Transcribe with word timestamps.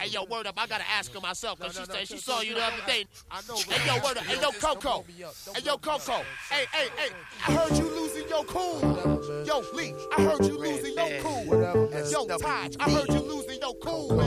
Hey 0.00 0.10
yo, 0.10 0.22
word 0.24 0.46
up! 0.46 0.54
I 0.56 0.68
gotta 0.68 0.88
ask 0.88 1.12
her 1.12 1.20
myself 1.20 1.58
because 1.58 1.74
no, 1.74 1.80
no, 1.80 1.84
she 1.86 1.88
no, 1.90 1.98
said 1.98 2.08
she 2.08 2.18
saw 2.18 2.40
you 2.40 2.54
the 2.54 2.62
other 2.64 2.82
day. 2.86 3.04
I 3.32 3.40
know. 3.48 3.56
Hey 3.56 3.84
yo, 3.84 3.94
word 4.04 4.16
up! 4.16 4.24
Hey 4.24 4.40
yo, 4.40 4.52
Coco! 4.52 5.04
Hey 5.08 5.62
yo, 5.64 5.76
Coco! 5.76 6.22
Hey, 6.48 6.66
hey, 6.70 6.88
hey! 6.96 7.10
I 7.48 7.52
heard 7.52 7.76
you 7.76 7.84
losing 7.90 8.28
your 8.28 8.44
cool. 8.44 8.78
Yo, 9.44 9.64
Lee, 9.74 9.94
I 10.16 10.22
heard 10.22 10.46
you 10.46 10.56
losing 10.56 10.94
your 10.94 11.20
cool. 11.20 11.44
Yo, 12.12 12.38
Taj, 12.38 12.76
I 12.78 12.90
heard 12.90 13.08
you 13.08 13.20
losing 13.20 13.47
cool. 13.74 14.20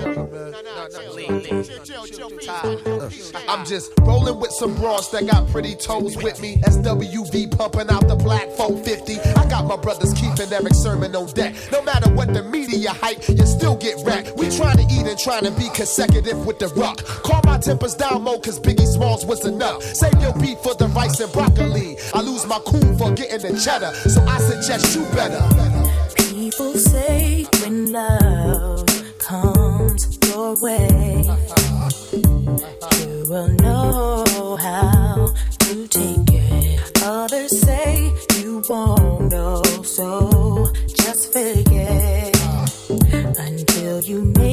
I'm 3.48 3.66
just 3.66 3.92
rolling 4.02 4.40
with 4.40 4.52
some 4.52 4.76
bros 4.76 5.10
that 5.12 5.28
got 5.30 5.48
pretty 5.50 5.76
toes 5.76 6.16
with 6.18 6.42
me. 6.42 6.58
SWV 6.58 7.58
pumping 7.58 7.90
out 7.90 8.08
the 8.08 8.16
black 8.16 8.50
450. 8.52 9.20
I 9.20 9.50
got 9.50 9.66
my 9.66 9.78
brothers 9.78 10.14
keeping 10.14 10.52
Erick 10.52 10.74
Sermon 10.74 11.16
on 11.16 11.28
deck. 11.28 11.56
No 11.72 11.82
matter 11.82 12.14
what 12.14 12.34
the 12.34 12.44
media 12.44 12.92
hype, 12.92 13.28
you 13.28 13.46
still 13.46 13.76
get 13.76 13.96
wrecked. 14.06 14.36
We 14.38 14.50
trying 14.50 14.78
to 14.78 14.84
eat 14.84 15.08
and 15.08 15.18
trying 15.18 15.44
to 15.44 15.52
be 15.52 15.70
consecutive 15.74 16.46
with 16.46 16.60
the 16.60 16.68
rock. 16.70 17.04
Calm 17.24 17.42
my 17.46 17.58
tempers 17.58 17.96
down, 17.96 18.24
Mo, 18.24 18.40
cause 18.40 18.60
Biggie 18.60 18.88
Smalls 18.88 19.26
was 19.26 19.46
enough. 19.46 19.82
Save 19.84 20.22
your 20.22 20.34
beat 20.40 20.60
for 20.60 20.76
the 20.76 20.88
rice 20.90 21.20
and 21.20 21.32
broccoli. 21.32 21.98
I 22.14 22.22
lose 22.22 22.46
my 22.46 22.60
cool 22.66 22.98
for 22.98 23.12
getting 23.12 23.42
the 23.42 23.60
cheddar, 23.60 23.94
so 24.10 24.22
I 24.24 24.38
suggest 24.40 24.96
you 24.96 25.04
better. 25.16 25.42
People 26.16 26.74
say 26.74 27.46
when 27.62 27.92
love 27.92 28.41
way, 30.60 31.24
you 33.00 33.26
will 33.30 33.50
know 33.50 34.58
how 34.58 35.34
to 35.60 35.88
take 35.88 36.30
it. 36.30 37.04
Others 37.04 37.62
say 37.62 38.12
you 38.40 38.62
won't 38.68 39.32
know, 39.32 39.62
so 39.84 40.72
just 40.88 41.32
forget 41.32 42.36
until 43.40 44.02
you 44.02 44.26
make. 44.38 44.51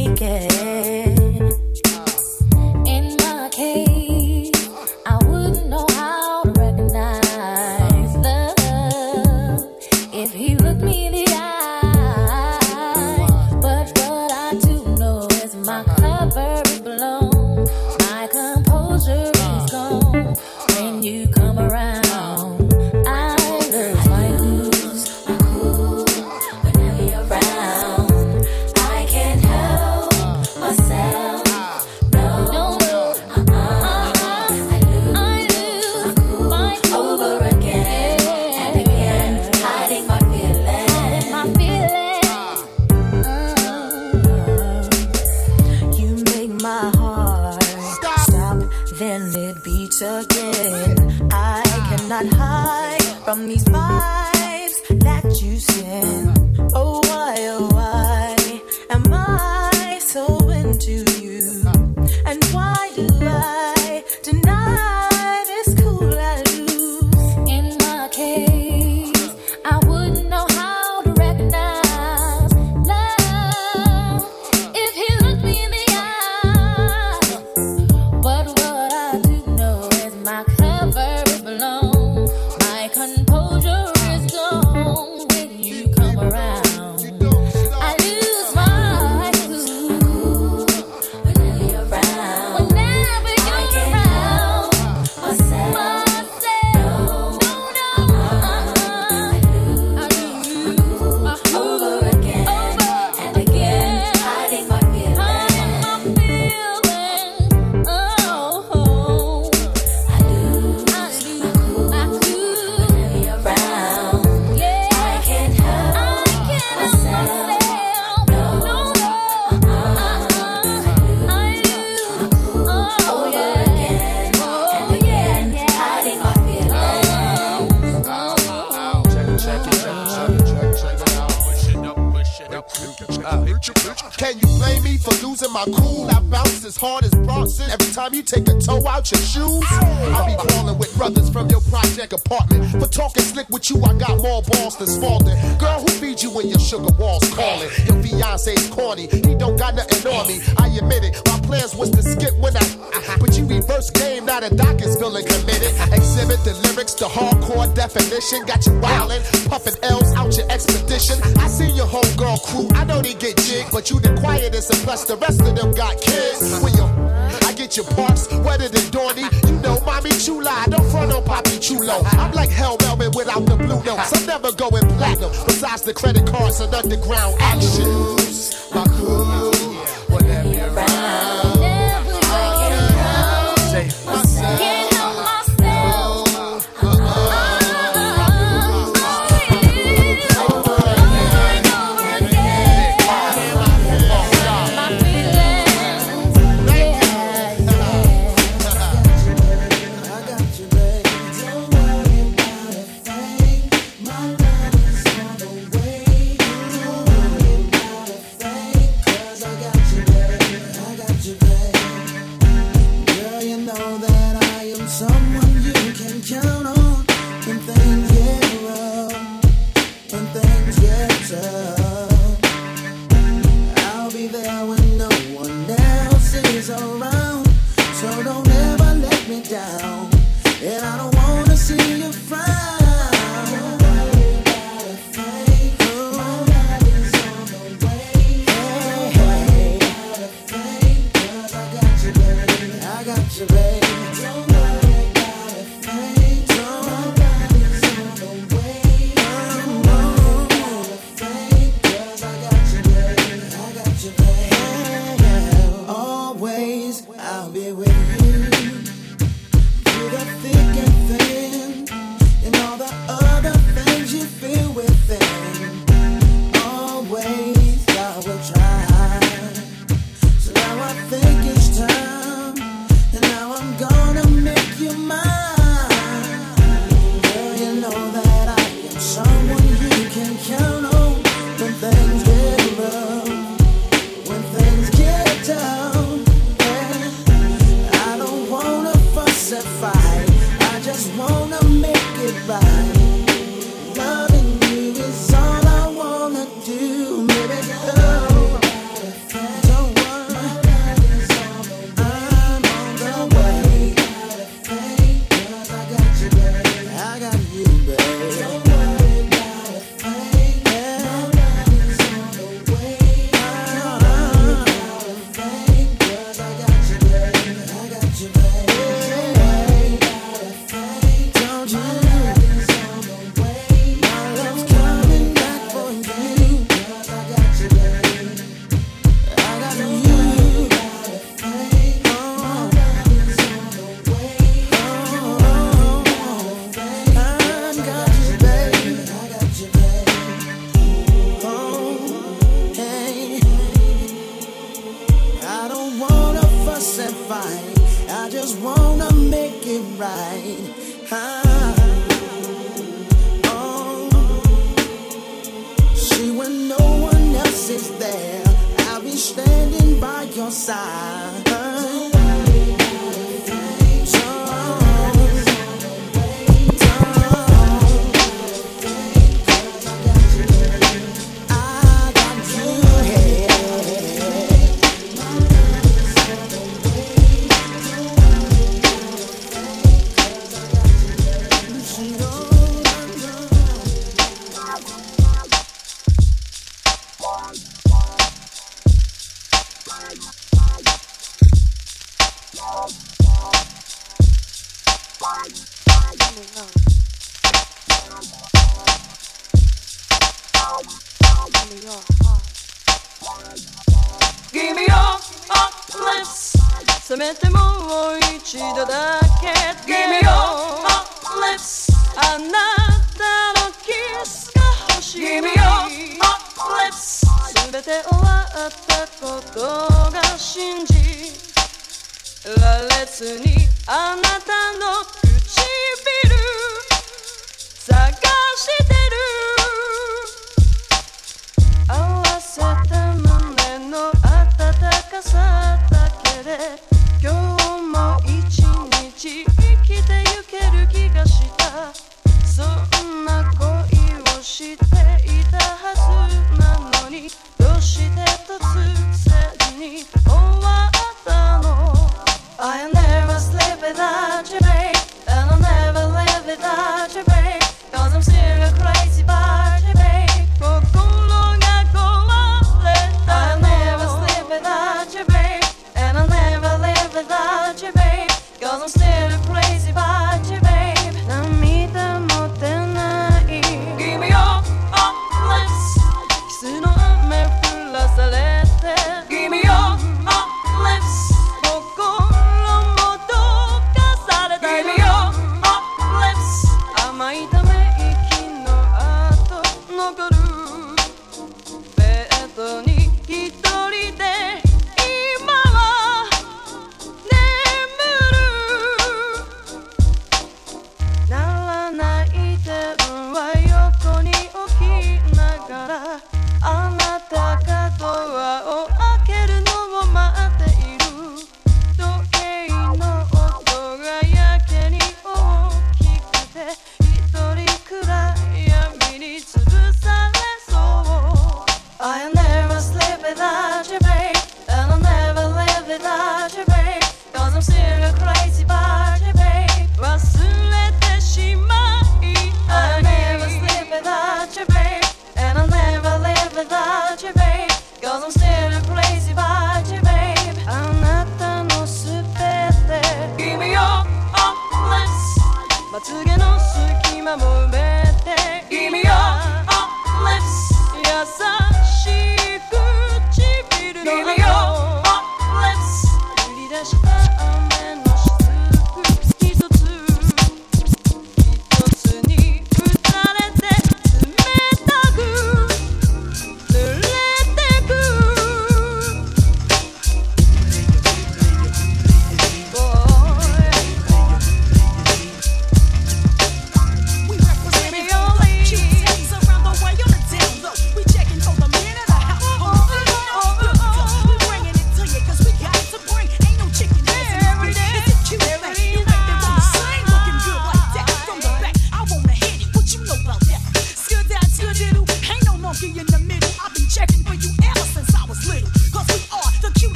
Got 158.29 158.68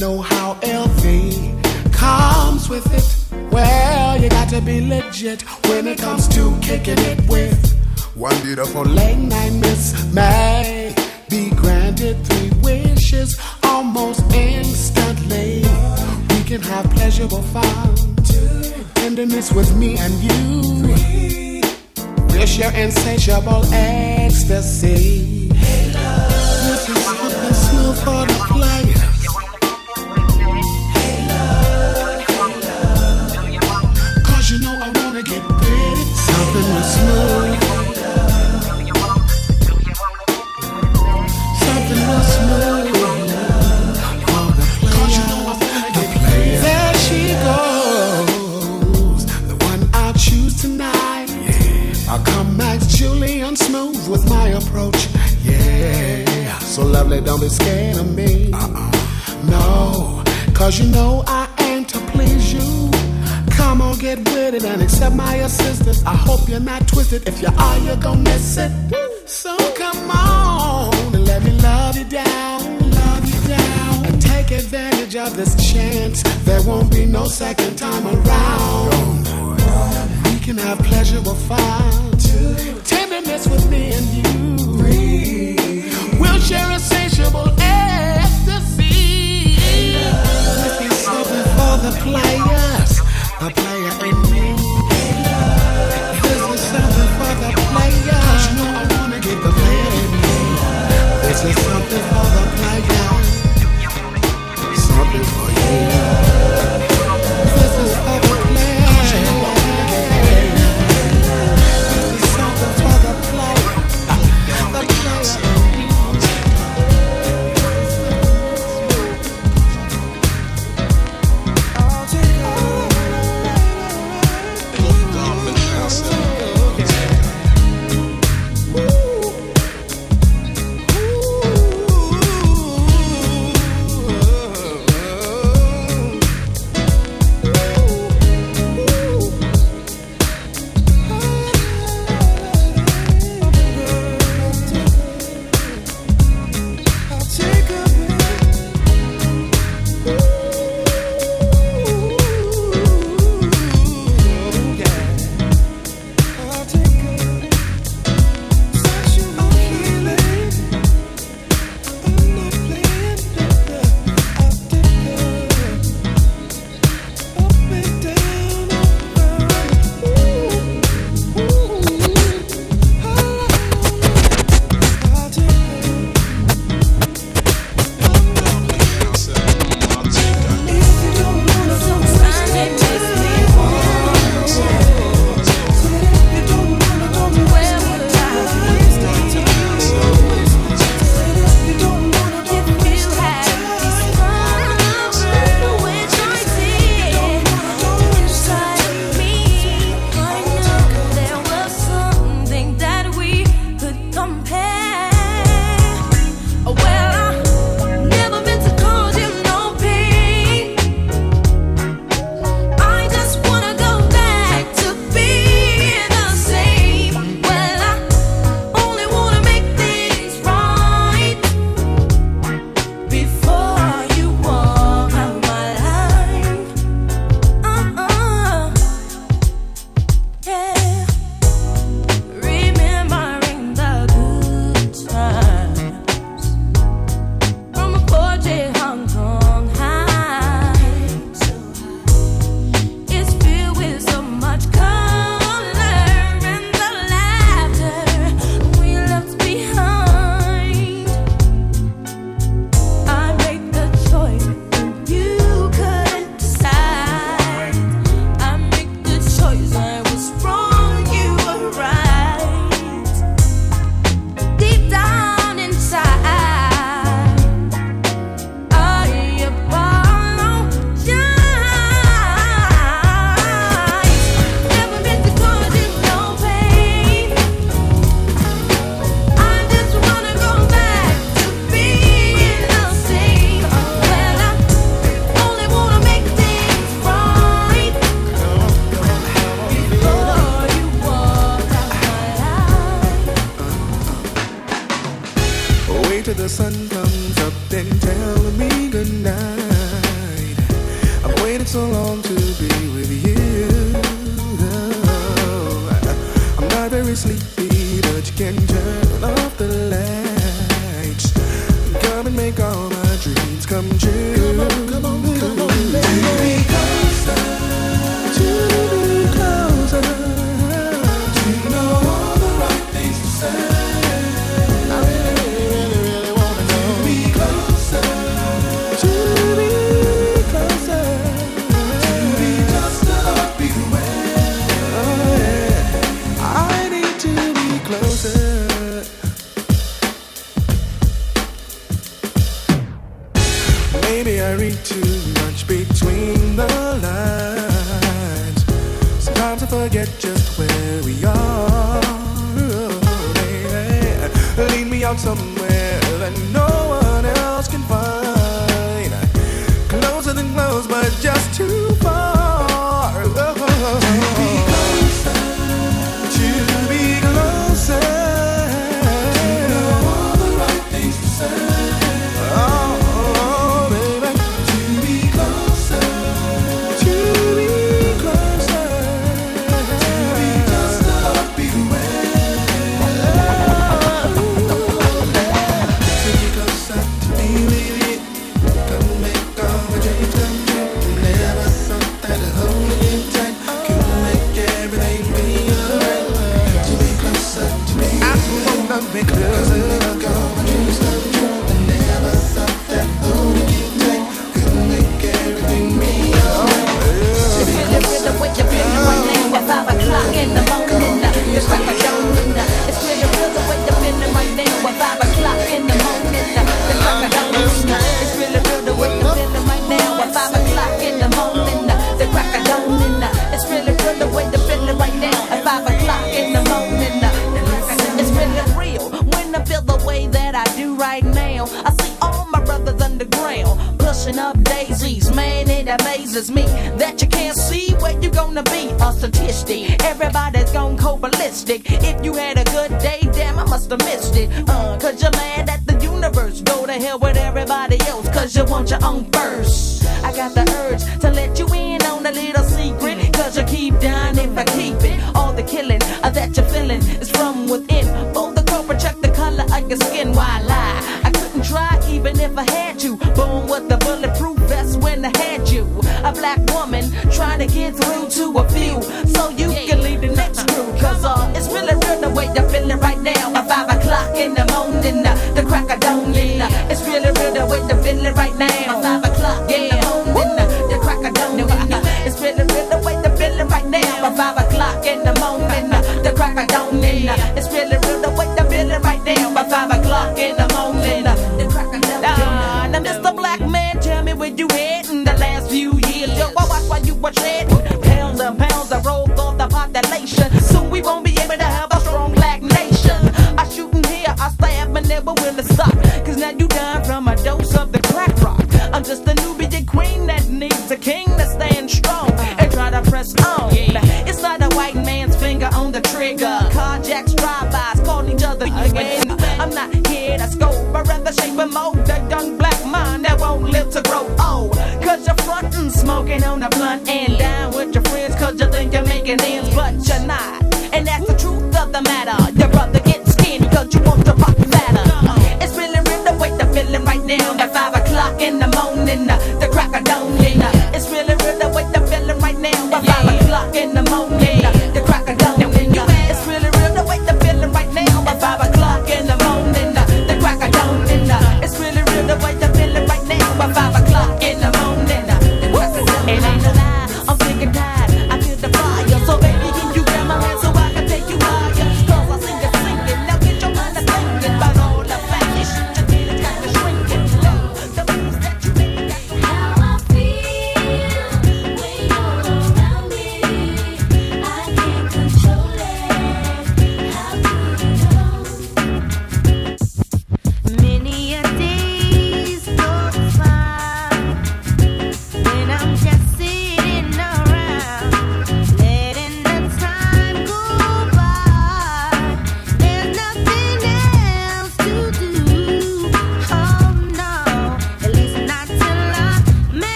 know 0.00 0.22
how 0.22 0.54
LV 0.62 1.92
comes 1.92 2.70
with 2.70 2.86
it. 2.94 3.52
Well, 3.52 4.18
you 4.18 4.30
got 4.30 4.48
to 4.48 4.62
be 4.62 4.80
legit 4.80 5.42
when 5.68 5.86
it 5.86 5.98
comes. 5.98 6.19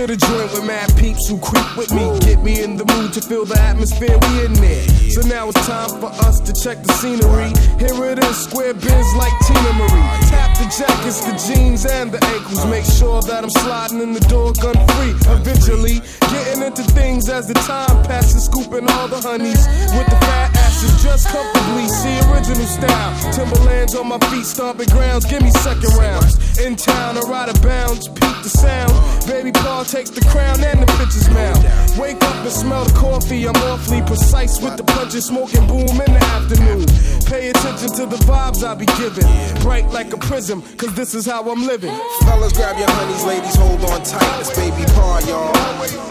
I 0.00 0.06
the 0.06 0.16
joint 0.16 0.50
with 0.52 0.64
mad 0.64 0.88
peeps 0.96 1.28
who 1.28 1.36
creep 1.36 1.76
with 1.76 1.92
me. 1.92 2.08
Get 2.20 2.40
me 2.42 2.62
in 2.62 2.78
the 2.78 2.86
mood 2.96 3.12
to 3.12 3.20
feel 3.20 3.44
the 3.44 3.60
atmosphere 3.60 4.16
we 4.16 4.46
in 4.46 4.54
there. 4.54 4.88
So 5.12 5.20
now 5.28 5.50
it's 5.50 5.60
time 5.66 5.90
for 6.00 6.08
us 6.24 6.40
to 6.40 6.54
check 6.56 6.82
the 6.82 6.92
scenery. 6.94 7.52
Here 7.76 7.92
it 8.08 8.18
is, 8.24 8.36
square 8.48 8.72
bins 8.72 9.10
like 9.20 9.32
Teena 9.44 9.72
Marie. 9.76 10.08
Tap 10.32 10.56
the 10.56 10.64
jackets, 10.72 11.20
the 11.20 11.36
jeans, 11.44 11.84
and 11.84 12.10
the 12.10 12.24
ankles. 12.32 12.64
Make 12.72 12.86
sure 12.86 13.20
that 13.28 13.44
I'm 13.44 13.50
sliding 13.50 14.00
in 14.00 14.14
the 14.14 14.24
door 14.24 14.54
gun 14.56 14.72
free. 14.96 15.12
Eventually, 15.36 16.00
getting 16.32 16.62
into 16.64 16.82
things 16.96 17.28
as 17.28 17.46
the 17.46 17.54
time 17.68 18.02
passes, 18.04 18.46
scooping 18.46 18.88
all 18.88 19.06
the 19.06 19.20
honeys 19.20 19.68
with 19.92 20.08
the 20.08 20.16
fat 20.24 20.59
just 21.02 21.28
comfortably. 21.28 21.88
See 21.88 22.16
original 22.30 22.66
style. 22.66 23.32
Timberlands 23.32 23.94
on 23.94 24.08
my 24.08 24.18
feet, 24.30 24.46
stomping 24.46 24.88
grounds. 24.88 25.24
Give 25.26 25.42
me 25.42 25.50
second 25.50 25.92
rounds. 25.96 26.36
In 26.58 26.76
town 26.76 27.16
or 27.16 27.32
out 27.32 27.48
of 27.48 27.60
bounds, 27.62 28.08
peep 28.08 28.36
the 28.42 28.48
sound. 28.48 28.92
Baby 29.26 29.52
Paul 29.52 29.84
takes 29.84 30.10
the 30.10 30.20
crown 30.28 30.62
and 30.62 30.82
the 30.82 30.86
pitcher's 30.98 31.28
mouth. 31.30 31.98
Wake 31.98 32.22
up 32.22 32.36
and 32.36 32.52
smell 32.52 32.84
the 32.84 32.92
coffee. 32.92 33.46
I'm 33.46 33.56
awfully 33.68 34.02
precise 34.02 34.60
with 34.60 34.76
the 34.76 34.84
punches, 34.84 35.26
smoking 35.26 35.66
boom 35.66 35.88
in 35.88 36.12
the 36.12 36.24
afternoon. 36.36 36.86
Pay 37.26 37.50
attention 37.50 37.90
to 37.96 38.06
the 38.06 38.20
vibes 38.28 38.64
I 38.64 38.74
be 38.74 38.86
giving. 39.00 39.28
Bright 39.62 39.88
like 39.90 40.12
a 40.12 40.18
prism, 40.18 40.62
cause 40.76 40.94
this 40.94 41.14
is 41.14 41.26
how 41.26 41.48
I'm 41.50 41.66
living. 41.66 41.94
Fellas, 42.22 42.52
grab 42.52 42.78
your 42.78 42.90
honeys, 42.90 43.24
ladies, 43.24 43.56
hold 43.56 43.84
on 43.84 44.02
tight. 44.02 44.40
It's 44.40 44.54
baby 44.56 44.84
Paul, 44.92 45.20
y'all. 45.22 45.52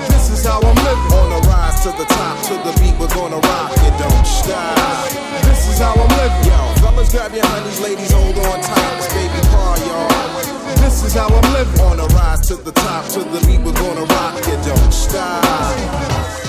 This 0.09 0.29
is 0.31 0.45
how 0.45 0.61
I'm 0.61 0.75
living. 0.75 1.48
On 1.79 1.85
a 1.85 1.95
rise 1.95 1.95
to 1.95 2.03
the 2.03 2.09
top, 2.13 2.37
to 2.43 2.53
the 2.55 2.77
beat, 2.81 2.99
we're 2.99 3.07
gonna 3.07 3.37
rock 3.37 3.71
it, 3.71 3.97
don't 3.99 4.27
stop. 4.27 5.09
This 5.43 5.69
is 5.69 5.79
how 5.79 5.93
I'm 5.93 6.09
living. 6.17 6.51
Yo, 6.51 6.81
fellas, 6.81 7.09
grab 7.09 7.33
your 7.33 7.45
honeys, 7.45 7.79
ladies, 7.79 8.11
hold 8.11 8.37
on 8.37 8.61
tight. 8.61 8.97
It's 8.97 9.07
baby 9.13 9.39
Paul, 9.47 9.77
y'all. 9.87 10.81
This 10.83 11.03
is 11.05 11.13
how 11.13 11.27
I'm 11.27 11.53
living. 11.53 11.79
On 11.79 11.99
a 11.99 12.05
rise 12.07 12.47
to 12.47 12.55
the 12.55 12.73
top, 12.73 13.05
to 13.13 13.19
the 13.19 13.39
beat, 13.47 13.61
we're 13.61 13.71
gonna 13.71 14.01
rock 14.01 14.39
it, 14.39 14.59
don't 14.67 14.91
stop. 14.91 16.48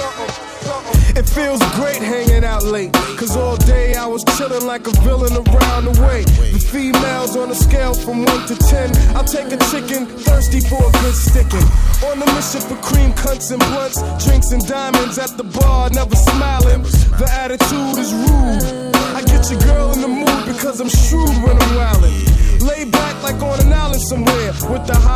Feels 1.34 1.62
great 1.78 2.02
hanging 2.02 2.44
out 2.44 2.64
late. 2.64 2.92
Cause 3.16 3.36
all 3.36 3.56
day 3.56 3.94
I 3.94 4.04
was 4.04 4.24
chilling 4.36 4.66
like 4.66 4.88
a 4.88 4.90
villain 5.06 5.32
around 5.32 5.84
the 5.84 5.94
way. 6.02 6.24
The 6.24 6.58
females 6.58 7.36
on 7.36 7.50
a 7.50 7.54
scale 7.54 7.94
from 7.94 8.24
1 8.24 8.46
to 8.48 8.56
10. 8.56 9.16
I'll 9.16 9.22
take 9.22 9.46
a 9.52 9.58
chicken, 9.70 10.06
thirsty 10.06 10.58
for 10.58 10.82
a 10.82 10.90
good 10.90 11.14
sticking. 11.14 11.66
On 12.10 12.18
the 12.18 12.26
mission 12.34 12.60
for 12.60 12.74
cream 12.82 13.12
cunts 13.12 13.52
and 13.52 13.62
blunts, 13.70 14.02
drinks 14.24 14.50
and 14.50 14.66
diamonds 14.66 15.18
at 15.18 15.36
the 15.36 15.44
bar, 15.44 15.88
never 15.90 16.16
smiling. 16.16 16.82
The 16.82 17.28
attitude 17.30 17.98
is 18.02 18.12
rude. 18.12 18.90
I 19.14 19.22
get 19.22 19.48
your 19.50 19.60
girl 19.60 19.92
in 19.92 20.00
the 20.00 20.08
mood 20.08 20.46
because 20.46 20.80
I'm 20.80 20.88
shrewd 20.88 21.36
when 21.44 21.54
I'm 21.62 21.72
wildin'. 21.78 22.09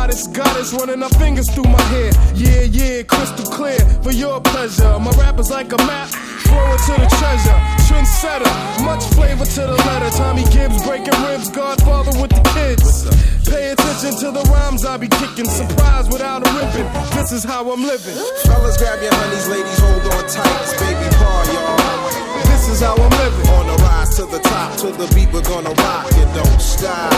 Hottest 0.05 0.33
goddess 0.33 0.71
running 0.71 1.01
her 1.01 1.09
fingers 1.17 1.49
through 1.49 1.63
my 1.63 1.81
hair. 1.89 2.11
Yeah, 2.35 2.61
yeah, 2.61 3.01
crystal 3.03 3.45
clear 3.45 3.79
for 4.03 4.11
your 4.11 4.39
pleasure. 4.39 4.99
My 4.99 5.09
rap 5.17 5.39
is 5.39 5.49
like 5.49 5.73
a 5.73 5.77
map, 5.77 6.09
throw 6.45 6.73
it 6.73 6.81
to 6.85 6.93
the 7.01 7.09
treasure. 7.17 7.59
Trendsetter, 7.89 8.53
much 8.85 9.03
flavor 9.17 9.45
to 9.45 9.61
the 9.61 9.77
letter. 9.89 10.09
Tommy 10.15 10.43
Gibbs 10.53 10.83
breaking 10.85 11.17
ribs, 11.25 11.49
Godfather 11.49 12.13
with 12.21 12.29
the 12.29 12.43
kids. 12.53 13.09
Pay 13.49 13.71
attention 13.71 14.13
to 14.21 14.31
the 14.31 14.43
rhymes 14.53 14.85
I 14.85 14.97
be 14.97 15.07
kicking. 15.07 15.49
Surprise 15.49 16.07
without 16.07 16.45
a 16.45 16.49
ribbon. 16.53 16.85
This 17.17 17.31
is 17.31 17.43
how 17.43 17.71
I'm 17.71 17.81
living. 17.81 18.13
Fellas, 18.45 18.77
grab 18.77 19.01
your 19.01 19.13
honeys, 19.13 19.47
ladies, 19.49 19.79
hold 19.79 20.03
on 20.13 20.29
tight. 20.29 20.61
It's 20.61 20.73
baby 20.79 21.09
Paul, 21.17 21.45
y'all. 21.53 22.24
This 22.65 22.81
is 22.81 22.87
how 22.87 22.95
I'm 22.95 23.11
living. 23.21 23.47
On 23.53 23.69
a 23.69 23.75
rise 23.83 24.15
to 24.17 24.25
the 24.25 24.39
top, 24.39 24.75
to 24.77 24.87
the 24.87 25.05
beat, 25.13 25.31
we're 25.31 25.43
gonna 25.43 25.69
rock 25.69 26.09
it, 26.09 26.25
don't 26.33 26.59
stop. 26.59 27.13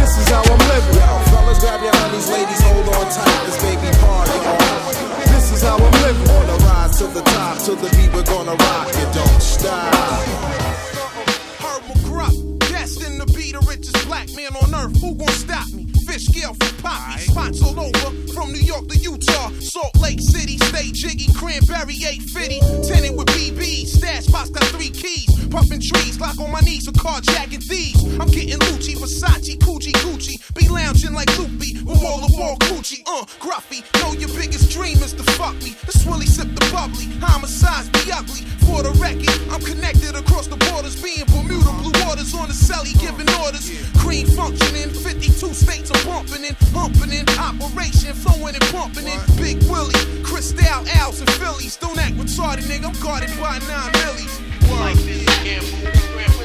This 0.00 0.16
is 0.16 0.26
how 0.32 0.40
I'm 0.40 0.58
living. 0.72 0.96
Yo, 0.96 1.20
fellas, 1.28 1.60
grab 1.60 1.82
your 1.84 1.94
honeys, 1.94 2.30
ladies, 2.32 2.60
hold 2.64 2.88
on 2.88 3.04
tight. 3.12 3.44
It's 3.44 3.60
baby 3.60 3.92
Paul, 4.00 4.24
y'all. 4.40 4.56
This 5.36 5.52
is 5.52 5.60
how 5.60 5.76
I'm 5.76 5.92
living. 6.00 6.28
On 6.32 6.48
a 6.48 6.56
rise 6.64 6.96
to 6.96 7.06
the 7.08 7.20
top, 7.20 7.58
to 7.68 7.74
the 7.76 7.90
beat, 7.94 8.10
we're 8.14 8.24
gonna 8.24 8.56
rock 8.56 8.88
it, 8.88 9.12
don't 9.12 9.42
stop. 9.42 9.92
Herb 11.60 11.82
McGruff, 11.84 12.58
destined 12.70 13.20
to 13.20 13.26
be 13.36 13.52
the 13.52 13.60
richest 13.68 14.00
black 14.08 14.32
man 14.34 14.56
on 14.56 14.74
earth. 14.74 14.98
Who 15.02 15.14
gon' 15.14 15.28
stop 15.28 15.68
me? 15.74 15.89
Fish 16.10 16.26
scale 16.26 16.54
from 16.54 16.76
Poppy. 16.82 17.20
Spots 17.20 17.62
all 17.62 17.78
over, 17.78 18.10
from 18.34 18.50
New 18.50 18.58
York 18.58 18.88
to 18.88 18.98
Utah. 18.98 19.48
Salt 19.60 19.94
Lake 20.00 20.18
City, 20.18 20.58
stay 20.58 20.90
jiggy. 20.90 21.32
Cranberry 21.34 21.94
850. 22.02 22.58
Tenant 22.82 23.16
with 23.16 23.28
BB. 23.28 23.86
Stash 23.86 24.26
box 24.26 24.50
got 24.50 24.64
three 24.74 24.90
keys. 24.90 25.30
Puffin' 25.50 25.80
trees, 25.80 26.18
lock 26.18 26.36
on 26.40 26.50
my 26.50 26.58
knees 26.62 26.86
for 26.86 26.92
carjacking 26.92 27.62
thieves. 27.62 28.02
I'm 28.18 28.26
getting 28.26 28.58
Lucci, 28.58 28.96
Versace, 28.96 29.56
Gucci, 29.58 29.92
Gucci. 30.02 30.34
Be 30.54 30.66
lounging 30.68 31.12
like 31.12 31.30
Loopy 31.38 31.78
with 31.84 32.02
wall 32.02 32.26
to 32.26 32.36
wall 32.36 32.56
Gucci. 32.56 33.02
Uh, 33.06 33.24
Gruffy, 33.38 33.86
know 34.02 34.12
your 34.18 34.30
biggest 34.30 34.68
dream 34.72 34.96
is 34.98 35.12
to 35.12 35.22
fuck 35.38 35.54
me. 35.62 35.76
This 35.86 36.04
Willie 36.04 36.26
sip 36.26 36.48
the 36.56 36.68
bubbly. 36.72 37.06
Homicides 37.20 37.88
be 37.90 38.10
ugly. 38.10 38.59
For 38.70 38.84
the 38.84 38.94
record, 39.02 39.34
I'm 39.50 39.60
connected 39.60 40.14
across 40.14 40.46
the 40.46 40.54
borders. 40.70 40.94
Being 41.02 41.26
Bermuda, 41.26 41.74
blue 41.82 41.90
waters 42.06 42.32
on 42.38 42.46
the 42.46 42.54
celly, 42.54 42.94
giving 43.02 43.26
orders. 43.42 43.66
Cream 43.98 44.28
functioning, 44.38 44.90
52 44.94 45.54
states 45.54 45.90
are 45.90 46.04
bumping 46.06 46.44
in, 46.44 46.54
humping 46.70 47.10
in. 47.10 47.26
Operation, 47.34 48.14
flowing 48.14 48.54
and 48.54 48.66
pumping 48.70 49.10
in. 49.10 49.18
Big 49.34 49.58
Willie, 49.66 49.98
Cristal, 50.22 50.86
Al's, 51.02 51.18
and 51.18 51.30
Phillies. 51.42 51.76
Don't 51.82 51.98
act 51.98 52.14
retarded, 52.14 52.70
nigga. 52.70 52.94
I'm 52.94 53.00
guarded 53.02 53.34
by 53.42 53.58
nine 53.66 53.90
millies. 54.06 54.38
Life 54.70 55.02
is 55.02 55.26
a 55.26 55.34
gamble, 55.42 56.39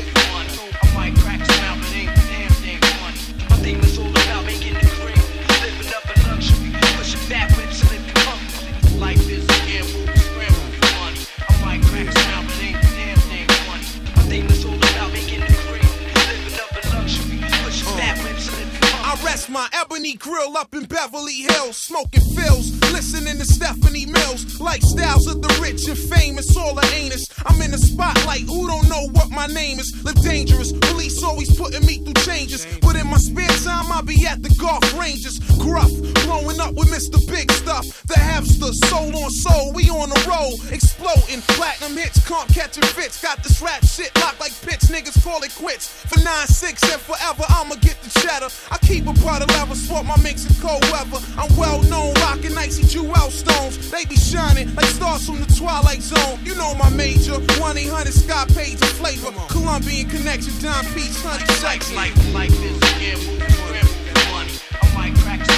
I 19.15 19.23
rest 19.23 19.49
my 19.49 19.69
ebony 19.71 20.15
grill 20.15 20.57
up 20.57 20.73
in 20.73 20.83
Beverly 20.83 21.47
Hills, 21.47 21.77
smoking 21.77 22.23
fills, 22.35 22.71
listening 22.91 23.37
to 23.37 23.45
Stephanie 23.45 24.05
Mills. 24.05 24.43
Lifestyles 24.59 25.31
of 25.31 25.41
the 25.41 25.57
rich 25.61 25.87
and 25.87 25.97
famous, 25.97 26.57
all 26.57 26.75
the 26.75 26.85
anus. 26.93 27.29
I'm 27.45 27.61
in 27.61 27.71
the 27.71 27.77
spotlight, 27.77 28.41
who 28.41 28.67
don't 28.67 28.89
know 28.89 29.07
what 29.13 29.29
my 29.29 29.47
name 29.47 29.79
is? 29.79 30.03
Live 30.03 30.21
dangerous, 30.21 30.73
police 30.73 31.23
always 31.23 31.55
putting 31.55 31.85
me 31.85 32.03
through 32.03 32.19
changes. 32.25 32.67
But 32.81 32.97
in 32.97 33.07
my 33.07 33.15
spare 33.15 33.47
time, 33.63 33.89
I 33.89 34.01
be 34.01 34.25
at 34.25 34.43
the 34.43 34.53
golf 34.59 34.83
ranges. 34.99 35.39
Gruff, 35.63 35.91
blowing 36.25 36.59
up 36.59 36.73
with 36.73 36.89
Mr. 36.91 37.15
Big 37.31 37.49
Stuff. 37.53 37.85
The 38.07 38.19
Hamster, 38.19 38.73
soul 38.91 39.15
on 39.15 39.31
soul, 39.31 39.71
we 39.71 39.89
on 39.89 40.09
the 40.09 40.21
road. 40.27 40.59
Exploding, 40.73 41.39
platinum 41.55 41.95
hits, 41.95 42.19
comp 42.27 42.53
catching 42.53 42.83
fits. 42.83 43.21
Got 43.21 43.41
this 43.43 43.61
rap 43.61 43.85
shit 43.85 44.11
locked 44.19 44.41
like 44.41 44.51
pitch, 44.61 44.91
niggas 44.91 45.23
call 45.23 45.41
it 45.43 45.55
quits. 45.55 45.87
For 45.87 46.19
9-6 46.19 46.91
and 46.91 47.01
forever, 47.01 47.45
I'ma 47.47 47.75
get 47.75 47.95
the 48.03 48.11
cheddar. 48.19 48.49
I 48.71 48.77
keep 48.79 49.04
of 49.07 49.77
sport 49.77 50.05
my 50.05 50.17
mix 50.23 50.45
in 50.45 50.55
cold 50.61 50.81
weather. 50.91 51.19
I'm 51.37 51.55
well 51.57 51.81
known, 51.83 52.13
rocking 52.15 52.57
icy 52.57 52.83
jewel 52.83 53.29
stones. 53.29 53.91
They 53.91 54.05
be 54.05 54.15
shining 54.15 54.73
like 54.75 54.85
stars 54.85 55.25
from 55.25 55.39
the 55.39 55.45
Twilight 55.53 56.01
Zone. 56.01 56.39
You 56.43 56.55
know 56.55 56.73
my 56.75 56.89
major, 56.89 57.33
1 57.59 57.77
800 57.77 58.13
Scott 58.13 58.47
Page 58.49 58.79
flavor. 58.97 59.31
Colombian 59.49 60.09
connection, 60.09 60.53
Don 60.61 60.83
Peach, 60.93 61.15
honey, 61.21 61.43
Life, 61.45 61.59
sexy. 61.59 61.95
life, 61.95 62.33
life 62.33 62.51
is 62.63 62.77
a 62.77 62.99
gamble, 62.99 63.49
scramble 63.49 63.93
for 63.93 64.31
money. 64.33 64.51
I 64.81 64.95
might 64.95 65.15
crack 65.21 65.54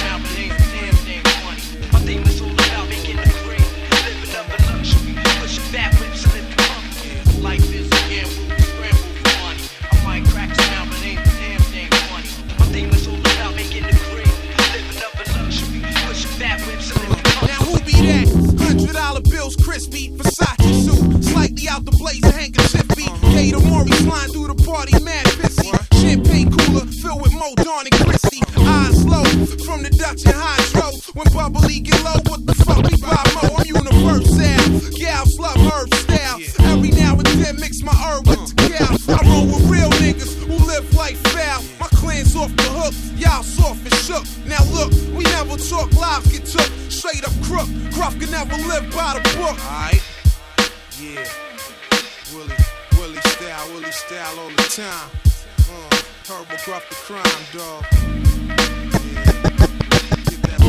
dollar 19.08 19.20
bills, 19.22 19.56
crispy, 19.56 20.10
Versace 20.10 20.84
suit, 20.84 21.24
slightly 21.24 21.66
out 21.68 21.84
the 21.84 21.92
blazer, 21.92 22.30
handkerchief 22.30 22.86
beat. 22.94 23.12
Gator 23.32 23.60
Maury 23.60 23.90
flying 24.04 24.30
through 24.32 24.48
the 24.48 24.58
party, 24.68 24.92
mad 25.02 25.24
pissy. 25.40 25.72
Champagne 26.00 26.50
cooler 26.52 26.84
filled 27.00 27.22
with 27.22 27.32
Mo 27.32 27.54
Darn 27.56 27.86
and 27.88 27.96
Christy. 28.04 28.40
Eyes 28.58 29.06
low 29.06 29.24
from 29.64 29.82
the 29.82 29.90
Dutch 29.96 30.26
and 30.26 30.36
Hydro. 30.36 30.92
When 31.14 31.26
bubbly 31.32 31.80
get 31.80 31.96
low, 32.04 32.20
what 32.28 32.44
the 32.44 32.54
fuck 32.66 32.84
we 32.84 33.00
buy 33.00 33.24
Mo? 33.32 33.56
I'm 33.56 33.64
universal. 33.64 34.92
Gals 34.92 35.38
love 35.38 35.56
herb 35.56 35.88
style. 35.94 36.38
Every 36.68 36.90
now 36.90 37.14
and 37.16 37.26
then 37.40 37.56
mix 37.56 37.82
my 37.82 37.96
herb 37.96 38.26
with 38.28 38.44
the 38.44 38.56
cow. 38.68 38.92
I 39.08 39.24
roll 39.24 39.46
with 39.46 39.64
real 39.72 39.90
niggas 40.04 40.36
who 40.44 40.56
live 40.66 40.84
like 40.94 41.16
foul. 41.32 41.62
My 41.80 41.88
clan's 41.96 42.36
off 42.36 42.54
the 42.56 42.68
hook, 42.76 42.94
y'all 43.16 43.42
soft 43.42 43.88
and 43.88 43.94
shook. 44.04 44.24
Now 44.44 44.62
look, 44.76 44.92
we 45.16 45.24
never 45.32 45.56
talk 45.56 45.92
lives 45.96 46.28
get 46.28 46.44
took. 46.44 46.77
Straight 46.98 47.24
up 47.24 47.32
crook, 47.44 47.68
Gruff 47.92 48.18
can 48.18 48.28
never 48.32 48.56
live 48.66 48.90
by 48.90 49.14
the 49.14 49.20
book. 49.38 49.56
Alright. 49.64 50.02
Yeah. 51.00 51.24
Willie, 52.34 52.56
Willie 52.98 53.20
style, 53.20 53.68
Willie 53.72 53.92
style 53.92 54.40
all 54.40 54.50
the 54.50 54.66
time. 54.66 55.08
Uh, 55.70 55.86
Herb 56.26 56.48
McGruff 56.48 56.88
the 56.88 56.96
crime, 57.06 57.44
dog. 57.54 57.84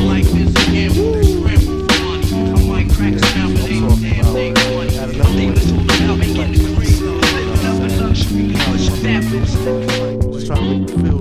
Life 0.05 0.29
is 0.35 0.53
a 0.53 0.71
gamble, 0.71 1.23
scramble 1.23 1.87
for 1.89 2.03
money. 2.05 2.29
I 2.29 2.63
might 2.67 2.93
crack 2.93 3.13
a 3.15 3.19
smile, 3.25 3.49
but 3.51 3.65
ain't 3.65 3.89
the 3.89 3.95
damn 3.99 4.25
thing 4.35 4.53
funny. 4.55 5.17
My 5.17 5.23
theme 5.33 5.53
is 5.53 5.71
all 5.71 5.81
about 5.81 6.17
making 6.19 6.51
the 6.53 6.59
cream, 6.75 6.99
living 7.21 7.65
up 7.65 7.81
in 7.81 7.93
luxury, 7.99 8.53
whips 8.69 8.87
and. 9.03 9.23
Just 10.31 10.45
trying 10.45 10.61
to 10.61 10.77
make 10.77 10.89
you 10.91 10.97
feel 11.03 11.18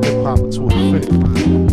Hip 0.00 0.24
hop 0.24 0.38
to 0.38 0.62
infinity. 0.62 1.16
And 1.44 1.71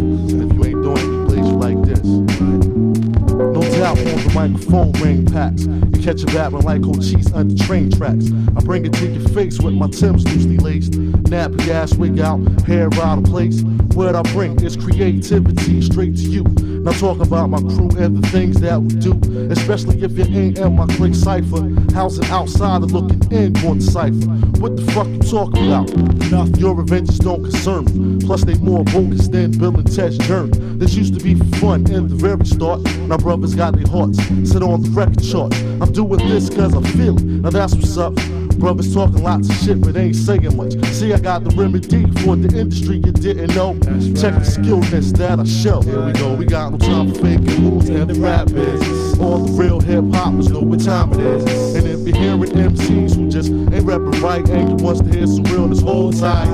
Doubt 3.89 3.97
on 3.97 4.05
the 4.05 4.31
microphone 4.35 4.91
ring 5.01 5.25
packs. 5.25 5.65
You 5.65 6.03
catch 6.03 6.21
a 6.21 6.27
battling 6.27 6.63
like 6.63 6.83
Cochise 6.83 7.33
under 7.33 7.55
train 7.63 7.89
tracks. 7.89 8.31
I 8.55 8.59
bring 8.61 8.85
it 8.85 8.93
to 8.93 9.07
your 9.07 9.27
face 9.29 9.59
with 9.59 9.73
my 9.73 9.87
Tim's 9.87 10.23
loosely 10.25 10.57
laced. 10.57 10.91
Nappy 10.91 11.69
ass 11.69 11.95
wig 11.95 12.19
out, 12.19 12.39
hair 12.67 12.89
out 13.01 13.17
of 13.17 13.23
place. 13.23 13.63
What 13.95 14.15
I 14.15 14.21
bring 14.31 14.63
is 14.63 14.77
creativity 14.77 15.81
straight 15.81 16.15
to 16.17 16.21
you. 16.21 16.43
Now 16.43 16.91
talking 16.91 17.23
about 17.23 17.49
my 17.49 17.57
crew 17.57 17.89
and 17.97 18.21
the 18.21 18.27
things 18.29 18.61
that 18.61 18.79
we 18.79 18.89
do. 18.89 19.19
Especially 19.51 20.01
if 20.03 20.11
you 20.11 20.25
ain't 20.37 20.59
in 20.59 20.75
my 20.75 20.85
click 20.85 21.15
cipher. 21.15 21.67
Housing 21.91 22.25
outside 22.25 22.83
and 22.83 22.91
looking 22.91 23.31
in 23.31 23.57
on 23.65 23.79
the 23.79 23.85
cipher. 23.85 24.29
What 24.61 24.77
the 24.77 24.83
fuck 24.91 25.07
you 25.07 25.19
talking 25.19 25.65
about? 25.67 25.89
Enough, 25.89 26.57
your 26.57 26.79
adventures 26.79 27.17
don't 27.17 27.43
concern 27.43 27.85
me. 27.85 28.23
Plus 28.23 28.43
they 28.43 28.53
more 28.55 28.83
bogus 28.83 29.27
than 29.29 29.57
Bill 29.57 29.75
and 29.75 29.91
Ted's 29.91 30.19
journey. 30.19 30.57
This 30.77 30.93
used 30.93 31.17
to 31.17 31.23
be 31.23 31.33
fun 31.57 31.91
in 31.91 32.07
the 32.07 32.15
very 32.15 32.45
start. 32.45 32.81
My 33.07 33.17
brothers 33.17 33.55
got 33.55 33.78
hearts 33.87 34.17
sit 34.49 34.63
on 34.63 34.81
the 34.81 34.89
record 34.89 35.23
chart. 35.23 35.53
I'm 35.81 35.91
doing 35.91 36.27
this 36.27 36.49
cause 36.49 36.75
I 36.75 36.81
feel 36.91 37.17
it. 37.17 37.23
Now 37.23 37.49
that's 37.49 37.75
what's 37.75 37.97
up. 37.97 38.15
Brothers 38.59 38.93
talking 38.93 39.23
lots 39.23 39.49
of 39.49 39.55
shit, 39.55 39.79
but 39.79 39.95
ain't 39.95 40.15
saying 40.15 40.57
much. 40.57 40.73
See, 40.87 41.13
I 41.13 41.19
got 41.19 41.45
the 41.45 41.51
remedy 41.51 42.03
for 42.21 42.35
the 42.35 42.59
industry 42.59 42.97
you 42.97 43.13
didn't 43.13 43.55
know. 43.55 43.73
Check 44.19 44.35
the 44.35 44.43
skillness 44.43 45.13
that 45.13 45.39
I 45.39 45.45
show. 45.45 45.81
Here 45.81 46.05
we 46.05 46.11
go, 46.11 46.33
we 46.33 46.45
got 46.45 46.73
no 46.73 46.77
time 46.77 47.13
for 47.13 47.21
faking 47.21 47.63
moves 47.63 47.87
and 47.87 48.09
the 48.09 48.19
rap 48.19 48.47
business. 48.47 49.17
All 49.19 49.37
the 49.45 49.53
real 49.53 49.79
hip 49.79 50.03
hoppers 50.13 50.49
know 50.49 50.59
what 50.59 50.83
time 50.83 51.13
it 51.13 51.19
is. 51.21 51.75
And 51.75 51.87
if 51.87 52.05
you're 52.05 52.17
hearing 52.17 52.51
MCs 52.51 53.15
who 53.15 53.29
just 53.29 53.49
ain't 53.49 53.85
rapping 53.85 54.21
right 54.21 54.47
and 54.49 54.77
you 54.77 54.85
wants 54.85 55.01
to 55.01 55.07
hear 55.07 55.25
some 55.25 55.43
realness, 55.45 55.81
hold 55.81 56.19
tight. 56.19 56.49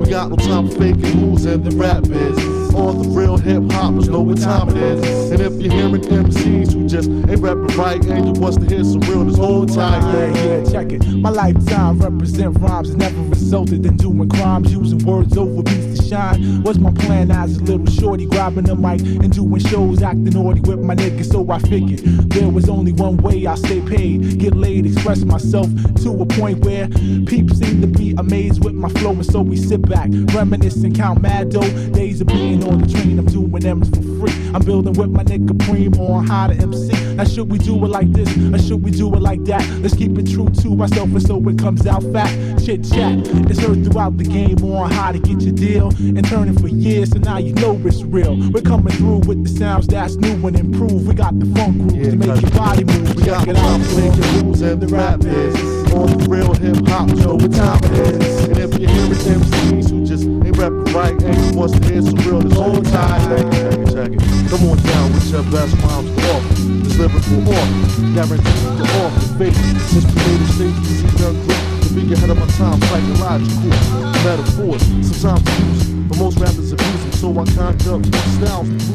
We 0.00 0.08
got 0.08 0.30
no 0.30 0.36
time 0.36 0.70
for 0.70 0.78
faking 0.78 1.20
moves 1.20 1.44
and 1.44 1.62
the 1.64 1.76
rap 1.76 2.02
business. 2.04 2.61
All 2.74 2.92
the 2.92 3.08
real 3.08 3.36
hip 3.36 3.70
hoppers 3.72 4.08
know 4.08 4.22
what 4.22 4.40
time 4.40 4.70
it 4.70 4.76
is. 4.76 5.30
And 5.30 5.40
if 5.40 5.52
you're 5.60 5.72
hearing 5.72 6.02
MCs 6.02 6.72
who 6.72 6.88
just 6.88 7.08
ain't 7.08 7.40
rapping 7.40 7.76
right 7.76 8.02
and 8.04 8.34
you 8.34 8.40
wants 8.40 8.56
to 8.58 8.66
hear 8.66 8.84
some 8.84 9.00
realness, 9.00 9.36
hold 9.36 9.72
tight. 9.72 10.00
Yeah, 10.12 10.34
yeah, 10.34 10.70
check 10.70 10.92
it. 10.92 11.06
My 11.06 11.30
lifetime 11.30 11.98
represent 11.98 12.58
rhymes 12.58 12.88
has 12.88 12.96
never 12.96 13.22
resulted 13.28 13.84
in 13.84 13.96
doing 13.96 14.28
crimes, 14.30 14.72
using 14.72 15.04
words 15.04 15.36
over 15.36 15.62
beats 15.62 15.91
shine. 16.12 16.62
What's 16.62 16.78
my 16.78 16.92
plan 16.92 17.30
as 17.30 17.56
a 17.56 17.62
little 17.62 17.86
shorty, 17.86 18.26
grabbing 18.26 18.64
the 18.64 18.76
mic 18.76 19.00
and 19.00 19.32
doing 19.32 19.60
shows, 19.60 20.02
acting 20.02 20.24
naughty 20.24 20.60
with 20.60 20.80
my 20.80 20.94
niggas? 20.94 21.32
So 21.32 21.50
I 21.50 21.58
figured 21.58 22.00
there 22.30 22.50
was 22.50 22.68
only 22.68 22.92
one 22.92 23.16
way 23.16 23.46
I 23.46 23.54
stay 23.54 23.80
paid, 23.80 24.38
get 24.38 24.54
laid, 24.54 24.86
express 24.86 25.24
myself 25.24 25.68
to 26.02 26.10
a 26.20 26.26
point 26.26 26.64
where 26.64 26.88
people 27.26 27.56
seem 27.56 27.80
to 27.80 27.86
be 27.86 28.14
amazed 28.18 28.62
with 28.64 28.74
my 28.74 28.88
flow, 28.90 29.12
and 29.12 29.26
so 29.26 29.40
we 29.40 29.56
sit 29.56 29.82
back, 29.88 30.08
reminisce 30.34 30.82
and 30.84 30.94
count 30.94 31.22
mad 31.22 31.50
dough. 31.50 31.72
Days 31.92 32.20
of 32.20 32.26
being 32.26 32.62
on 32.64 32.82
the 32.82 32.86
train, 32.86 33.18
I'm 33.18 33.26
doing 33.26 33.50
them 33.50 33.82
for 33.82 34.02
free. 34.18 34.52
I'm 34.54 34.62
building 34.64 34.92
with 34.92 35.10
my 35.10 35.24
nigga 35.24 35.56
Preem 35.64 35.98
on 35.98 36.26
how 36.26 36.48
to 36.48 36.54
MC. 36.54 37.14
Now 37.14 37.24
should 37.24 37.50
we 37.50 37.58
do 37.58 37.74
it 37.84 37.88
like 37.88 38.12
this 38.12 38.28
or 38.36 38.58
should 38.58 38.82
we 38.82 38.90
do 38.90 39.14
it 39.14 39.20
like 39.20 39.44
that? 39.44 39.66
Let's 39.80 39.94
keep 39.94 40.18
it 40.18 40.30
true 40.30 40.48
to 40.48 40.80
ourselves 40.80 41.12
and 41.12 41.22
so 41.22 41.48
it 41.48 41.58
comes 41.58 41.86
out 41.86 42.02
fat. 42.12 42.30
Chit 42.64 42.84
chat 42.84 43.18
is 43.50 43.58
heard 43.60 43.84
throughout 43.84 44.16
the 44.18 44.24
game 44.24 44.62
on 44.64 44.90
how 44.90 45.12
to 45.12 45.18
get 45.18 45.40
your 45.42 45.54
deal. 45.54 45.92
And 46.02 46.26
turning 46.26 46.58
for 46.58 46.68
years, 46.68 47.10
so 47.10 47.18
now 47.18 47.38
you 47.38 47.54
know 47.54 47.80
it's 47.84 48.02
real. 48.02 48.36
We're 48.50 48.62
coming 48.62 48.92
through 48.94 49.22
with 49.28 49.44
the 49.44 49.48
sounds 49.48 49.86
that's 49.86 50.16
new 50.16 50.46
and 50.46 50.58
improved. 50.58 51.06
We 51.06 51.14
got 51.14 51.38
the 51.38 51.46
funk 51.54 51.78
grooves 51.78 52.10
to 52.10 52.16
make 52.16 52.40
your 52.42 52.50
body 52.50 52.84
move. 52.84 53.14
We 53.14 53.22
got 53.22 53.46
it 53.46 53.56
out, 53.56 53.78
making 53.94 54.42
rules 54.42 54.60
and 54.62 54.80
the 54.80 54.88
rap 54.88 55.20
is 55.24 55.54
on 55.92 56.18
the 56.18 56.26
real 56.28 56.54
hip 56.54 56.86
hop. 56.88 57.08
You 57.10 57.16
know 57.16 57.34
what 57.34 57.52
time 57.52 57.80
it 57.84 58.22
is. 58.22 58.44
And 58.48 58.58
if 58.58 58.78
you 58.78 58.88
hear 58.88 59.06
it, 59.12 59.18
MCs 59.22 59.90
who 59.90 60.04
just 60.04 60.24
ain't 60.24 60.56
rapping 60.56 60.92
right 60.92 61.22
and 61.22 61.36
who 61.36 61.58
wants 61.58 61.78
to 61.78 61.84
hear 61.86 62.02
some 62.02 62.16
real, 62.26 62.40
this 62.40 62.58
whole 62.58 62.82
time. 62.82 63.20
Check 63.30 63.78
it, 63.78 63.86
check 63.94 64.10
it. 64.10 64.50
Come 64.50 64.68
on 64.68 64.78
down 64.82 65.12
with 65.12 65.30
your 65.30 65.44
best 65.54 65.76
rhymes 65.86 66.10
to 66.10 66.34
offer. 66.34 66.54
This 66.82 66.98
lyrical 66.98 67.46
offer, 67.46 68.02
guaranteed 68.10 68.74
to 68.74 68.86
offer 69.06 69.38
faith. 69.38 69.58
This 69.94 70.04
creative 70.10 70.50
stage 70.50 70.82
is 70.90 71.61
done 71.92 72.00
quick. 72.00 72.02
To 72.02 72.06
be 72.06 72.12
ahead 72.14 72.30
of 72.30 72.38
my 72.38 72.46
time, 72.56 72.80
psychological 72.82 73.70
metaphors. 74.24 74.82
Sometimes 75.16 75.60
used, 75.60 76.08
but 76.08 76.18
most 76.18 76.38
rappers 76.38 76.72
abuse 76.72 77.02
them, 77.02 77.12
so 77.12 77.30
I 77.30 77.44
conduct 77.44 78.16
styles 78.16 78.68
to. 78.68 78.92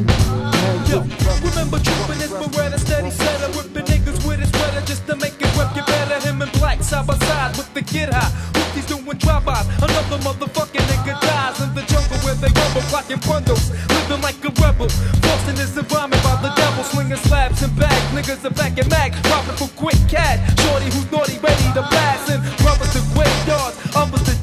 Yo, 0.88 1.00
remember 1.44 1.78
trooping 1.78 2.20
his 2.20 2.32
Beretta, 2.32 2.78
steady 2.78 3.10
setter, 3.10 3.48
whipping 3.56 3.84
niggas 3.84 4.26
with 4.26 4.40
his 4.40 4.50
sweater 4.50 4.80
just 4.86 5.06
to 5.06 5.16
make 5.16 5.36
it 5.40 5.56
work. 5.56 5.74
You 5.76 5.84
better 5.84 6.20
him 6.26 6.42
in 6.42 6.48
black 6.58 6.82
side 6.82 7.06
by 7.06 7.18
side 7.18 7.56
with 7.56 7.72
the 7.74 7.82
kid 7.82 8.08
high. 8.08 8.30
Hoopties 8.52 8.86
doing 8.88 9.18
drive-bys, 9.18 9.66
another 9.78 10.18
motherfucking 10.24 10.84
nigga 10.88 11.20
dies 11.20 11.60
in 11.60 11.74
the 11.74 11.82
jungle 11.82 12.18
where 12.24 12.34
they 12.34 12.48
rumble, 12.48 12.82
blocking 12.88 13.20
bundles, 13.28 13.70
living 13.88 14.22
like 14.22 14.40
a 14.44 14.50
rebel. 14.62 14.88
Forcing 14.88 15.56
his 15.56 15.76
environment 15.76 16.22
by 16.22 16.36
the 16.40 16.52
devil, 16.56 16.84
slinging 16.84 17.20
slabs 17.28 17.62
and 17.62 17.74
bags. 17.76 18.08
Niggas 18.16 18.44
are 18.44 18.54
back 18.54 18.78
in 18.78 18.88
mag, 18.88 19.12
robbing 19.28 19.56
for 19.56 19.68
quick 19.76 20.00
cash. 20.08 20.40
Shorty 20.64 20.86
who's 20.86 21.10
naughty, 21.12 21.38
ready 21.38 21.68
to 21.76 21.84
blast, 21.92 22.17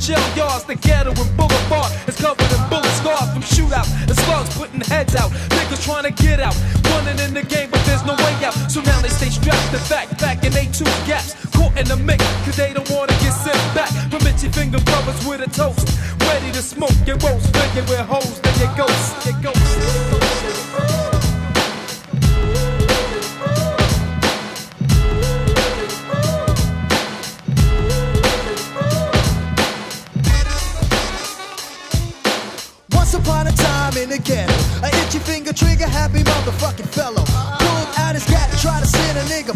jail 0.06 0.22
yards. 0.38 0.66
The 0.66 0.76
ghetto 0.76 1.10
and 1.10 1.32
boulevard 1.36 1.92
is 2.08 2.16
covered 2.16 2.46
in 2.54 2.62
bullet 2.70 2.94
scars 2.94 3.26
from 3.34 3.42
shootouts 3.42 3.90
and 4.06 4.16
slugs 4.16 4.54
putting 4.56 4.82
heads 4.82 5.16
out. 5.16 5.32
Niggas 5.58 5.84
trying 5.84 6.06
to 6.06 6.14
get 6.14 6.40
out, 6.40 6.56
running 6.94 7.18
in 7.26 7.34
the 7.34 7.42
game, 7.42 7.72
but 7.72 7.82
there's 7.86 8.06
no 8.06 8.14
way 8.14 8.34
out. 8.46 8.54
So 8.70 8.82
now 8.82 9.02
they 9.02 9.10
stay 9.10 9.30
strapped 9.30 9.74
to 9.74 9.82
back, 9.90 10.06
back 10.20 10.44
in 10.46 10.54
they 10.54 10.68
two 10.68 10.86
gaps, 11.10 11.34
caught 11.58 11.74
in 11.78 11.88
the 11.88 11.98
mix, 11.98 12.24
cause 12.46 12.56
they 12.56 12.72
don't 12.74 12.90
wanna 12.92 13.18
get 13.26 13.34
sent 13.34 13.58
back. 13.74 13.90
From 14.14 14.22
itchy 14.30 14.50
finger 14.50 14.80
brothers 14.86 15.18
with 15.26 15.42
a 15.42 15.50
toast, 15.50 15.90
ready 16.22 16.52
to 16.52 16.62
smoke 16.62 16.94
your 17.06 17.18
roast, 17.26 17.50
figure 17.58 17.86
with 17.90 18.06
hoes, 18.06 18.40
then 18.42 18.56
your 18.62 18.74
ghost, 18.78 19.25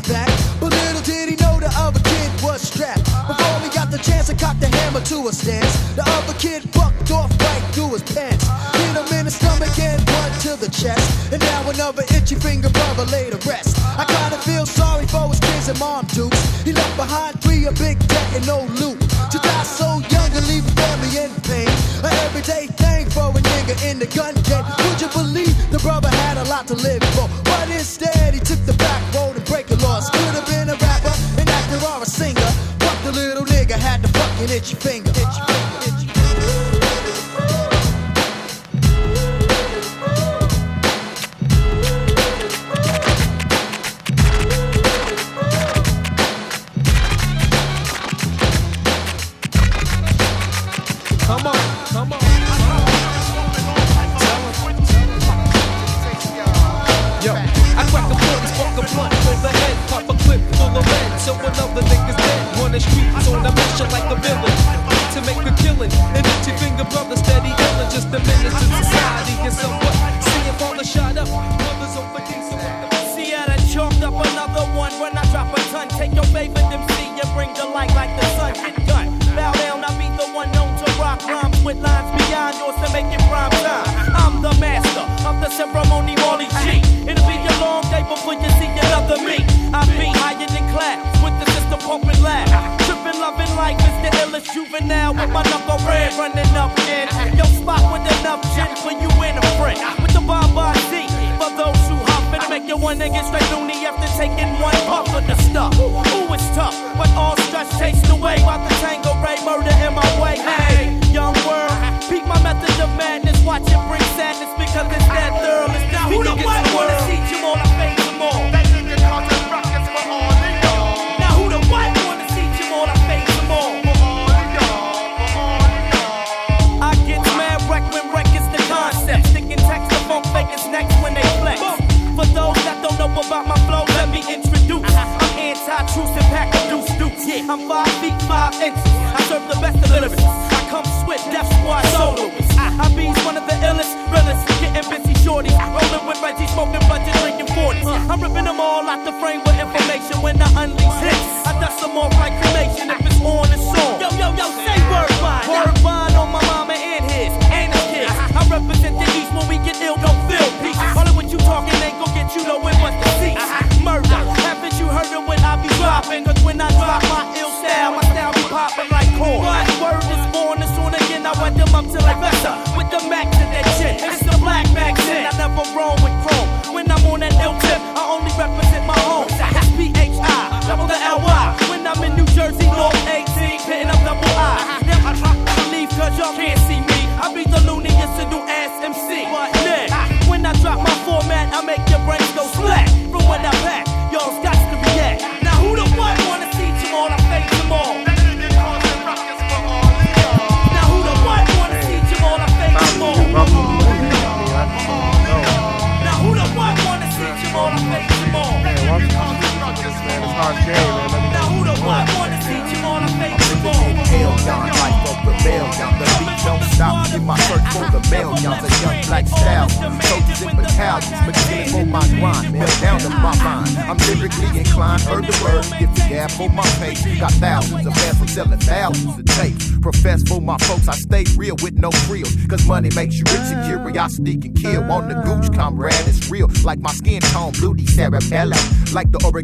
But 0.07 0.71
little 0.71 1.01
did 1.01 1.27
he 1.29 1.35
know 1.35 1.59
the 1.59 1.71
other 1.75 1.99
kid 1.99 2.31
was 2.41 2.61
strapped. 2.61 3.03
Before 3.27 3.59
he 3.59 3.69
got 3.69 3.91
the 3.91 3.97
chance 3.97 4.27
to 4.27 4.35
cock 4.35 4.57
the 4.59 4.67
hammer 4.67 5.01
to 5.01 5.27
a 5.27 5.33
stance, 5.33 5.75
the 5.95 6.03
other 6.03 6.33
kid 6.39 6.71
bucked 6.71 7.11
off 7.11 7.31
right 7.41 7.63
through 7.75 7.91
his 7.99 8.03
pants. 8.03 8.47
Hit 8.79 8.95
him 8.95 9.19
in 9.19 9.25
the 9.25 9.31
stomach 9.31 9.77
and 9.77 9.99
one 10.09 10.31
to 10.47 10.55
the 10.55 10.69
chest. 10.71 11.33
And 11.33 11.41
now 11.41 11.69
another 11.69 12.03
itchy 12.15 12.35
finger 12.35 12.69
brother 12.69 13.05
laid 13.11 13.33
to 13.33 13.49
rest. 13.49 13.75
I 13.97 14.05
kinda 14.05 14.37
feel 14.39 14.65
sorry 14.65 15.05
for 15.07 15.27
his 15.27 15.39
kids 15.39 15.67
and 15.67 15.77
mom 15.79 16.05
dukes. 16.15 16.39
He 16.63 16.71
left 16.71 16.95
behind 16.95 17.41
three 17.41 17.65
a 17.65 17.71
big 17.73 17.99
debt 18.07 18.27
and 18.35 18.47
no 18.47 18.63
loot. 18.79 18.99
To 19.31 19.37
die 19.37 19.63
so 19.63 19.99
young 20.09 20.31
and 20.31 20.47
leave 20.47 20.65
a 20.65 20.71
family 20.79 21.11
in 21.23 21.31
pain. 21.43 21.69
A 22.03 22.09
everyday 22.25 22.67
thing 22.67 23.09
for 23.09 23.29
a 23.35 23.41
nigga 23.51 23.75
in 23.83 23.99
the 23.99 24.07
gun 24.07 24.33
game. 24.47 24.63
Would 24.79 25.01
you 25.01 25.09
believe 25.09 25.55
the 25.71 25.79
brother 25.79 26.09
had 26.09 26.37
a 26.37 26.45
lot 26.45 26.67
to 26.67 26.75
live 26.75 27.03
for? 27.15 27.27
But 27.43 27.69
instead 27.69 28.08
he 28.08 28.08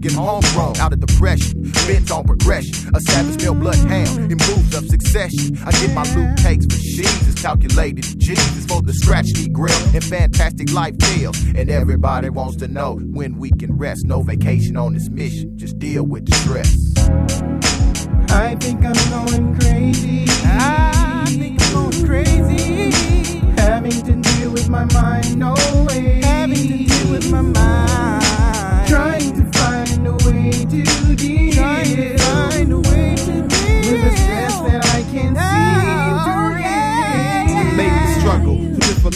Oregon 0.06 0.24
homegrown, 0.24 0.78
out 0.78 0.94
of 0.94 1.00
depression. 1.00 1.64
Bent 1.88 2.12
on 2.12 2.26
progression. 2.26 2.96
A 2.96 3.00
savage 3.02 3.42
male 3.42 3.56
bloodhound 3.56 4.32
in 4.32 4.38
moves 4.38 4.76
of 4.76 4.88
succession. 4.88 5.58
I 5.66 5.72
get 5.72 5.94
my 5.96 6.04
loot 6.14 6.38
takes 6.38 6.66
for 6.66 6.80
she's 6.80 7.28
it's 7.28 7.42
calculated. 7.42 8.04
Jesus 8.20 8.66
for 8.66 8.84
the 8.84 8.94
scratchy 8.94 9.50
grill 9.50 9.74
and 9.96 10.04
fantastic 10.04 10.72
life 10.72 10.96
tales. 11.00 11.44
And 11.56 11.72
everybody 11.72 12.30
wants 12.30 12.58
to 12.58 12.68
know 12.68 12.98
when 12.98 13.38
we 13.38 13.50
can 13.50 13.78
rest. 13.78 14.06
No 14.06 14.22
vacation 14.22 14.78
on 14.78 14.94
this 14.94 15.10
mission, 15.10 15.58
just 15.58 15.80
deal 15.80 16.04
with 16.04 16.28
the 16.28 16.36
stress. 16.36 16.72
I 18.30 18.56
think 18.56 18.86
I'm 18.86 19.10
going 19.10 19.60
crazy. 19.60 20.26
I 20.46 21.26
think 21.30 21.62
I'm 21.62 21.74
going 21.74 22.06
crazy. 22.06 22.92
Having 23.58 24.04
to 24.04 24.16
deal 24.16 24.52
with 24.52 24.70
my 24.70 24.86
mind, 24.86 25.38
no 25.38 25.56
way. 25.88 25.95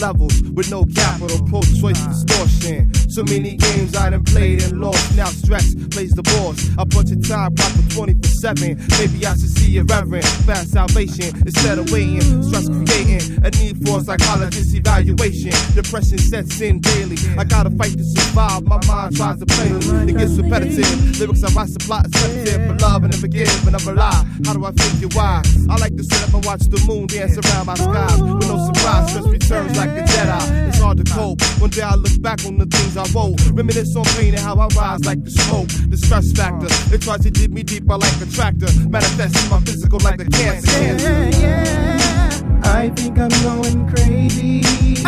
Levels 0.02 0.42
with 0.56 0.70
no 0.72 0.86
capital, 0.86 1.46
pro 1.48 1.62
choice 1.62 2.00
distortion. 2.08 2.92
So 3.10 3.24
many 3.24 3.56
games 3.56 3.96
I 3.96 4.12
done 4.12 4.24
played 4.24 4.62
and 4.62 4.80
lost. 4.80 5.18
Now 5.18 5.26
stress 5.26 5.74
plays 5.90 6.12
the 6.12 6.22
boss. 6.22 6.70
A 6.78 6.86
bunch 6.86 7.12
of 7.12 7.28
time 7.28 7.56
proper 7.56 7.82
24 7.90 8.30
7. 8.30 8.78
Maybe 9.02 9.26
I 9.26 9.34
should 9.34 9.50
see 9.50 9.78
a 9.80 9.84
reverend. 9.84 10.26
Fast 10.46 10.70
salvation 10.70 11.36
instead 11.42 11.80
of 11.80 11.92
waiting. 11.92 12.22
Stress 12.44 12.70
creating 12.70 13.44
a 13.44 13.50
need 13.50 13.82
for 13.82 13.98
a 13.98 14.04
psychologist 14.04 14.76
evaluation. 14.76 15.52
Depression 15.74 16.20
sets 16.20 16.62
in 16.62 16.82
daily. 16.82 17.18
I 17.36 17.46
gotta 17.46 17.72
fight 17.72 17.98
to 17.98 18.04
survive. 18.04 18.64
My 18.70 18.80
mind 18.86 19.18
tries 19.18 19.40
to 19.40 19.46
play 19.46 19.70
me. 19.74 20.14
It 20.14 20.18
gets 20.18 20.38
repetitive. 20.38 21.20
Lyrics 21.20 21.44
I 21.44 21.50
write 21.58 21.70
supply 21.70 22.06
is 22.06 22.14
for 22.14 22.78
love 22.78 23.04
and 23.04 23.14
to 23.14 23.20
forgive 23.20 23.50
and 23.66 23.74
never 23.74 23.94
lie. 23.94 24.24
How 24.46 24.54
do 24.54 24.64
I 24.66 24.72
figure 24.72 25.10
why? 25.18 25.42
I 25.68 25.78
like 25.82 25.98
to 25.98 26.04
sit 26.04 26.22
up 26.30 26.34
and 26.36 26.46
watch 26.46 26.62
the 26.70 26.78
moon 26.86 27.08
dance 27.08 27.38
around 27.42 27.66
my 27.66 27.74
skies. 27.74 28.22
With 28.22 28.46
no 28.46 28.70
surprise, 28.70 29.10
stress 29.10 29.28
returns 29.28 29.78
like 29.78 29.90
a 29.98 30.06
Jedi. 30.06 30.70
It's 30.70 30.80
hard 30.80 30.98
to 30.98 31.04
cope. 31.12 31.42
One 31.60 31.72
day 31.72 31.82
I 31.82 31.96
look 31.96 32.22
back 32.22 32.46
on 32.46 32.58
the 32.58 32.68
things 32.68 32.99
I 33.00 33.08
wrote. 33.16 33.40
Reminisce 33.54 33.96
on 33.96 34.04
pain 34.20 34.34
and 34.36 34.44
how 34.44 34.56
I 34.56 34.68
rise 34.76 35.06
like 35.06 35.24
the 35.24 35.32
smoke. 35.32 35.70
The 35.90 35.96
stress 35.98 36.34
factor, 36.34 36.68
it 36.94 37.02
tries 37.02 37.22
to 37.22 37.32
dig 37.32 37.54
me 37.54 37.64
deeper 37.64 37.98
like 37.98 38.22
a 38.22 38.26
tractor. 38.26 38.68
Manifesting 38.90 39.50
my 39.50 39.62
physical 39.62 40.00
like 40.00 40.20
a 40.20 40.26
cancer. 40.26 40.70
Yeah, 40.72 41.30
yeah. 41.40 42.62
I 42.66 42.90
think 42.90 43.18
I'm 43.18 43.30
going 43.48 43.88
crazy. 43.88 44.60
It 44.60 45.06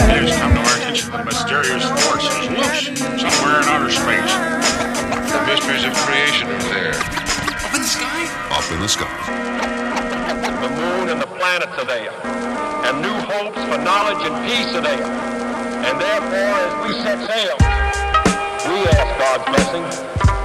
has 0.00 0.36
come 0.36 0.54
to 0.54 0.60
our 0.60 0.76
attention 0.76 1.10
that 1.12 1.24
mysterious 1.26 1.84
force 1.84 2.24
is 2.24 2.48
loose 2.50 2.86
somewhere 3.20 3.60
in 3.60 3.68
outer 3.68 3.90
space. 3.92 4.32
The 5.30 5.40
mysteries 5.46 5.84
of 5.84 5.92
creation 5.94 6.48
are 6.48 6.62
there. 6.72 6.94
Up 6.96 7.74
in 7.74 7.82
the 7.82 7.88
sky? 7.88 8.28
Up 8.50 8.72
in 8.72 8.80
the 8.80 8.88
sky. 8.88 9.53
Planets 11.44 11.76
are 11.76 11.84
there. 11.84 12.10
And 12.88 13.02
new 13.02 13.18
hopes 13.28 13.60
for 13.68 13.76
knowledge 13.76 14.22
and 14.24 14.34
peace 14.48 14.72
are 14.72 14.80
there. 14.80 15.04
And 15.84 16.00
therefore, 16.00 16.54
as 16.64 16.72
we 16.80 16.90
set 17.04 17.20
sail, 17.28 17.56
we 18.72 18.80
ask 18.96 19.10
God's 19.20 19.44
blessing 19.52 19.84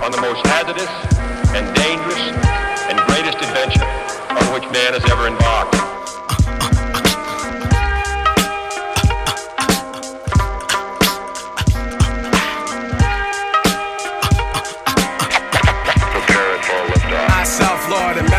on 0.03 0.11
the 0.11 0.19
most 0.19 0.45
hazardous 0.45 0.91
and 1.55 1.63
dangerous 1.73 2.19
and 2.91 2.99
greatest 3.07 3.37
adventure 3.37 3.87
on 4.27 4.43
which 4.51 4.67
man 4.75 4.91
has 4.91 5.05
ever 5.09 5.27
embarked. 5.27 5.71
Prepare 16.11 16.59
for 16.67 16.81
what 16.91 17.03
I, 17.31 18.28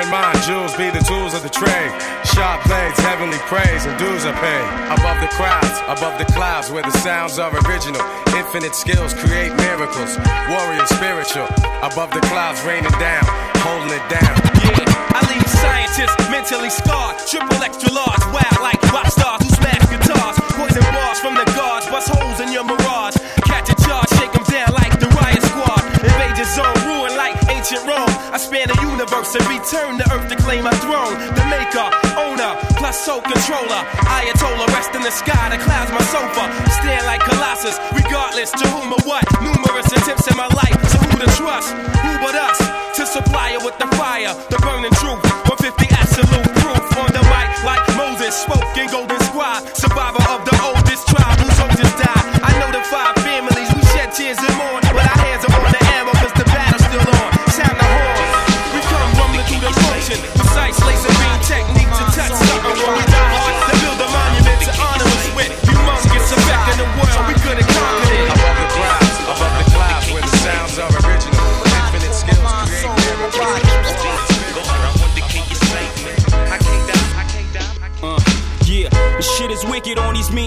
in 0.00 0.10
mind, 0.10 0.36
jewels 0.42 0.74
be 0.76 0.88
the 0.90 1.04
tools 1.04 1.34
of 1.34 1.42
the 1.42 1.52
trade. 1.52 1.92
Sharp 2.24 2.64
blades, 2.64 2.98
heavenly 3.00 3.38
praise, 3.50 3.84
and 3.84 3.94
dues 3.98 4.24
are 4.24 4.36
paid. 4.40 4.66
Above 4.88 5.20
the 5.20 5.28
crowds, 5.36 5.76
above 5.88 6.18
the 6.18 6.24
clouds, 6.32 6.70
where 6.70 6.82
the 6.82 6.94
sounds 7.04 7.38
are 7.38 7.52
original. 7.68 8.00
Infinite 8.34 8.74
skills 8.74 9.12
create 9.14 9.52
miracles. 9.56 10.16
Warrior 10.48 10.86
spiritual. 10.86 11.48
Above 11.84 12.10
the 12.12 12.20
clouds, 12.32 12.62
raining 12.64 12.96
down, 12.96 13.24
holding 13.60 13.92
it 13.92 14.06
down. 14.08 14.34
Yeah, 14.64 15.16
I 15.16 15.20
leave 15.32 15.48
scientists 15.48 16.30
mentally 16.30 16.70
scarred. 16.70 17.16
Triple 17.28 17.62
extra 17.62 17.92
large, 17.92 18.24
wild 18.32 18.60
like 18.60 18.80
rock 18.92 19.06
stars 19.06 19.42
who 19.42 19.50
smash 19.54 19.84
guitars. 19.90 20.19
Span 28.40 28.72
the 28.72 28.78
universe 28.80 29.36
and 29.36 29.44
return 29.52 30.00
to 30.00 30.04
earth 30.16 30.26
to 30.32 30.36
claim 30.40 30.64
my 30.64 30.72
throne. 30.80 31.12
The 31.36 31.44
maker, 31.52 31.84
owner, 32.16 32.56
plus 32.80 32.96
soul 33.04 33.20
controller. 33.20 33.84
Ayatollah, 34.08 34.66
rest 34.72 34.96
in 34.96 35.02
the 35.04 35.12
sky, 35.12 35.52
the 35.52 35.60
clouds 35.60 35.92
my 35.92 36.00
sofa. 36.08 36.48
Stand 36.80 37.04
like 37.04 37.20
Colossus, 37.20 37.76
regardless 37.92 38.50
to 38.56 38.64
whom 38.72 38.96
or 38.96 39.02
what. 39.04 39.28
Numerous 39.44 39.92
attempts 39.92 40.24
in 40.24 40.36
my 40.40 40.48
life, 40.56 40.76
so 40.88 40.96
who 41.04 41.20
to 41.20 41.28
trust? 41.36 41.68
Who 42.00 42.12
but 42.24 42.34
us? 42.34 42.58
To 42.96 43.04
supply 43.04 43.52
it 43.52 43.62
with 43.62 43.76
the 43.78 43.88
fire, 44.00 44.32
the 44.48 44.58
burning 44.64 44.94
truth. 44.96 45.20
150 45.44 45.92
absolute 45.92 46.48
proof 46.64 46.84
on 46.96 47.12
the 47.12 47.22
mic, 47.28 47.48
like 47.62 47.84
Moses 48.00 48.32
spoke 48.34 48.64
in 48.80 48.88
Golden 48.88 49.20
Squad. 49.28 49.60
Survivor 49.76 50.24
of 50.32 50.40
the 50.48 50.49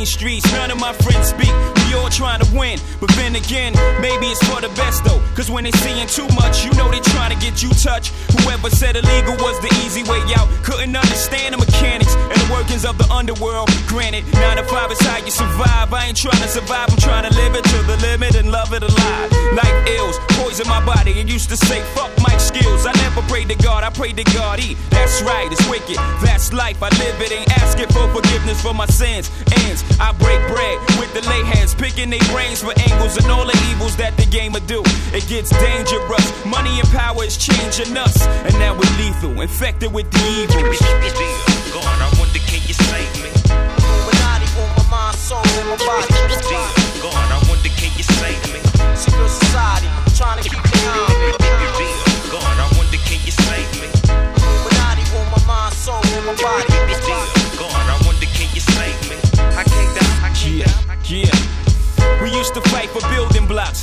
streets. 0.05 0.51
None 0.53 0.71
of 0.71 0.79
my 0.79 0.93
friends 0.93 1.27
speak. 1.29 1.82
All 1.93 2.09
trying 2.09 2.41
to 2.41 2.49
win. 2.57 2.79
But 2.99 3.09
then 3.15 3.35
again, 3.35 3.73
maybe 4.01 4.27
it's 4.27 4.41
for 4.49 4.59
the 4.61 4.69
best 4.75 5.03
though. 5.03 5.21
Cause 5.35 5.49
when 5.49 5.63
they 5.63 5.71
seeing 5.71 6.07
too 6.07 6.27
much, 6.35 6.65
you 6.65 6.71
know 6.73 6.89
they 6.89 6.99
trying 7.13 7.33
to 7.33 7.39
get 7.39 7.61
you 7.61 7.69
touched. 7.69 8.13
Whoever 8.41 8.69
said 8.69 8.95
illegal 8.95 9.35
was 9.37 9.59
the 9.61 9.69
easy 9.85 10.03
way 10.03 10.21
out. 10.35 10.49
Couldn't 10.63 10.95
understand 10.95 11.53
the 11.53 11.59
mechanics 11.59 12.13
and 12.15 12.37
the 12.41 12.49
workings 12.53 12.85
of 12.85 12.97
the 12.97 13.07
underworld. 13.13 13.69
Granted, 13.87 14.25
nine 14.33 14.57
to 14.57 14.63
five 14.63 14.91
is 14.91 14.99
how 15.01 15.17
you 15.17 15.31
survive. 15.31 15.93
I 15.93 16.07
ain't 16.07 16.17
trying 16.17 16.41
to 16.41 16.47
survive, 16.47 16.89
I'm 16.89 16.97
trying 16.97 17.29
to 17.29 17.33
live 17.37 17.55
it 17.55 17.63
to 17.63 17.79
the 17.83 17.97
limit 18.01 18.35
and 18.35 18.51
love 18.51 18.73
it 18.73 18.83
alive. 18.83 19.31
Life 19.53 19.89
ills, 19.97 20.17
poison 20.39 20.67
my 20.67 20.83
body. 20.85 21.19
And 21.19 21.29
used 21.29 21.49
to 21.49 21.57
say, 21.57 21.81
fuck 21.93 22.11
Mike 22.21 22.39
skills. 22.39 22.85
I 22.85 22.93
never 23.05 23.21
prayed 23.29 23.49
to 23.49 23.55
God, 23.55 23.83
I 23.83 23.89
prayed 23.89 24.17
to 24.17 24.23
God. 24.33 24.59
E. 24.59 24.75
That's 24.89 25.21
right, 25.21 25.51
it's 25.51 25.67
wicked. 25.69 25.97
That's 26.25 26.53
life. 26.53 26.81
I 26.81 26.89
live 26.97 27.21
it, 27.21 27.31
ain't 27.31 27.51
asking 27.61 27.89
for 27.89 28.07
forgiveness 28.13 28.61
for 28.61 28.73
my 28.73 28.85
sins. 28.87 29.29
Ends, 29.65 29.83
I 29.99 30.11
break 30.13 30.41
bread 30.49 30.79
with 30.99 31.13
the 31.13 31.21
lay 31.29 31.43
hands, 31.43 31.73
picking 31.83 32.09
their 32.09 32.23
brains 32.31 32.63
for 32.63 32.71
angles 32.87 33.17
and 33.17 33.27
all 33.29 33.45
the 33.45 33.57
evils 33.69 33.97
that 33.97 34.15
the 34.15 34.25
game 34.25 34.53
will 34.53 34.67
do. 34.71 34.81
It 35.11 35.27
gets 35.27 35.49
dangerous. 35.51 36.45
Money 36.45 36.79
and 36.79 36.87
power 36.95 37.25
is 37.25 37.35
changing 37.35 37.97
us. 37.97 38.25
And 38.47 38.53
now 38.57 38.71
we're 38.71 38.95
lethal, 38.95 39.41
infected 39.41 39.91
with 39.91 40.09
the 40.09 40.23
evils. 40.39 40.79
God, 41.75 41.83
I 41.83 42.07
wonder 42.17 42.39
can 42.47 42.63
you 42.63 42.73
save 42.87 43.11
me? 43.19 43.31
Illuminati 43.83 44.47
on 44.63 44.69
my 44.79 44.83
mind, 44.89 45.17
soul, 45.17 45.43
and 45.43 45.69
my 45.71 45.77
body. 45.83 46.12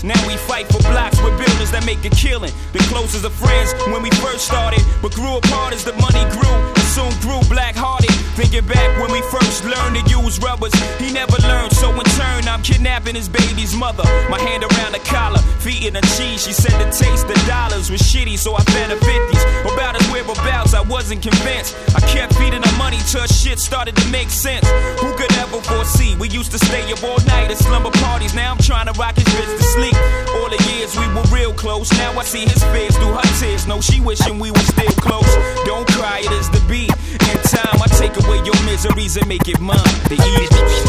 Now 0.02 0.16
we 0.26 0.36
fight 0.36 0.66
for 0.72 0.80
blocks 0.88 1.20
with 1.20 1.36
builders 1.36 1.70
that 1.72 1.84
make 1.84 2.04
a 2.04 2.10
killing. 2.10 2.52
The 2.72 2.78
closest 2.88 3.24
of 3.24 3.32
friends 3.32 3.74
when 3.92 4.02
we 4.02 4.10
first 4.24 4.46
started, 4.46 4.80
but 5.02 5.12
grew 5.12 5.36
apart 5.36 5.74
as 5.74 5.84
the 5.84 5.92
money 6.00 6.24
grew. 6.32 6.48
And 6.48 6.86
soon 6.96 7.12
grew 7.20 7.40
black 7.52 7.76
hearted. 7.76 8.10
Thinking 8.40 8.64
back 8.64 8.98
when 8.98 9.12
we 9.12 9.20
first 9.28 9.66
learned 9.66 10.00
to 10.00 10.02
use 10.08 10.40
rubbers, 10.40 10.72
he 10.96 11.12
never 11.12 11.36
learned. 11.46 11.72
So 11.72 11.92
in 11.92 12.06
turn, 12.16 12.48
I'm 12.48 12.62
kidnapping 12.62 13.14
his 13.14 13.28
baby's 13.28 13.76
mother. 13.76 14.02
My 14.30 14.40
hand 14.40 14.64
around 14.64 14.92
the 14.92 14.98
collar, 15.04 15.40
feet 15.60 15.84
in 15.84 15.92
the 15.92 16.00
cheese. 16.16 16.46
She 16.46 16.54
said 16.54 16.72
the 16.80 16.88
taste 16.88 17.28
of 17.28 17.36
dollars 17.46 17.90
was 17.90 18.00
shitty, 18.00 18.38
so 18.38 18.56
I 18.56 18.62
fed 18.72 18.88
her 18.88 18.96
50s. 18.96 19.74
About 19.74 20.00
his 20.00 20.10
whereabouts, 20.10 20.72
I 20.72 20.80
wasn't 20.80 21.20
convinced. 21.20 21.76
I 21.94 22.00
kept 22.00 22.32
feeding 22.36 22.62
her 22.62 22.78
money 22.78 22.96
till 23.12 23.26
shit 23.26 23.58
started 23.58 23.94
to 23.96 24.08
make 24.08 24.30
sense. 24.30 24.66
Who 25.04 25.12
could 25.20 25.32
ever 25.34 25.60
foresee? 25.60 26.16
We 26.16 26.30
used 26.30 26.50
to 26.52 26.58
stay 26.64 26.90
up 26.90 27.04
all 27.04 27.20
night 27.28 27.50
at 27.50 27.58
slumber 27.58 27.90
parties. 28.00 28.32
Now 28.32 28.52
I'm 28.52 28.62
trying 28.64 28.86
to 28.86 28.98
rock 28.98 29.16
his 29.16 29.28
bitch 29.36 29.52
to 29.52 29.64
sleep. 29.76 29.96
All 30.40 30.48
the 30.48 30.60
years 30.72 30.96
we 30.96 31.06
were 31.12 31.28
real 31.28 31.52
close. 31.52 31.92
Now 31.92 32.18
I 32.18 32.24
see 32.24 32.46
his 32.46 32.64
face 32.72 32.96
through 32.96 33.12
her 33.12 33.28
tears. 33.38 33.66
No, 33.66 33.82
she 33.82 34.00
wishing 34.00 34.38
we 34.38 34.50
were 34.50 34.64
still 34.72 34.96
close. 34.96 35.28
Don't 35.66 35.86
cry, 35.88 36.20
it 36.24 36.32
is 36.32 36.48
the 36.48 36.64
beat. 36.64 36.88
In 37.10 37.38
time, 37.44 37.76
I 37.82 37.86
take 38.00 38.16
away 38.16 38.29
your 38.38 38.60
miseries 38.64 39.16
and 39.16 39.26
make 39.26 39.48
it 39.48 39.60
mine. 39.60 39.78
The 40.08 40.14
evils. 40.14 40.84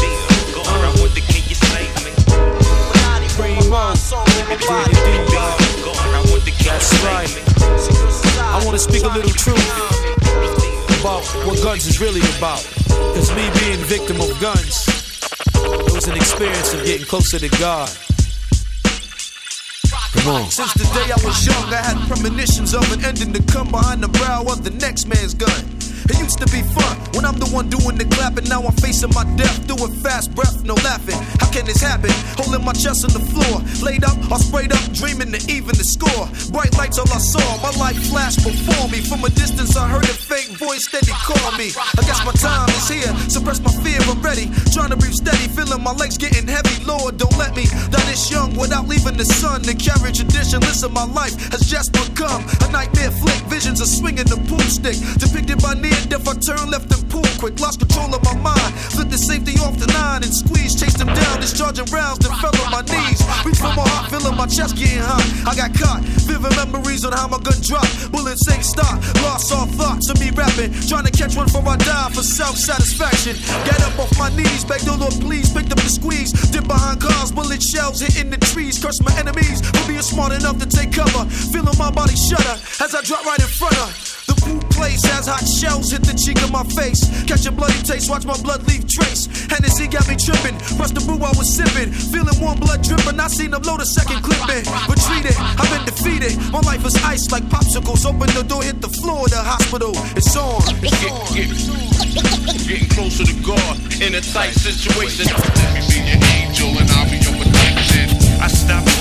God, 0.54 0.66
I 0.68 0.90
wonder 1.00 1.20
can 1.20 1.42
you 1.48 1.56
save 1.58 1.92
me? 2.04 2.12
Illuminati 2.30 3.28
on 3.42 3.50
my 3.56 3.68
mind, 3.68 3.98
soul, 3.98 4.22
and 4.22 4.48
my 4.48 4.58
body. 4.66 4.94
God, 5.32 5.58
I 5.98 6.22
wonder 6.30 6.50
can 6.50 6.62
you 6.62 6.70
That's 6.70 6.92
right. 7.02 7.30
I 8.54 8.62
want 8.64 8.76
to 8.76 8.82
speak 8.82 9.04
a 9.04 9.08
little 9.08 9.32
truth 9.32 9.58
about 11.00 11.24
what 11.46 11.60
guns 11.62 11.86
is 11.86 12.00
really 12.00 12.20
about. 12.38 12.62
Because 13.10 13.34
me 13.34 13.50
being 13.60 13.80
victim 13.86 14.20
of 14.20 14.30
guns, 14.40 14.86
it 15.56 15.92
was 15.92 16.06
an 16.06 16.16
experience 16.16 16.72
of 16.74 16.84
getting 16.84 17.06
closer 17.06 17.38
to 17.38 17.48
God. 17.58 17.90
Come 20.12 20.28
on. 20.28 20.50
Since 20.50 20.74
the 20.74 20.84
day 20.94 21.10
I 21.10 21.18
was 21.24 21.46
young, 21.46 21.72
I 21.72 21.82
had 21.82 21.98
premonitions 22.06 22.74
of 22.74 22.84
an 22.92 23.04
ending 23.04 23.32
to 23.32 23.42
come 23.52 23.70
behind 23.70 24.02
the 24.02 24.08
brow 24.08 24.44
of 24.46 24.62
the 24.62 24.70
next 24.70 25.06
man's 25.06 25.34
gun. 25.34 25.81
It 26.04 26.18
used 26.18 26.38
to 26.38 26.46
be 26.46 26.62
fun 26.62 26.96
when 27.14 27.24
I'm 27.24 27.38
the 27.38 27.46
one 27.46 27.68
doing 27.68 27.96
the 27.96 28.04
clapping. 28.04 28.44
Now 28.48 28.62
I'm 28.62 28.72
facing 28.72 29.10
my 29.14 29.24
death, 29.36 29.66
doing 29.66 29.92
fast 30.02 30.34
breath, 30.34 30.64
no 30.64 30.74
laughing. 30.74 31.41
Can 31.52 31.66
this 31.66 31.82
happen? 31.82 32.08
Holding 32.40 32.64
my 32.64 32.72
chest 32.72 33.04
on 33.04 33.12
the 33.12 33.20
floor, 33.28 33.60
laid 33.84 34.04
up 34.04 34.16
or 34.32 34.38
sprayed 34.40 34.72
up, 34.72 34.80
dreaming 34.96 35.36
to 35.36 35.40
even 35.52 35.76
the 35.76 35.84
score. 35.84 36.24
Bright 36.48 36.72
lights 36.80 36.96
all 36.96 37.04
I 37.12 37.20
saw, 37.20 37.44
my 37.60 37.68
life 37.76 38.00
flashed 38.08 38.40
before 38.40 38.88
me. 38.88 39.04
From 39.04 39.20
a 39.24 39.28
distance, 39.28 39.76
I 39.76 39.86
heard 39.86 40.08
a 40.08 40.16
faint 40.16 40.56
voice 40.56 40.88
steady 40.88 41.12
call 41.12 41.52
me. 41.60 41.68
I 41.76 42.02
guess 42.08 42.24
my 42.24 42.32
time 42.32 42.72
is 42.72 42.88
here. 42.88 43.12
Suppress 43.28 43.60
my 43.60 43.70
fear, 43.84 44.00
I'm 44.08 44.22
ready. 44.24 44.48
Trying 44.72 44.90
to 44.90 44.96
breathe 44.96 45.12
steady, 45.12 45.44
feeling 45.52 45.84
my 45.84 45.92
legs 45.92 46.16
getting 46.16 46.48
heavy. 46.48 46.82
Lord, 46.88 47.18
don't 47.20 47.36
let 47.36 47.54
me 47.54 47.68
die 47.92 48.00
this 48.08 48.32
young 48.32 48.56
without 48.56 48.88
leaving 48.88 49.20
the 49.20 49.28
sun. 49.28 49.60
The 49.60 49.76
carry 49.76 50.12
tradition. 50.12 50.60
Listen, 50.64 50.92
my 50.92 51.04
life 51.04 51.36
has 51.52 51.68
just 51.68 51.92
become 51.92 52.48
a 52.64 52.68
nightmare 52.72 53.12
flick. 53.12 53.36
Visions 53.52 53.84
of 53.84 53.88
swinging 53.88 54.24
the 54.24 54.40
pool 54.48 54.64
stick, 54.72 54.96
depicted 55.20 55.60
by 55.60 55.74
near 55.74 56.00
death. 56.08 56.24
I 56.24 56.32
turn 56.40 56.72
left 56.72 56.88
and 56.96 57.04
pull 57.12 57.28
quick, 57.36 57.60
lost 57.60 57.80
control 57.80 58.08
of 58.14 58.24
my 58.24 58.36
mind. 58.40 58.72
Flipped 58.96 59.10
the 59.12 59.20
safety 59.20 59.60
off 59.60 59.76
the 59.76 59.88
nine 59.92 60.24
and 60.24 60.32
squeeze, 60.32 60.80
chased 60.80 60.96
them 60.96 61.12
down, 61.12 61.41
discharging 61.42 61.90
rounds, 61.90 62.22
then 62.22 62.30
fell 62.38 62.54
on 62.62 62.70
my 62.70 62.82
knees. 62.86 63.18
Reach 63.42 63.58
for 63.58 63.74
my 63.74 63.82
heart, 63.82 64.14
feeling 64.14 64.36
my 64.38 64.46
chest 64.46 64.78
getting 64.78 65.02
hot. 65.02 65.26
I 65.42 65.52
got 65.58 65.74
caught, 65.74 66.06
vivid 66.22 66.54
memories 66.54 67.04
on 67.04 67.12
how 67.12 67.26
my 67.26 67.42
gun 67.42 67.58
dropped. 67.58 67.90
Bullets 68.14 68.46
ain't 68.46 68.62
stop, 68.62 69.02
lost 69.26 69.50
all 69.50 69.66
thoughts 69.66 70.06
of 70.08 70.22
me 70.22 70.30
rapping, 70.30 70.70
trying 70.86 71.04
to 71.04 71.10
catch 71.10 71.34
one 71.34 71.50
before 71.50 71.66
I 71.66 71.76
die 71.82 72.10
for 72.14 72.22
self 72.22 72.54
satisfaction. 72.54 73.34
Get 73.66 73.82
up 73.82 73.98
off 73.98 74.14
my 74.16 74.30
knees, 74.38 74.64
beg 74.64 74.86
the 74.86 74.94
Lord, 74.94 75.18
please 75.18 75.50
pick 75.50 75.66
up 75.74 75.82
the 75.82 75.90
squeeze. 75.90 76.30
Dip 76.54 76.66
behind 76.70 77.02
cars, 77.02 77.32
bullet 77.34 77.60
shells 77.60 77.98
hitting 77.98 78.30
the 78.30 78.38
trees. 78.38 78.78
Curse 78.78 79.02
my 79.02 79.12
enemies 79.18 79.58
for 79.66 79.82
being 79.90 80.06
smart 80.06 80.32
enough 80.32 80.62
to 80.62 80.66
take 80.66 80.92
cover. 80.94 81.26
Feeling 81.50 81.76
my 81.76 81.90
body 81.90 82.14
shudder 82.14 82.54
as 82.78 82.94
I 82.94 83.02
drop 83.02 83.26
right 83.26 83.42
in 83.42 83.50
front 83.50 83.76
of. 83.82 84.11
The 84.26 84.34
pool 84.42 84.60
place 84.70 85.04
as 85.16 85.26
hot 85.26 85.46
shells 85.46 85.90
hit 85.90 86.02
the 86.02 86.14
cheek 86.14 86.42
of 86.42 86.52
my 86.52 86.64
face. 86.76 87.02
Catch 87.24 87.46
a 87.46 87.52
bloody 87.52 87.78
taste, 87.82 88.10
watch 88.10 88.24
my 88.24 88.36
blood 88.42 88.66
leave 88.68 88.86
trace. 88.88 89.26
Hennessy 89.48 89.88
got 89.88 90.08
me 90.08 90.16
tripping, 90.16 90.58
pressed 90.76 90.94
the 90.94 91.02
brew 91.02 91.18
I 91.22 91.32
was 91.38 91.48
sipping. 91.54 91.90
Feeling 92.12 92.36
warm 92.40 92.58
blood 92.58 92.82
dripping, 92.82 93.18
I 93.18 93.28
seen 93.28 93.50
them 93.50 93.62
load 93.62 93.80
a 93.80 93.86
second 93.86 94.22
clip 94.22 94.42
clipping. 94.42 94.64
Retreated, 94.88 95.36
I've 95.38 95.70
been 95.70 95.84
defeated. 95.86 96.34
My 96.52 96.60
life 96.60 96.84
is 96.86 96.96
ice 97.04 97.30
like 97.30 97.44
popsicles. 97.44 98.04
Open 98.06 98.28
the 98.34 98.42
door, 98.42 98.62
hit 98.62 98.80
the 98.80 98.92
floor 99.02 99.26
of 99.26 99.30
the 99.30 99.42
hospital. 99.42 99.92
It's 100.16 100.36
on. 100.36 100.62
It's 100.82 101.02
on. 101.06 101.26
Getting 102.66 102.88
closer 102.90 103.24
to 103.24 103.36
God 103.42 103.76
in 104.00 104.14
a 104.14 104.20
tight 104.20 104.54
situation. 104.54 105.26
Let 105.26 105.74
me 105.74 105.80
be 105.88 105.98
your 106.06 106.20
angel 106.36 106.70
and 106.78 106.88
I'll 106.96 107.08
be 107.10 107.18
your 107.18 107.36
protection. 107.36 108.06
I 108.40 108.48
stop 108.48 108.91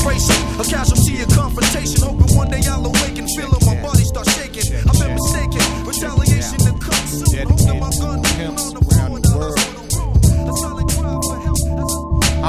A 0.00 0.64
casualty 0.64 1.20
of 1.20 1.28
confrontation. 1.28 2.00
Hoping 2.00 2.34
one 2.34 2.48
day 2.48 2.62
I'll 2.68 2.84
awaken, 2.84 3.28
feeling 3.36 3.60
my 3.66 3.76
body 3.82 4.04
start 4.04 4.26
shaking. 4.30 4.64
I've 4.88 4.98
been 4.98 5.12
mistaken, 5.14 5.60
retaliation 5.84 6.58
to 6.64 6.72
come 6.80 7.06
soon. 7.06 7.46
Holding 7.46 7.78
my 7.78 7.90
gun 8.00 8.22
down 8.22 8.58
on 8.58 8.72
the 8.72 8.79
floor 8.79 8.79
in 8.79 8.79
the 8.79 8.79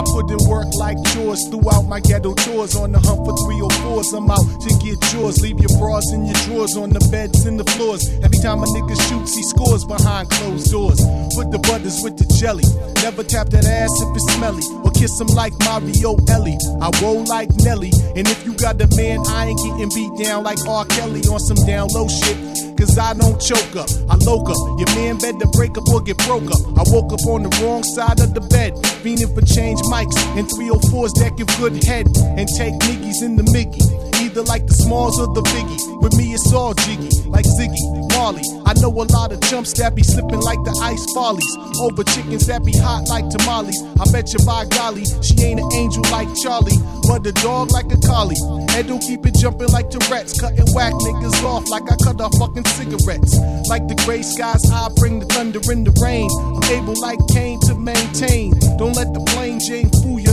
I 0.01 0.03
put 0.03 0.31
in 0.33 0.41
work 0.49 0.65
like 0.73 0.97
chores 1.13 1.45
throughout 1.49 1.85
my 1.85 1.99
ghetto 1.99 2.33
chores. 2.33 2.75
On 2.75 2.91
the 2.91 2.97
hunt 2.97 3.21
for 3.21 3.37
304s, 3.45 4.17
I'm 4.17 4.31
out 4.33 4.41
to 4.65 4.69
get 4.81 4.97
yours. 5.13 5.41
Leave 5.41 5.59
your 5.61 5.77
bras 5.77 6.11
in 6.11 6.25
your 6.25 6.33
drawers 6.49 6.75
on 6.75 6.89
the 6.89 7.05
beds 7.13 7.45
and 7.45 7.59
the 7.59 7.63
floors. 7.77 8.09
Every 8.25 8.39
time 8.41 8.63
a 8.63 8.67
nigga 8.73 8.97
shoots, 9.09 9.35
he 9.35 9.43
scores 9.43 9.85
behind 9.85 10.31
closed 10.31 10.71
doors. 10.71 10.97
Put 11.37 11.53
the 11.53 11.61
butters 11.69 12.01
with 12.01 12.17
the 12.17 12.25
jelly. 12.41 12.65
Never 13.05 13.21
tap 13.21 13.53
that 13.53 13.65
ass 13.65 13.93
if 14.01 14.09
it's 14.17 14.25
smelly. 14.33 14.65
Or 14.81 14.89
kiss 14.89 15.13
him 15.21 15.29
like 15.37 15.53
Mario 15.69 16.17
Ellie. 16.33 16.57
I 16.81 16.89
roll 17.05 17.21
like 17.25 17.53
Nelly. 17.61 17.93
And 18.17 18.25
if 18.25 18.43
you 18.43 18.57
got 18.57 18.81
a 18.81 18.89
man, 18.97 19.21
I 19.29 19.53
ain't 19.53 19.61
getting 19.61 19.93
beat 19.93 20.17
down 20.17 20.43
like 20.43 20.57
R. 20.65 20.85
Kelly 20.85 21.21
on 21.29 21.39
some 21.39 21.61
down 21.69 21.89
low 21.93 22.07
shit. 22.09 22.71
Cause 22.81 22.97
I 22.97 23.13
don't 23.13 23.39
choke 23.39 23.75
up, 23.77 23.85
I 24.09 24.17
loke 24.25 24.49
up. 24.49 24.57
Your 24.81 24.89
man 24.97 25.21
better 25.21 25.45
break 25.53 25.77
up 25.77 25.87
or 25.93 26.01
get 26.01 26.17
broke 26.25 26.49
up. 26.49 26.65
I 26.73 26.81
woke 26.89 27.13
up 27.13 27.21
on 27.29 27.45
the 27.45 27.53
wrong 27.61 27.83
side 27.83 28.19
of 28.19 28.33
the 28.33 28.41
bed, 28.41 28.73
fiending 29.05 29.29
for 29.37 29.45
change 29.45 29.77
mics 29.91 30.15
and 30.37 30.47
304s 30.47 31.11
that 31.19 31.35
give 31.35 31.47
good 31.59 31.83
head 31.83 32.07
and 32.39 32.47
take 32.55 32.73
niggas 32.87 33.21
in 33.21 33.35
the 33.35 33.43
Mickey. 33.51 33.83
Either 34.31 34.43
like 34.43 34.65
the 34.65 34.73
smalls 34.73 35.19
or 35.19 35.27
the 35.35 35.43
biggie. 35.51 35.99
With 35.99 36.15
me, 36.15 36.31
it's 36.31 36.53
all 36.55 36.73
jiggy, 36.73 37.11
like 37.27 37.43
Ziggy, 37.43 37.83
Marley. 38.15 38.47
I 38.63 38.71
know 38.79 38.87
a 38.87 39.03
lot 39.11 39.35
of 39.35 39.43
chumps 39.43 39.75
that 39.75 39.91
be 39.91 40.03
slipping 40.07 40.39
like 40.39 40.63
the 40.63 40.71
ice 40.79 41.03
follies. 41.11 41.51
Over 41.83 42.07
chickens 42.07 42.47
that 42.47 42.63
be 42.63 42.71
hot 42.71 43.11
like 43.11 43.27
tamales. 43.27 43.75
I 43.99 44.07
bet 44.07 44.31
you 44.31 44.39
by 44.47 44.71
golly, 44.71 45.03
she 45.19 45.35
ain't 45.43 45.59
an 45.59 45.67
angel 45.75 46.07
like 46.15 46.31
Charlie, 46.39 46.79
but 47.11 47.27
a 47.27 47.35
dog 47.43 47.75
like 47.75 47.91
a 47.91 47.99
collie. 48.07 48.39
And 48.71 48.87
don't 48.87 49.03
keep 49.03 49.27
it 49.27 49.35
jumping 49.35 49.67
like 49.75 49.91
Tourette's, 49.91 50.39
cutting 50.39 50.63
whack 50.71 50.95
niggas 51.03 51.43
off 51.43 51.67
like 51.67 51.91
I 51.91 51.99
cut 51.99 52.23
off 52.23 52.31
fucking 52.39 52.63
cigarettes. 52.71 53.35
Like 53.67 53.91
the 53.91 53.99
gray 54.07 54.23
skies, 54.23 54.63
I 54.71 54.87
bring 54.95 55.19
the 55.19 55.27
thunder 55.27 55.59
and 55.67 55.83
the 55.83 55.91
rain. 55.99 56.31
I'm 56.55 56.63
able 56.71 56.95
like 57.03 57.19
Kane 57.35 57.59
to 57.67 57.75
maintain. 57.75 58.55
Don't 58.79 58.95
let 58.95 59.11
the 59.11 59.19
plain 59.35 59.59
Jane 59.59 59.91
fool 59.99 60.23
ya. 60.23 60.30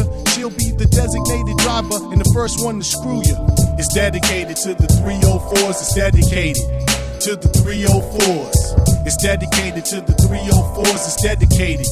She'll 0.48 0.56
be 0.56 0.70
the 0.72 0.86
designated 0.86 1.58
driver 1.58 2.00
and 2.08 2.20
the 2.20 2.30
first 2.32 2.64
one 2.64 2.78
to 2.78 2.84
screw 2.84 3.20
you. 3.20 3.36
It's 3.76 3.92
dedicated 3.92 4.56
to 4.64 4.72
the 4.72 4.88
304s. 5.04 5.76
It's 5.76 5.94
dedicated 5.94 6.64
to 7.20 7.36
the 7.36 7.48
304s. 7.60 9.04
It's 9.04 9.16
dedicated 9.20 9.84
to 9.92 10.00
the 10.00 10.14
304s. 10.24 11.04
It's 11.04 11.20
dedicated 11.20 11.86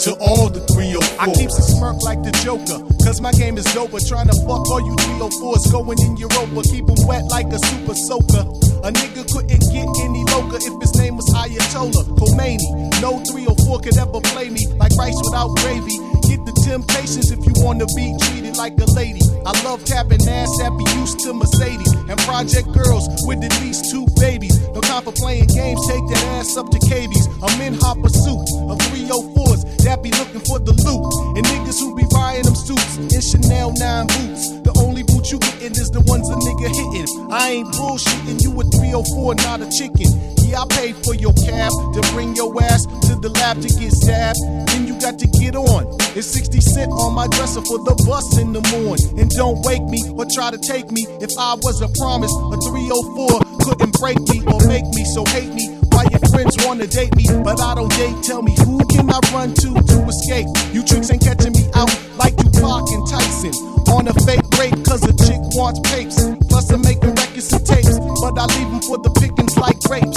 to 0.00 0.16
all 0.16 0.48
the 0.48 0.60
304s. 0.72 1.18
I 1.20 1.26
keeps 1.34 1.58
a 1.58 1.62
smirk 1.62 2.00
like 2.02 2.22
the 2.22 2.32
Joker, 2.40 2.80
cause 3.04 3.20
my 3.20 3.32
game 3.32 3.58
is 3.58 3.66
doper. 3.76 4.00
Trying 4.08 4.28
to 4.28 4.36
fuck 4.48 4.64
all 4.72 4.80
you 4.80 4.96
304s 4.96 5.70
going 5.70 5.98
in 6.00 6.16
Europa. 6.16 6.62
Keep 6.72 6.88
'em 6.88 7.06
wet 7.06 7.24
like 7.28 7.52
a 7.52 7.58
super 7.68 7.94
soaker. 8.08 8.44
A 8.80 8.90
nigga 8.90 9.28
couldn't 9.28 9.60
get 9.72 9.88
any 10.00 10.24
yoga 10.32 10.56
if 10.56 10.72
his 10.80 10.94
name 10.96 11.16
was 11.16 11.28
Ayatollah 11.36 12.04
Khomeini. 12.16 12.64
No 13.02 13.20
304 13.28 13.80
could 13.80 13.98
ever 13.98 14.20
play 14.32 14.48
me 14.48 14.66
like 14.80 14.96
rice 14.96 15.20
without 15.20 15.52
gravy. 15.60 16.00
Get 16.28 16.46
the 16.46 16.54
temptations 16.64 17.30
if 17.30 17.44
you 17.44 17.52
wanna 17.60 17.84
be 17.94 18.16
treated 18.24 18.56
like 18.56 18.80
a 18.80 18.88
lady. 18.96 19.20
I 19.44 19.52
love 19.64 19.84
tapping 19.84 20.26
ass 20.26 20.48
that 20.60 20.72
be 20.78 20.86
used 20.96 21.20
to 21.20 21.34
Mercedes 21.34 21.92
and 22.08 22.18
project 22.20 22.72
girls 22.72 23.04
with 23.26 23.44
at 23.44 23.52
least 23.60 23.90
two 23.90 24.06
babies. 24.16 24.56
No 24.74 24.80
time 24.80 25.02
for 25.02 25.12
playing 25.12 25.48
games, 25.48 25.80
take 25.86 26.06
that 26.08 26.24
ass 26.40 26.56
up 26.56 26.70
to 26.70 26.78
KB's. 26.78 27.28
I'm 27.42 27.60
in 27.60 27.74
hot 27.74 28.00
pursuit 28.00 28.48
of 28.70 28.78
304s 28.88 29.64
that 29.90 30.06
be 30.06 30.14
looking 30.14 30.40
for 30.46 30.62
the 30.62 30.70
loot. 30.86 31.02
And 31.34 31.42
niggas 31.50 31.82
who 31.82 31.98
be 31.98 32.06
buying 32.14 32.46
them 32.46 32.54
suits 32.54 32.94
in 33.02 33.10
Chanel 33.18 33.74
9 33.74 34.06
boots. 34.06 34.62
The 34.62 34.72
only 34.78 35.02
boot 35.02 35.34
you 35.34 35.42
gettin' 35.42 35.74
is 35.74 35.90
the 35.90 36.00
ones 36.06 36.30
a 36.30 36.38
nigga 36.38 36.70
hitting. 36.70 37.10
I 37.26 37.58
ain't 37.58 37.74
bullshitting, 37.74 38.38
you 38.38 38.54
a 38.54 38.62
304, 38.70 39.34
not 39.42 39.66
a 39.66 39.68
chicken. 39.74 40.06
Yeah, 40.46 40.62
I 40.62 40.66
paid 40.70 40.94
for 41.02 41.14
your 41.18 41.34
cab 41.42 41.74
to 41.74 42.00
bring 42.14 42.38
your 42.38 42.54
ass 42.62 42.86
to 43.10 43.18
the 43.18 43.34
lab 43.42 43.58
to 43.62 43.68
get 43.68 43.90
stabbed. 43.90 44.38
Then 44.70 44.86
you 44.86 44.94
got 45.02 45.18
to 45.18 45.26
get 45.26 45.58
on. 45.58 45.90
It's 46.14 46.30
60 46.30 46.60
cent 46.60 46.90
on 46.94 47.14
my 47.14 47.26
dresser 47.34 47.62
for 47.66 47.82
the 47.82 47.98
bus 48.06 48.38
in 48.38 48.54
the 48.54 48.62
morning. 48.70 49.18
And 49.18 49.26
don't 49.34 49.58
wake 49.66 49.82
me 49.82 50.06
or 50.14 50.22
try 50.30 50.54
to 50.54 50.58
take 50.58 50.90
me. 50.94 51.02
If 51.18 51.34
I 51.34 51.58
was 51.58 51.82
a 51.82 51.90
promise, 51.98 52.30
a 52.30 52.56
304 52.62 53.42
couldn't 53.66 53.94
break 53.98 54.22
me 54.30 54.38
or 54.46 54.62
make 54.70 54.86
me, 54.94 55.02
so 55.02 55.26
hate 55.34 55.50
me. 55.50 55.79
Why 56.00 56.08
your 56.16 56.24
friends 56.32 56.56
wanna 56.64 56.86
date 56.86 57.14
me, 57.14 57.28
but 57.44 57.60
I 57.60 57.74
don't 57.74 57.92
date. 57.92 58.16
Tell 58.24 58.40
me 58.40 58.56
who 58.64 58.80
can 58.88 59.10
I 59.10 59.20
run 59.36 59.52
to 59.52 59.68
to 59.76 59.96
escape? 60.08 60.48
You 60.72 60.80
tricks 60.82 61.12
ain't 61.12 61.20
catching 61.20 61.52
me 61.52 61.68
out 61.76 61.92
like 62.16 62.40
Tupac 62.40 62.88
and 62.88 63.04
Tyson. 63.04 63.52
On 63.92 64.08
a 64.08 64.14
fake 64.24 64.48
break, 64.56 64.72
cause 64.80 65.04
a 65.04 65.12
chick 65.12 65.36
wants 65.52 65.76
papes. 65.92 66.16
Plus 66.48 66.70
I'm 66.72 66.80
making 66.80 67.12
records 67.20 67.52
and 67.52 67.66
tapes, 67.66 68.00
but 68.00 68.32
I 68.32 68.48
leave 68.56 68.70
them 68.72 68.80
for 68.80 68.96
the 68.96 69.12
pickings 69.20 69.58
like 69.58 69.76
grapes. 69.80 70.16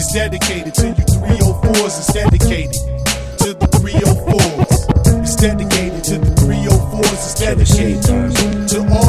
It's 0.00 0.16
dedicated 0.16 0.72
to 0.80 0.96
you 0.96 1.04
304s, 1.20 1.92
it's 2.00 2.12
dedicated 2.16 2.80
to 3.44 3.52
the 3.52 3.68
304s. 3.84 5.20
It's 5.20 5.36
dedicated 5.36 6.04
to 6.04 6.18
the 6.24 6.32
304s, 6.40 7.12
it's 7.12 7.34
dedicated 7.36 8.00
to 8.72 8.78
all 8.96 9.07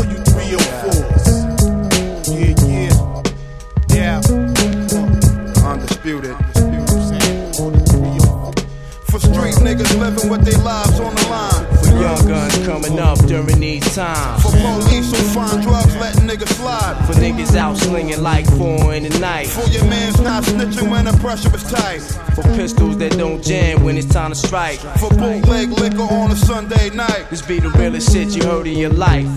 with 10.28 10.44
their 10.44 10.60
lives 10.64 11.00
on 11.00 11.14
the 11.16 11.28
line. 11.30 11.66
For 11.84 11.96
young 12.02 12.28
guns 12.28 12.58
coming 12.66 13.00
up 13.00 13.18
during 13.28 13.60
these 13.60 13.96
times. 13.96 14.44
For 14.44 14.52
police 14.52 15.12
who 15.12 15.24
find 15.34 15.62
drugs 15.62 15.96
letting 15.98 16.28
niggas 16.28 16.54
slide. 16.56 17.06
For 17.06 17.14
niggas 17.14 17.56
out 17.56 17.78
slinging 17.78 18.22
like 18.22 18.46
four 18.58 18.94
in 18.94 19.04
the 19.04 19.20
night. 19.20 19.48
For 19.48 19.70
your 19.70 19.86
man's 19.86 20.20
not 20.20 20.44
snitching 20.44 20.90
when 20.90 21.06
the 21.06 21.14
pressure 21.20 21.54
is 21.56 21.64
tight. 21.64 22.02
For 22.36 22.44
pistols 22.56 22.98
that 22.98 23.18
don't 23.18 23.44
jam 23.44 23.84
when 23.84 23.98
it's 23.98 24.08
time 24.08 24.32
to 24.32 24.36
strike. 24.36 24.80
For 25.00 25.10
bootleg 25.10 25.70
liquor 25.70 26.02
on 26.02 26.32
a 26.32 26.36
Sunday 26.36 26.90
night. 26.90 27.28
This 27.30 27.42
be 27.42 27.60
the 27.60 27.70
realest 27.70 28.12
shit 28.12 28.36
you 28.36 28.44
heard 28.44 28.68
in 28.68 28.78
your 28.78 28.92
life. 28.94 29.28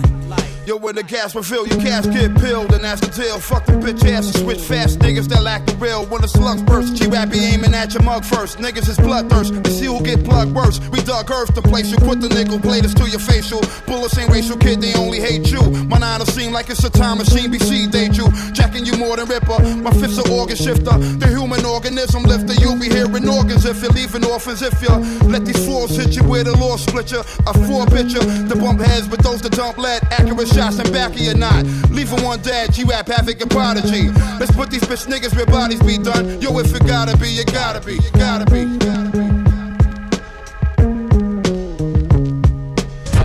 Yo, 0.65 0.77
when 0.77 0.95
the 0.95 1.03
gas 1.03 1.35
refill, 1.35 1.67
your 1.67 1.77
cash 1.81 2.05
get 2.05 2.33
peeled, 2.39 2.71
and 2.71 2.85
that's 2.85 3.01
the 3.01 3.11
deal. 3.11 3.37
Fuck 3.37 3.65
the 3.65 3.73
bitch 3.73 3.99
ass 4.09 4.31
and 4.31 4.35
switch 4.43 4.61
fast 4.61 4.99
niggas 4.99 5.27
that 5.27 5.43
lack 5.43 5.65
the 5.65 5.75
real. 5.75 6.05
When 6.05 6.21
the 6.21 6.27
slugs 6.29 6.61
burst, 6.63 6.95
G 6.95 7.07
rap 7.07 7.29
be 7.29 7.39
aiming 7.39 7.73
at 7.73 7.93
your 7.93 8.01
mug 8.03 8.23
first. 8.23 8.59
Niggas 8.59 8.87
is 8.87 8.95
bloodthirst, 8.95 9.61
to 9.61 9.71
see 9.71 9.87
who 9.87 10.01
get 10.01 10.23
plugged 10.23 10.55
worse. 10.55 10.79
We 10.87 11.01
dug 11.03 11.29
earth 11.31 11.53
to 11.55 11.61
place 11.61 11.91
you, 11.91 11.97
put 11.97 12.21
the 12.21 12.29
nickel 12.29 12.59
bladers 12.59 12.95
to 12.95 13.09
your 13.11 13.19
facial. 13.19 13.59
Bullets 13.85 14.17
ain't 14.17 14.31
racial, 14.31 14.55
kid, 14.55 14.79
they 14.79 14.93
only 14.95 15.19
hate 15.19 15.51
you. 15.51 15.59
My 15.91 15.97
nine 15.97 16.19
will 16.19 16.31
seem 16.31 16.53
like 16.53 16.69
it's 16.69 16.83
a 16.85 16.89
time 16.89 17.17
machine, 17.17 17.51
BC 17.51 17.91
date 17.91 18.15
you. 18.15 18.31
Jacking 18.53 18.85
you 18.85 18.95
more 18.95 19.17
than 19.17 19.27
Ripper. 19.27 19.59
My 19.83 19.91
fifth's 19.91 20.17
an 20.17 20.31
organ 20.31 20.55
shifter, 20.55 20.95
the 21.19 21.27
human 21.27 21.65
organism 21.65 22.23
lifter. 22.23 22.55
You'll 22.55 22.79
be 22.79 22.87
hearing 22.87 23.27
organs 23.27 23.65
if 23.65 23.83
you're 23.83 23.91
leaving 23.91 24.23
orphans. 24.23 24.61
If 24.61 24.79
you 24.79 24.95
let 25.27 25.43
these 25.43 25.59
flaws 25.65 25.91
hit 25.91 26.15
you 26.15 26.23
with 26.23 26.47
a 26.47 26.55
law 26.55 26.77
split 26.77 27.11
you, 27.11 27.19
a 27.19 27.53
four 27.67 27.83
picture. 27.87 28.23
The 28.47 28.55
bump 28.55 28.79
heads 28.79 29.09
with 29.09 29.19
those 29.27 29.41
that 29.41 29.51
dump 29.51 29.77
lead, 29.77 29.99
accurate 30.07 30.52
shots 30.53 30.77
in 30.77 30.91
back 30.93 31.09
of 31.11 31.19
your 31.19 31.35
knot. 31.35 31.65
Leaving 31.89 32.23
one 32.23 32.39
dead, 32.41 32.71
G-Rap 32.73 33.07
Havoc 33.07 33.41
and 33.41 33.49
Prodigy. 33.49 34.09
Let's 34.39 34.51
put 34.51 34.69
these 34.69 34.83
bitch 34.83 35.07
niggas 35.07 35.35
where 35.35 35.45
bodies 35.45 35.81
be 35.81 35.97
done. 35.97 36.39
Yo, 36.41 36.57
if 36.59 36.73
it 36.73 36.85
gotta 36.85 37.17
be, 37.17 37.29
you 37.29 37.43
gotta 37.45 37.81
be, 37.81 37.95
you 37.95 38.11
gotta 38.13 38.45
be. 38.45 38.59
You 38.59 38.77
gotta 38.77 39.09
be. 39.09 39.25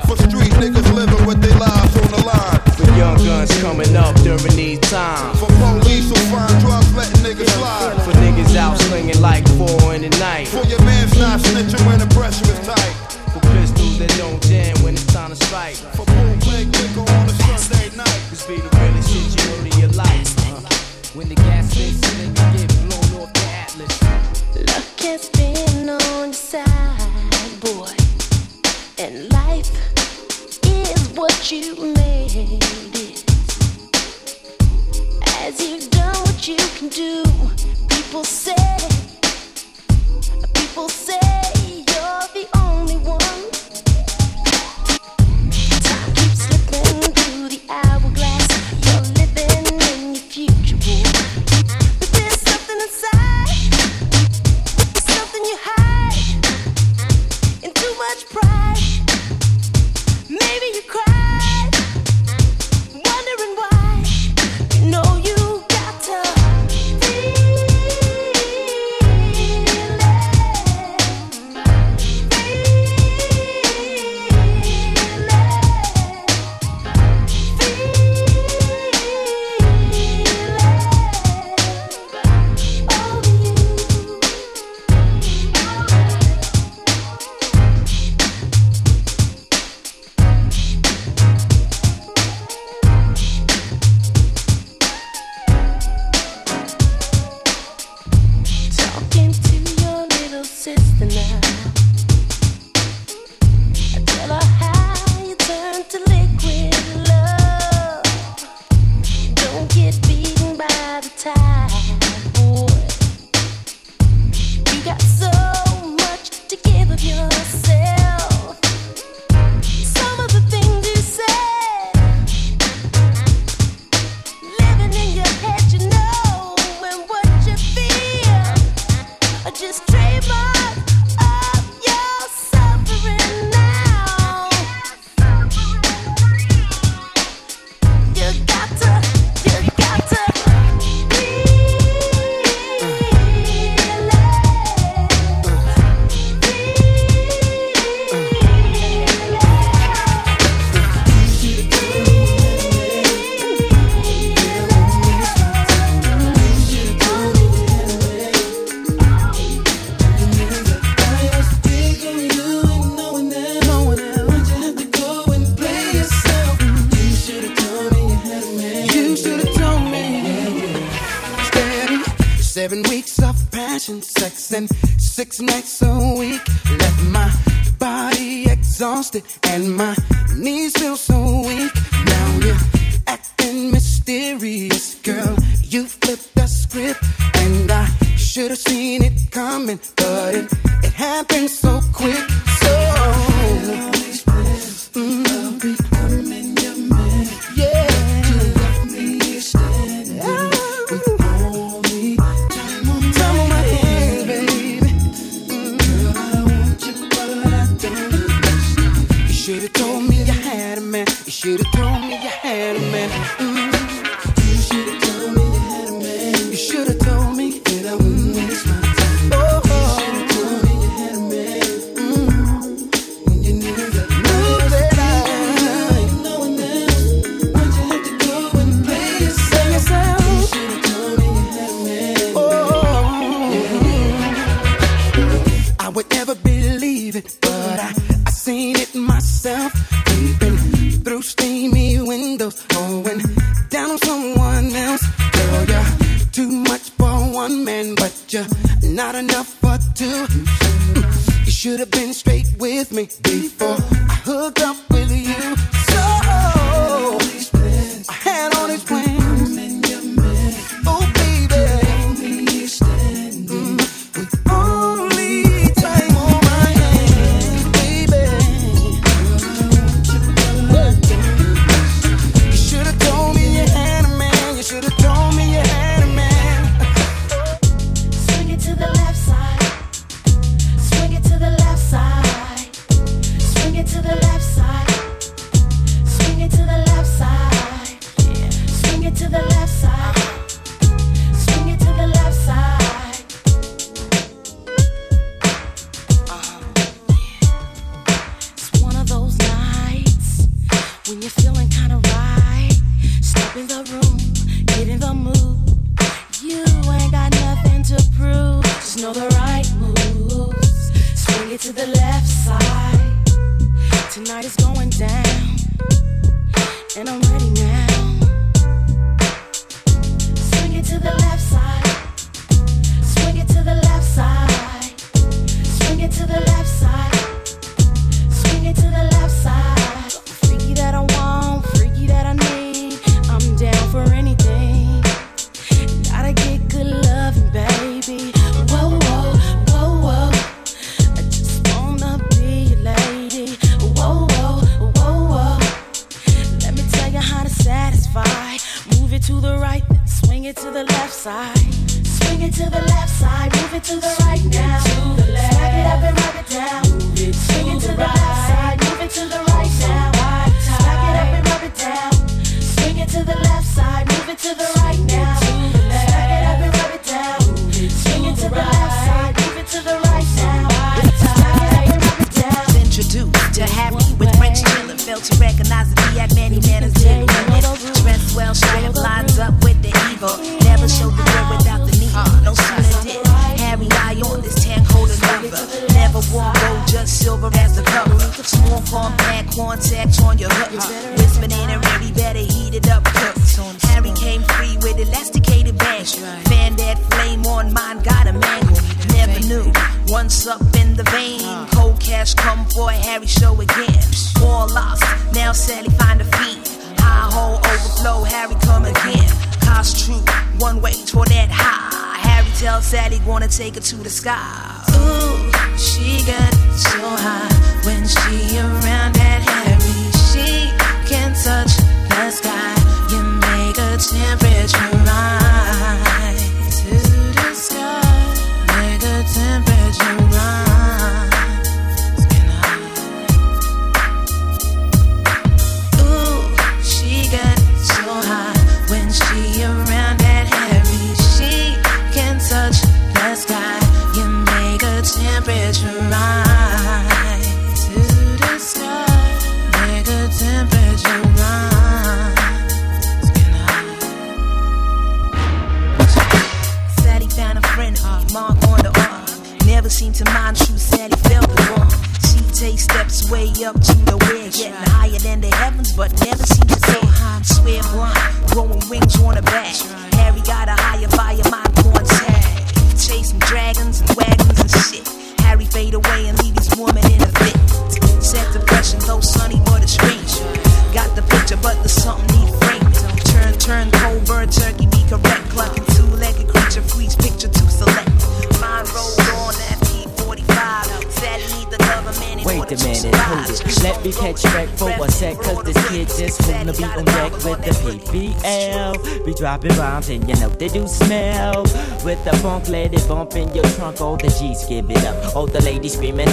For 0.08 0.16
street 0.16 0.52
niggas 0.56 0.88
living 0.94 1.26
with 1.26 1.40
their 1.42 1.58
lives 1.58 1.96
on 2.00 2.08
the 2.16 2.22
line. 2.24 2.60
For 2.80 2.88
young 2.96 3.16
guns 3.18 3.52
coming 3.60 3.94
up 3.94 4.14
during 4.24 4.56
these 4.56 4.80
times. 4.80 5.38
For 5.38 5.52
police 5.60 6.08
who 6.08 6.16
find 6.32 6.60
drugs 6.64 6.94
letting 6.96 7.20
niggas 7.20 7.50
slide. 7.60 8.00
For 8.04 8.12
niggas 8.24 8.56
out 8.56 8.78
slinging 8.88 9.20
like 9.20 9.46
four 9.60 9.94
in 9.94 10.00
the 10.02 10.10
night. 10.18 10.48
For 10.48 10.64
your 10.66 10.80
man's 10.82 11.18
not 11.18 11.40
snitching 11.40 11.84
when 11.86 11.98
the 11.98 12.08
pressure 12.14 12.50
is 12.50 12.60
tight. 12.66 12.94
For 13.32 13.40
pistols 13.52 13.98
that 13.98 14.08
don't 14.16 14.37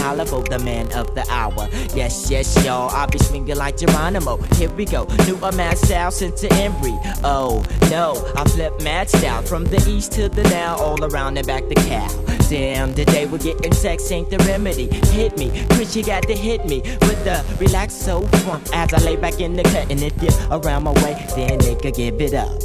Collabo, 0.05 0.47
the 0.47 0.59
man 0.59 0.91
of 0.93 1.15
the 1.15 1.25
hour. 1.31 1.67
Yes, 1.95 2.29
yes, 2.29 2.63
y'all, 2.63 2.91
I 2.91 3.07
be 3.07 3.17
swinging 3.17 3.55
like 3.55 3.77
Geronimo. 3.77 4.37
Here 4.57 4.69
we 4.69 4.85
go, 4.85 5.05
new 5.25 5.35
a 5.37 5.51
mad 5.53 5.79
style 5.79 6.11
since 6.11 6.41
the 6.41 6.47
Embry. 6.49 6.95
Oh 7.23 7.63
no, 7.89 8.13
I 8.35 8.47
flip 8.49 8.79
mad 8.83 9.09
style 9.09 9.41
from 9.41 9.63
the 9.63 9.83
east 9.89 10.11
to 10.13 10.29
the 10.29 10.43
now, 10.43 10.75
all 10.77 11.03
around 11.03 11.37
and 11.37 11.47
back 11.47 11.67
the 11.69 11.75
cow. 11.89 12.07
Damn, 12.49 12.93
the 12.93 13.05
day 13.05 13.25
we're 13.25 13.39
getting 13.39 13.73
sex 13.73 14.11
ain't 14.11 14.29
the 14.29 14.37
remedy. 14.45 14.87
Hit 15.07 15.39
me, 15.39 15.49
Chris, 15.71 15.95
you 15.95 16.03
got 16.03 16.21
to 16.23 16.35
hit 16.35 16.63
me 16.65 16.81
with 16.81 17.23
the 17.23 17.43
relax 17.59 17.95
so 17.95 18.21
fun 18.45 18.61
as 18.73 18.93
I 18.93 18.99
lay 18.99 19.15
back 19.15 19.39
in 19.39 19.55
the 19.55 19.63
cut. 19.63 19.89
And 19.89 20.03
if 20.03 20.13
you're 20.21 20.59
around 20.59 20.83
my 20.83 20.93
way, 21.01 21.15
then 21.35 21.57
nigga, 21.57 21.95
give 21.95 22.21
it 22.21 22.35
up. 22.35 22.64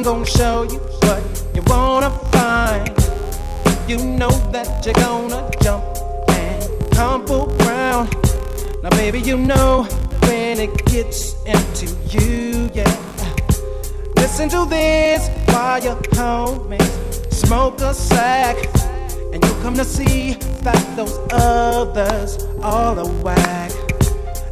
I'm 0.00 0.04
gonna 0.04 0.24
show 0.24 0.62
you 0.62 0.78
what 0.78 1.22
you 1.54 1.60
wanna 1.66 2.08
find. 2.32 2.88
You 3.86 3.98
know 3.98 4.30
that 4.50 4.82
you're 4.82 4.94
gonna 4.94 5.50
jump 5.60 5.84
and 6.30 6.90
tumble 6.92 7.54
around. 7.60 8.08
Now, 8.82 8.88
baby, 8.96 9.20
you 9.20 9.36
know 9.36 9.82
when 10.22 10.58
it 10.58 10.86
gets 10.86 11.34
into 11.44 11.94
you, 12.08 12.70
yeah. 12.72 12.96
Listen 14.16 14.48
to 14.48 14.64
this 14.64 15.28
while 15.52 15.82
your 15.82 15.96
homies 16.16 17.30
smoke 17.30 17.82
a 17.82 17.92
sack. 17.92 18.56
And 19.34 19.44
you'll 19.44 19.60
come 19.60 19.74
to 19.74 19.84
see 19.84 20.32
that 20.62 20.96
those 20.96 21.18
others 21.30 22.42
all 22.62 22.98
a 22.98 23.06
whack. 23.22 23.70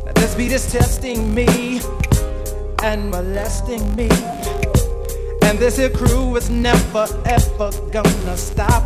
Now, 0.05 0.13
this 0.13 0.35
beat 0.35 0.53
is 0.53 0.71
testing 0.71 1.35
me 1.35 1.81
and 2.83 3.11
molesting 3.11 3.97
me. 3.97 4.11
And 5.49 5.59
this 5.59 5.79
here 5.79 5.89
crew 5.89 6.37
is 6.37 6.51
never 6.51 7.07
ever 7.25 7.71
gonna 7.91 8.37
stop. 8.37 8.83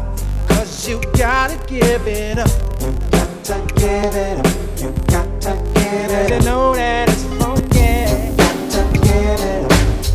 Cause 0.46 0.88
you 0.88 1.00
gotta 1.18 1.58
give 1.66 2.06
it 2.06 2.38
up. 2.38 2.48
You 2.80 2.92
gotta 3.10 3.66
give 3.74 4.14
it 4.14 4.38
up. 4.38 4.46
You 4.80 4.92
gotta 5.08 5.56
give 5.74 6.10
it 6.12 6.22
up. 6.22 6.30
You 6.30 6.38
know 6.46 6.72
that 6.76 7.08
it's 7.08 7.24
funky. 7.42 7.80
You 7.82 8.36
gotta 8.38 8.92
give 9.02 9.40
it 9.42 9.64
up. 9.64 9.74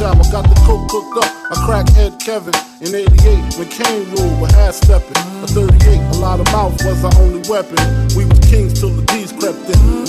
Shower. 0.00 0.24
Got 0.32 0.48
the 0.48 0.56
coke 0.64 0.88
cooked 0.88 1.16
up. 1.20 1.30
I 1.52 1.56
cracked 1.66 1.96
Ed 1.96 2.18
Kevin 2.18 2.54
in 2.80 2.94
88 2.94 3.58
when 3.58 3.68
Kane 3.68 4.08
ruled 4.16 4.40
with 4.40 4.52
half 4.52 4.74
stepping. 4.74 5.16
A 5.44 5.46
38, 5.46 6.16
a 6.16 6.18
lot 6.18 6.40
of 6.40 6.46
mouth 6.52 6.72
was 6.84 7.04
our 7.04 7.14
only 7.20 7.42
weapon. 7.48 7.78
We 8.16 8.24
was 8.24 8.40
kings 8.40 8.80
till 8.80 8.90
the 8.90 9.04
D's 9.12 9.32
crept 9.32 9.68
in. 9.68 9.99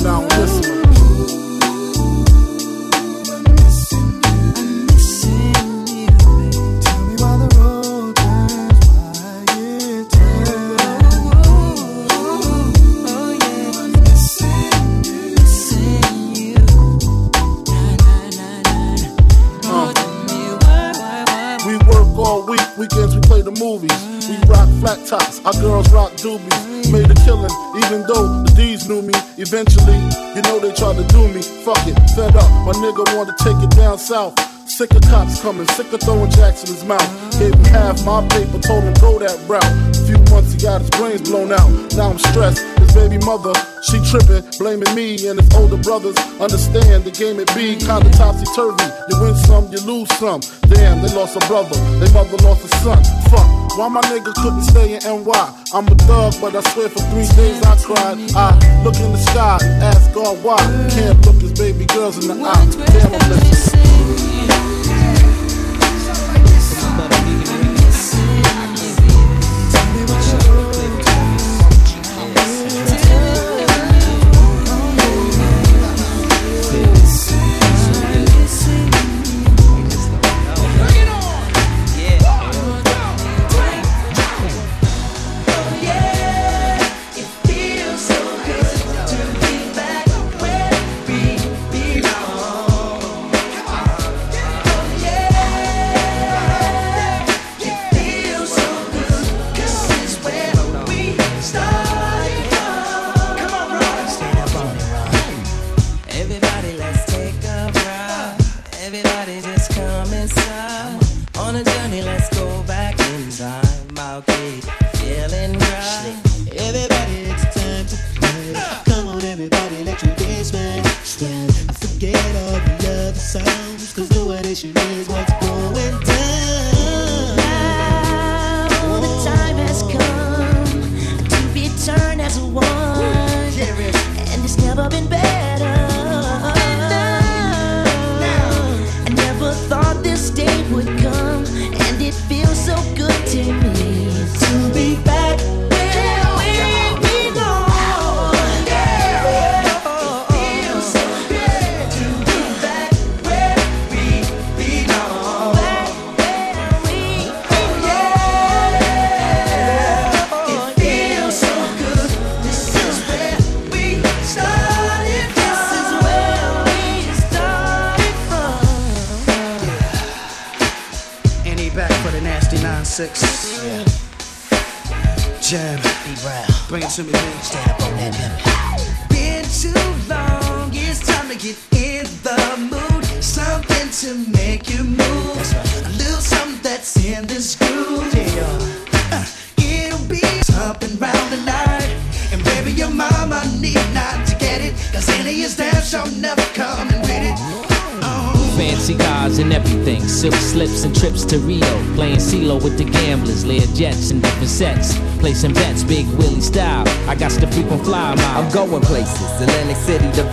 My 32.72 32.78
nigga 32.78 33.04
wanna 33.18 33.36
take 33.38 33.62
it 33.62 33.70
down 33.76 33.98
south. 33.98 34.34
Sick 34.66 34.92
of 34.92 35.02
cops 35.02 35.42
coming, 35.42 35.68
sick 35.76 35.92
of 35.92 36.00
throwing 36.00 36.32
jacks 36.32 36.64
in 36.64 36.74
his 36.74 36.86
mouth. 36.86 37.04
Gave 37.38 37.54
him 37.54 37.66
half 37.66 38.06
my 38.06 38.26
paper, 38.30 38.60
told 38.60 38.86
him 38.86 38.94
go 38.94 39.20
that 39.20 39.38
route. 39.46 39.66
A 39.66 40.06
few 40.08 40.18
months 40.34 40.54
he 40.54 40.62
got 40.62 40.80
his 40.80 40.90
brains 40.92 41.22
blown 41.30 41.52
out. 41.52 41.70
Now 41.98 42.12
I'm 42.12 42.18
stressed. 42.18 42.64
Baby 42.94 43.18
mother, 43.26 43.54
she 43.88 44.00
tripping, 44.10 44.44
blaming 44.60 44.94
me 44.96 45.16
and 45.28 45.40
his 45.40 45.50
older 45.56 45.78
brothers. 45.78 46.18
Understand 46.40 47.04
the 47.04 47.12
game 47.12 47.40
it 47.40 47.48
be 47.56 47.76
kinda 47.76 48.10
topsy 48.18 48.46
turvy. 48.56 48.88
You 49.10 49.22
win 49.22 49.36
some, 49.48 49.72
you 49.72 49.80
lose 49.82 50.10
some. 50.18 50.42
Damn, 50.68 51.02
they 51.02 51.14
lost 51.16 51.36
a 51.36 51.44
brother, 51.48 51.76
they 52.00 52.12
mother 52.14 52.38
lost 52.44 52.66
a 52.66 52.70
son. 52.84 53.04
Fuck. 53.30 53.62
Why 53.78 53.88
my 53.88 54.02
nigga 54.02 54.34
couldn't 54.36 54.64
stay 54.64 54.96
in 54.96 55.02
NY? 55.04 55.54
I'm 55.74 55.88
a 55.88 55.96
thug, 55.96 56.34
but 56.42 56.56
I 56.56 56.62
swear 56.72 56.90
for 56.90 57.00
three 57.12 57.28
days 57.38 57.64
I 57.64 57.76
cried. 57.78 58.18
I 58.36 58.84
look 58.84 58.96
in 59.00 59.12
the 59.14 59.18
sky 59.18 59.58
ask 59.82 60.14
God 60.14 60.44
why. 60.44 60.58
Can't 60.92 61.26
look 61.26 61.42
his 61.42 61.54
baby 61.54 61.86
girls 61.86 62.18
in 62.18 62.28
the 62.28 62.44
eye. 62.44 62.68
Damn, 62.92 63.14
I'm 63.14 64.71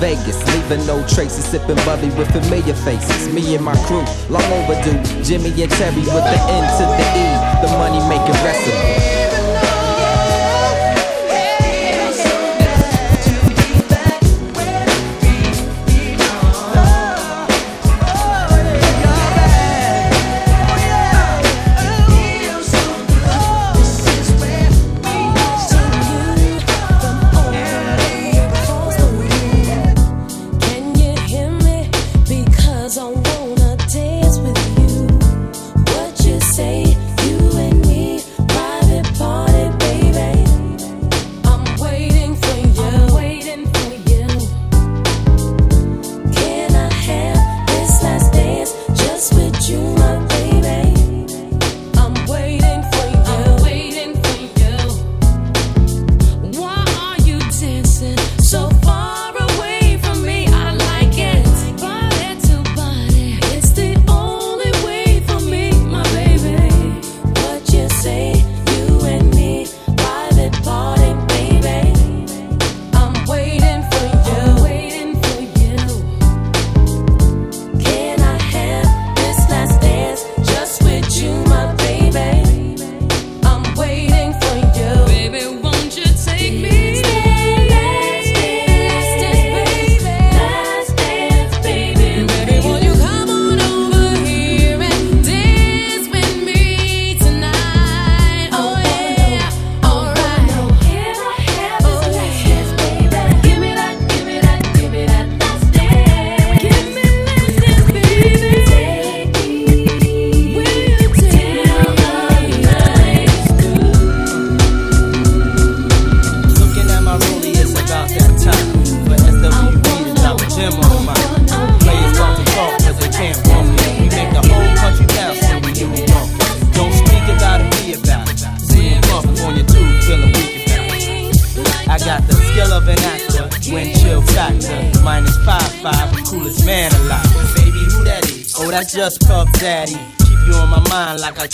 Vegas, 0.00 0.38
leaving 0.54 0.86
no 0.86 1.06
traces, 1.08 1.44
sipping 1.44 1.76
bubbly 1.84 2.10
with 2.10 2.30
familiar 2.30 2.74
faces. 2.74 3.32
Me 3.32 3.54
and 3.56 3.64
my 3.64 3.74
crew, 3.86 4.04
long 4.30 4.46
overdue. 4.52 4.98
Jimmy 5.22 5.50
and 5.62 5.70
Terry 5.72 6.00
with 6.00 6.24
the 6.24 6.38
N 6.48 6.64
to 6.78 6.84
the 6.86 7.06
E, 7.18 7.26
the 7.62 7.68
money 7.78 8.00
making 8.08 8.38
recipe. 8.44 9.18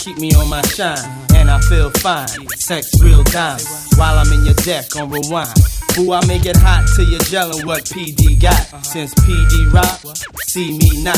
Keep 0.05 0.17
me 0.19 0.31
on 0.35 0.47
my 0.47 0.61
shine. 0.61 0.97
And 1.33 1.49
I 1.49 1.59
feel 1.61 1.89
fine. 1.89 2.27
Sex 2.59 2.91
real 3.01 3.23
time. 3.23 3.59
While 3.97 4.19
I'm 4.19 4.31
in 4.31 4.45
your 4.45 4.53
deck 4.53 4.95
on 4.95 5.09
rewind. 5.09 5.57
Ooh, 5.97 6.13
I 6.13 6.23
make 6.27 6.45
it 6.45 6.55
hot 6.57 6.85
till 6.95 7.09
you're 7.09 7.25
gelling 7.31 7.65
what 7.65 7.85
PD 7.85 8.39
got. 8.39 8.85
Since 8.85 9.15
PD 9.15 9.73
rock, 9.73 9.99
see 10.47 10.77
me 10.77 11.03
not. 11.03 11.17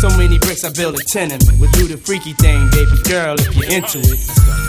So 0.00 0.08
many 0.18 0.38
bricks, 0.38 0.64
I 0.64 0.72
build 0.72 0.96
a 0.96 1.04
tenement. 1.12 1.44
We'll 1.60 1.70
do 1.70 1.86
the 1.86 1.96
freaky 1.96 2.32
thing, 2.32 2.68
baby 2.70 2.98
girl, 3.08 3.36
if 3.38 3.54
you're 3.54 3.70
into 3.70 4.00
it. 4.00 4.61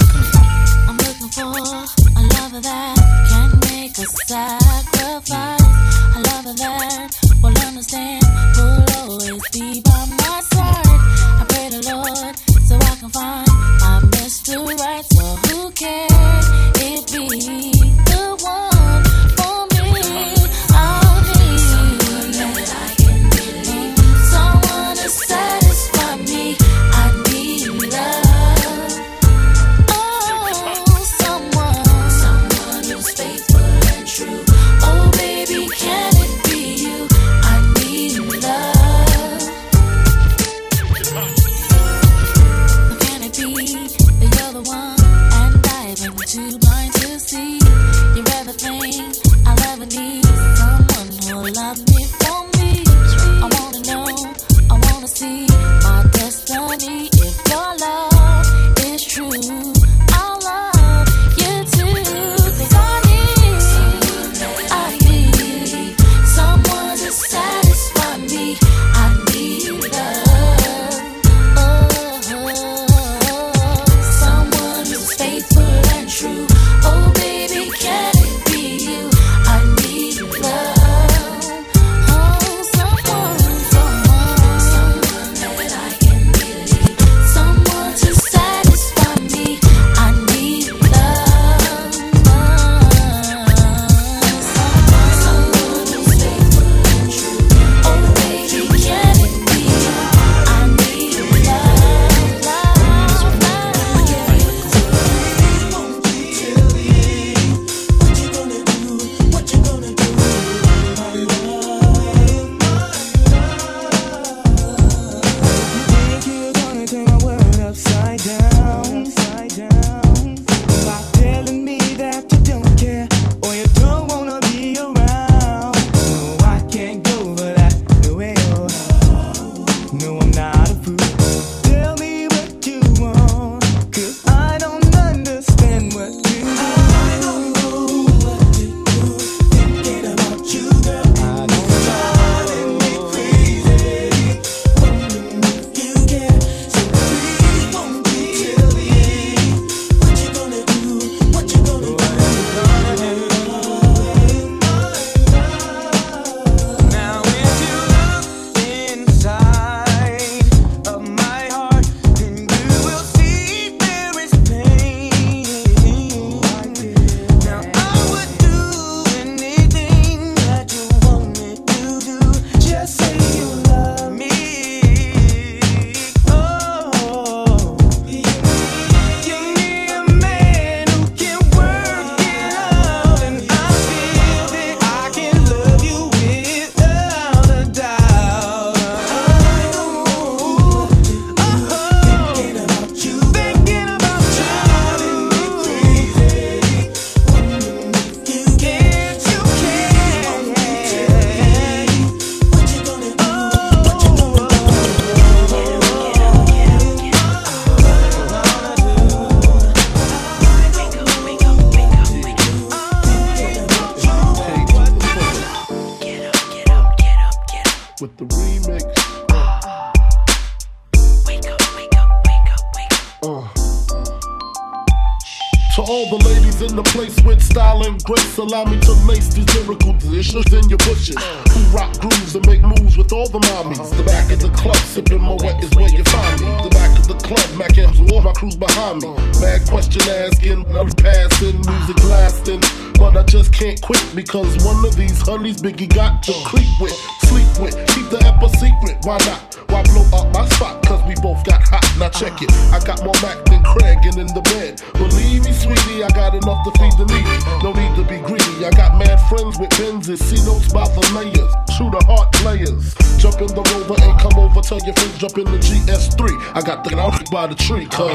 Grace, 228.04 228.38
allow 228.38 228.66
me 228.66 228.80
to 228.82 228.92
lace 229.08 229.34
these 229.34 229.48
lyrical 229.56 229.94
dishes 229.94 230.46
in 230.54 230.68
your 230.70 230.78
bushes. 230.80 231.18
Who 231.52 231.60
rock 231.76 231.98
grooves 232.00 232.36
and 232.36 232.46
make 232.46 232.62
moves 232.62 232.98
with 232.98 233.12
all 233.12 233.28
the 233.28 233.40
mommies. 233.40 233.96
The 233.96 234.04
back 234.04 234.32
of 234.32 234.40
the 234.40 234.50
club, 234.50 234.76
sipping 234.76 235.22
my 235.22 235.34
wet 235.34 235.64
is 235.64 235.72
where 235.76 235.90
you 235.90 236.04
find 236.04 236.42
me. 236.42 236.48
The 236.64 236.70
back 236.70 236.98
of 237.00 237.08
the 237.08 237.16
club, 237.16 237.48
Mac 237.58 237.78
M's 237.78 238.00
all 238.12 238.22
my 238.22 238.34
crew's 238.34 238.56
behind 238.56 239.02
me. 239.02 239.10
Mad 239.40 239.68
question 239.68 240.02
asking, 240.10 240.66
I'm 240.76 240.90
passing, 240.92 241.60
music 241.66 241.98
blasting. 241.98 242.62
But 243.00 243.18
I 243.18 243.24
just 243.24 243.54
can't 243.54 243.82
quit 243.82 244.04
because 244.16 244.64
one 244.64 244.84
of 244.86 244.96
these 244.96 245.20
honeys 245.22 245.62
Biggie 245.62 245.94
got 245.94 246.24
to 246.24 246.34
creep 246.46 246.70
with, 246.80 246.96
sleep 247.28 247.48
with, 247.60 247.76
keep 247.96 248.10
the 248.10 248.20
ep 248.26 248.42
a 248.44 248.50
secret. 248.58 248.98
Why 249.04 249.18
not? 249.26 249.56
Why 249.72 249.84
blow 249.84 250.06
up 250.14 250.34
my 250.34 250.48
spot? 250.50 250.86
Cause 250.86 251.02
we 251.08 251.16
both 251.22 251.44
got 251.46 251.64
hot. 251.64 251.83
Now 252.00 252.10
check 252.10 252.42
it. 252.42 252.50
I 252.74 252.82
got 252.82 253.04
more 253.06 253.14
Mac 253.22 253.46
than 253.46 253.62
Craig 253.62 254.00
and 254.02 254.18
in 254.18 254.28
the 254.34 254.42
bed. 254.42 254.82
Believe 254.98 255.46
me, 255.46 255.54
sweetie, 255.54 256.04
I 256.04 256.10
got 256.10 256.34
enough 256.34 256.66
to 256.66 256.72
feed 256.82 256.98
the 256.98 257.06
needy. 257.06 257.38
No 257.62 257.70
need 257.70 257.94
to 257.96 258.04
be 258.04 258.18
greedy. 258.18 258.66
I 258.66 258.72
got 258.74 258.98
mad 258.98 259.22
friends 259.30 259.60
with 259.60 259.70
Benzes, 259.78 260.18
see 260.18 260.42
notes 260.42 260.74
by 260.74 260.90
the 260.90 261.04
layers. 261.14 261.54
True 261.78 261.94
to 261.94 262.02
heart 262.10 262.34
players. 262.42 262.98
Jump 263.22 263.40
in 263.46 263.48
the 263.54 263.62
rover 263.62 263.94
and 264.02 264.20
come 264.20 264.34
over. 264.42 264.62
Tell 264.62 264.82
your 264.82 264.98
friends 264.98 265.18
jump 265.22 265.38
in 265.38 265.46
the 265.46 265.62
GS3. 265.62 266.34
I 266.58 266.62
got 266.66 266.84
the 266.84 266.98
out 266.98 267.30
by 267.30 267.46
the 267.48 267.56
tree, 267.56 267.86
cuz. 267.86 268.10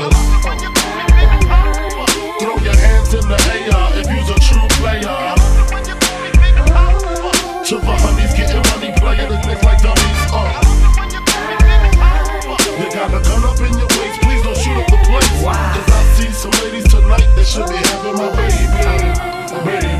Throw 2.42 2.58
your 2.58 2.76
hands 2.76 3.14
in 3.14 3.24
the 3.30 3.38
air 3.46 3.78
if 3.94 4.10
you's 4.10 4.30
a 4.30 4.38
true 4.42 4.68
player. 4.82 5.38
To 7.62 7.74
the 7.78 7.94
honeys 8.02 8.34
getting 8.34 8.64
money, 8.74 8.90
playing 8.98 9.28
the 9.30 9.38
things 9.46 9.62
like 9.62 9.82
dummies. 9.82 10.07
Got 13.10 13.20
a 13.20 13.28
gun 13.28 13.44
up 13.44 13.58
in 13.60 13.72
your 13.78 13.88
waist, 13.98 14.20
please 14.22 14.42
don't 14.42 14.56
shoot 14.56 14.76
up 14.76 14.86
the 14.86 14.98
place. 15.06 15.42
Cause 15.42 15.90
I 15.90 16.02
see 16.16 16.30
some 16.32 16.50
ladies 16.62 16.88
tonight 16.88 17.28
that 17.36 17.46
should 17.46 17.68
be 17.68 17.76
having 17.76 18.16
my 18.16 18.30
baby. 18.36 19.88
Baby. 19.88 19.97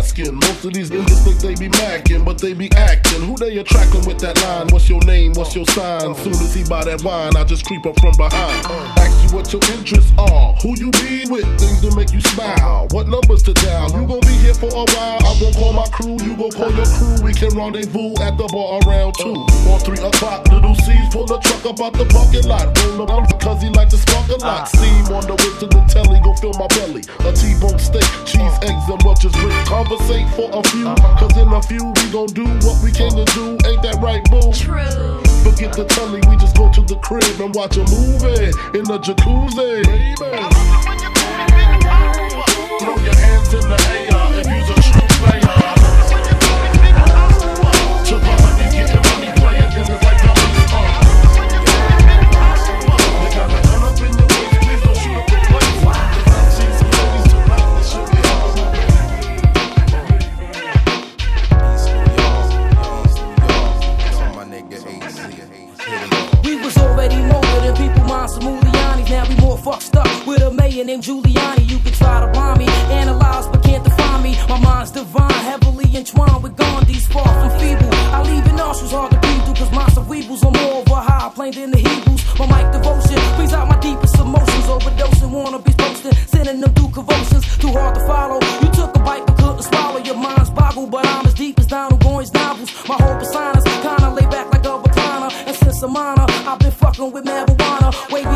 Asking. 0.00 0.34
Most 0.34 0.64
of 0.64 0.72
these 0.72 0.90
niggas 0.90 1.20
think 1.24 1.38
they 1.40 1.54
be 1.54 1.68
macking, 1.76 2.24
but 2.24 2.38
they 2.38 2.54
be 2.54 2.72
acting. 2.72 3.20
Who 3.20 3.36
they 3.36 3.58
attracting 3.58 4.04
with 4.06 4.18
that 4.20 4.40
line? 4.42 4.68
What's 4.72 4.88
your 4.88 5.00
name? 5.04 5.32
What's 5.34 5.54
your 5.54 5.66
sign? 5.66 6.14
Soon 6.14 6.32
as 6.32 6.54
he 6.54 6.64
buy 6.64 6.84
that 6.84 7.04
wine, 7.04 7.36
I 7.36 7.44
just 7.44 7.66
creep 7.66 7.84
up 7.84 8.00
from 8.00 8.16
behind. 8.16 8.64
Uh, 8.64 9.04
ask 9.04 9.12
you 9.22 9.36
what 9.36 9.52
your 9.52 9.60
interests 9.76 10.12
are. 10.16 10.56
Who 10.64 10.72
you 10.80 10.90
be 11.04 11.28
with? 11.28 11.44
Things 11.60 11.80
to 11.84 11.94
make 11.94 12.12
you 12.12 12.20
smile. 12.32 12.88
What 12.92 13.08
numbers 13.08 13.42
to 13.44 13.52
dial? 13.52 13.92
You 13.92 14.08
gon' 14.08 14.24
be 14.24 14.34
here 14.40 14.56
for 14.56 14.72
a 14.72 14.86
while. 14.96 15.20
I'm 15.20 15.36
gon' 15.36 15.52
call 15.52 15.72
my 15.76 15.86
crew. 15.92 16.16
You 16.24 16.32
gon' 16.32 16.50
call 16.56 16.72
your 16.72 16.88
crew. 16.96 17.20
We 17.20 17.36
can 17.36 17.52
rendezvous 17.52 18.16
at 18.24 18.40
the 18.40 18.48
bar 18.48 18.80
around 18.88 19.20
two 19.20 19.36
or 19.68 19.78
three 19.84 20.00
o'clock. 20.00 20.48
Little 20.48 20.74
C's 20.80 21.12
pull 21.12 21.28
the 21.28 21.36
truck 21.44 21.60
up 21.68 21.80
out 21.84 21.92
the 21.92 22.08
parking 22.08 22.48
lot. 22.48 22.72
Roll 22.88 23.04
around 23.04 23.28
because 23.28 23.60
he 23.60 23.68
like 23.76 23.92
to 23.92 24.00
spark 24.00 24.32
a 24.32 24.40
lot. 24.40 24.64
See 24.64 24.88
him 24.88 25.12
on 25.12 25.28
the 25.28 25.36
way 25.36 25.52
to 25.60 25.66
the 25.68 25.80
telly. 25.92 26.16
Go 26.24 26.32
fill 26.40 26.56
my 26.56 26.68
belly. 26.72 27.04
A 27.28 27.30
T-bone 27.36 27.76
steak, 27.78 28.08
cheese, 28.24 28.56
eggs, 28.64 28.86
and 28.88 29.00
Rutgers 29.04 29.36
brick. 29.36 29.52
Conversate 29.90 30.28
for 30.36 30.48
a 30.52 30.62
few. 30.68 30.84
Cause 30.84 31.36
in 31.36 31.48
a 31.48 31.60
few 31.62 31.84
we 31.84 32.10
gon' 32.12 32.28
do 32.28 32.44
what 32.64 32.80
we 32.80 32.92
came 32.92 33.10
to 33.10 33.24
do. 33.34 33.58
Ain't 33.66 33.82
that 33.82 33.98
right, 34.00 34.22
boo? 34.30 34.52
True. 34.52 35.20
Forget 35.42 35.72
the 35.74 35.84
telly. 35.84 36.20
We 36.30 36.36
just 36.36 36.56
go 36.56 36.70
to 36.70 36.82
the 36.82 36.94
crib 37.02 37.40
and 37.40 37.52
watch 37.52 37.76
a 37.76 37.80
movie 37.80 38.54
in 38.78 38.84
the 38.84 39.00
jacuzzi. 39.02 39.82
Baby. 39.82 40.79
A 70.80 70.84
named 70.84 71.02
Giuliani. 71.02 71.68
You 71.70 71.78
can 71.78 71.92
try 71.92 72.20
to 72.20 72.32
bomb 72.32 72.58
me, 72.58 72.66
analyze 72.90 73.46
but 73.48 73.62
can't 73.62 73.84
define 73.84 74.22
me. 74.22 74.36
My 74.48 74.58
mind's 74.58 74.90
divine, 74.90 75.30
heavily 75.30 75.84
entwined 75.94 76.42
with 76.42 76.56
Gandhi's 76.56 77.06
far 77.06 77.24
from 77.24 77.50
feeble. 77.60 77.90
I 78.14 78.22
leave 78.22 78.46
in 78.46 78.56
nostrils 78.56 78.92
hard 78.92 79.10
to 79.12 79.18
breathe 79.18 79.44
through, 79.44 79.54
cause 79.54 79.72
my 79.72 79.86
cerebrals 79.94 80.42
are 80.44 80.54
more 80.62 80.82
of 80.82 80.88
a 80.88 81.00
high 81.00 81.30
plane 81.34 81.52
than 81.52 81.70
the 81.70 81.78
Hebrews. 81.78 82.22
My 82.38 82.46
mic 82.52 82.72
devotion 82.72 83.18
brings 83.36 83.52
out 83.52 83.68
my 83.68 83.78
deepest 83.80 84.18
emotions. 84.18 84.66
Overdosing, 84.74 85.30
wannabes 85.34 85.76
posting, 85.76 86.14
sending 86.32 86.60
them 86.60 86.72
through 86.72 86.90
convulsions. 86.90 87.44
Too 87.58 87.72
hard 87.72 87.94
to 87.96 88.06
follow. 88.06 88.40
You 88.62 88.68
took 88.72 88.96
a 88.96 89.00
bite 89.00 89.26
but 89.26 89.36
couldn't 89.36 89.62
swallow. 89.62 90.00
Your 90.00 90.16
mind's 90.16 90.50
boggled, 90.50 90.90
but 90.90 91.06
I'm 91.06 91.26
as 91.26 91.34
deep 91.34 91.58
as 91.58 91.66
Donald 91.66 92.00
Goines 92.00 92.32
novels. 92.32 92.70
My 92.88 92.96
whole 92.96 93.16
persona's 93.16 93.64
kinda 93.84 94.10
laid 94.16 94.30
back 94.30 94.46
like 94.52 94.64
a 94.64 94.74
recliner. 94.84 95.30
And 95.46 95.56
since 95.56 95.82
I'm 95.82 95.96
honor, 95.96 96.26
I've 96.48 96.58
been 96.58 96.72
fucking 96.72 97.12
with 97.12 97.24
marijuana. 97.24 97.88
Wavy 98.12 98.29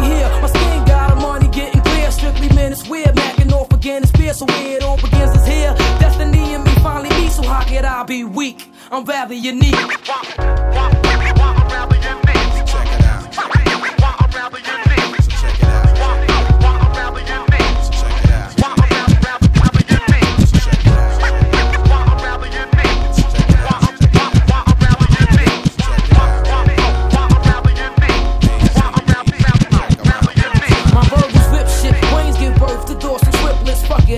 I 8.04 8.06
be 8.06 8.22
weak? 8.22 8.70
I'm 8.90 9.02
rather 9.06 9.32
unique. 9.32 9.74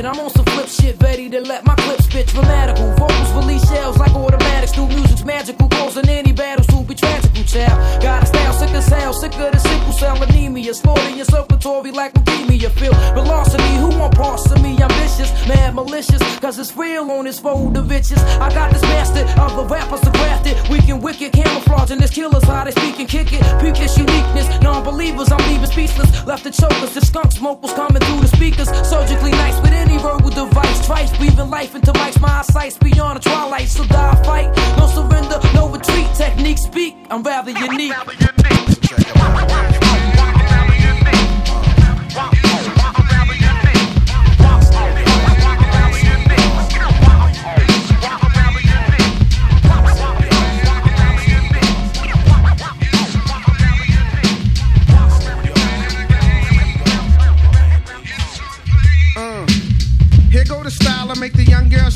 I'm 0.06 0.20
on 0.20 0.30
some 0.30 0.44
flip 0.44 0.68
shit, 0.68 1.02
ready 1.02 1.28
to 1.30 1.40
let 1.40 1.64
my 1.64 1.74
clips 1.74 1.95
spit 2.16 2.28
dramatical. 2.28 2.90
Vocals 2.94 3.32
release 3.34 3.68
shells 3.68 3.98
like 3.98 4.14
automatics. 4.14 4.72
Do 4.72 4.86
music's 4.88 5.24
magical, 5.24 5.68
causing 5.68 6.08
any 6.08 6.32
battles 6.32 6.66
to 6.68 6.82
be 6.82 6.94
tragical, 6.94 7.44
child. 7.44 8.02
Got 8.02 8.22
a 8.22 8.26
style 8.26 8.52
sick 8.54 8.70
as 8.70 8.88
hell, 8.88 9.12
sicker 9.12 9.50
than 9.50 9.58
sickle 9.58 9.92
cell 9.92 10.22
anemia. 10.22 10.72
Slaughter 10.74 11.10
your 11.10 11.26
circulatory 11.26 11.90
like 11.90 12.12
leukemia. 12.56 12.70
Feel 12.76 12.92
velocity, 13.14 13.74
who 13.76 13.88
want 13.98 14.14
parts 14.14 14.50
of 14.50 14.62
me? 14.62 14.76
Ambitious, 14.80 15.30
mad, 15.48 15.74
malicious, 15.74 16.20
cause 16.38 16.58
it's 16.58 16.76
real 16.76 17.10
on 17.10 17.24
this 17.24 17.38
fold 17.38 17.76
of 17.76 17.86
bitches. 17.86 18.18
I 18.40 18.52
got 18.52 18.72
this 18.72 18.82
master 18.82 19.24
of 19.40 19.56
the 19.56 19.64
rappers 19.64 20.00
to 20.00 20.10
crafted. 20.10 20.68
Weak 20.70 20.88
and 20.88 21.02
wicked, 21.02 21.32
camouflaging 21.32 21.98
this 21.98 22.10
killers, 22.10 22.44
how 22.44 22.64
they 22.64 22.72
speak 22.72 22.98
and 22.98 23.08
kick 23.08 23.32
it. 23.32 23.42
Peak 23.60 23.74
this 23.74 23.96
uniqueness, 23.96 24.48
non 24.62 24.84
believers, 24.84 25.30
I'm 25.32 25.44
leaving 25.50 25.66
speechless. 25.66 26.26
Left 26.26 26.44
the 26.44 26.50
chokers, 26.50 26.94
the 26.94 27.00
skunk 27.00 27.32
smoke 27.32 27.62
was 27.62 27.72
coming 27.72 28.02
through 28.02 28.20
the 28.20 28.28
speakers. 28.28 28.68
Surgically 28.88 29.32
nice 29.32 29.60
with 29.60 29.72
any 29.72 29.98
verbal 29.98 30.30
device. 30.30 30.86
Trice, 30.86 31.16
breathing 31.16 31.50
life 31.50 31.74
into 31.74 31.92
mics, 31.92 32.20
my 32.20 32.40
eyesight's 32.40 32.78
beyond 32.78 33.20
the 33.20 33.28
twilight. 33.28 33.68
So 33.68 33.84
die, 33.86 34.22
fight, 34.24 34.48
no 34.78 34.86
surrender, 34.86 35.40
no 35.54 35.68
retreat. 35.68 36.06
Technique 36.14 36.58
speak, 36.58 36.96
I'm 37.10 37.22
rather 37.22 37.50
unique. 37.50 37.94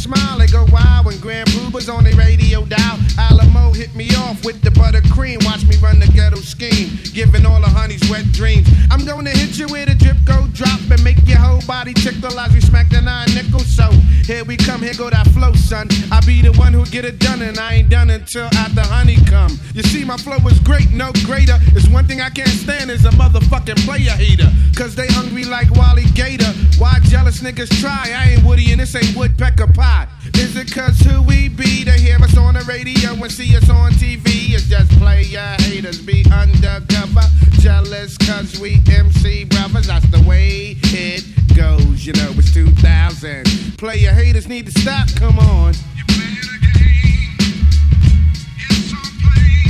Smile. 0.01 0.39
They 0.39 0.47
go 0.47 0.65
wild 0.73 1.07
when 1.07 1.19
Grand 1.21 1.49
Puba's 1.51 1.89
on 1.89 2.05
the 2.05 2.13
radio 2.13 2.65
dial. 2.65 2.99
Alamo 3.19 3.73
hit 3.73 3.95
me 3.95 4.09
off 4.17 4.45
with 4.45 4.63
the 4.63 4.71
buttercream. 4.71 5.45
Watch 5.45 5.67
me 5.67 5.77
run 5.77 5.99
the 5.99 6.09
ghetto 6.09 6.41
scheme, 6.41 6.99
giving 7.13 7.45
all 7.45 7.61
the 7.61 7.69
honeys 7.69 8.03
wet 8.09 8.25
dreams. 8.33 8.69
I'm 8.91 9.05
gonna 9.05 9.31
hit 9.31 9.59
you 9.59 9.67
with 9.69 9.89
a 9.91 9.95
drip 9.95 10.17
go 10.25 10.47
drop 10.53 10.81
and 10.91 11.03
make 11.05 11.21
your 11.29 11.39
whole 11.39 11.61
body 11.67 11.93
tickle 11.93 12.39
as 12.41 12.53
we 12.53 12.61
smack 12.61 12.89
the 12.89 13.01
nine 13.01 13.29
nickel. 13.35 13.61
So 13.61 13.91
here 14.25 14.45
we 14.45 14.57
come, 14.57 14.81
here 14.81 14.95
go 14.97 15.11
that 15.11 15.29
flow, 15.29 15.53
son. 15.53 15.89
I 16.11 16.21
be 16.25 16.41
the 16.41 16.53
one 16.53 16.73
who 16.73 16.85
get 16.87 17.05
it 17.05 17.19
done, 17.19 17.43
and 17.43 17.59
I 17.59 17.75
ain't 17.75 17.91
done 17.91 18.11
until 18.11 18.49
after 18.57 18.83
honey 18.83 19.19
come. 19.27 19.59
You 19.75 19.83
see, 19.83 20.05
my 20.05 20.17
flow 20.17 20.41
is 20.49 20.59
great, 20.61 20.91
no 20.93 21.13
greater. 21.27 21.59
It's 21.77 21.89
one 21.89 22.07
thing 22.07 22.21
I 22.21 22.31
can't 22.31 22.49
stand 22.49 22.91
is 22.91 23.05
a 23.05 23.11
motherfucking 23.11 23.85
player 23.85 24.17
hater. 24.17 24.51
Cause 24.77 24.95
they 24.95 25.09
hungry 25.09 25.45
like 25.45 25.71
Wally 25.73 26.07
Gator. 26.15 26.53
Why 26.79 26.99
jealous 27.03 27.41
niggas 27.41 27.69
try? 27.81 28.13
I 28.17 28.31
ain't 28.33 28.45
Woody 28.45 28.73
and 28.73 28.81
this 28.81 28.95
ain't 28.95 29.15
woodpecker 29.15 29.67
pie. 29.67 29.90
Is 30.35 30.57
it 30.57 30.73
cause 30.73 30.99
who 31.01 31.23
we 31.23 31.49
be? 31.49 31.85
They 31.85 31.99
hear 31.99 32.17
us 32.17 32.37
on 32.37 32.55
the 32.55 32.65
radio 32.65 33.13
and 33.13 33.31
see 33.31 33.57
us 33.57 33.69
on 33.71 33.93
TV. 33.93 34.55
It's 34.55 34.69
just 34.69 34.91
player 34.99 35.57
haters 35.61 36.01
be 36.01 36.25
undercover. 36.33 37.23
Jealous 37.61 38.17
cause 38.19 38.59
we 38.59 38.81
MC 38.91 39.45
brothers. 39.45 39.87
That's 39.87 40.07
the 40.11 40.23
way 40.29 40.77
it 40.83 41.25
goes. 41.55 42.07
You 42.07 42.15
know, 42.15 42.33
it's 42.37 42.53
2000. 42.53 43.79
Player 43.79 44.13
haters 44.13 44.49
need 44.49 44.67
to 44.67 44.73
stop. 44.81 45.09
Come 45.17 45.39
on. 45.39 45.75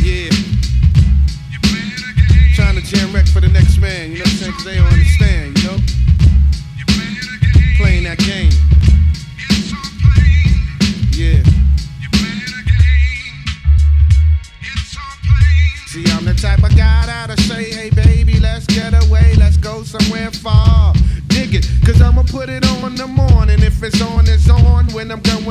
Yeah. 0.02 0.30
Trying 2.55 2.76
to 2.76 2.82
jam 2.82 3.12
wreck 3.12 3.26
for 3.26 3.40
the 3.40 3.51
next 3.52 3.78
man, 3.78 4.12
you 4.12 4.18
know 4.18 4.24
what 4.24 4.32
I'm 4.32 4.38
saying? 4.38 4.52
Cause 4.52 4.64
they 4.64 4.74
don't 4.76 4.86
understand, 4.86 5.59
you 5.59 5.68
know? 5.68 5.78
Playing 7.76 8.05
that 8.05 8.18
game. 8.18 8.69
It's 23.93 24.03
on, 24.03 24.25
it's 24.29 24.49
on. 24.49 24.87
When 24.93 25.11
I'm 25.11 25.21
gone, 25.23 25.45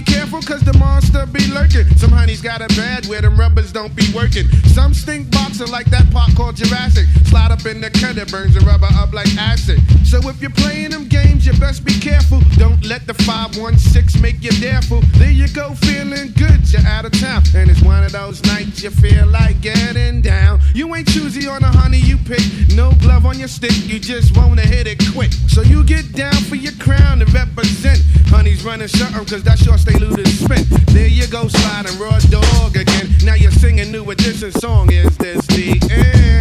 be 0.00 0.12
careful, 0.12 0.40
cause 0.40 0.60
the 0.62 0.72
monster 0.78 1.26
be 1.26 1.46
lurking. 1.48 1.84
Some 1.96 2.10
honeys 2.10 2.40
got 2.40 2.60
a 2.60 2.68
bad 2.76 3.06
where 3.06 3.20
them 3.20 3.38
rubbers 3.38 3.72
don't 3.72 3.94
be 3.94 4.06
working. 4.14 4.46
Some 4.72 4.94
stink 4.94 5.30
boxer 5.30 5.66
like 5.66 5.86
that 5.90 6.10
pot 6.10 6.34
called 6.36 6.56
Jurassic. 6.56 7.06
Slide 7.26 7.52
up 7.52 7.66
in 7.66 7.80
the 7.80 7.90
cutter, 7.90 8.24
burns 8.26 8.54
the 8.54 8.60
rubber 8.60 8.88
up 8.94 9.12
like 9.12 9.28
acid. 9.36 9.80
So 10.04 10.18
if 10.28 10.40
you're 10.40 10.56
playing 10.56 10.90
them 10.90 11.06
games, 11.08 11.44
you 11.46 11.52
best 11.54 11.84
be 11.84 11.98
careful. 12.00 12.40
Don't 12.56 12.82
let 12.84 13.06
the 13.06 13.14
516 13.14 14.20
make 14.22 14.42
you 14.42 14.52
dareful. 14.60 15.00
There 15.18 15.30
you 15.30 15.48
go, 15.48 15.74
feeling 15.74 16.32
good, 16.32 16.60
you're 16.72 16.86
out 16.86 17.04
of 17.04 17.12
town. 17.12 17.42
And 17.54 17.70
it's 17.70 17.82
one 17.82 18.04
of 18.04 18.12
those 18.12 18.42
nights 18.44 18.82
you 18.82 18.90
feel 18.90 19.26
like 19.26 19.60
getting 19.60 20.22
down. 20.22 20.60
You 20.74 20.94
ain't 20.94 21.08
choosy 21.08 21.46
on 21.48 21.62
the 21.62 21.68
honey 21.68 21.98
you 21.98 22.16
pick. 22.16 22.42
No 22.74 22.92
glove 23.02 23.26
on 23.26 23.38
your 23.38 23.48
stick, 23.48 23.76
you 23.86 23.98
just 23.98 24.36
wanna 24.36 24.62
hit 24.62 24.86
it 24.86 25.00
quick. 25.12 25.32
So 25.48 25.62
you 25.62 25.84
get 25.84 26.12
down 26.12 26.40
for 26.48 26.56
your 26.56 26.74
crown 26.78 27.18
to 27.18 27.26
represent. 27.26 28.00
Honey's 28.28 28.64
running 28.64 28.88
something, 28.88 29.24
cause 29.26 29.42
that's 29.42 29.66
your 29.66 29.76
spent. 30.26 30.68
There 30.88 31.06
you 31.06 31.26
go, 31.26 31.48
sliding 31.48 31.98
raw 31.98 32.18
dog 32.30 32.76
again. 32.76 33.08
Now 33.24 33.34
you're 33.34 33.50
singing 33.50 33.90
new 33.90 34.10
edition 34.10 34.52
song. 34.52 34.92
Is 34.92 35.16
this 35.16 35.46
the 35.46 35.78
end? 35.90 36.39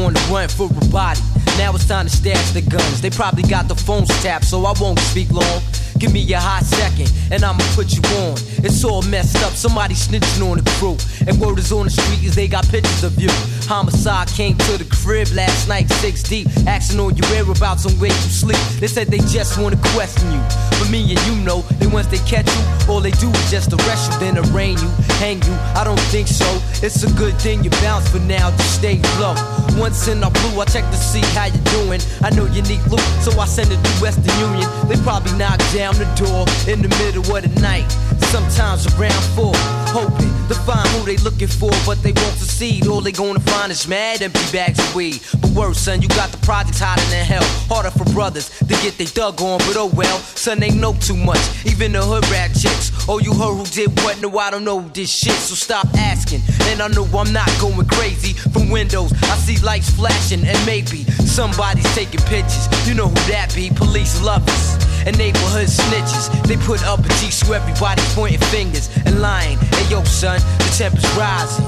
On 0.00 0.14
the 0.14 0.20
run 0.30 0.48
for 0.48 0.66
a 0.66 0.84
body. 0.88 1.20
Now 1.56 1.74
it's 1.74 1.86
time 1.86 2.06
to 2.06 2.10
stash 2.10 2.52
the 2.52 2.62
guns. 2.62 3.00
They 3.00 3.10
probably 3.10 3.42
got 3.42 3.68
the 3.68 3.74
phones 3.74 4.08
tapped, 4.22 4.44
so 4.44 4.64
I 4.64 4.72
won't 4.80 4.98
speak 5.00 5.30
long. 5.30 5.62
Give 5.98 6.12
me 6.12 6.22
a 6.32 6.38
hot 6.38 6.64
second, 6.64 7.12
and 7.32 7.42
I'ma 7.42 7.64
put 7.74 7.92
you 7.92 8.02
on. 8.22 8.38
It's 8.62 8.84
all 8.84 9.02
messed 9.02 9.42
up, 9.44 9.52
somebody 9.52 9.94
snitching 9.94 10.48
on 10.48 10.58
the 10.58 10.70
crew. 10.78 10.96
And 11.26 11.40
word 11.40 11.58
is 11.58 11.72
on 11.72 11.84
the 11.84 11.90
street 11.90 12.22
is 12.22 12.36
they 12.36 12.46
got 12.46 12.68
pictures 12.68 13.02
of 13.02 13.20
you. 13.20 13.30
Homicide 13.66 14.28
came 14.28 14.56
to 14.56 14.78
the 14.78 14.86
crib 15.02 15.28
last 15.34 15.68
night, 15.68 15.90
six 15.90 16.22
deep, 16.22 16.46
asking 16.66 17.00
on 17.00 17.16
your 17.16 17.26
whereabouts 17.30 17.84
and 17.84 18.00
where 18.00 18.10
you 18.10 18.30
sleep. 18.30 18.60
They 18.78 18.86
said 18.86 19.08
they 19.08 19.18
just 19.18 19.58
wanna 19.58 19.78
question 19.94 20.30
you. 20.30 20.67
But 20.78 20.90
me 20.90 21.02
and 21.10 21.20
you 21.26 21.34
know 21.44 21.62
that 21.82 21.92
once 21.92 22.06
they 22.06 22.18
catch 22.18 22.46
you, 22.46 22.62
all 22.88 23.00
they 23.00 23.10
do 23.12 23.28
is 23.30 23.50
just 23.50 23.72
arrest 23.72 24.12
you, 24.12 24.18
then 24.18 24.38
arraign 24.38 24.78
you, 24.78 24.88
hang 25.18 25.42
you. 25.42 25.54
I 25.74 25.82
don't 25.84 26.00
think 26.14 26.28
so. 26.28 26.46
It's 26.84 27.02
a 27.02 27.12
good 27.14 27.34
thing 27.38 27.64
you 27.64 27.70
bounce 27.82 28.08
for 28.08 28.20
now, 28.20 28.50
just 28.52 28.76
stay 28.76 29.00
low. 29.18 29.34
Once 29.76 30.08
in 30.08 30.22
our 30.22 30.30
blue, 30.30 30.60
I 30.60 30.64
check 30.64 30.84
to 30.84 30.96
see 30.96 31.22
how 31.34 31.46
you 31.46 31.60
doing. 31.82 32.00
I 32.22 32.30
know 32.30 32.46
you 32.46 32.62
need 32.62 32.82
loot, 32.86 33.02
so 33.22 33.34
I 33.38 33.46
send 33.46 33.72
it 33.72 33.82
to 33.82 33.92
Western 34.00 34.30
Union. 34.38 34.68
They 34.88 34.96
probably 35.02 35.32
knock 35.36 35.58
down 35.74 35.94
the 35.98 36.06
door 36.14 36.46
in 36.70 36.82
the 36.82 36.90
middle 37.02 37.26
of 37.26 37.42
the 37.42 37.60
night. 37.60 37.90
Sometimes 38.30 38.86
around 38.94 39.22
four, 39.34 39.52
hoping 39.90 40.37
to 40.48 40.54
find 40.54 40.88
who 40.88 41.04
they 41.04 41.16
looking 41.18 41.48
for, 41.48 41.70
but 41.84 42.02
they 42.02 42.12
won't 42.12 42.36
succeed. 42.36 42.86
All 42.86 43.00
they 43.00 43.12
gonna 43.12 43.40
find 43.40 43.70
is 43.70 43.86
mad 43.86 44.22
empty 44.22 44.40
bags 44.52 44.78
of 44.78 44.94
weed. 44.94 45.20
But 45.40 45.50
worse, 45.50 45.78
son, 45.78 46.02
you 46.02 46.08
got 46.08 46.30
the 46.30 46.38
projects 46.38 46.80
hotter 46.80 47.04
than 47.10 47.24
hell. 47.24 47.44
Harder 47.68 47.90
for 47.90 48.04
brothers 48.12 48.48
to 48.58 48.74
get 48.82 48.96
they 48.98 49.04
dug 49.04 49.40
on, 49.40 49.58
but 49.58 49.76
oh 49.76 49.90
well, 49.94 50.18
son, 50.18 50.60
they 50.60 50.70
know 50.70 50.94
too 50.94 51.16
much. 51.16 51.40
Even 51.66 51.92
the 51.92 52.02
hood 52.02 52.28
rat 52.30 52.50
chicks. 52.54 52.90
Oh, 53.08 53.18
you 53.18 53.32
heard 53.32 53.54
who 53.54 53.64
did 53.66 53.90
what? 54.02 54.20
No, 54.20 54.36
I 54.38 54.50
don't 54.50 54.64
know 54.64 54.80
this 54.92 55.10
shit, 55.10 55.34
so 55.34 55.54
stop 55.54 55.86
asking. 55.96 56.40
And 56.68 56.80
I 56.80 56.88
know 56.88 57.04
I'm 57.04 57.32
not 57.32 57.50
going 57.60 57.86
crazy. 57.86 58.32
From 58.32 58.70
windows, 58.70 59.12
I 59.24 59.36
see 59.36 59.58
lights 59.64 59.90
flashing, 59.90 60.44
and 60.46 60.58
maybe 60.66 61.04
somebody's 61.04 61.92
taking 61.94 62.20
pictures. 62.22 62.68
You 62.86 62.94
know 62.94 63.08
who 63.08 63.32
that 63.32 63.52
be? 63.54 63.70
Police 63.70 64.22
lovers 64.22 64.87
and 65.06 65.16
neighborhood 65.18 65.68
snitches. 65.68 66.30
They 66.46 66.56
put 66.56 66.84
up 66.84 67.00
a 67.00 67.08
G 67.20 67.30
so 67.30 67.52
everybody 67.52 68.02
pointing 68.14 68.40
fingers 68.48 68.88
and 69.04 69.20
lying. 69.20 69.58
Hey 69.58 69.90
yo, 69.90 70.02
son, 70.04 70.40
the 70.58 70.74
temperature's 70.76 71.16
rising. 71.16 71.66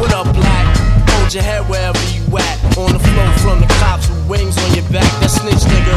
What 0.00 0.14
up, 0.14 0.34
black? 0.34 0.76
Hold 1.10 1.34
your 1.34 1.42
head. 1.42 1.79
On 2.80 2.90
the 2.92 2.98
floor 2.98 3.28
from 3.44 3.60
the 3.60 3.66
cops 3.76 4.08
with 4.08 4.26
wings 4.26 4.56
on 4.56 4.72
your 4.72 4.88
back. 4.88 5.04
That 5.20 5.28
snitch 5.28 5.60
nigga. 5.68 5.96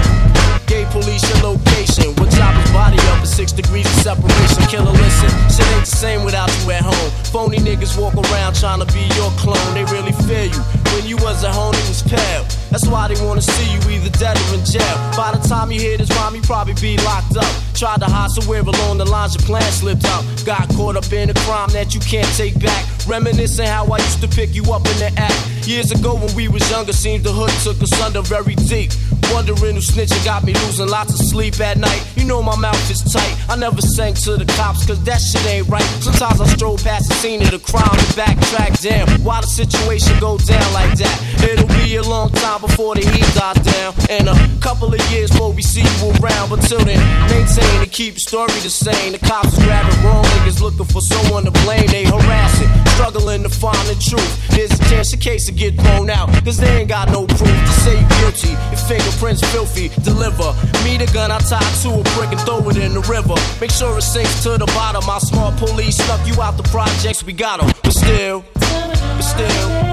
Gave 0.68 0.88
police 0.92 1.24
your 1.32 1.56
location. 1.56 2.12
What 2.20 2.28
chop 2.36 2.60
his 2.60 2.72
body 2.76 3.00
up 3.08 3.24
at 3.24 3.28
six 3.28 3.54
degrees 3.54 3.86
of 3.86 4.04
separation. 4.04 4.64
Killer, 4.68 4.92
listen. 4.92 5.32
Shit 5.48 5.64
ain't 5.80 5.88
the 5.88 5.96
same 5.96 6.26
without 6.26 6.52
you 6.60 6.72
at 6.72 6.84
home. 6.84 7.12
Phony 7.32 7.58
niggas 7.58 7.96
walk 7.96 8.16
around 8.16 8.56
trying 8.56 8.84
to 8.84 8.90
be 8.92 9.08
your 9.16 9.32
clone. 9.40 9.74
They 9.74 9.86
really 9.96 10.12
fear 10.28 10.52
you. 10.52 10.62
When 10.92 11.08
you 11.08 11.16
was 11.24 11.46
at 11.46 11.56
home, 11.56 11.74
it 11.74 11.88
was 11.88 12.04
pale. 12.04 12.44
That's 12.74 12.88
why 12.88 13.08
they 13.08 13.24
wanna 13.24 13.44
see 13.44 13.72
you 13.72 13.78
either 13.92 14.10
dead 14.18 14.36
or 14.36 14.58
in 14.58 14.66
jail. 14.66 14.98
By 15.16 15.30
the 15.30 15.48
time 15.48 15.72
you 15.72 15.80
hear 15.80 15.96
this 15.96 16.10
rhyme, 16.18 16.34
you 16.34 16.42
probably 16.42 16.74
be 16.74 16.98
locked 17.06 17.38
up. 17.38 17.46
Tried 17.76 18.00
to 18.02 18.06
hide 18.06 18.32
somewhere 18.32 18.62
along 18.62 18.98
the 18.98 19.06
lines, 19.06 19.36
your 19.36 19.46
plan 19.46 19.72
slipped 19.72 20.06
out. 20.06 20.26
Got 20.44 20.70
caught 20.70 20.96
up 20.96 21.14
in 21.14 21.30
a 21.30 21.36
crime 21.46 21.70
that 21.70 21.94
you 21.94 22.00
can't 22.00 22.28
take 22.36 22.60
back. 22.60 22.84
Reminiscing 23.06 23.68
how 23.68 23.86
I 23.86 23.98
used 23.98 24.22
to 24.22 24.28
pick 24.28 24.56
you 24.56 24.64
up 24.74 24.88
in 24.88 24.98
the 24.98 25.14
act. 25.18 25.68
Years 25.68 25.92
ago 25.92 26.16
when 26.16 26.34
we 26.36 26.48
was 26.48 26.68
younger, 26.72 26.94
seems 26.94 27.22
the 27.24 27.32
hood 27.32 27.54
took 27.62 27.82
us 27.84 27.94
under 28.02 28.24
very 28.24 28.56
deep. 28.56 28.92
Wondering 29.32 29.76
who 29.76 29.82
snitching 29.82 30.24
got 30.26 30.44
me 30.44 30.54
losing 30.66 30.88
lots 30.88 31.14
of 31.14 31.26
sleep 31.28 31.60
at 31.60 31.78
night. 31.78 32.04
You 32.16 32.26
know 32.26 32.42
my 32.42 32.56
mouth 32.56 32.90
is 32.90 33.02
tight. 33.02 33.38
I 33.50 33.56
never 33.56 33.82
sang 33.82 34.16
to 34.26 34.38
the 34.38 34.46
cops, 34.58 34.86
cause 34.86 35.02
that 35.04 35.22
shit 35.22 35.46
ain't 35.46 35.68
right. 35.68 35.86
Sometimes 36.02 36.42
I 36.42 36.48
stroll 36.48 36.78
past 36.78 37.10
the 37.10 37.16
scene 37.16 37.42
of 37.42 37.52
the 37.52 37.60
crime 37.60 37.94
and 37.94 38.12
backtrack. 38.18 38.82
Damn, 38.82 39.08
why 39.24 39.42
the 39.42 39.48
situation 39.48 40.20
go 40.20 40.38
down 40.40 40.74
like 40.74 40.98
that? 40.98 41.16
It'll 41.44 41.68
be 41.68 41.96
a 41.96 42.04
long 42.04 42.30
time 42.32 42.63
before 42.64 42.96
the 42.96 43.04
heat 43.04 43.28
dies 43.36 43.60
down. 43.60 43.94
And 44.10 44.30
a 44.30 44.36
couple 44.64 44.88
of 44.88 45.02
years 45.12 45.30
before 45.32 45.52
we 45.52 45.62
see 45.62 45.84
you 45.84 46.10
around. 46.20 46.50
But 46.50 46.62
till 46.64 46.84
then, 46.84 47.00
maintain 47.30 47.84
and 47.84 47.92
keep 47.92 48.18
story 48.20 48.56
the 48.64 48.72
same. 48.72 49.12
The 49.12 49.20
cops 49.20 49.54
is 49.54 49.64
grabbing 49.64 50.00
wrong 50.04 50.24
niggas 50.24 50.62
looking 50.62 50.86
for 50.86 51.02
someone 51.02 51.44
to 51.46 51.52
blame. 51.64 51.88
They 51.88 52.06
harassing, 52.06 52.72
struggling 52.96 53.44
to 53.44 53.50
find 53.50 53.84
the 53.88 53.98
truth. 54.00 54.32
There's 54.56 54.72
a 54.72 54.80
chance 54.90 55.12
the 55.12 55.18
case 55.18 55.50
will 55.50 55.58
get 55.58 55.76
thrown 55.76 56.10
out. 56.10 56.30
Cause 56.46 56.58
they 56.58 56.72
ain't 56.80 56.90
got 56.90 57.10
no 57.10 57.28
proof 57.28 57.58
to 57.70 57.74
say 57.84 58.00
you 58.00 58.08
guilty. 58.22 58.54
Your 58.72 58.82
fingerprints 58.88 59.42
filthy. 59.52 59.90
Deliver 60.04 60.56
me 60.84 60.98
the 60.98 61.10
gun 61.14 61.32
I 61.32 61.40
tied 61.40 61.74
to 61.84 61.90
a 62.00 62.04
brick 62.16 62.32
and 62.32 62.42
throw 62.42 62.64
it 62.70 62.78
in 62.78 62.94
the 62.94 63.04
river. 63.12 63.36
Make 63.60 63.72
sure 63.72 63.98
it 63.98 64.04
sinks 64.04 64.44
to 64.44 64.58
the 64.58 64.68
bottom. 64.68 65.04
My 65.06 65.20
smart 65.20 65.58
police 65.58 65.98
snuck 65.98 66.26
you 66.26 66.42
out 66.42 66.58
the 66.58 66.64
projects. 66.64 67.24
We 67.24 67.34
got 67.34 67.62
'em, 67.62 67.72
but 67.84 67.94
still, 67.94 68.44
but 68.54 69.22
still. 69.22 69.93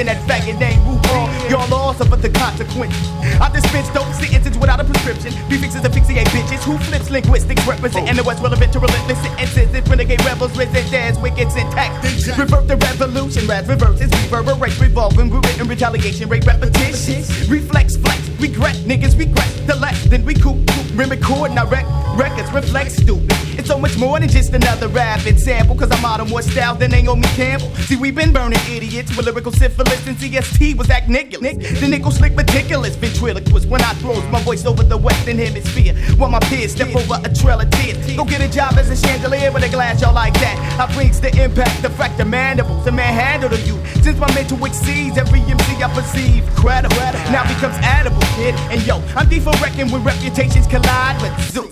than 0.00 0.16
that 0.16 0.24
faggot 0.24 0.58
named 0.58 0.80
RuPaul. 0.88 1.28
Y'all 1.50 1.68
are 1.74 1.92
also 1.92 2.08
but 2.08 2.22
the 2.22 2.30
consequence. 2.30 2.96
I 3.36 3.52
dispense 3.52 3.88
dope 3.92 4.08
sentences 4.16 4.56
without 4.56 4.80
a 4.80 4.84
prescription. 4.84 5.32
Prefixes 5.48 5.84
asphyxiate 5.84 6.26
bitches 6.28 6.64
who 6.64 6.78
flips 6.88 7.10
linguistics, 7.10 7.66
representing 7.66 8.16
the 8.16 8.22
oh. 8.22 8.28
West 8.28 8.42
relevant 8.42 8.72
to 8.72 8.80
relentless 8.80 9.20
sentences. 9.20 9.68
And 9.74 9.86
renegade 9.88 10.24
rebels, 10.24 10.56
resist 10.56 10.94
as 10.94 11.18
wicked 11.18 11.50
tactics. 11.50 12.26
Revert 12.38 12.66
the 12.66 12.76
revolution, 12.76 13.46
rats, 13.46 13.68
reverses, 13.68 14.10
reverberate, 14.32 14.80
revolving, 14.80 15.30
rewritten, 15.30 15.68
retaliation, 15.68 16.28
rate 16.28 16.46
repetition. 16.46 17.20
Reflex, 17.50 17.96
flex, 17.96 18.20
regret, 18.40 18.76
niggas 18.88 19.18
regret 19.18 19.52
the 19.66 19.76
less. 19.76 20.02
Then 20.04 20.24
we 20.24 20.32
coop, 20.34 20.66
coop, 20.66 20.86
record, 20.96 21.52
now 21.52 21.66
rec, 21.66 21.84
records 22.16 22.50
reflect 22.52 22.92
stupid. 22.92 23.36
It's 23.58 23.68
so 23.68 23.78
much 23.78 23.98
more 23.98 24.18
than 24.18 24.28
just 24.28 24.54
another 24.54 24.88
rap 24.88 25.26
and 25.26 25.38
sample 25.38 25.69
bottom 26.10 26.28
more 26.28 26.42
style 26.42 26.74
than 26.74 26.90
Naomi 26.90 27.28
Campbell. 27.38 27.70
See, 27.86 27.94
we've 27.94 28.16
been 28.16 28.32
burning 28.32 28.58
idiots 28.68 29.16
with 29.16 29.26
lyrical 29.26 29.52
syphilis 29.52 30.04
and 30.08 30.16
CST 30.16 30.76
was 30.76 30.90
acniculous. 30.90 31.56
The 31.78 31.86
nickel 31.86 32.10
slick 32.10 32.34
meticulous 32.34 32.96
ventriloquist 32.96 33.68
when 33.68 33.80
I 33.80 33.92
throws 34.02 34.24
my 34.26 34.42
voice 34.42 34.66
over 34.66 34.82
the 34.82 34.96
western 34.96 35.38
hemisphere. 35.38 35.94
While 36.18 36.30
my 36.30 36.40
peers 36.50 36.72
step 36.72 36.88
over 36.96 37.20
a 37.22 37.32
trail 37.32 37.60
of 37.60 37.70
tears. 37.70 38.16
Go 38.16 38.24
get 38.24 38.40
a 38.40 38.50
job 38.50 38.72
as 38.72 38.90
a 38.90 38.96
chandelier 38.96 39.52
with 39.52 39.62
a 39.62 39.68
glass, 39.68 40.02
y'all 40.02 40.12
like 40.12 40.34
that. 40.42 40.56
I 40.80 40.92
brings 40.92 41.20
the 41.20 41.30
impact, 41.40 41.80
the 41.80 41.90
fracture 41.90 42.24
mandibles, 42.24 42.84
the 42.84 42.90
manhandle 42.90 43.50
to 43.50 43.60
you. 43.60 43.78
Since 44.02 44.18
my 44.18 44.34
mental 44.34 44.58
exceeds 44.64 45.16
every 45.16 45.42
MC 45.42 45.80
I 45.80 45.94
perceive 45.94 46.42
credible, 46.56 46.96
now 47.30 47.46
becomes 47.46 47.76
edible, 47.82 48.26
kid. 48.34 48.56
And 48.72 48.84
yo, 48.84 48.96
I'm 49.14 49.28
deep 49.28 49.44
for 49.44 49.54
wrecking 49.62 49.92
when 49.92 50.02
reputations 50.02 50.66
collide 50.66 51.22
with 51.22 51.38
zoo 51.52 51.69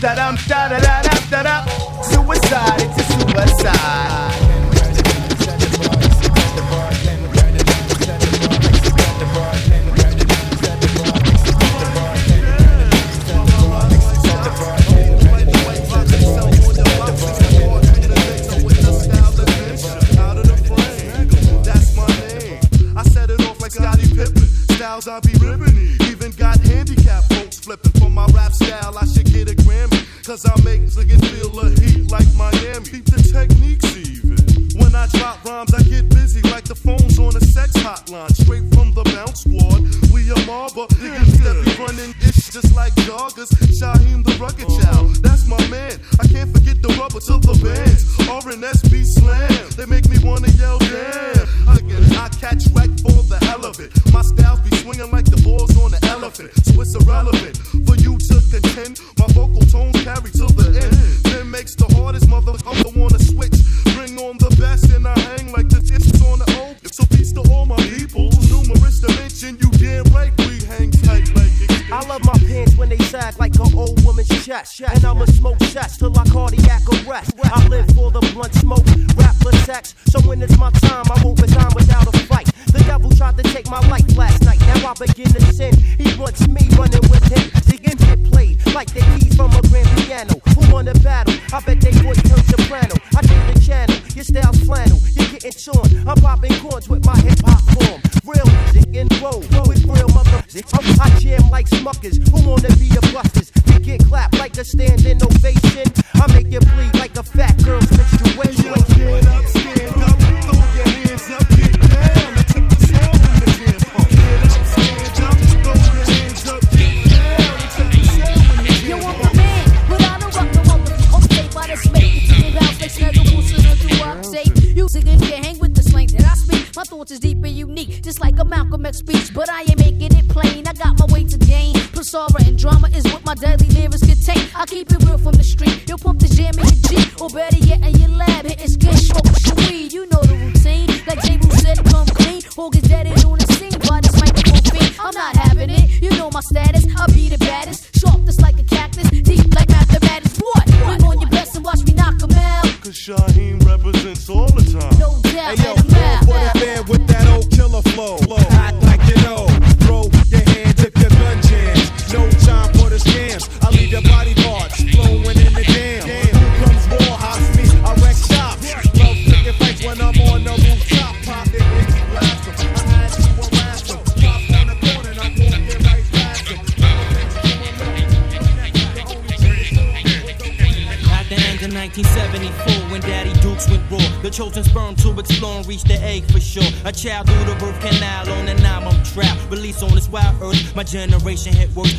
da 0.00 0.14
dum 0.14 0.36
da 0.48 0.68
da 0.68 0.78
da 0.78 1.00
da 1.30 1.42
da. 1.42 1.64
Suicide, 2.02 2.82
it's 2.82 2.98
a 2.98 3.04
suicide. 3.20 4.45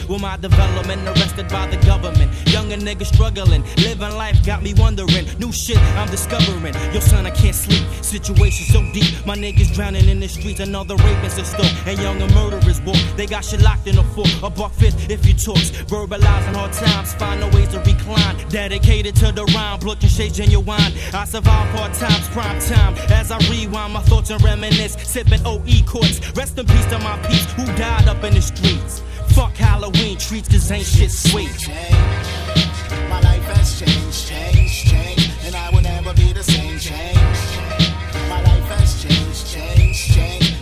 With 0.07 0.21
my 0.21 0.37
development 0.37 1.07
arrested 1.07 1.47
by 1.49 1.67
the 1.67 1.77
government. 1.85 2.31
Younger 2.49 2.77
nigga 2.77 3.05
struggling, 3.05 3.63
living 3.77 4.15
life 4.15 4.45
got 4.45 4.63
me 4.63 4.73
wondering. 4.75 5.25
New 5.39 5.51
shit 5.51 5.77
I'm 5.97 6.09
discovering. 6.09 6.73
Yo, 6.93 6.99
son, 6.99 7.25
I 7.25 7.31
can't 7.31 7.55
sleep. 7.55 7.85
Situation 8.01 8.65
so 8.73 8.81
deep, 8.93 9.25
my 9.25 9.35
niggas 9.35 9.73
drowning 9.73 10.07
in 10.07 10.19
the 10.19 10.27
streets. 10.27 10.59
Another 10.59 10.95
rapist 10.95 11.39
is 11.39 11.47
still, 11.47 11.71
and 11.85 11.99
younger 11.99 12.27
murderers 12.33 12.81
walk. 12.81 12.97
They 13.15 13.25
got 13.25 13.43
shit 13.43 13.61
locked 13.61 13.87
in 13.87 13.97
a 13.97 14.03
fort. 14.03 14.29
A 14.43 14.49
buck 14.49 14.73
fifth 14.73 15.09
if 15.09 15.25
you 15.25 15.33
talks. 15.33 15.71
Verbalizing 15.87 16.55
hard 16.55 16.73
times, 16.73 17.13
find 17.15 17.39
no 17.41 17.47
ways 17.49 17.69
to 17.69 17.79
recline. 17.79 18.37
Dedicated 18.49 19.15
to 19.17 19.31
the 19.31 19.45
rhyme, 19.55 19.79
blood 19.79 20.01
and 20.01 20.11
shades 20.11 20.37
genuine. 20.37 20.93
I 21.13 21.25
survive 21.25 21.67
hard 21.75 21.93
times, 21.93 22.27
prime 22.29 22.59
time. 22.61 22.95
As 23.11 23.31
I 23.31 23.37
rewind 23.49 23.93
my 23.93 24.01
thoughts 24.01 24.29
and 24.29 24.41
reminisce, 24.43 24.95
sipping 25.03 25.45
OE 25.45 25.83
courts. 25.85 26.19
Rest 26.35 26.57
in 26.57 26.65
peace 26.65 26.85
to 26.85 26.99
my 26.99 27.17
peeps 27.27 27.51
who 27.53 27.65
died 27.77 28.07
up 28.07 28.23
in 28.23 28.33
the 28.33 28.41
streets. 28.41 29.01
Fuck 29.37 29.55
Halloween 29.55 30.17
treats, 30.17 30.49
cause 30.49 30.71
ain't 30.71 30.83
shit 30.83 31.11
sweet. 31.11 31.69
My 33.07 33.21
life 33.21 33.43
has 33.53 33.79
changed, 33.79 34.27
changed, 34.27 34.87
changed, 34.87 35.31
and 35.45 35.55
I 35.55 35.69
will 35.69 35.83
never 35.83 36.11
be 36.15 36.33
the 36.33 36.41
same. 36.41 36.79
Change. 36.79 37.15
My 38.29 38.41
life 38.41 38.67
has 38.79 39.03
changed, 39.03 39.45
changed, 39.45 39.86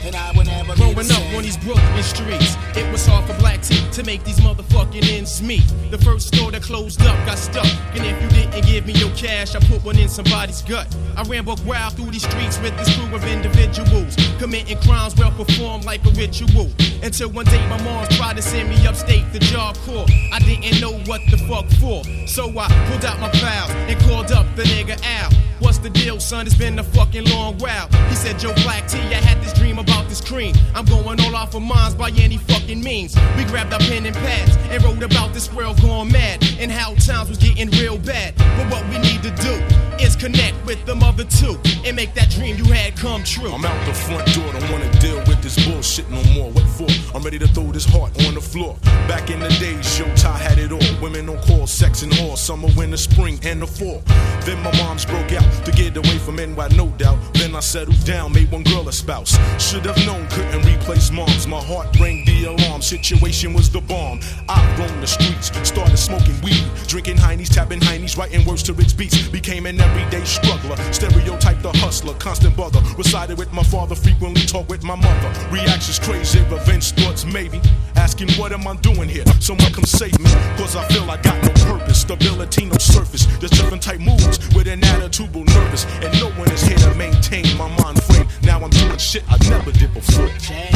and 0.05 0.15
I 0.15 0.31
will 0.31 0.45
never 0.45 0.75
Growing 0.75 1.11
up 1.11 1.35
on 1.35 1.43
these 1.43 1.57
Brooklyn 1.57 2.03
streets, 2.03 2.55
it 2.75 2.89
was 2.91 3.05
hard 3.05 3.25
for 3.25 3.37
black 3.39 3.61
tea 3.61 3.81
to 3.91 4.03
make 4.03 4.23
these 4.23 4.39
motherfucking 4.39 5.09
ends 5.11 5.41
meet. 5.41 5.63
The 5.91 5.97
first 5.97 6.27
store 6.33 6.51
that 6.51 6.61
closed 6.61 7.01
up 7.01 7.25
got 7.25 7.37
stuck, 7.37 7.67
and 7.93 8.05
if 8.05 8.21
you 8.21 8.29
didn't 8.29 8.65
give 8.65 8.85
me 8.85 8.93
your 8.93 9.09
cash, 9.15 9.55
I 9.55 9.59
put 9.59 9.83
one 9.83 9.97
in 9.97 10.07
somebody's 10.07 10.61
gut. 10.61 10.87
I 11.17 11.23
ran 11.23 11.43
buck 11.43 11.59
wild 11.65 11.93
through 11.93 12.11
these 12.11 12.23
streets 12.23 12.59
with 12.59 12.77
this 12.77 12.95
crew 12.95 13.13
of 13.13 13.25
individuals, 13.25 14.15
committing 14.39 14.79
crimes 14.81 15.15
well 15.15 15.31
performed 15.31 15.85
like 15.85 16.05
a 16.05 16.11
ritual. 16.11 16.71
Until 17.03 17.29
one 17.29 17.45
day 17.45 17.67
my 17.67 17.81
mom 17.83 18.07
tried 18.09 18.37
to 18.37 18.41
send 18.41 18.69
me 18.69 18.87
upstate 18.87 19.31
to 19.33 19.39
job 19.39 19.75
corps. 19.85 20.05
I 20.31 20.39
didn't 20.39 20.79
know 20.79 20.93
what 21.05 21.21
the 21.29 21.37
fuck 21.49 21.67
for, 21.81 22.03
so 22.27 22.47
I 22.57 22.67
pulled 22.89 23.05
out 23.05 23.19
my 23.19 23.31
files 23.31 23.71
and 23.89 23.99
called 24.01 24.31
up 24.31 24.45
the 24.55 24.63
nigga 24.63 25.01
Al. 25.03 25.31
What's 25.59 25.77
the 25.77 25.89
deal, 25.89 26.19
son? 26.19 26.45
It's 26.45 26.55
been 26.55 26.77
a 26.79 26.83
fucking 26.83 27.25
long 27.25 27.57
while. 27.57 27.87
He 28.09 28.15
said, 28.15 28.41
Yo, 28.43 28.53
Black 28.63 28.87
T, 28.87 28.99
I 28.99 29.24
had 29.25 29.41
this 29.41 29.53
dream 29.53 29.79
about 29.79 30.07
this 30.07 30.21
cream. 30.21 30.55
I'm 30.73 30.85
going 30.85 31.19
all 31.21 31.35
off 31.35 31.55
of 31.55 31.61
mines 31.61 31.95
by 31.95 32.09
any 32.11 32.37
fucking 32.37 32.81
means. 32.81 33.15
We 33.37 33.43
grabbed 33.45 33.73
our 33.73 33.79
pen 33.79 34.05
and 34.05 34.15
pads 34.15 34.55
and 34.69 34.83
wrote 34.83 35.03
about 35.03 35.33
this 35.33 35.51
world 35.53 35.81
going 35.81 36.11
mad 36.11 36.43
and 36.59 36.71
how 36.71 36.95
times 36.95 37.29
was 37.29 37.37
getting 37.37 37.69
real 37.71 37.97
bad. 37.97 38.35
But 38.57 38.71
what 38.71 38.83
we 38.89 38.97
need 38.99 39.21
to 39.23 39.31
do 39.41 39.55
is 40.03 40.15
connect 40.15 40.55
with 40.65 40.83
the 40.85 40.95
mother 40.95 41.23
two 41.23 41.57
and 41.85 41.95
make 41.95 42.13
that 42.13 42.29
dream 42.29 42.57
you 42.57 42.65
had 42.65 42.95
come 42.95 43.23
true. 43.23 43.51
I'm 43.51 43.65
out 43.65 43.85
the 43.85 43.93
front 43.93 44.25
door, 44.33 44.51
don't 44.51 44.71
wanna 44.71 44.91
deal 44.99 45.17
with 45.27 45.41
this 45.41 45.55
bullshit 45.65 46.09
no 46.09 46.21
more. 46.33 46.51
What 46.51 46.67
for? 46.67 46.87
I'm 47.15 47.23
ready 47.23 47.39
to 47.39 47.47
throw 47.47 47.71
this 47.71 47.85
heart 47.85 48.11
on 48.25 48.33
the 48.33 48.41
floor. 48.41 48.77
Back 49.07 49.29
in 49.29 49.39
the 49.39 49.49
days, 49.59 49.99
yo, 49.99 50.05
Ty 50.15 50.37
had 50.37 50.57
it 50.57 50.71
all. 50.71 51.01
Women 51.01 51.29
on 51.29 51.41
call, 51.43 51.67
sex 51.67 52.03
and 52.03 52.13
all. 52.19 52.35
Summer, 52.35 52.67
winter, 52.75 52.97
spring, 52.97 53.39
and 53.43 53.61
the 53.61 53.67
fall. 53.67 54.03
Then 54.41 54.61
my 54.63 54.75
moms 54.77 55.05
broke 55.05 55.31
out 55.31 55.65
to 55.65 55.71
get 55.71 55.95
away 55.97 56.17
from 56.19 56.35
NY, 56.35 56.67
no 56.75 56.87
doubt. 56.97 57.17
Then 57.33 57.55
I 57.55 57.61
settled 57.61 58.03
down, 58.05 58.33
made 58.33 58.51
one 58.51 58.63
girl 58.63 58.87
a 58.87 58.93
spouse. 58.93 59.14
Should 59.23 59.85
have 59.85 59.97
known, 60.05 60.27
couldn't 60.27 60.65
replace 60.65 61.09
moms. 61.09 61.47
My 61.47 61.61
heart 61.61 61.87
rang 61.99 62.25
the 62.25 62.45
alarm. 62.45 62.81
Situation 62.81 63.53
was 63.53 63.69
the 63.69 63.79
bomb. 63.79 64.19
I 64.49 64.59
roamed 64.77 65.01
the 65.01 65.07
streets, 65.07 65.51
started 65.67 65.97
smoking 65.97 66.35
weed, 66.41 66.63
drinking 66.87 67.17
heinies, 67.17 67.53
tapping 67.53 67.79
heinies, 67.79 68.17
writing 68.17 68.45
words 68.45 68.63
to 68.63 68.73
rich 68.73 68.97
beats. 68.97 69.27
Became 69.29 69.65
an 69.65 69.79
everyday 69.79 70.23
struggler, 70.25 70.75
stereotype 70.91 71.61
the 71.61 71.71
hustler, 71.77 72.13
constant 72.15 72.57
bother. 72.57 72.81
Resided 72.97 73.37
with 73.37 73.51
my 73.53 73.63
father, 73.63 73.95
frequently 73.95 74.41
talk 74.41 74.67
with 74.69 74.83
my 74.83 74.95
mother. 74.95 75.29
Reactions 75.49 75.99
crazy, 75.99 76.39
revenge 76.51 76.91
thoughts 76.91 77.25
maybe. 77.25 77.61
Asking 77.95 78.29
what 78.33 78.51
am 78.51 78.67
I 78.67 78.75
doing 78.77 79.07
here? 79.07 79.23
Someone 79.39 79.71
come 79.71 79.85
save 79.85 80.19
me, 80.19 80.31
cause 80.57 80.75
I 80.75 80.85
feel 80.89 81.09
I 81.09 81.21
got 81.21 81.41
no 81.41 81.51
purpose. 81.65 82.01
Stability, 82.01 82.65
no 82.65 82.77
surface. 82.77 83.25
Just 83.39 83.55
type 83.81 83.99
moves 83.99 84.39
with 84.55 84.67
an 84.67 84.83
attitude 84.83 85.33
nervous. 85.33 85.85
And 86.01 86.13
no 86.19 86.29
one 86.31 86.51
is 86.51 86.61
here 86.61 86.77
to 86.77 86.93
maintain 86.95 87.45
my 87.57 87.67
mind 87.81 88.01
frame. 88.03 88.27
Now 88.43 88.59
I'm 88.63 88.69
doing 88.69 88.99
shit 89.05 89.23
I 89.29 89.37
never 89.49 89.71
did 89.71 89.93
before. 89.93 90.27
Change. 90.39 90.73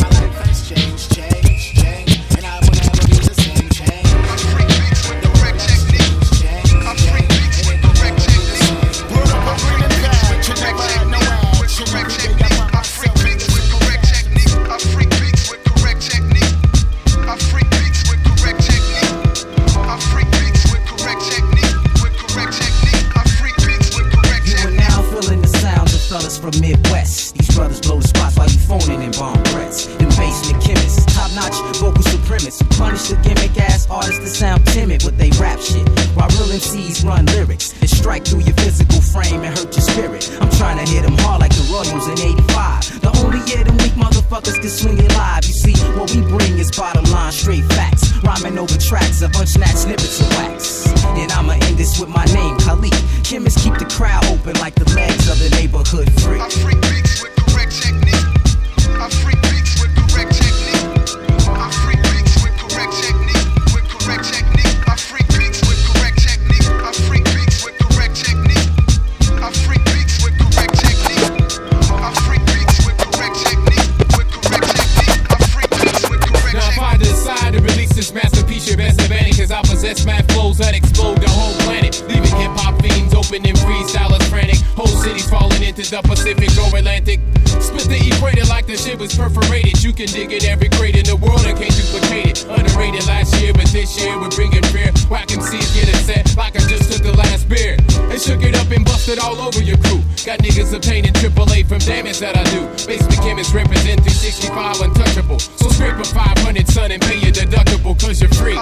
My 0.00 0.08
life 0.18 0.34
has 0.46 0.68
changed, 0.68 1.14
changed, 1.14 1.76
changed, 1.80 2.13
from 26.50 26.60
Midwest. 26.60 27.38
These 27.38 27.56
brothers 27.56 27.80
blow 27.80 28.00
the 28.00 28.08
spots 28.08 28.36
while 28.36 28.48
you 28.48 28.58
phoning 28.58 29.02
in 29.02 29.12
bomb 29.12 29.42
threats. 29.44 29.86
Them 29.86 30.08
basement 30.10 30.63
notch 31.44 31.76
vocal 31.78 32.02
supremacists. 32.02 32.62
who 32.62 32.68
Punish 32.78 33.08
the 33.08 33.16
gimmick 33.22 33.56
ass 33.58 33.86
artists 33.90 34.18
that 34.18 34.30
sound 34.30 34.66
timid 34.66 35.02
with 35.04 35.16
they 35.18 35.30
rap 35.40 35.60
shit. 35.60 35.86
While 36.16 36.28
real 36.28 36.50
MCs 36.56 37.04
run 37.04 37.26
lyrics 37.26 37.72
that 37.80 37.88
strike 37.88 38.24
through 38.24 38.40
your 38.40 38.56
physical 38.56 39.00
frame 39.00 39.42
and 39.42 39.56
hurt 39.56 39.74
your 39.74 39.84
spirit. 39.84 40.30
I'm 40.40 40.50
trying 40.50 40.78
to 40.84 40.86
hit 40.90 41.02
them 41.02 41.16
hard 41.18 41.40
like 41.40 41.52
the 41.52 41.64
Royals 41.72 42.06
in 42.08 42.18
85. 42.18 43.00
The 43.00 43.12
only 43.22 43.40
year 43.50 43.64
them 43.64 43.76
weak 43.78 43.94
motherfuckers 43.94 44.60
can 44.60 44.70
swing 44.70 44.98
it 44.98 45.12
live. 45.14 45.44
You 45.44 45.54
see, 45.54 45.76
what 45.98 46.10
we 46.14 46.20
bring 46.22 46.58
is 46.58 46.70
bottom 46.70 47.04
line 47.12 47.32
straight 47.32 47.64
facts. 47.76 48.12
Rhyming 48.22 48.58
over 48.58 48.78
tracks, 48.78 49.22
a 49.22 49.28
bunch 49.28 49.50
snatch 49.50 49.84
snippets 49.84 50.20
of 50.20 50.28
wax. 50.38 50.86
And 51.18 51.30
I'ma 51.32 51.52
end 51.52 51.78
this 51.78 51.98
with 52.00 52.08
my 52.08 52.24
name, 52.26 52.56
Khalid. 52.58 52.94
Chemists 53.22 53.62
keep 53.62 53.76
the 53.78 53.86
crowd 53.86 54.24
open 54.26 54.54
like 54.60 54.74
the 54.74 54.88
legs 54.94 55.28
of 55.28 55.38
the 55.38 55.50
neighborhood 55.56 56.10
freak. 56.22 56.42
I 56.42 56.48
freak 56.50 56.80
beats 56.82 57.22
with 57.22 57.34
correct 57.36 57.72
technique. 57.82 58.02
I 58.02 58.03
Cause 79.84 80.06
mad 80.06 80.24
flows 80.32 80.56
that 80.64 80.72
explode 80.72 81.20
the 81.20 81.28
whole 81.28 81.52
planet. 81.60 82.00
Leaving 82.08 82.32
hip-hop 82.40 82.80
fiends 82.80 83.12
open 83.12 83.44
and 83.44 83.52
freestylers 83.52 84.24
frantic. 84.32 84.56
Whole 84.72 84.88
cities 84.88 85.28
falling 85.28 85.60
into 85.60 85.84
the 85.84 86.00
Pacific 86.00 86.48
or 86.56 86.72
Atlantic. 86.72 87.20
Split 87.60 87.92
the 87.92 88.00
equator 88.00 88.48
like 88.48 88.64
the 88.64 88.80
shit 88.80 88.98
was 88.98 89.12
perforated. 89.12 89.84
You 89.84 89.92
can 89.92 90.08
dig 90.08 90.32
it 90.32 90.48
every 90.48 90.72
crate 90.72 90.96
in 90.96 91.04
the 91.04 91.20
world 91.20 91.44
and 91.44 91.52
can't 91.52 91.68
duplicate 91.68 92.32
it. 92.32 92.48
Underrated 92.48 93.04
last 93.06 93.36
year, 93.44 93.52
but 93.52 93.68
this 93.76 93.92
year 94.00 94.16
we're 94.16 94.32
bringing 94.32 94.64
fear. 94.72 94.88
Whack 95.12 95.28
MCs 95.28 95.76
get 95.76 95.92
upset 95.92 96.32
like 96.32 96.56
I 96.56 96.64
just 96.64 96.88
took 96.88 97.04
the 97.04 97.12
last 97.12 97.44
beer. 97.52 97.76
And 98.08 98.16
shook 98.16 98.40
it 98.40 98.56
up 98.56 98.72
and 98.72 98.88
busted 98.88 99.20
all 99.20 99.36
over 99.36 99.60
your 99.60 99.76
crew. 99.84 100.00
Got 100.24 100.40
niggas 100.40 100.72
obtaining 100.72 101.12
AAA 101.12 101.68
from 101.68 101.78
damage 101.84 102.18
that 102.24 102.34
I 102.40 102.44
do. 102.56 102.66
Basement 102.88 103.20
chemists 103.20 103.52
represent 103.52 104.00
365 104.00 104.80
untouchable. 104.80 105.38
So 105.38 105.68
scrape 105.70 106.00
a 106.00 106.08
500 106.08 106.66
son 106.72 106.90
and 106.90 107.02
pay 107.04 107.20
your 107.20 107.36
deductible 107.36 107.94
cause 107.94 108.18
you're 108.18 108.32
free 108.32 108.58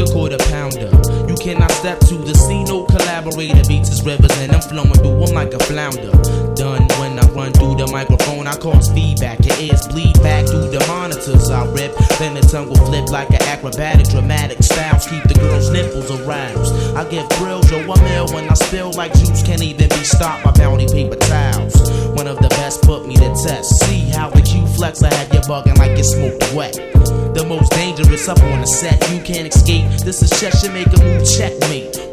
a 0.00 0.06
quarter 0.06 0.38
pounder. 0.50 0.90
You 1.28 1.36
cannot 1.36 1.70
step 1.72 2.00
to 2.00 2.16
the 2.16 2.34
scene, 2.34 2.64
no 2.64 2.84
collaborator. 2.84 3.62
Beats 3.68 3.90
is 3.90 4.04
rivers 4.04 4.32
and 4.38 4.52
I'm 4.52 4.60
flowing 4.60 4.92
through 4.94 5.26
them 5.26 5.34
like 5.34 5.52
a 5.52 5.58
flounder. 5.58 6.10
Done 6.54 6.86
when 6.98 7.18
I 7.18 7.29
microphone, 7.90 8.46
I 8.46 8.56
cause 8.56 8.90
feedback. 8.92 9.44
Your 9.44 9.56
ears 9.58 9.86
bleed 9.88 10.14
back 10.22 10.46
through 10.46 10.70
the 10.70 10.84
monitors 10.86 11.50
I 11.50 11.66
rip. 11.72 11.94
Then 12.18 12.34
the 12.34 12.42
tongue 12.42 12.68
will 12.68 12.84
flip 12.86 13.08
like 13.10 13.30
an 13.30 13.42
acrobatic, 13.42 14.08
dramatic 14.08 14.62
styles. 14.62 15.06
Keep 15.06 15.24
the 15.24 15.34
girls' 15.34 15.70
nipples 15.70 16.10
aroused. 16.10 16.96
I 16.96 17.08
get 17.08 17.30
thrills, 17.34 17.70
yo, 17.70 17.78
I'm 17.80 18.06
ill 18.14 18.28
when 18.32 18.48
I 18.48 18.54
spill 18.54 18.92
like 18.92 19.12
juice. 19.14 19.42
Can't 19.42 19.62
even 19.62 19.88
be 19.88 20.04
stopped 20.04 20.44
by 20.44 20.52
bounty 20.52 20.86
paper 20.86 21.16
towels. 21.16 21.74
One 22.16 22.26
of 22.26 22.38
the 22.38 22.48
best 22.50 22.82
put 22.82 23.06
me 23.06 23.16
to 23.16 23.34
test. 23.42 23.84
See 23.84 24.10
how 24.10 24.30
the 24.30 24.42
Q 24.42 24.66
flex, 24.66 25.02
I 25.02 25.12
have 25.14 25.32
you 25.32 25.40
bugging 25.40 25.78
like 25.78 25.98
it's 25.98 26.10
smoked 26.12 26.54
wet. 26.54 26.74
The 27.34 27.44
most 27.48 27.72
dangerous 27.72 28.28
up 28.28 28.42
on 28.42 28.60
the 28.60 28.66
set, 28.66 29.00
you 29.10 29.20
can't 29.22 29.46
escape. 29.46 29.90
This 30.04 30.22
is 30.22 30.30
Cheshire, 30.38 30.72
make 30.72 30.88
a 30.88 31.02
move, 31.02 31.28
checkmate. 31.28 32.09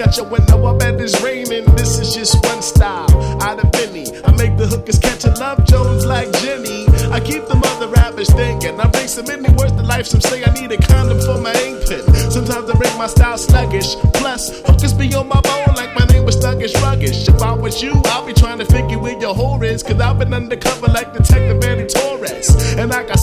Got 0.00 0.16
your 0.16 0.28
window 0.28 0.64
up 0.64 0.80
and 0.80 0.98
it's 0.98 1.20
raining. 1.20 1.66
This 1.76 1.98
is 1.98 2.14
just 2.14 2.42
one 2.46 2.62
style 2.62 3.04
out 3.42 3.62
of 3.62 3.70
many. 3.74 4.08
I 4.24 4.32
make 4.32 4.56
the 4.56 4.66
hookers 4.66 4.98
catch 4.98 5.24
a 5.24 5.30
love 5.38 5.62
Jones 5.66 6.06
like 6.06 6.32
Jenny. 6.40 6.86
I 7.12 7.20
keep 7.20 7.44
the 7.44 7.56
mother 7.56 7.86
rappers 7.86 8.32
thinking. 8.32 8.80
I 8.80 8.88
make 8.94 9.10
so 9.10 9.22
many 9.22 9.52
words 9.56 9.74
than 9.76 9.86
life. 9.86 10.06
Some 10.06 10.22
say 10.22 10.42
I 10.42 10.54
need 10.54 10.72
a 10.72 10.78
condom 10.78 11.20
for 11.20 11.38
my 11.38 11.52
inkpin. 11.52 12.32
Sometimes 12.32 12.70
I 12.70 12.78
make 12.78 12.96
my 12.96 13.08
style 13.08 13.36
sluggish. 13.36 13.94
Plus, 14.14 14.62
hookers 14.64 14.94
be 14.94 15.12
on 15.14 15.28
my 15.28 15.40
bone 15.42 15.74
like 15.76 15.94
my 15.94 16.06
name 16.06 16.24
was 16.24 16.36
sluggish, 16.40 16.72
Ruggish. 16.80 17.28
If 17.28 17.42
I 17.42 17.52
was 17.52 17.82
you, 17.82 17.92
I'd 18.06 18.24
be 18.26 18.32
trying 18.32 18.58
to 18.58 18.64
figure 18.64 18.98
where 18.98 19.20
your 19.20 19.34
whore 19.34 19.62
is. 19.62 19.82
Cause 19.82 20.00
I've 20.00 20.18
been 20.18 20.32
undercover 20.32 20.86
like 20.88 21.12
Detective 21.12 21.60
Manny 21.60 21.86
Torres. 21.86 22.48
And 22.78 22.90
I 22.90 23.06
got 23.06 23.19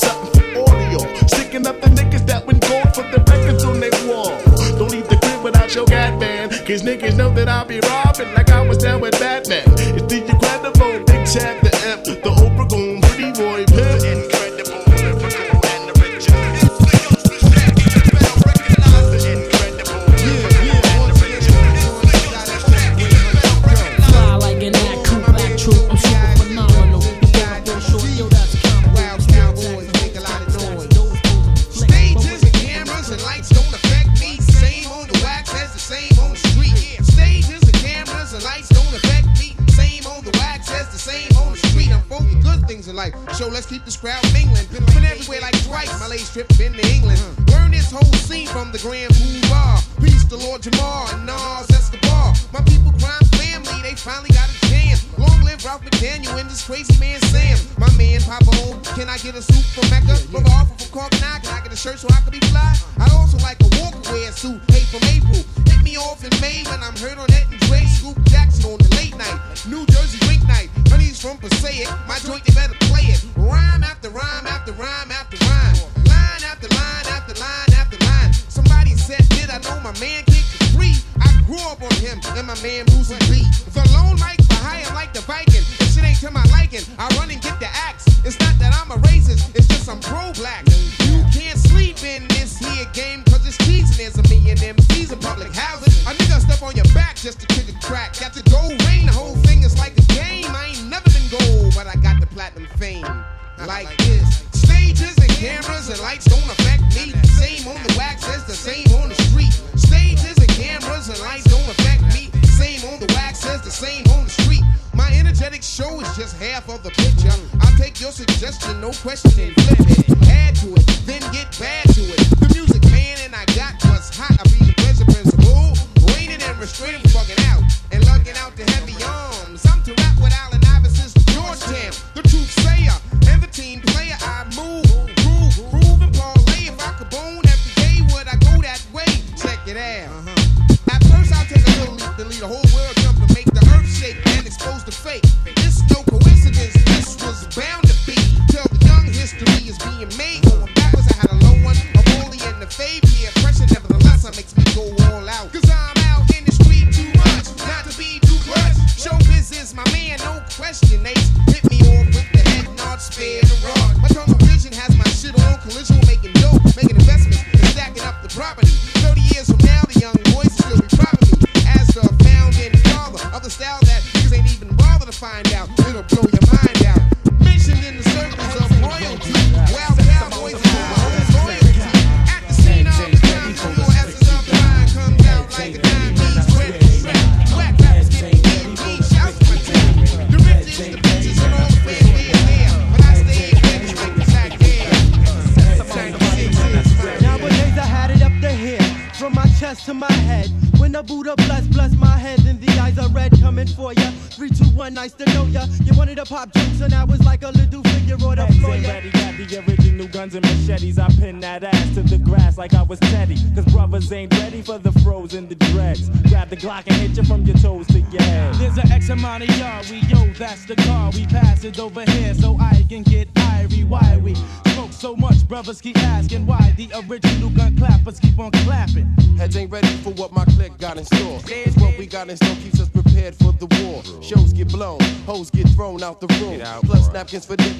conscience 237.27 237.45
for 237.45 237.57
this 237.57 237.76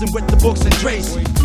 messing 0.00 0.14
with 0.14 0.28
the 0.28 0.36
books 0.36 0.60
and 0.62 0.72
Tracy. 0.74 1.37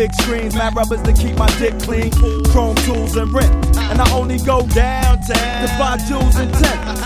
big 0.00 0.14
screens, 0.14 0.54
mad 0.54 0.74
rubbers 0.74 1.02
to 1.02 1.12
keep 1.12 1.36
my 1.36 1.46
dick 1.58 1.78
clean, 1.80 2.10
chrome 2.52 2.74
tools 2.88 3.16
and 3.16 3.30
rent. 3.34 3.52
And 3.76 4.00
I 4.00 4.10
only 4.14 4.38
go 4.38 4.66
downtown 4.68 5.20
to 5.28 5.68
buy 5.78 5.98
jewels 6.08 6.36
and 6.36 6.50
tents. 6.54 7.02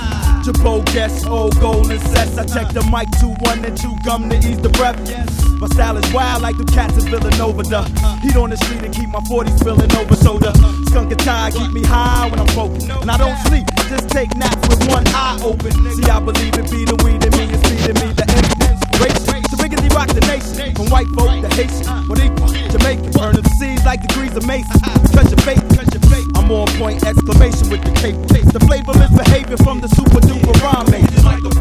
Jabot 0.46 0.84
guests, 0.92 1.26
old 1.26 1.58
golden 1.58 1.98
sets. 1.98 2.38
I 2.38 2.46
check 2.46 2.68
the 2.72 2.84
mic 2.94 3.10
to 3.18 3.34
one 3.50 3.64
and 3.64 3.74
chew 3.76 3.96
gum 4.04 4.30
to 4.30 4.36
ease 4.36 4.60
the 4.62 4.68
breath. 4.68 4.94
My 5.58 5.66
style 5.74 5.96
is 5.96 6.06
wild 6.12 6.42
like 6.42 6.56
the 6.56 6.66
cats 6.66 6.94
in 7.02 7.10
Villanova. 7.10 7.64
The 7.64 7.82
heat 8.22 8.36
on 8.36 8.50
the 8.50 8.56
street 8.58 8.82
and 8.84 8.94
keep 8.94 9.08
my 9.08 9.18
40s 9.26 9.58
spilling 9.58 9.90
over 9.96 10.14
soda. 10.14 10.52
Skunk 10.86 11.10
and 11.10 11.18
tie 11.18 11.50
keep 11.50 11.72
me 11.72 11.82
high 11.82 12.30
when 12.30 12.38
I'm 12.38 12.46
focused. 12.54 12.88
And 12.90 13.10
I 13.10 13.18
don't 13.18 13.38
sleep, 13.48 13.66
just 13.88 14.08
take 14.10 14.36
naps 14.36 14.68
with 14.68 14.86
one 14.86 15.02
eye 15.08 15.40
open. 15.42 15.72
See, 15.98 16.08
I 16.08 16.20
believe 16.20 16.54
it 16.54 16.70
be 16.70 16.84
the 16.84 16.94
weed 17.02 17.26
in 17.26 17.32
me, 17.34 17.50
it's 17.50 17.64
feeding 17.66 17.98
me 18.06 18.14
the 18.14 18.22
inspiration. 18.70 19.42
So 19.50 19.56
we 19.58 19.88
rock 19.90 20.14
the 20.14 20.22
nation, 20.30 20.76
from 20.76 20.86
white 20.94 21.10
folk 21.18 21.42
to 21.42 21.50
Haitian, 21.58 22.06
what 22.06 22.22
equal. 22.22 22.53
Jamaicans. 22.74 23.14
Turn 23.14 23.34
the 23.36 23.48
seeds 23.54 23.84
like 23.84 24.02
degrees 24.02 24.34
of 24.34 24.46
Mason. 24.46 24.80
Touch 25.14 25.30
your 25.30 25.38
fate, 25.46 25.62
touch 25.70 25.94
your 25.94 26.02
fate. 26.10 26.26
I'm 26.34 26.50
on 26.50 26.66
point, 26.74 27.04
exclamation 27.06 27.70
with 27.70 27.84
the 27.86 27.92
tape. 28.02 28.18
The 28.50 28.58
flavorless 28.66 29.14
behavior 29.14 29.56
from 29.58 29.80
the 29.80 29.88
super 29.88 30.18
duper 30.18 30.54
rhyme. 30.62 30.90
Like 31.24 31.42
the 31.42 31.54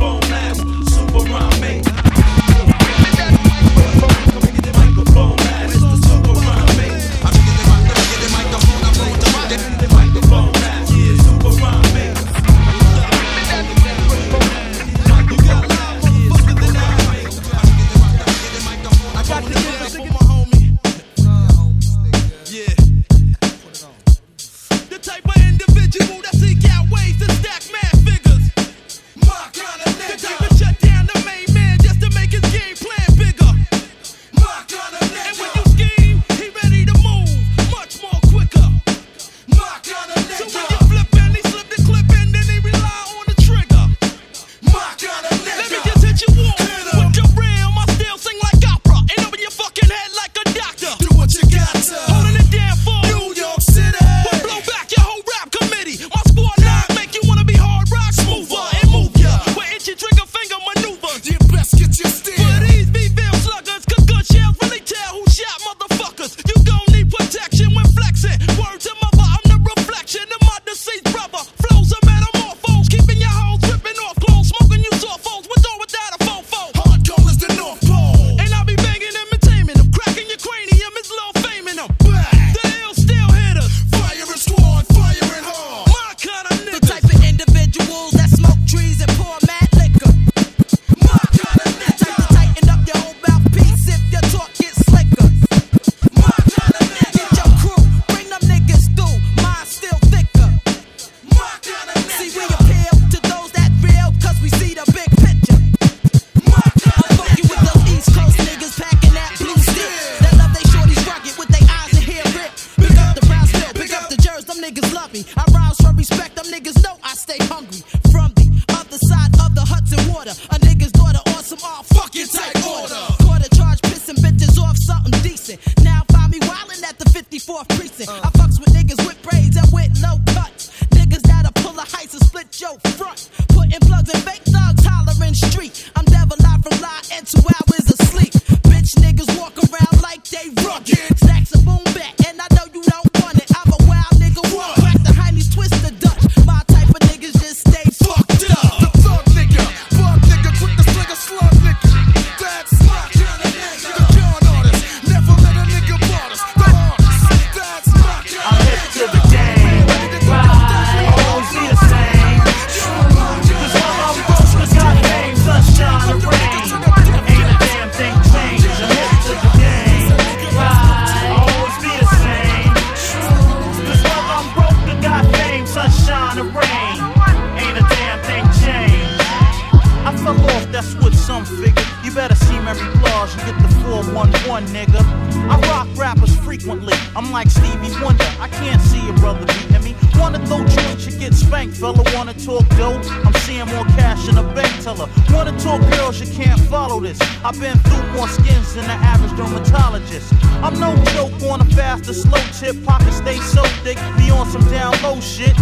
so 203.54 203.64
thick, 203.84 203.98
be 204.18 204.32
on 204.32 204.48
some 204.48 204.66
down 204.72 204.94
low 205.04 205.20
shit. 205.22 205.54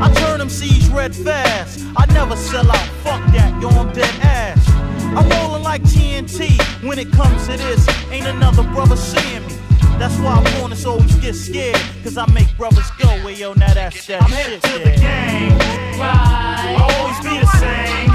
I 0.00 0.12
turn 0.14 0.38
them 0.38 0.50
seeds 0.50 0.88
red 0.90 1.14
fast. 1.14 1.84
I 1.96 2.04
never 2.12 2.36
sell 2.36 2.70
out, 2.70 2.88
fuck 3.02 3.22
that, 3.32 3.60
yo, 3.60 3.68
I'm 3.70 3.92
dead 3.92 4.14
ass. 4.22 4.68
I'm 5.16 5.28
rolling 5.30 5.62
like 5.62 5.82
TNT 5.82 6.60
when 6.86 6.98
it 6.98 7.10
comes 7.10 7.46
to 7.46 7.56
this. 7.56 7.88
Ain't 8.10 8.26
another 8.26 8.62
brother 8.74 8.96
seeing 8.96 9.46
me. 9.46 9.54
That's 9.98 10.16
why 10.18 10.40
opponents 10.40 10.84
always 10.84 11.14
get 11.16 11.34
scared, 11.34 11.80
cause 12.04 12.16
I 12.18 12.26
make 12.32 12.54
brothers 12.56 12.90
go, 12.98 13.08
way 13.24 13.34
yo, 13.34 13.54
now 13.54 13.72
that's 13.74 14.06
that 14.06 14.22
I'm 14.22 14.30
shit. 14.30 14.36
I'm 14.36 14.44
headed 14.44 14.62
to 14.62 14.78
the 14.78 14.94
game, 15.00 15.58
right? 15.98 16.76
I 16.76 16.84
always 16.84 17.18
be 17.24 17.34
the 17.40 17.50
same. 17.58 18.08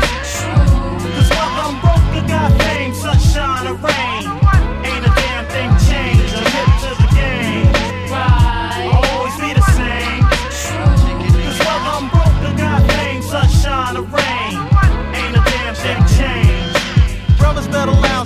Cause 1.15 1.29
whether 1.29 1.63
I'm 1.65 1.81
broke 1.81 2.23
or 2.23 2.27
got 2.27 2.61
fame, 2.61 2.93
sunshine 2.93 3.67
or 3.67 3.75
rain. 3.75 4.32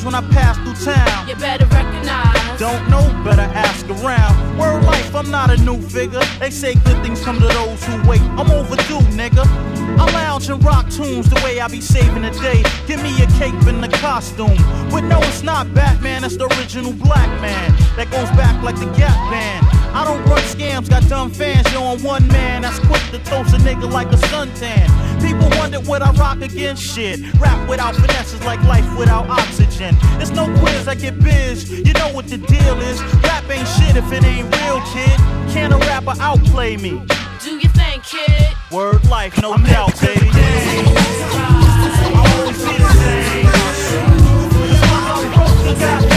when 0.07 0.15
I 0.15 0.21
pass 0.31 0.55
through 0.63 0.93
town. 0.93 1.27
You 1.27 1.35
better 1.35 1.65
recognize. 1.65 2.57
Don't 2.57 2.89
know, 2.89 3.03
better 3.25 3.41
ask 3.41 3.85
around. 3.89 4.57
World 4.57 4.85
life, 4.85 5.13
I'm 5.13 5.29
not 5.29 5.51
a 5.51 5.57
new 5.57 5.81
figure. 5.81 6.21
They 6.39 6.49
say 6.49 6.75
good 6.75 7.03
things 7.03 7.21
come 7.21 7.39
to 7.39 7.47
those 7.47 7.83
who 7.83 8.09
wait. 8.09 8.21
I'm 8.39 8.49
overdue, 8.49 9.03
nigga. 9.19 9.43
I 9.99 10.05
lounge 10.13 10.49
and 10.49 10.63
rock 10.63 10.89
tunes 10.89 11.29
the 11.29 11.39
way 11.43 11.59
I 11.59 11.67
be 11.67 11.81
saving 11.81 12.21
the 12.21 12.31
day. 12.31 12.63
Give 12.87 13.03
me 13.03 13.21
a 13.21 13.27
cape 13.37 13.61
and 13.67 13.83
a 13.83 13.89
costume. 13.97 14.55
But 14.89 15.01
no, 15.01 15.19
it's 15.23 15.43
not 15.43 15.73
Batman, 15.73 16.23
it's 16.23 16.37
the 16.37 16.47
original 16.57 16.93
black 16.93 17.29
man. 17.41 17.75
That 17.97 18.09
goes 18.09 18.29
back 18.31 18.63
like 18.63 18.79
the 18.79 18.85
Gap 18.97 19.17
Band. 19.29 19.76
I 19.93 20.03
don't 20.05 20.23
run 20.25 20.41
scams, 20.43 20.89
got 20.89 21.07
dumb 21.09 21.31
fans, 21.31 21.71
yo, 21.73 21.83
on 21.83 22.01
one 22.03 22.27
man. 22.27 22.61
That's 22.61 22.79
quick 22.79 23.01
to 23.11 23.19
toast 23.29 23.53
a 23.53 23.57
nigga 23.57 23.91
like 23.91 24.07
a 24.07 24.17
suntan. 24.27 24.87
People 25.21 25.49
wonder 25.57 25.79
what 25.81 26.01
I 26.01 26.11
rock 26.11 26.41
against 26.41 26.83
shit. 26.83 27.19
Rap 27.39 27.67
without 27.69 27.95
finesse 27.95 28.33
is 28.33 28.43
like 28.43 28.61
life 28.63 28.85
without 28.97 29.29
oxygen. 29.29 29.95
It's 30.21 30.31
no 30.31 30.45
quiz, 30.59 30.87
I 30.87 30.95
get 30.95 31.19
biz. 31.19 31.69
You 31.69 31.93
know 31.93 32.11
what 32.13 32.27
the 32.27 32.37
deal 32.37 32.79
is. 32.81 33.01
Rap 33.23 33.49
ain't 33.49 33.67
shit 33.67 33.95
if 33.95 34.11
it 34.11 34.23
ain't 34.23 34.53
real, 34.61 34.81
kid. 34.93 35.17
Can 35.51 35.73
a 35.73 35.77
rapper 35.79 36.13
outplay 36.19 36.77
me? 36.77 37.01
Do 37.43 37.57
you 37.57 37.69
think, 37.69 38.03
kid? 38.03 38.55
Word 38.71 39.07
life, 39.09 39.41
no 39.41 39.53
I'm 39.53 39.63
doubt, 39.63 39.99
baby. 40.01 40.29
I 42.09 42.23
always 42.35 42.57
be 42.57 42.77
the 42.77 42.89
same. 42.93 43.45
I 44.83 45.33
the 45.63 45.73
goddamn. 45.79 46.16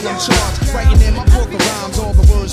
Till 0.00 0.08
I'm 0.08 0.18
charged. 0.18 0.74
Writing 0.74 1.02
in 1.02 1.14
my 1.14 1.29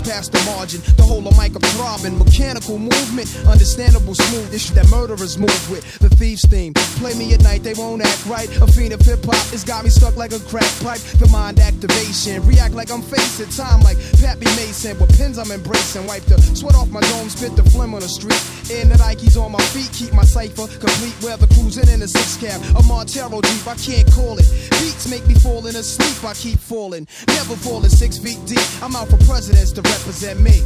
past 0.01 0.31
the 0.31 0.41
margin. 0.45 0.81
The 0.97 1.03
whole 1.03 1.25
of 1.27 1.37
mic 1.37 1.55
of 1.55 1.61
throbbing, 1.75 2.17
mechanical 2.17 2.77
movement, 2.77 3.27
understandable 3.47 4.15
smooth 4.15 4.53
issue 4.53 4.73
that 4.75 4.89
murderers 4.89 5.37
move 5.37 5.61
with. 5.69 5.83
The 5.99 6.09
thieves 6.09 6.45
theme, 6.47 6.73
play 6.99 7.13
me 7.13 7.33
at 7.33 7.41
night, 7.41 7.63
they 7.63 7.73
won't 7.73 8.01
act 8.01 8.25
right. 8.25 8.49
A 8.61 8.67
fiend 8.67 8.93
of 8.93 9.01
hip 9.01 9.23
hop, 9.25 9.41
it's 9.53 9.63
got 9.63 9.83
me 9.83 9.89
stuck 9.89 10.15
like 10.15 10.33
a 10.33 10.39
crack 10.39 10.71
pipe. 10.83 11.01
The 11.19 11.27
mind 11.31 11.59
activation, 11.59 12.45
react 12.45 12.73
like 12.73 12.91
I'm 12.91 13.01
facing 13.01 13.49
time 13.49 13.81
like 13.81 13.97
Pappy 14.19 14.45
Mason. 14.57 14.97
With 14.99 15.15
pins 15.17 15.37
I'm 15.37 15.51
embracing, 15.51 16.05
wipe 16.07 16.23
the 16.23 16.41
sweat 16.41 16.75
off 16.75 16.89
my 16.89 17.01
dome, 17.01 17.29
spit 17.29 17.55
the 17.55 17.63
phlegm 17.69 17.93
on 17.93 18.01
the 18.01 18.09
street. 18.09 18.41
In 18.69 18.89
the 18.89 18.95
Nikes 18.95 19.37
on 19.39 19.51
my 19.51 19.63
feet, 19.71 19.91
keep 19.93 20.13
my 20.13 20.23
cipher 20.23 20.67
complete. 20.67 21.15
Weather 21.23 21.47
cruising 21.47 21.89
in 21.89 22.01
a 22.01 22.07
six 22.07 22.37
cab, 22.37 22.61
a 22.75 22.83
Montero 22.83 23.41
deep, 23.41 23.67
I 23.67 23.75
can't 23.75 24.09
call 24.11 24.37
it. 24.37 24.47
Beats 24.81 25.07
make 25.07 25.25
me 25.27 25.35
falling 25.35 25.75
asleep, 25.75 26.23
I 26.23 26.33
keep 26.33 26.59
falling. 26.59 27.07
Never 27.27 27.55
falling 27.55 27.89
six 27.89 28.17
feet 28.17 28.39
deep. 28.45 28.61
I'm 28.81 28.95
out 28.95 29.07
for 29.07 29.17
presidents 29.25 29.71
to 29.73 29.81
represent 29.91 30.39
me. 30.39 30.63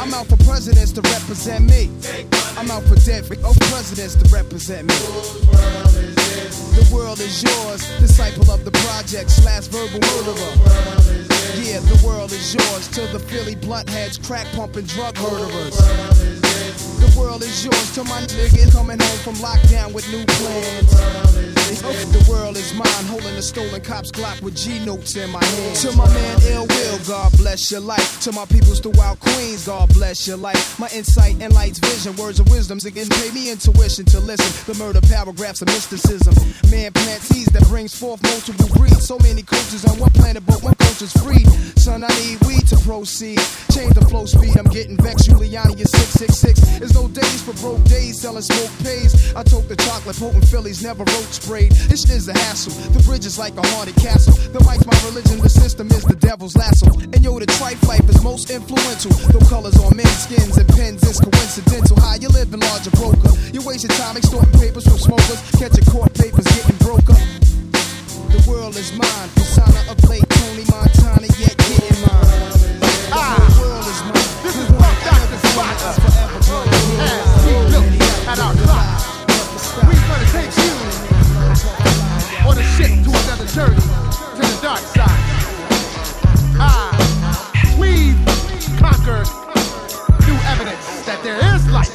I'm 0.00 0.14
out 0.14 0.26
for 0.26 0.36
presidents 0.44 0.92
to 0.92 1.02
represent 1.02 1.68
me. 1.68 1.90
I'm 2.56 2.70
out 2.70 2.82
for 2.84 2.96
dead 2.96 3.24
oh, 3.44 3.54
presidents 3.70 4.14
to 4.16 4.28
represent 4.34 4.88
me. 4.88 4.94
The 6.74 6.88
world 6.92 7.20
is 7.20 7.42
yours, 7.42 7.86
disciple 7.98 8.50
of 8.50 8.64
the 8.64 8.70
projects, 8.86 9.44
last 9.44 9.70
verbal 9.70 10.00
murderer. 10.00 10.52
Yeah, 11.62 11.80
the 11.80 12.00
world 12.04 12.32
is 12.32 12.54
yours 12.54 12.88
to 12.88 13.06
the 13.12 13.18
Philly 13.18 13.54
blunt 13.54 13.88
heads, 13.88 14.18
crack 14.18 14.46
pumping 14.54 14.86
drug 14.86 15.16
murderers. 15.20 15.76
The 15.76 17.14
world 17.18 17.42
is 17.42 17.64
yours 17.64 17.94
to 17.94 18.04
my 18.04 18.22
niggas 18.22 18.72
coming 18.72 18.98
home 18.98 19.18
from 19.18 19.34
lockdown 19.34 19.92
with 19.92 20.10
new 20.10 20.24
plans. 20.24 21.59
The 21.70 22.26
world 22.28 22.56
is 22.56 22.74
mine, 22.74 23.04
holding 23.06 23.36
a 23.36 23.42
stolen 23.42 23.80
cop's 23.80 24.10
Glock 24.10 24.42
with 24.42 24.56
G 24.56 24.84
notes 24.84 25.14
in 25.14 25.30
my 25.30 25.44
hand. 25.44 25.76
To 25.76 25.92
my 25.92 26.08
man 26.12 26.38
Ill 26.48 26.66
Will, 26.66 26.98
God 27.06 27.30
bless 27.38 27.70
your 27.70 27.80
life. 27.80 28.20
To 28.22 28.32
my 28.32 28.44
peoples 28.46 28.80
throughout 28.80 29.20
Queens, 29.20 29.66
God 29.66 29.88
bless 29.94 30.26
your 30.26 30.36
life. 30.36 30.80
My 30.80 30.88
insight 30.92 31.36
and 31.40 31.52
lights, 31.54 31.78
vision, 31.78 32.16
words 32.16 32.40
of 32.40 32.50
wisdom, 32.50 32.78
again 32.84 33.08
pay 33.08 33.30
me 33.30 33.52
intuition 33.52 34.04
to 34.06 34.18
listen. 34.18 34.50
The 34.66 34.76
murder 34.82 35.00
paragraphs 35.00 35.62
of 35.62 35.68
mysticism. 35.68 36.34
Man 36.72 36.92
plant 36.92 37.22
seeds 37.22 37.52
that 37.52 37.62
brings 37.68 37.94
forth 37.94 38.20
multiple 38.24 38.66
breeds. 38.74 39.06
So 39.06 39.18
many 39.20 39.42
cultures 39.42 39.84
on 39.84 39.96
one 40.00 40.10
planet, 40.10 40.44
but 40.44 40.60
one 40.64 40.74
culture's 40.74 41.12
free. 41.22 41.44
Son, 41.78 42.02
I 42.02 42.08
need 42.18 42.42
weed 42.46 42.66
to 42.66 42.76
proceed. 42.82 43.38
Change 43.70 43.94
the 43.94 44.04
flow 44.10 44.26
speed, 44.26 44.58
I'm 44.58 44.66
getting 44.66 44.96
vexed. 44.96 45.30
Giuliani 45.30 45.78
is 45.78 45.90
666. 45.92 46.80
There's 46.80 46.94
no 46.94 47.06
days 47.06 47.42
for 47.42 47.54
broke 47.62 47.84
days, 47.84 48.20
selling 48.20 48.42
smoke 48.42 48.72
pays. 48.82 49.14
I 49.36 49.44
took 49.44 49.68
the 49.68 49.76
chocolate, 49.76 50.16
potent 50.16 50.48
Phillies, 50.48 50.82
never 50.82 51.04
roach 51.04 51.38
This 51.68 52.02
shit 52.02 52.16
is 52.16 52.28
a 52.28 52.32
hassle. 52.32 52.72
The 52.92 53.02
bridge 53.02 53.26
is 53.26 53.38
like 53.38 53.56
a 53.56 53.66
haunted 53.74 53.96
castle. 53.96 54.32
The 54.52 54.60
mic's 54.64 54.86
my 54.86 54.96
religion, 55.04 55.38
the 55.40 55.48
system 55.48 55.88
is 55.88 56.04
the 56.04 56.16
devil's 56.16 56.56
lasso. 56.56 56.86
And 57.12 57.20
yo, 57.22 57.38
the 57.38 57.46
trife 57.46 57.82
life 57.86 58.08
is 58.08 58.22
most 58.22 58.50
influential. 58.50 59.10
The 59.34 59.44
colors 59.48 59.76
on 59.78 59.96
men's 59.96 60.18
skins 60.24 60.56
and 60.56 60.68
pens 60.68 61.02
is 61.04 61.20
coincidental. 61.20 62.00
How 62.00 62.16
you 62.16 62.28
living, 62.28 62.60
larger 62.60 62.90
broker? 62.92 63.28
You 63.52 63.60
wasting 63.62 63.90
time 63.90 64.16
extorting 64.16 64.52
papers 64.58 64.84
from 64.86 64.98
smokers, 64.98 65.40
catching 65.58 65.84
court 65.90 66.14
papers, 66.14 66.46
getting 66.56 66.78
broke 66.78 67.10
up. 67.10 67.20
The 68.30 68.40
world 68.48 68.76
is 68.76 68.92
mine. 68.96 69.28
Persona 69.34 69.80
of 69.90 69.98
late 70.08 70.24
Tony 70.30 70.64
Montana, 70.70 71.26
yet 71.36 71.56
getting 71.58 71.98
mine. 72.00 72.80
Ah, 73.12 73.36
the 73.36 73.52
world 73.60 73.84
is 73.84 74.00
mine. 74.08 74.30
This 74.46 74.56
is 74.56 74.68
what 74.78 74.94
Dr. 75.04 75.38
Spots. 75.50 75.82
As 77.00 77.42
we 77.44 77.52
look 77.74 77.88
at 78.30 78.38
our 78.38 78.69
on 82.50 82.58
a 82.58 82.62
ship 82.74 82.90
to 83.04 83.10
another 83.10 83.46
journey 83.46 83.76
to 83.76 84.42
the 84.42 84.58
dark 84.60 84.80
side. 84.80 85.22
Ah, 86.58 86.90
we've 87.78 88.18
conquered 88.76 89.28
new 90.26 90.38
evidence 90.50 91.06
that 91.06 91.20
there 91.22 91.38
is 91.54 91.62
life. 91.70 91.94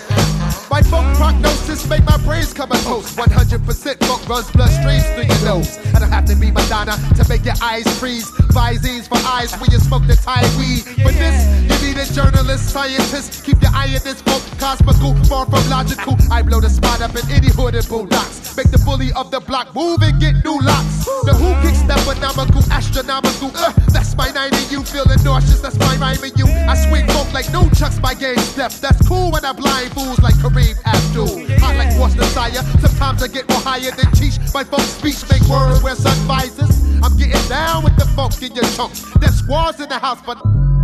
My 0.69 0.81
folk 0.81 1.05
prognosis 1.17 1.64
make 1.89 2.05
my 2.05 2.17
brains 2.23 2.53
come 2.53 2.71
a 2.71 2.77
toast. 2.87 3.17
100% 3.17 4.07
folk 4.07 4.29
runs 4.29 4.47
bloodstreams 4.51 5.03
through 5.13 5.27
your 5.27 5.43
nose. 5.43 5.77
I 5.93 5.99
don't 5.99 6.11
have 6.11 6.25
to 6.25 6.35
be 6.35 6.49
Madonna 6.51 6.95
to 7.15 7.27
make 7.27 7.43
your 7.43 7.55
eyes 7.61 7.87
freeze. 7.99 8.29
Visines 8.55 9.07
for 9.07 9.19
eyes 9.27 9.51
when 9.59 9.69
you 9.71 9.79
smoke 9.79 10.07
the 10.07 10.15
Thai 10.15 10.41
weed. 10.57 10.83
For 11.03 11.11
this, 11.11 11.37
you 11.67 11.75
need 11.85 11.97
a 11.99 12.07
journalist, 12.13 12.69
scientist. 12.69 13.43
Keep 13.43 13.61
your 13.61 13.71
eye 13.75 13.91
on 13.91 14.03
this 14.03 14.21
folk, 14.21 14.41
cosmical, 14.57 15.13
far 15.25 15.45
from 15.45 15.67
logical. 15.69 16.15
I 16.31 16.41
blow 16.41 16.61
the 16.61 16.69
spot 16.69 17.01
up 17.01 17.15
in 17.15 17.29
any 17.29 17.49
hood 17.51 17.75
and 17.75 17.87
bulldogs. 17.87 18.55
Make 18.55 18.71
the 18.71 18.79
bully 18.79 19.11
of 19.13 19.31
the 19.31 19.41
block 19.41 19.75
move 19.75 20.01
and 20.01 20.19
get 20.19 20.35
new 20.45 20.57
locks. 20.61 21.03
The 21.27 21.33
who 21.33 21.51
kicks 21.61 21.81
that 21.91 21.99
phenomenal, 22.07 22.63
astronomical. 22.71 23.51
Uh, 23.53 23.73
that's 23.91 24.15
my 24.15 24.31
nine 24.31 24.53
and 24.53 24.71
you 24.71 24.83
feeling 24.83 25.21
nauseous. 25.23 25.59
That's 25.59 25.77
my 25.79 25.95
rhyme 25.97 26.23
and 26.23 26.37
you. 26.39 26.47
I 26.47 26.75
swing 26.87 27.07
folk 27.07 27.31
like 27.33 27.51
no 27.51 27.67
chucks 27.75 27.99
my 27.99 28.13
game 28.13 28.37
step. 28.37 28.71
That's 28.79 29.05
cool 29.07 29.31
when 29.31 29.43
I 29.43 29.51
blind 29.51 29.91
fools 29.91 30.19
like 30.19 30.35
Kareem 30.35 30.75
Abdul. 30.85 31.43
I 31.65 31.73
like 31.75 31.99
What's 31.99 32.15
Messiah. 32.15 32.63
Sometimes 32.79 33.23
I 33.23 33.27
get 33.27 33.49
more 33.49 33.59
higher 33.59 33.91
than 33.91 34.05
Cheech. 34.13 34.37
My 34.53 34.63
folk 34.63 34.81
speech 34.81 35.27
make 35.29 35.41
words 35.49 35.81
wear 35.81 35.95
sun 35.95 36.15
visors. 36.27 36.75
I'm 37.03 37.17
getting 37.17 37.41
down 37.49 37.83
with 37.83 37.97
the 37.97 38.05
folk 38.15 38.41
in 38.41 38.53
your 38.53 38.65
chunks. 38.77 39.03
There's 39.19 39.35
squads 39.35 39.79
in 39.79 39.89
the 39.89 39.97
house, 39.97 40.21
but 40.25 40.37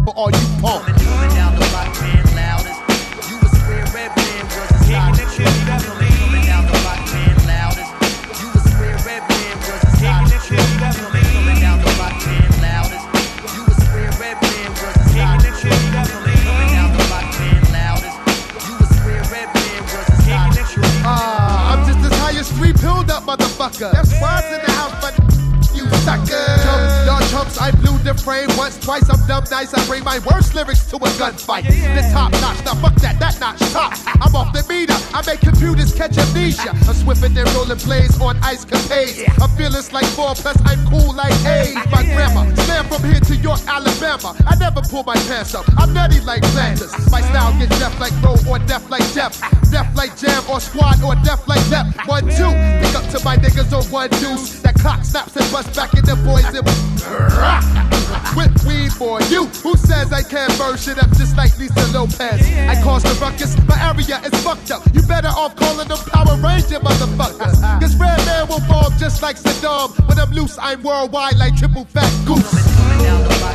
for 0.05 0.13
all 0.15 0.31
you 0.31 0.47
punks. 0.59 0.87
down 1.35 1.53
the 1.53 1.65
block, 1.69 1.93
man, 2.01 2.25
loudest. 2.35 3.29
You 3.29 3.37
a 3.37 3.49
square 3.55 3.85
red 3.93 4.11
man 4.17 4.45
versus 4.49 4.89
loudest. 4.89 6.00
Motherfucker. 23.31 23.91
That's 23.91 24.19
why's 24.19 24.45
in 24.45 24.65
the 24.65 24.71
house, 24.71 24.95
but 25.01 25.75
you 25.75 25.87
sucker. 26.03 27.00
Chumps, 27.31 27.57
I 27.57 27.71
blew 27.71 27.97
the 28.03 28.13
frame 28.13 28.49
once, 28.57 28.77
twice. 28.77 29.09
I'm 29.09 29.25
dumb 29.25 29.45
nice. 29.49 29.73
I 29.73 29.79
bring 29.87 30.03
my 30.03 30.19
worst 30.27 30.53
lyrics 30.53 30.83
to 30.91 30.97
a 30.97 31.07
gunfight. 31.15 31.63
The 31.63 32.03
top 32.11 32.31
notch, 32.43 32.59
now 32.65 32.75
fuck 32.75 32.95
that, 32.99 33.23
that 33.23 33.39
notch 33.39 33.59
top. 33.71 33.95
I'm 34.19 34.35
off 34.35 34.51
the 34.51 34.67
meter. 34.67 34.99
I 35.15 35.23
make 35.25 35.39
computers 35.39 35.95
catch 35.95 36.17
amnesia. 36.17 36.75
I'm 36.75 36.91
swimming 36.91 37.37
and 37.39 37.47
rolling 37.55 37.79
plays 37.79 38.19
on 38.19 38.35
ice 38.43 38.65
capades. 38.65 39.23
I'm 39.39 39.47
fearless 39.55 39.93
like 39.93 40.07
four, 40.11 40.35
plus 40.35 40.59
I'm 40.65 40.83
cool 40.91 41.15
like 41.15 41.31
eight. 41.47 41.75
My 41.95 42.03
grandma, 42.03 42.51
slam 42.67 42.91
from 42.91 43.03
here 43.07 43.21
to 43.23 43.35
York, 43.37 43.61
Alabama. 43.65 44.35
I 44.45 44.55
never 44.59 44.81
pull 44.81 45.03
my 45.03 45.15
pants 45.31 45.55
up. 45.55 45.63
I'm 45.77 45.93
nutty 45.93 46.19
like 46.19 46.43
planters. 46.51 46.91
Uh-huh. 46.91 47.15
My 47.15 47.21
style 47.21 47.57
gets 47.57 47.79
deaf 47.79 47.95
like 47.97 48.11
roll 48.19 48.39
or 48.43 48.59
deaf 48.67 48.89
like 48.89 49.07
deaf. 49.13 49.39
Uh-huh. 49.41 49.71
Deaf 49.71 49.87
like 49.95 50.17
jam 50.19 50.43
or 50.51 50.59
squad 50.59 51.01
or 51.01 51.15
deaf 51.23 51.47
like 51.47 51.63
left. 51.71 51.95
One, 52.07 52.27
two. 52.27 52.51
Pick 52.83 52.91
up 52.91 53.07
to 53.15 53.23
my 53.23 53.37
niggas 53.37 53.71
on 53.71 53.87
one 53.87 54.09
deuce. 54.19 54.59
That 54.61 54.75
clock 54.75 55.05
snaps 55.05 55.35
and 55.37 55.47
bust 55.51 55.73
back 55.75 55.93
in 55.93 56.03
the 56.03 56.15
boys 56.27 56.43
and 56.51 56.67
Whip 58.35 58.51
weed 58.65 58.91
for 58.93 59.21
you. 59.23 59.45
Who 59.63 59.75
says 59.75 60.13
I 60.13 60.23
can't 60.23 60.55
burn 60.57 60.77
shit 60.77 60.97
up 60.97 61.09
just 61.17 61.35
like 61.35 61.57
Lisa 61.57 61.85
Lopes? 61.91 62.19
I 62.19 62.79
cause 62.83 63.03
the 63.03 63.13
ruckus. 63.21 63.57
My 63.67 63.77
area 63.81 64.19
is 64.23 64.33
fucked 64.43 64.71
up. 64.71 64.83
You 64.93 65.01
better 65.03 65.27
off 65.27 65.55
calling 65.55 65.87
them 65.87 65.97
Power 65.97 66.37
Ranger 66.37 66.79
motherfuckers. 66.79 67.59
Cause 67.81 67.95
Redman 67.95 68.47
will 68.47 68.61
fall 68.61 68.89
just 68.97 69.21
like 69.21 69.37
Saddam. 69.37 69.89
When 70.07 70.17
I'm 70.19 70.31
loose, 70.31 70.57
I'm 70.59 70.81
worldwide 70.83 71.37
like 71.37 71.55
triple 71.57 71.85
fat 71.85 72.11
goose. 72.25 72.51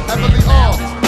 Heavily 0.09 0.43
armed. 0.47 1.07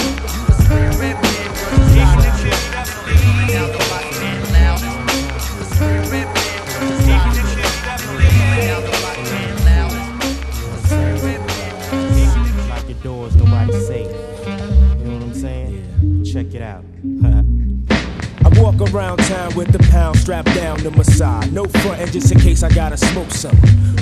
It 16.59 16.63
out. 16.63 16.85
I 18.45 18.61
walk 18.61 18.81
around 18.93 19.19
town 19.19 19.55
with 19.55 19.71
the 19.73 19.79
pound 19.91 20.19
strapped 20.19 20.55
down 20.55 20.79
to 20.79 20.91
my 20.91 21.03
side. 21.03 21.53
No 21.53 21.65
frontin' 21.65 22.11
just 22.11 22.33
in 22.33 22.41
case 22.41 22.63
I 22.63 22.71
gotta 22.71 22.97
smoke 22.97 23.31
some. 23.31 23.57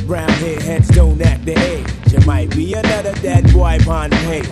Round 0.06 0.32
here, 0.32 0.60
heads 0.60 0.88
don't 0.88 1.20
act 1.20 1.44
the 1.44 1.58
age. 1.58 1.88
You 2.12 2.20
might 2.26 2.50
be 2.50 2.74
another 2.74 3.14
dead 3.14 3.52
boy 3.52 3.78
behind 3.78 4.12
the 4.12 4.16
page. 4.28 4.48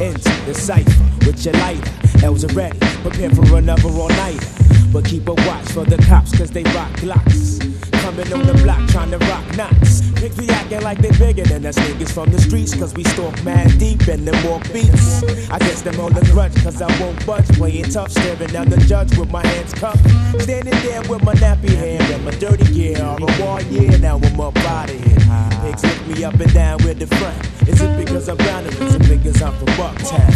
Into 0.00 0.46
the 0.46 0.54
cipher 0.54 1.26
with 1.26 1.44
your 1.44 1.54
lighter. 1.54 1.92
L's 2.24 2.44
ready, 2.54 2.78
prepare 3.02 3.30
for 3.30 3.56
another 3.56 3.88
all 3.88 4.08
nighter. 4.08 4.46
But 4.92 5.04
keep 5.04 5.28
a 5.28 5.34
watch 5.34 5.68
for 5.72 5.84
the 5.84 5.98
cops, 6.08 6.36
cause 6.36 6.50
they 6.50 6.64
rock 6.64 6.92
glocks. 6.92 7.81
Coming 8.02 8.32
on 8.32 8.46
the 8.46 8.54
block 8.64 8.88
trying 8.88 9.12
to 9.12 9.18
rock 9.30 9.56
knots. 9.56 10.02
Pick 10.18 10.36
be 10.36 10.48
acting 10.50 10.82
like 10.82 10.98
they 10.98 11.12
bigger 11.18 11.44
than 11.44 11.64
us 11.64 11.76
niggas 11.78 12.12
from 12.12 12.30
the 12.30 12.38
streets, 12.40 12.74
cause 12.74 12.92
we 12.94 13.04
stalk 13.04 13.42
mad 13.44 13.78
deep 13.78 14.08
and 14.08 14.26
them 14.26 14.34
walk 14.44 14.64
beats. 14.72 15.22
I 15.48 15.58
guess 15.60 15.82
them 15.82 16.00
on 16.00 16.12
the 16.12 16.20
grudge, 16.32 16.54
cause 16.64 16.82
I 16.82 16.88
won't 17.00 17.24
budge. 17.24 17.46
Playing 17.56 17.84
tough, 17.84 18.10
staring 18.10 18.50
down 18.50 18.68
the 18.68 18.76
judge 18.88 19.16
with 19.16 19.30
my 19.30 19.46
hands 19.46 19.72
cuffed. 19.74 20.04
Standing 20.42 20.74
there 20.82 21.02
with 21.02 21.22
my 21.22 21.34
nappy 21.34 21.70
hair 21.70 22.02
and 22.02 22.24
my 22.24 22.32
dirty 22.32 22.64
gear. 22.74 23.00
All 23.02 23.18
the 23.18 23.30
war, 23.40 23.62
now 23.98 24.18
I'm 24.18 24.40
up 24.40 24.56
out 24.58 24.90
of 24.90 24.96
here. 25.04 25.18
Pigs 25.62 25.82
lift 25.84 26.06
me 26.08 26.24
up 26.24 26.34
and 26.34 26.52
down 26.52 26.82
with 26.82 26.98
the 26.98 27.06
front. 27.06 27.38
Is 27.68 27.80
it 27.80 27.96
because 28.04 28.28
I'm 28.28 28.36
down 28.36 28.64
or 28.66 28.68
is 28.68 28.94
it 28.96 29.08
because 29.08 29.40
I'm 29.40 29.54
from 29.54 29.68
Bucktown? 29.78 30.28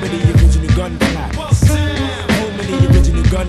Of 0.00 0.10
the 0.10 0.18
original 0.32 0.76
gun. 0.76 0.92
Home 0.96 2.58
of 2.58 2.66
the 2.66 2.76
original 2.88 3.24
gun. 3.30 3.46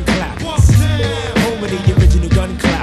Home 1.39 1.63
of 1.63 1.69
the 1.71 1.93
original 1.97 2.29
gun 2.29 2.57
clappers. 2.57 2.80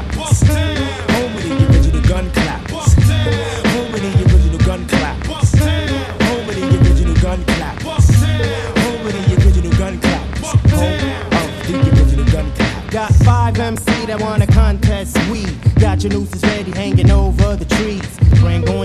Five 13.29 13.59
MC 13.59 14.07
that 14.07 14.19
wanna 14.19 14.47
contest 14.47 15.19
we 15.31 15.45
Got 15.79 16.03
your 16.03 16.13
nooses 16.13 16.43
ready 16.43 16.71
hanging 16.71 17.11
over 17.11 17.55
the 17.55 17.67
trees. 17.77 18.18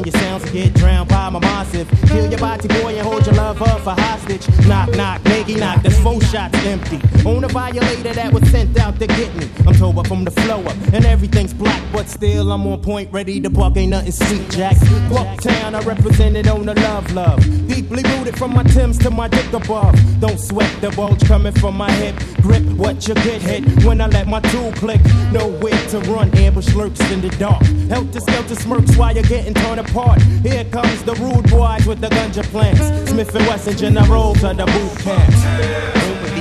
Your 0.06 0.14
sounds 0.20 0.44
and 0.44 0.52
get 0.52 0.74
drowned 0.74 1.08
by 1.08 1.30
my 1.30 1.40
massive. 1.40 1.90
Kill 2.08 2.30
your 2.30 2.40
body 2.40 2.68
boy 2.68 2.96
and 2.98 3.08
hold 3.08 3.26
your 3.26 3.36
lover 3.36 3.66
for 3.66 3.92
hostage. 3.92 4.48
Knock, 4.68 4.90
knock, 4.96 5.22
nigga, 5.22 5.58
knock, 5.60 5.82
this 5.82 5.98
four 6.02 6.20
shots 6.22 6.58
empty. 6.66 7.00
On 7.26 7.42
a 7.44 7.48
violator 7.48 8.14
that 8.14 8.34
was 8.34 8.44
sent 8.50 8.78
out 8.80 9.00
to 9.00 9.08
get 9.08 9.34
me. 9.36 9.50
I'm 9.66 9.74
told 9.76 9.98
up 9.98 10.08
from 10.08 10.26
the 10.26 10.32
flow 10.32 10.62
up 10.62 10.76
and 10.92 11.06
everything's 11.06 11.54
black, 11.54 11.82
but 11.94 12.10
still 12.10 12.52
I'm 12.52 12.68
on 12.68 12.82
point, 12.82 13.14
ready 13.14 13.40
to 13.42 13.50
buck. 13.50 13.78
Ain't 13.78 13.92
nothing 13.92 14.12
sweet, 14.12 14.50
Jack. 14.50 14.76
Bucktown, 15.08 15.74
I 15.74 15.82
represented 15.84 16.48
on 16.48 16.66
the 16.66 16.74
love, 16.74 17.10
love. 17.14 17.40
Deeply 17.68 18.04
rooted 18.04 18.38
from 18.38 18.54
my 18.54 18.64
Timbs 18.64 18.98
to 19.00 19.10
my 19.10 19.30
dick 19.30 19.54
above. 19.54 19.96
Don't 20.20 20.40
sweat 20.40 20.70
the 20.82 20.90
bulge 20.92 21.24
coming 21.26 21.54
from 21.54 21.78
my 21.78 21.92
hip. 21.94 22.16
Grip 22.42 22.64
what 22.74 23.08
you 23.08 23.14
get 23.16 23.42
hit 23.42 23.86
when 23.86 24.02
I 24.02 24.08
let 24.08 24.28
my 24.28 24.42
tool 24.52 24.74
click. 24.74 25.02
Nowhere 25.32 25.88
to 25.90 26.00
run, 26.12 26.36
ambush 26.36 26.74
lurks 26.76 27.00
in 27.12 27.22
the 27.22 27.30
dark. 27.38 27.64
Help 27.88 28.04
Helter 28.04 28.20
skelter 28.20 28.56
smirks 28.56 28.98
while 28.98 29.14
you're 29.14 29.24
getting 29.24 29.54
torn 29.54 29.80
apart. 29.80 29.93
Here 29.94 30.66
comes 30.66 31.04
the 31.04 31.14
rude 31.22 31.48
boys 31.52 31.86
with 31.86 32.02
the 32.02 32.08
ganja 32.08 32.44
plants. 32.46 33.12
Smith 33.12 33.36
and 33.36 33.46
Wesson 33.46 33.78
generals 33.78 34.44
under 34.44 34.66
boot 34.66 34.98
camps. 34.98 36.33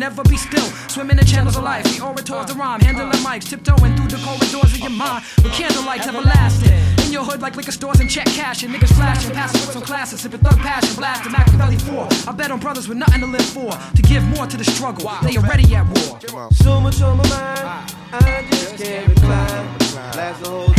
Never 0.00 0.22
be 0.24 0.36
still. 0.36 0.64
Swimming 0.88 1.18
in 1.18 1.26
channels 1.26 1.56
of 1.56 1.62
life, 1.62 1.84
the 1.84 2.02
orators, 2.02 2.46
the 2.46 2.54
rhyme, 2.54 2.80
handling 2.80 3.08
uh. 3.08 3.26
mics, 3.26 3.48
tiptoeing 3.48 3.94
through 3.94 4.08
the 4.08 4.20
corridors 4.24 4.72
of 4.72 4.78
your 4.78 4.90
mind. 4.90 5.22
With 5.44 5.52
candlelights 5.52 6.08
everlasting. 6.08 6.72
In 7.04 7.12
your 7.12 7.22
hood, 7.22 7.42
like 7.42 7.54
liquor 7.54 7.72
stores 7.72 8.00
and 8.00 8.08
check 8.08 8.26
cash, 8.26 8.62
and 8.62 8.74
niggas 8.74 8.94
flashing, 8.96 9.32
passing 9.32 9.60
with 9.60 9.72
some 9.72 9.82
classes, 9.82 10.20
sipping 10.22 10.40
thug 10.40 10.58
passion, 10.58 10.96
blasting 10.96 11.32
Machiavelli 11.32 11.76
4. 11.76 12.08
I 12.28 12.32
bet 12.32 12.50
on 12.50 12.58
brothers 12.58 12.88
with 12.88 12.96
nothing 12.96 13.20
to 13.20 13.26
live 13.26 13.44
for, 13.44 13.70
to 13.70 14.02
give 14.02 14.24
more 14.34 14.46
to 14.46 14.56
the 14.56 14.64
struggle. 14.64 15.10
They 15.22 15.36
already 15.36 15.74
at 15.74 15.86
war. 15.86 16.48
So 16.52 16.80
much 16.80 17.00
on 17.02 17.18
my 17.18 17.28
mind, 17.28 17.94
I 18.12 18.46
just 18.50 18.76
can't 18.82 19.06
recline. 19.06 19.78
Blast 20.12 20.42
the 20.42 20.48
whole 20.48 20.69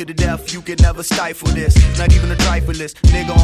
to 0.00 0.06
the 0.06 0.14
death. 0.14 0.52
You 0.52 0.62
can 0.62 0.76
never 0.80 1.02
stifle 1.02 1.48
this, 1.48 1.74
not 1.98 2.12
even 2.14 2.30
a 2.30 2.36
trifleist 2.36 2.94
nigga 3.12 3.39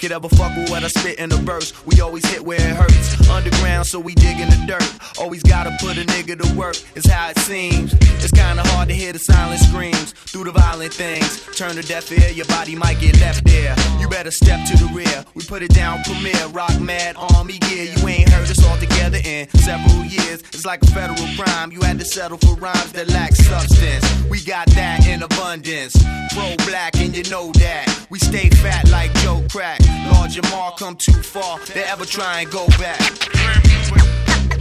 could 0.00 0.12
ever 0.12 0.30
fuck 0.30 0.56
with 0.56 0.70
what 0.70 0.82
I 0.82 0.88
spit 0.88 1.18
in 1.18 1.30
a 1.30 1.36
verse. 1.36 1.74
We 1.84 2.00
always 2.00 2.24
hit 2.24 2.42
where 2.42 2.58
it 2.58 2.74
hurts, 2.74 3.28
underground, 3.28 3.86
so 3.86 4.00
we 4.00 4.14
dig 4.14 4.40
in 4.40 4.48
the 4.48 4.64
dirt. 4.66 5.20
Always 5.20 5.42
gotta 5.42 5.76
put 5.78 5.98
a 5.98 6.04
nigga 6.06 6.40
to 6.40 6.56
work, 6.56 6.76
is 6.94 7.04
how 7.04 7.28
it 7.28 7.38
seems. 7.40 7.92
It's 7.92 8.30
kinda 8.30 8.62
hard 8.68 8.88
to 8.88 8.94
hear 8.94 9.12
the 9.12 9.18
silent 9.18 9.60
screams 9.60 10.12
through 10.12 10.44
the 10.44 10.52
violent 10.52 10.94
things. 10.94 11.42
Turn 11.54 11.76
a 11.76 11.82
deaf 11.82 12.10
ear, 12.12 12.30
your 12.30 12.46
body 12.46 12.74
might 12.76 12.98
get 12.98 13.20
left 13.20 13.44
there. 13.44 13.76
You 13.98 14.08
better 14.08 14.30
step 14.30 14.64
to 14.68 14.76
the 14.78 14.90
rear. 14.94 15.24
We 15.34 15.44
put 15.44 15.62
it 15.62 15.74
down, 15.74 16.02
premiere, 16.04 16.46
rock 16.48 16.80
mad, 16.80 17.16
army 17.18 17.58
gear. 17.58 17.84
You 17.84 18.08
ain't 18.08 18.30
heard 18.30 18.50
us 18.50 18.64
all 18.66 18.78
together 18.78 19.18
in 19.22 19.50
several 19.58 20.04
years. 20.04 20.40
It's 20.54 20.64
like 20.64 20.82
a 20.82 20.86
federal 20.86 21.28
crime. 21.36 21.72
You 21.72 21.82
had 21.82 21.98
to 21.98 22.06
settle 22.06 22.38
for 22.38 22.54
rhymes 22.54 22.92
that 22.92 23.08
lack 23.08 23.34
substance. 23.34 24.04
We 24.30 24.40
got 24.44 24.66
that 24.68 25.06
in 25.06 25.22
abundance. 25.22 25.94
Pro 26.32 26.56
black, 26.66 26.96
and 26.96 27.14
you 27.14 27.24
know 27.30 27.52
that. 27.52 28.06
We 28.08 28.18
stay 28.18 28.48
fat 28.48 28.88
like 28.88 29.12
Joe 29.16 29.44
Crack. 29.50 29.80
Lord 30.12 30.30
Jamar 30.30 30.76
come 30.76 30.96
too 30.96 31.12
far. 31.12 31.58
They 31.74 31.82
ever 31.84 32.04
try 32.04 32.40
and 32.42 32.50
go 32.50 32.66
back. 32.78 33.00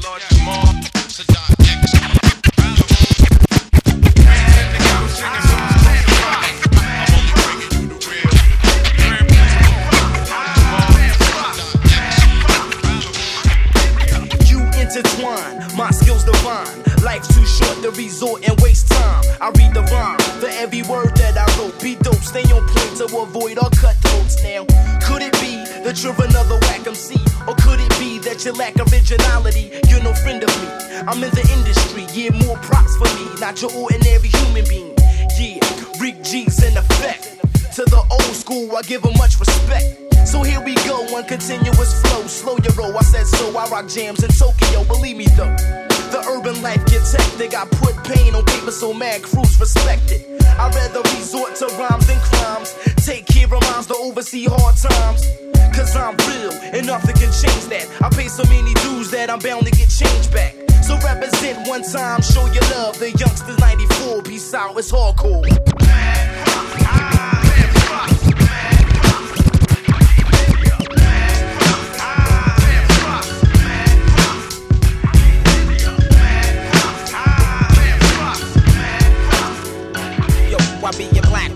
Lord 0.04 0.22
Jamar, 0.22 0.86
You 14.50 14.60
intertwine, 14.82 15.78
my 15.78 15.92
skills 15.92 16.24
divine. 16.24 16.79
Too 17.82 17.92
resort 17.92 18.44
and 18.48 18.60
waste 18.60 18.90
time. 18.90 19.24
I 19.40 19.48
read 19.56 19.74
the 19.74 19.82
rhyme 19.88 20.20
for 20.42 20.52
every 20.60 20.82
word 20.84 21.16
that 21.16 21.38
I 21.38 21.48
wrote. 21.58 21.80
Be 21.82 21.96
dope, 21.96 22.20
stay 22.20 22.44
on 22.52 22.68
point 22.68 22.98
to 22.98 23.06
avoid 23.06 23.58
all 23.58 23.70
cutthroats. 23.72 24.44
Now, 24.44 24.66
could 25.00 25.22
it 25.22 25.32
be 25.40 25.64
that 25.88 26.04
you're 26.04 26.14
another 26.20 26.60
whack 26.68 26.86
MC? 26.86 27.16
Or 27.48 27.56
could 27.56 27.80
it 27.80 27.90
be 27.96 28.20
that 28.28 28.44
you 28.44 28.52
lack 28.52 28.76
originality? 28.76 29.72
You're 29.88 30.04
no 30.04 30.14
friend 30.14 30.44
of 30.44 30.52
me. 30.60 30.68
I'm 31.08 31.24
in 31.24 31.32
the 31.32 31.46
industry, 31.56 32.04
yeah, 32.12 32.36
more 32.44 32.58
props 32.58 32.98
for 33.00 33.08
me. 33.16 33.32
Not 33.40 33.62
your 33.62 33.72
ordinary 33.72 34.28
human 34.28 34.68
being. 34.68 34.94
Yeah, 35.40 35.64
Rick 36.04 36.22
G's 36.22 36.60
in 36.62 36.76
effect. 36.76 37.40
To 37.80 37.86
the 37.86 38.04
old 38.12 38.36
school, 38.36 38.76
I 38.76 38.82
give 38.82 39.04
give 39.04 39.06
'em 39.06 39.18
much 39.18 39.40
respect. 39.40 39.88
So 40.28 40.44
here 40.44 40.60
we 40.60 40.76
go, 40.84 41.08
one 41.16 41.24
continuous 41.24 41.96
flow. 42.02 42.28
Slow 42.28 42.58
your 42.60 42.74
roll, 42.76 42.98
I 42.98 43.04
said 43.04 43.26
so. 43.26 43.56
I 43.58 43.70
rock 43.70 43.88
jams 43.88 44.22
in 44.22 44.32
Tokyo, 44.32 44.84
believe 44.84 45.16
me 45.16 45.28
though. 45.38 45.89
The 46.12 46.26
urban 46.30 46.62
life 46.62 46.84
gets 46.86 47.12
hectic. 47.14 47.54
I 47.56 47.66
put 47.66 47.96
pain 48.04 48.36
on 48.36 48.44
paper 48.46 48.72
so 48.72 48.94
mad 48.94 49.24
crews 49.24 49.60
respect 49.60 50.12
it. 50.12 50.26
I'd 50.58 50.74
rather 50.76 51.02
resort 51.16 51.56
to 51.58 51.68
rhymes 51.78 52.08
than 52.08 52.20
crimes. 52.20 52.76
Take 53.06 53.26
care 53.28 53.46
of 53.46 53.62
minds 53.62 53.88
to 53.88 53.96
oversee 53.96 54.46
hard 54.46 54.76
times. 54.76 55.22
Cause 55.74 55.96
I'm 55.96 56.18
real, 56.28 56.52
and 56.74 56.88
nothing 56.88 57.16
can 57.16 57.32
change 57.32 57.66
that. 57.70 57.88
I 58.02 58.10
pay 58.10 58.28
so 58.28 58.44
many 58.46 58.74
dues 58.86 59.12
that 59.12 59.30
I'm 59.30 59.40
bound 59.40 59.66
to 59.66 59.72
get 59.72 59.90
change 59.90 60.32
back. 60.32 60.56
So 60.84 60.98
represent 60.98 61.68
one 61.68 61.84
time, 61.84 62.22
show 62.22 62.46
your 62.48 62.64
love. 62.76 62.98
The 63.00 63.12
youngsters 63.12 63.60
94, 63.60 64.24
peace 64.24 64.54
out, 64.54 64.78
it's 64.78 64.92
hardcore. 64.92 65.48
Yo, 65.48 67.39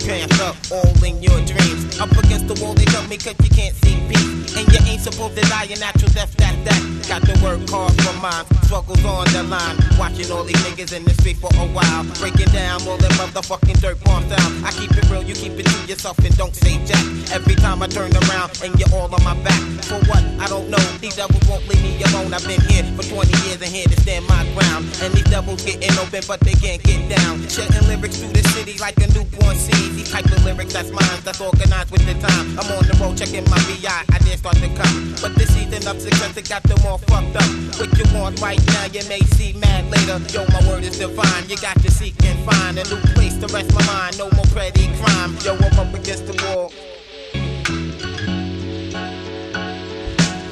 Panther, 0.05 0.51
all 0.75 1.03
in 1.03 1.23
your 1.23 1.39
dreams. 1.45 1.99
Up 1.99 2.11
against 2.11 2.47
the 2.47 2.59
wall, 2.61 2.73
they 2.73 2.83
tell 2.85 3.07
me 3.07 3.15
cause 3.15 3.35
you 3.39 3.49
can't 3.49 3.75
see 3.75 3.95
peace. 4.11 4.51
And 4.57 4.67
you 4.67 4.79
ain't 4.91 5.01
supposed 5.01 5.35
to 5.37 5.43
die 5.47 5.71
a 5.71 5.79
natural 5.79 6.11
death, 6.11 6.35
that, 6.37 6.55
that. 6.65 6.81
Got 7.07 7.23
to 7.23 7.35
work 7.43 7.63
hard 7.69 7.95
for 8.03 8.15
mine, 8.19 8.45
struggles 8.63 9.03
on 9.05 9.25
the 9.31 9.43
line. 9.43 9.77
Watching 9.97 10.31
all 10.31 10.43
these 10.43 10.59
niggas 10.67 10.91
in 10.91 11.03
the 11.03 11.13
street 11.15 11.37
for 11.37 11.51
a 11.55 11.67
while. 11.71 12.03
Breaking 12.19 12.51
down 12.51 12.83
all 12.87 12.97
them 12.97 13.11
motherfucking 13.15 13.79
dirt 13.79 14.03
bomb 14.03 14.27
sound. 14.27 14.65
I 14.65 14.71
keep 14.71 14.91
it 14.91 15.07
real, 15.09 15.23
you 15.23 15.35
keep 15.35 15.53
it 15.55 15.65
to 15.65 15.77
yourself 15.87 16.19
and 16.19 16.35
don't 16.37 16.55
say 16.55 16.83
jack. 16.85 17.03
Every 17.31 17.55
time 17.55 17.81
I 17.81 17.87
turn 17.87 18.11
around 18.11 18.59
and 18.63 18.75
you're 18.79 18.91
all 18.91 19.07
on 19.07 19.23
my 19.23 19.35
back. 19.43 19.61
For 19.87 19.99
what? 20.11 20.23
I 20.39 20.47
don't 20.47 20.69
know. 20.69 20.83
These 20.99 21.15
devils 21.15 21.47
won't 21.47 21.67
leave 21.67 21.83
me 21.83 22.03
alone. 22.11 22.33
I've 22.33 22.45
been 22.45 22.61
here 22.67 22.83
for 22.99 23.03
20 23.03 23.31
years 23.47 23.61
and 23.61 23.71
here 23.71 23.87
to 23.87 24.01
stand 24.01 24.27
my 24.27 24.43
ground. 24.55 24.83
And 24.99 25.13
these 25.13 25.27
devils 25.31 25.63
getting 25.63 25.95
open, 25.99 26.23
but 26.27 26.39
they 26.41 26.55
can't 26.59 26.81
get 26.83 27.07
down. 27.07 27.47
Shedding 27.47 27.87
lyrics 27.87 28.17
through 28.19 28.33
the 28.33 28.43
city 28.49 28.77
like 28.79 28.97
a 28.97 29.07
newborn 29.13 29.55
seed. 29.55 29.92
These 29.95 30.11
type 30.11 30.25
of 30.25 30.43
lyrics, 30.43 30.73
that's 30.73 30.91
mine, 30.91 31.21
that's 31.23 31.39
organized 31.39 31.91
with 31.91 32.05
the 32.05 32.13
time. 32.15 32.59
I'm 32.59 32.71
on 32.73 32.83
the 32.87 32.97
road 33.01 33.17
checking 33.17 33.45
my 33.49 33.59
VI, 33.69 34.03
I 34.09 34.17
didn't 34.19 34.39
start 34.39 34.57
to 34.57 34.69
come. 34.73 35.15
But 35.21 35.35
this 35.35 35.53
season 35.53 35.87
of 35.87 36.01
success, 36.01 36.35
it 36.37 36.49
got 36.49 36.63
them 36.63 36.79
all 36.85 36.97
fucked 36.97 37.35
up. 37.35 37.49
What 37.77 37.89
you 37.97 38.05
want 38.13 38.41
right 38.41 38.61
now, 38.67 38.85
you 38.85 39.07
may 39.07 39.21
see 39.37 39.53
mad 39.53 39.85
later. 39.91 40.17
Yo, 40.33 40.45
my 40.49 40.67
word 40.67 40.83
is 40.83 40.97
divine. 40.97 41.47
You 41.47 41.57
got 41.57 41.79
to 41.81 41.91
seek 41.91 42.15
and 42.25 42.37
find 42.45 42.77
a 42.77 42.83
new 42.89 43.01
place 43.13 43.37
to 43.37 43.47
rest 43.47 43.73
my 43.73 43.85
mind. 43.85 44.17
No 44.17 44.29
more 44.31 44.45
petty 44.53 44.89
crime. 44.97 45.37
Yo, 45.45 45.55
I'm 45.55 45.79
up 45.79 45.93
against 45.93 46.25
the 46.25 46.35
wall. 46.43 46.71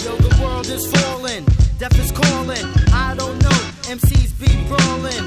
Yo, 0.06 0.16
the 0.18 0.42
world 0.42 0.68
is 0.68 0.86
falling, 0.92 1.46
death 1.78 1.98
is 2.00 2.12
calling. 2.12 2.66
I 2.94 3.16
don't 3.18 3.42
know, 3.42 3.60
MCs 3.90 4.38
be 4.40 4.52
brawling. 4.68 5.26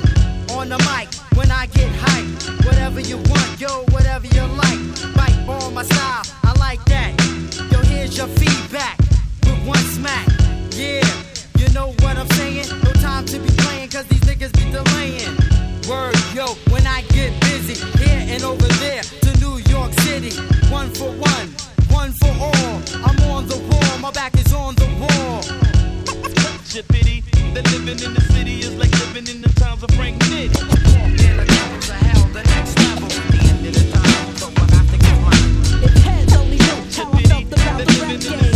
On 0.57 0.68
the 0.68 0.78
mic, 0.78 1.09
when 1.34 1.50
I 1.50 1.66
get 1.66 1.90
hyped, 1.92 2.64
whatever 2.64 3.00
you 3.00 3.16
want, 3.16 3.60
yo, 3.60 3.84
whatever 3.90 4.26
you 4.26 4.42
like. 4.56 4.80
Bite 5.14 5.38
on 5.48 5.74
my 5.74 5.82
style, 5.82 6.22
I 6.42 6.52
like 6.58 6.84
that. 6.86 7.12
Yo, 7.70 7.78
here's 7.82 8.16
your 8.16 8.28
feedback 8.28 8.98
with 9.44 9.66
one 9.66 9.84
smack. 9.96 10.26
Yeah, 10.70 11.06
you 11.58 11.68
know 11.72 11.88
what 12.00 12.16
I'm 12.16 12.28
saying? 12.30 12.66
No 12.82 12.92
time 12.92 13.24
to 13.26 13.38
be 13.38 13.50
playing, 13.62 13.90
cause 13.90 14.06
these 14.06 14.20
niggas 14.20 14.52
be 14.54 14.70
delaying. 14.70 15.36
Word, 15.88 16.16
yo, 16.34 16.54
when 16.72 16.86
I 16.86 17.02
get 17.12 17.38
busy, 17.42 17.74
here 17.98 18.24
and 18.28 18.42
over 18.42 18.68
there 18.80 19.02
to 19.02 19.40
New 19.40 19.58
York 19.68 19.92
City. 20.00 20.32
One 20.70 20.90
for 20.94 21.10
one, 21.10 21.48
one 21.90 22.12
for 22.12 22.32
all. 22.40 22.82
I'm 23.06 23.18
on 23.30 23.46
the 23.46 23.58
wall, 23.70 23.98
my 23.98 24.10
back 24.10 24.34
is 24.34 24.52
on 24.52 24.74
the 24.76 24.86
wall. 25.00 25.73
The 27.54 27.62
living 27.70 28.02
in 28.02 28.14
the 28.14 28.20
city 28.32 28.58
is 28.60 28.74
like 28.74 28.90
living 29.06 29.28
in 29.28 29.40
the 29.40 29.48
town 29.60 29.78
of 29.80 29.90
Frank 29.94 30.20
Nitti. 30.24 30.58
Yeah, 31.22 31.44
the 31.44 31.92
hell, 31.92 32.26
the 32.32 32.42
next 32.42 32.76
level, 32.80 33.08
the 33.08 33.38
so 34.36 34.46
I 34.48 34.64
to 34.90 34.98
get 34.98 35.16
mine. 35.22 36.36
Only 36.36 36.58
how 36.58 36.76
I 37.12 37.22
felt 37.22 37.52
about 37.52 37.78
the 37.78 37.86
rap 38.02 38.40
game. 38.40 38.53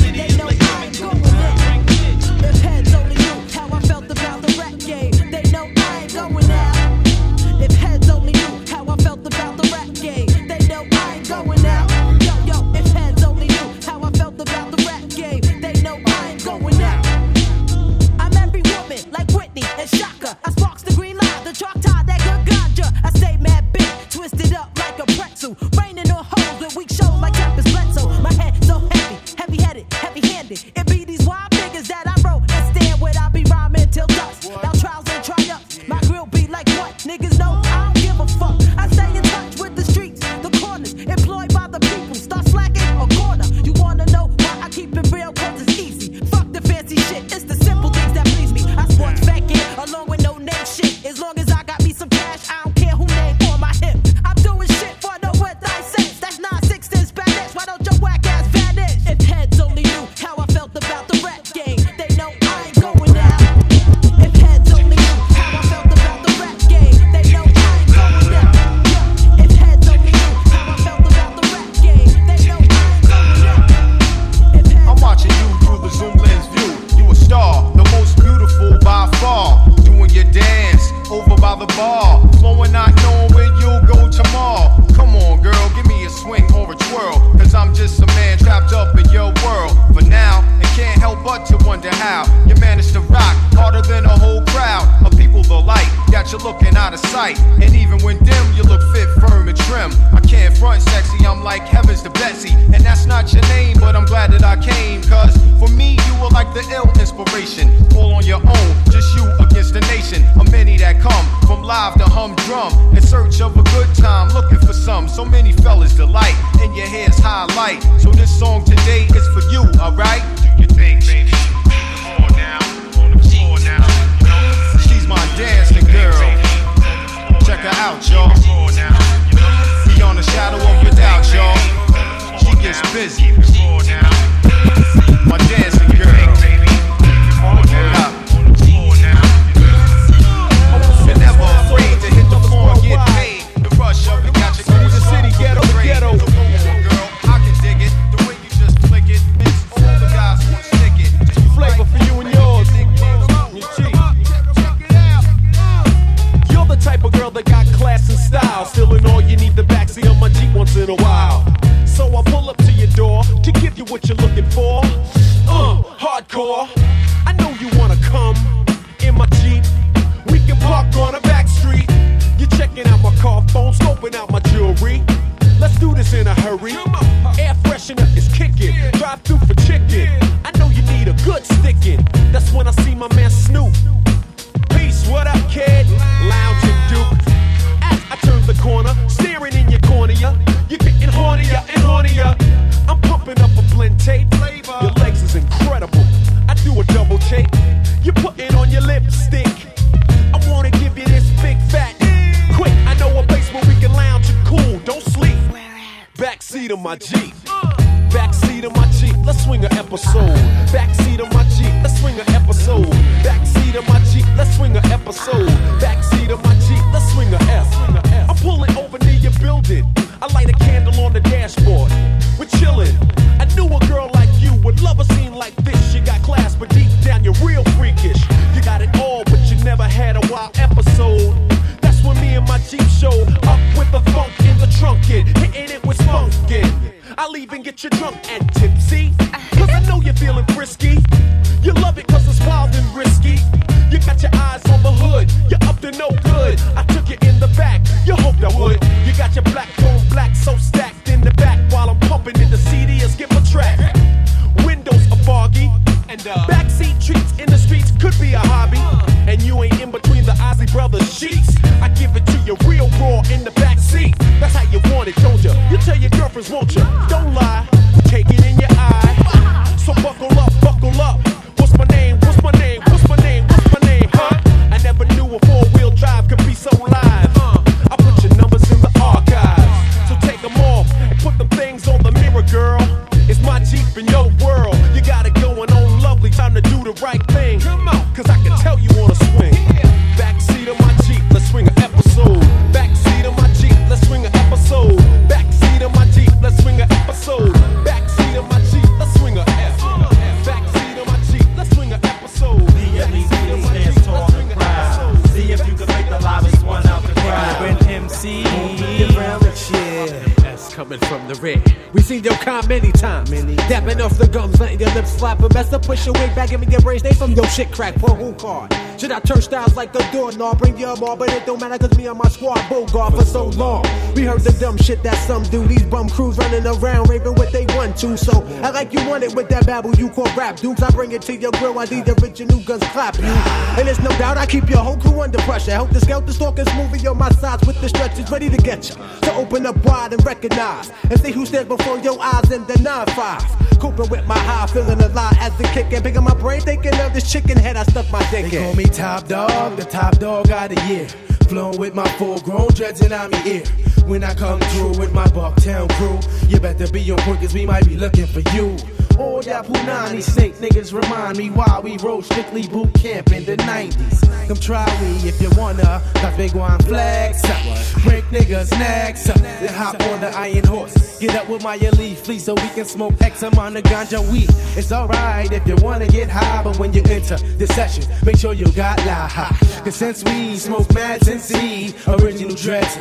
Shit 317.59 317.73
crack, 317.73 317.99
for 317.99 318.11
who 318.11 318.33
card? 318.35 318.73
Should 319.01 319.11
I 319.11 319.19
turn 319.19 319.43
styles 319.43 319.75
like 319.75 319.93
a 319.97 320.12
doorknob? 320.12 320.61
Bring 320.61 320.78
your 320.78 320.91
all, 320.91 321.17
but 321.17 321.28
it 321.33 321.45
don't 321.45 321.61
matter 321.61 321.77
cause 321.77 321.99
me 321.99 322.07
and 322.07 322.17
my 322.17 322.28
squad 322.28 322.65
Bogart 322.70 323.15
for 323.15 323.25
so 323.25 323.47
long. 323.47 323.83
We 324.15 324.23
heard 324.23 324.43
the 324.43 324.57
dumb 324.61 324.77
shit 324.77 325.03
that 325.03 325.17
some 325.27 325.43
do. 325.43 325.67
These 325.67 325.83
bum 325.83 326.09
crews 326.09 326.39
running 326.39 326.65
around 326.65 327.09
raving 327.11 327.35
what 327.35 327.51
they 327.51 327.67
want 327.75 327.97
to. 327.97 328.17
So 328.17 328.47
I 328.62 328.70
like 328.70 328.93
you 328.93 329.05
want 329.09 329.25
it 329.25 329.35
with 329.35 329.49
that 329.49 329.67
babble 329.67 329.93
you 329.97 330.09
call 330.09 330.33
rap, 330.37 330.59
dudes. 330.59 330.85
I 330.85 330.91
bring 330.91 331.11
it 331.11 331.23
to 331.23 331.35
your 331.37 331.51
grill. 331.51 331.77
I 331.81 331.87
need 331.87 332.05
the 332.05 332.15
original 332.23 332.61
guns 332.61 332.85
clap 332.91 333.19
you. 333.19 333.25
And 333.25 333.89
it's 333.89 333.99
no 333.99 334.11
doubt 334.19 334.37
I 334.37 334.47
keep 334.47 334.70
your 334.70 334.85
whole 334.85 334.97
crew 334.97 335.20
under 335.20 335.39
pressure. 335.39 335.73
Help 335.73 335.91
the 335.91 336.01
scout, 336.01 336.27
the 336.27 336.33
stalkers 336.33 336.73
moving 336.77 337.09
on 337.09 337.19
my 337.19 337.31
sides 337.31 337.67
with 337.67 337.81
the 337.81 337.89
stretches 337.89 338.31
ready 338.31 338.49
to 338.49 338.57
get 338.57 338.89
you. 338.89 338.95
To 338.95 339.27
so 339.27 339.35
open 339.35 339.67
up 339.67 339.85
wide 339.85 340.12
and 340.12 340.25
recognize 340.25 340.93
and 341.11 341.20
see 341.20 341.33
who 341.33 341.45
stands 341.45 341.69
before 341.69 341.99
your 341.99 342.23
eyes 342.23 342.53
in 342.53 342.65
the 342.67 342.75
9-5. 342.75 343.67
Cooping 343.78 344.10
with 344.10 344.26
my 344.26 344.39
high, 344.39 344.66
feeling 344.66 345.00
alive 345.00 345.36
as 345.40 345.57
the 345.57 345.65
kicking. 345.65 346.02
Picking 346.02 346.24
my 346.24 346.34
brain, 346.34 346.60
thinking 346.60 346.94
of 347.00 347.15
this 347.15 347.31
chicken 347.31 347.57
head 347.57 347.76
I 347.76 347.84
stuck 347.84 348.10
my 348.10 348.18
dick 348.31 348.31
they 348.31 348.44
in. 348.44 348.50
They 348.50 348.58
call 348.58 348.74
me 348.74 348.84
top 348.84 349.28
dog, 349.28 349.76
the 349.76 349.84
top 349.84 350.18
dog 350.18 350.50
out 350.50 350.73
of 350.73 350.82
year. 350.89 351.07
Flown 351.48 351.76
with 351.78 351.94
my 351.94 352.08
full 352.18 352.40
grown 352.40 352.68
dreads 352.68 353.00
and 353.00 353.15
I'm 353.15 353.32
your 353.32 353.47
ear. 353.47 353.65
When 354.07 354.24
I 354.24 354.34
come 354.34 354.60
through 354.60 354.98
with 354.98 355.12
my 355.12 355.26
Bucktown 355.26 355.89
crew, 355.92 356.18
you 356.48 356.60
better 356.60 356.90
be 356.90 357.10
on 357.10 357.18
point, 357.18 357.40
cause 357.40 357.55
we 357.55 357.66
might 357.66 357.86
be 357.86 357.97
looking 357.97 358.26
for 358.26 358.40
you. 358.55 358.76
All 359.18 359.42
y'all 359.42 359.64
Punani 359.64 360.22
snake 360.22 360.55
niggas 360.56 360.92
remind 360.92 361.38
me 361.38 361.50
why 361.50 361.80
we 361.82 361.97
rode 361.98 362.24
strictly 362.24 362.68
boot 362.68 362.94
camp 362.94 363.32
in 363.32 363.44
the 363.44 363.56
90s. 363.56 364.47
Come 364.47 364.56
try 364.56 364.86
me 365.02 365.28
if 365.28 365.42
you 365.42 365.50
wanna, 365.56 366.00
cause 366.14 366.36
Big 366.36 366.55
One 366.55 366.78
flex 366.82 367.44
up. 367.44 368.02
Break 368.05 368.24
niggas 368.26 368.70
necks 368.78 369.28
up. 369.28 369.36
Then 369.38 369.74
hop 369.74 370.00
on 370.05 370.20
the 370.20 370.28
iron 370.36 370.64
horse. 370.64 371.18
Get 371.18 371.34
up 371.34 371.48
with 371.48 371.64
my 371.64 371.74
elite 371.74 372.16
fleet 372.18 372.38
so 372.38 372.55
we 372.55 372.68
can 372.68 372.84
smoke 372.84 373.20
X 373.20 373.42
on 373.42 373.76
of 373.76 373.82
ganja 373.82 374.20
weed. 374.30 374.48
It's 374.76 374.92
alright 374.92 375.50
if 375.50 375.66
you 375.66 375.74
wanna 375.82 376.06
get 376.06 376.28
high, 376.30 376.62
but 376.62 376.78
when 376.78 376.92
you 376.92 377.02
enter 377.08 377.38
this 377.58 377.74
session, 377.74 378.05
make 378.24 378.36
sure 378.36 378.52
you 378.52 378.70
got 378.72 379.05
la 379.05 379.26
high. 379.26 379.55
Cause 379.82 379.97
since 379.97 380.22
we 380.22 380.56
smoke 380.58 380.94
mads 380.94 381.26
and 381.26 381.40
seed, 381.40 381.97
original 382.06 382.55
dreads, 382.55 382.97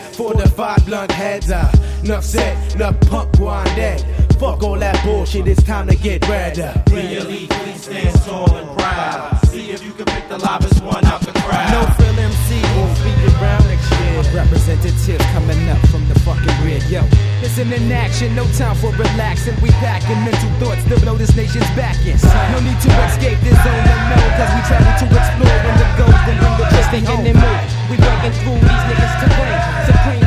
five 0.55 0.83
blunt 0.87 1.11
heads 1.11 1.51
up. 1.51 1.71
Enough 2.03 2.23
said, 2.23 2.75
enough 2.75 2.99
punk 3.01 3.39
one 3.39 3.65
dead. 3.75 4.26
Fuck 4.37 4.61
all 4.61 4.77
that 4.77 5.01
bullshit, 5.03 5.47
it's 5.47 5.63
time 5.63 5.87
to 5.87 5.95
get 5.95 6.21
redder. 6.29 6.69
DLE, 6.85 7.49
please 7.49 7.81
stand 7.81 8.13
tall 8.21 8.45
and 8.53 8.69
proud. 8.77 9.33
See 9.49 9.73
if 9.73 9.81
you 9.81 9.91
can 9.97 10.05
pick 10.05 10.29
the 10.29 10.37
loudest 10.37 10.77
one 10.85 11.03
out 11.09 11.25
the 11.25 11.33
crowd. 11.41 11.73
No 11.73 11.81
frill 11.97 12.13
MC 12.13 12.61
won't 12.77 12.93
be 13.01 13.09
around 13.33 13.65
next 13.65 13.89
year. 13.89 14.21
Representative 14.37 15.17
coming 15.33 15.57
up 15.73 15.81
from 15.89 16.05
the 16.05 16.13
fucking 16.21 16.53
rear, 16.61 16.77
yo. 16.85 17.01
Listen 17.41 17.73
in 17.73 17.89
action, 17.91 18.35
no 18.37 18.45
time 18.53 18.77
for 18.77 18.93
relaxing. 18.93 19.57
We 19.57 19.73
packing 19.81 20.21
mental 20.21 20.53
thoughts 20.61 20.85
to 20.85 21.01
blow 21.01 21.17
this 21.17 21.33
nation's 21.33 21.65
back 21.73 21.97
in. 22.05 22.21
No 22.53 22.61
need 22.61 22.77
to 22.85 22.93
escape 23.09 23.41
this 23.41 23.57
zone 23.65 23.89
unknown, 23.89 24.29
cause 24.37 24.53
we 24.53 24.61
travel 24.69 24.93
to 25.01 25.05
explore 25.17 25.57
when 25.65 25.75
the 25.81 25.87
golden 25.97 26.35
bring 26.37 26.55
the 26.61 26.65
twisting 26.77 27.05
in 27.09 27.19
the 27.25 27.33
mood. 27.33 27.61
We 27.89 27.97
breaking 27.97 28.37
through 28.45 28.61
these 28.61 28.85
niggas 28.85 29.13
to 29.17 29.27
reign 29.33 29.61
supreme. 29.89 30.26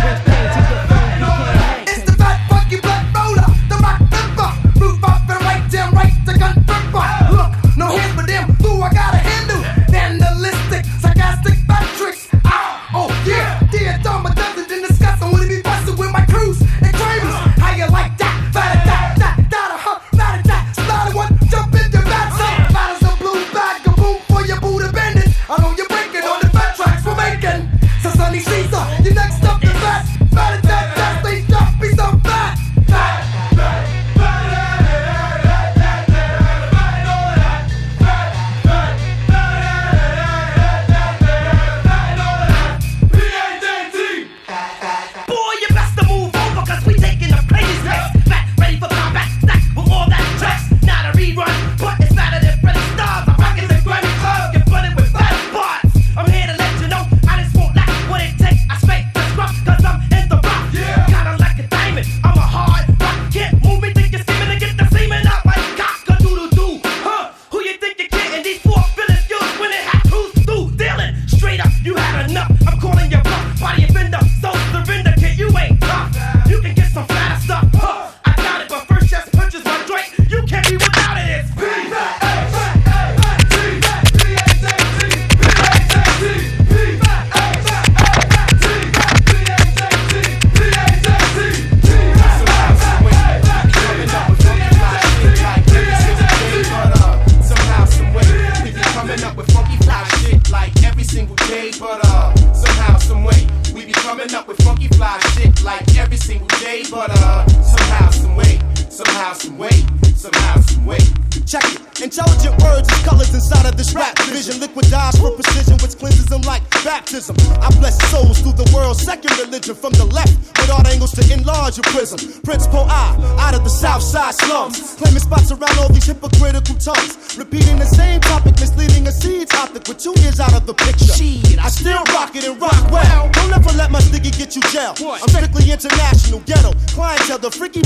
the 137.40 137.50
freaky 137.50 137.80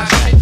my. 0.00 0.39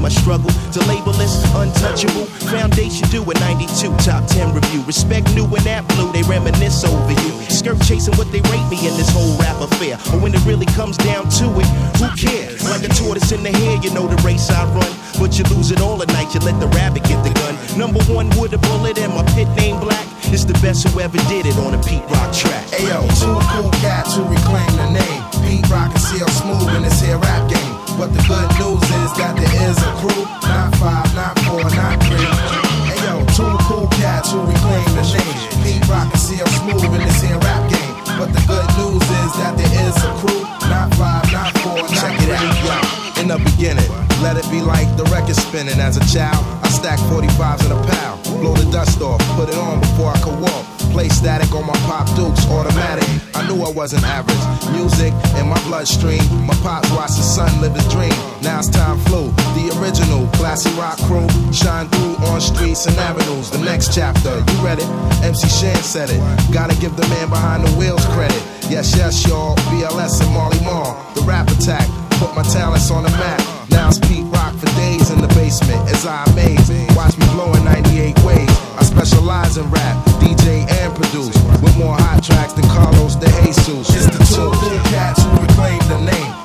my 0.00 0.08
struggle 0.08 0.50
to 0.72 0.80
label 0.88 1.12
this 1.12 1.44
untouchable. 1.54 2.24
Foundation 2.48 3.08
do 3.08 3.22
a 3.22 3.34
92 3.40 3.94
top 3.98 4.26
10 4.26 4.54
review. 4.54 4.82
Respect 4.84 5.28
new 5.34 5.44
and 5.44 5.64
that 5.68 5.86
blue, 5.94 6.10
they 6.12 6.22
reminisce 6.22 6.84
over 6.84 7.12
you. 7.12 7.32
Skirt 7.52 7.80
chasing 7.84 8.16
what 8.16 8.32
they 8.32 8.40
rate 8.48 8.68
me 8.72 8.80
in 8.88 8.96
this 8.96 9.10
whole 9.12 9.36
rap 9.38 9.60
affair. 9.60 9.98
But 10.10 10.22
when 10.22 10.34
it 10.34 10.44
really 10.44 10.66
comes 10.66 10.96
down 10.96 11.28
to 11.40 11.46
it, 11.60 11.68
who 12.00 12.08
cares? 12.16 12.64
Like 12.64 12.82
a 12.84 12.88
tortoise 12.88 13.30
in 13.32 13.42
the 13.42 13.52
hair, 13.52 13.76
you 13.82 13.92
know 13.92 14.06
the 14.08 14.20
race 14.22 14.48
I 14.50 14.64
run. 14.72 14.92
But 15.20 15.36
you 15.36 15.44
lose 15.52 15.70
it 15.70 15.80
all 15.80 16.00
at 16.02 16.08
night, 16.08 16.32
you 16.34 16.40
let 16.40 16.58
the 16.60 16.68
rabbit 16.68 17.04
get 17.04 17.22
the 17.22 17.32
gun. 17.36 17.54
Number 17.78 18.00
one 18.12 18.28
with 18.40 18.54
a 18.54 18.58
bullet 18.58 18.98
and 18.98 19.12
my 19.12 19.24
pit 19.36 19.48
name 19.56 19.78
black. 19.80 20.06
It's 20.32 20.44
the 20.44 20.54
best 20.64 20.88
who 20.88 21.00
ever 21.00 21.18
did 21.28 21.44
it 21.44 21.56
on 21.58 21.74
a 21.74 21.82
Pete 21.82 22.06
Rock 22.08 22.32
track. 22.32 22.64
Ayo, 22.78 23.02
two 23.20 23.34
cool 23.52 23.70
cats 23.82 24.16
who 24.16 24.22
reclaim 24.24 24.72
the 24.78 24.90
name. 24.96 25.22
Pete 25.44 25.68
Rock 25.68 25.90
and 25.90 26.00
CL 26.00 26.28
Smooth 26.28 26.76
in 26.76 26.82
this 26.82 27.00
here 27.00 27.18
rap 27.18 27.50
game. 27.50 27.59
But 28.00 28.16
the 28.16 28.24
good 28.24 28.48
news 28.56 28.80
is 28.80 29.12
that 29.20 29.36
there 29.36 29.56
is 29.68 29.76
a 29.76 29.92
crew. 30.00 30.24
Not 30.48 30.72
five, 30.80 31.04
not 31.12 31.36
four, 31.44 31.60
not 31.60 32.00
three. 32.00 32.32
Hey 32.88 32.96
yo, 33.04 33.20
two 33.36 33.44
cool 33.68 33.92
cats 34.00 34.32
who 34.32 34.40
reclaim 34.40 34.88
the 34.96 35.04
name. 35.04 35.36
Pete 35.60 35.84
Rock 35.84 36.08
and 36.08 36.16
CL 36.16 36.48
Smooth 36.48 36.96
in 36.96 37.04
this 37.04 37.20
here 37.20 37.36
rap 37.44 37.60
game. 37.68 37.92
But 38.16 38.32
the 38.32 38.40
good 38.48 38.64
news 38.80 39.04
is 39.04 39.30
that 39.36 39.52
there 39.52 39.68
is 39.84 39.92
a 40.00 40.16
crew. 40.16 40.40
Not 40.72 40.88
five, 40.96 41.28
not 41.28 41.52
four, 41.60 41.76
not 41.76 41.92
Check 41.92 42.16
three. 42.24 42.32
It 42.32 42.40
out, 42.40 42.56
yo. 42.64 43.20
In 43.20 43.28
the 43.28 43.36
beginning, 43.36 43.92
let 44.24 44.40
it 44.40 44.48
be 44.48 44.64
like 44.64 44.88
the 44.96 45.04
record 45.12 45.36
spinning. 45.36 45.76
As 45.76 46.00
a 46.00 46.04
child, 46.08 46.40
I 46.64 46.72
stacked 46.72 47.04
45s 47.12 47.68
in 47.68 47.72
a 47.76 47.80
pile, 47.84 48.16
Blow 48.40 48.56
the 48.56 48.64
dust 48.72 49.04
off, 49.04 49.20
put 49.36 49.52
it 49.52 49.60
on 49.60 49.76
before 49.84 50.08
I 50.08 50.18
could 50.24 50.40
walk. 50.40 50.64
Play 50.96 51.12
static 51.12 51.52
on 51.52 51.68
my 51.68 51.76
pop 51.84 52.08
dukes, 52.16 52.48
automatic 52.48 53.29
knew 53.50 53.62
I 53.62 53.70
wasn't 53.70 54.04
average. 54.04 54.42
Music 54.72 55.12
in 55.38 55.48
my 55.48 55.60
bloodstream. 55.64 56.22
My 56.46 56.54
pops 56.62 56.90
watched 56.92 57.16
his 57.16 57.26
son 57.26 57.50
live 57.60 57.74
his 57.74 57.86
dream. 57.88 58.14
Now 58.42 58.58
it's 58.58 58.68
time 58.68 58.98
flew. 59.06 59.30
The 59.58 59.74
original 59.80 60.26
classic 60.38 60.74
rock 60.76 60.98
crew 61.08 61.26
shine 61.52 61.88
through 61.88 62.16
on 62.30 62.40
streets 62.40 62.86
and 62.86 62.96
avenues. 62.96 63.50
The 63.50 63.58
next 63.58 63.94
chapter, 63.94 64.38
you 64.38 64.56
read 64.64 64.78
it. 64.78 64.88
MC 65.24 65.48
Shan 65.48 65.76
said 65.82 66.10
it. 66.10 66.20
Gotta 66.52 66.78
give 66.80 66.96
the 66.96 67.06
man 67.08 67.28
behind 67.28 67.66
the 67.66 67.72
wheels 67.78 68.04
credit. 68.06 68.42
Yes, 68.70 68.96
yes, 68.96 69.26
y'all. 69.26 69.56
BLS 69.70 70.22
and 70.22 70.32
Molly 70.32 70.60
Mar. 70.60 70.94
The 71.14 71.22
rap 71.22 71.48
attack. 71.48 71.88
Put 72.22 72.34
my 72.34 72.42
talents 72.42 72.90
on 72.90 73.02
the 73.04 73.10
map. 73.10 73.40
Now 73.70 73.88
it's 73.88 73.98
P 73.98 74.19
basement 75.50 75.90
as 75.90 76.06
I 76.06 76.22
amaze. 76.30 76.70
Watch 76.94 77.18
me 77.18 77.26
blowin' 77.34 77.64
98 77.64 78.16
ways. 78.22 78.50
I 78.78 78.84
specialize 78.84 79.56
in 79.56 79.68
rap, 79.70 79.96
DJ, 80.22 80.70
and 80.78 80.94
produce 80.94 81.34
with 81.60 81.76
more 81.76 81.96
hot 81.96 82.22
tracks 82.22 82.52
than 82.52 82.64
Carlos 82.64 83.16
de 83.16 83.26
Jesus. 83.42 83.96
It's 83.96 84.06
the 84.06 84.24
two 84.36 84.50
cats 84.90 85.22
who 85.24 85.30
reclaim 85.42 85.80
the 85.88 86.12
name. 86.12 86.39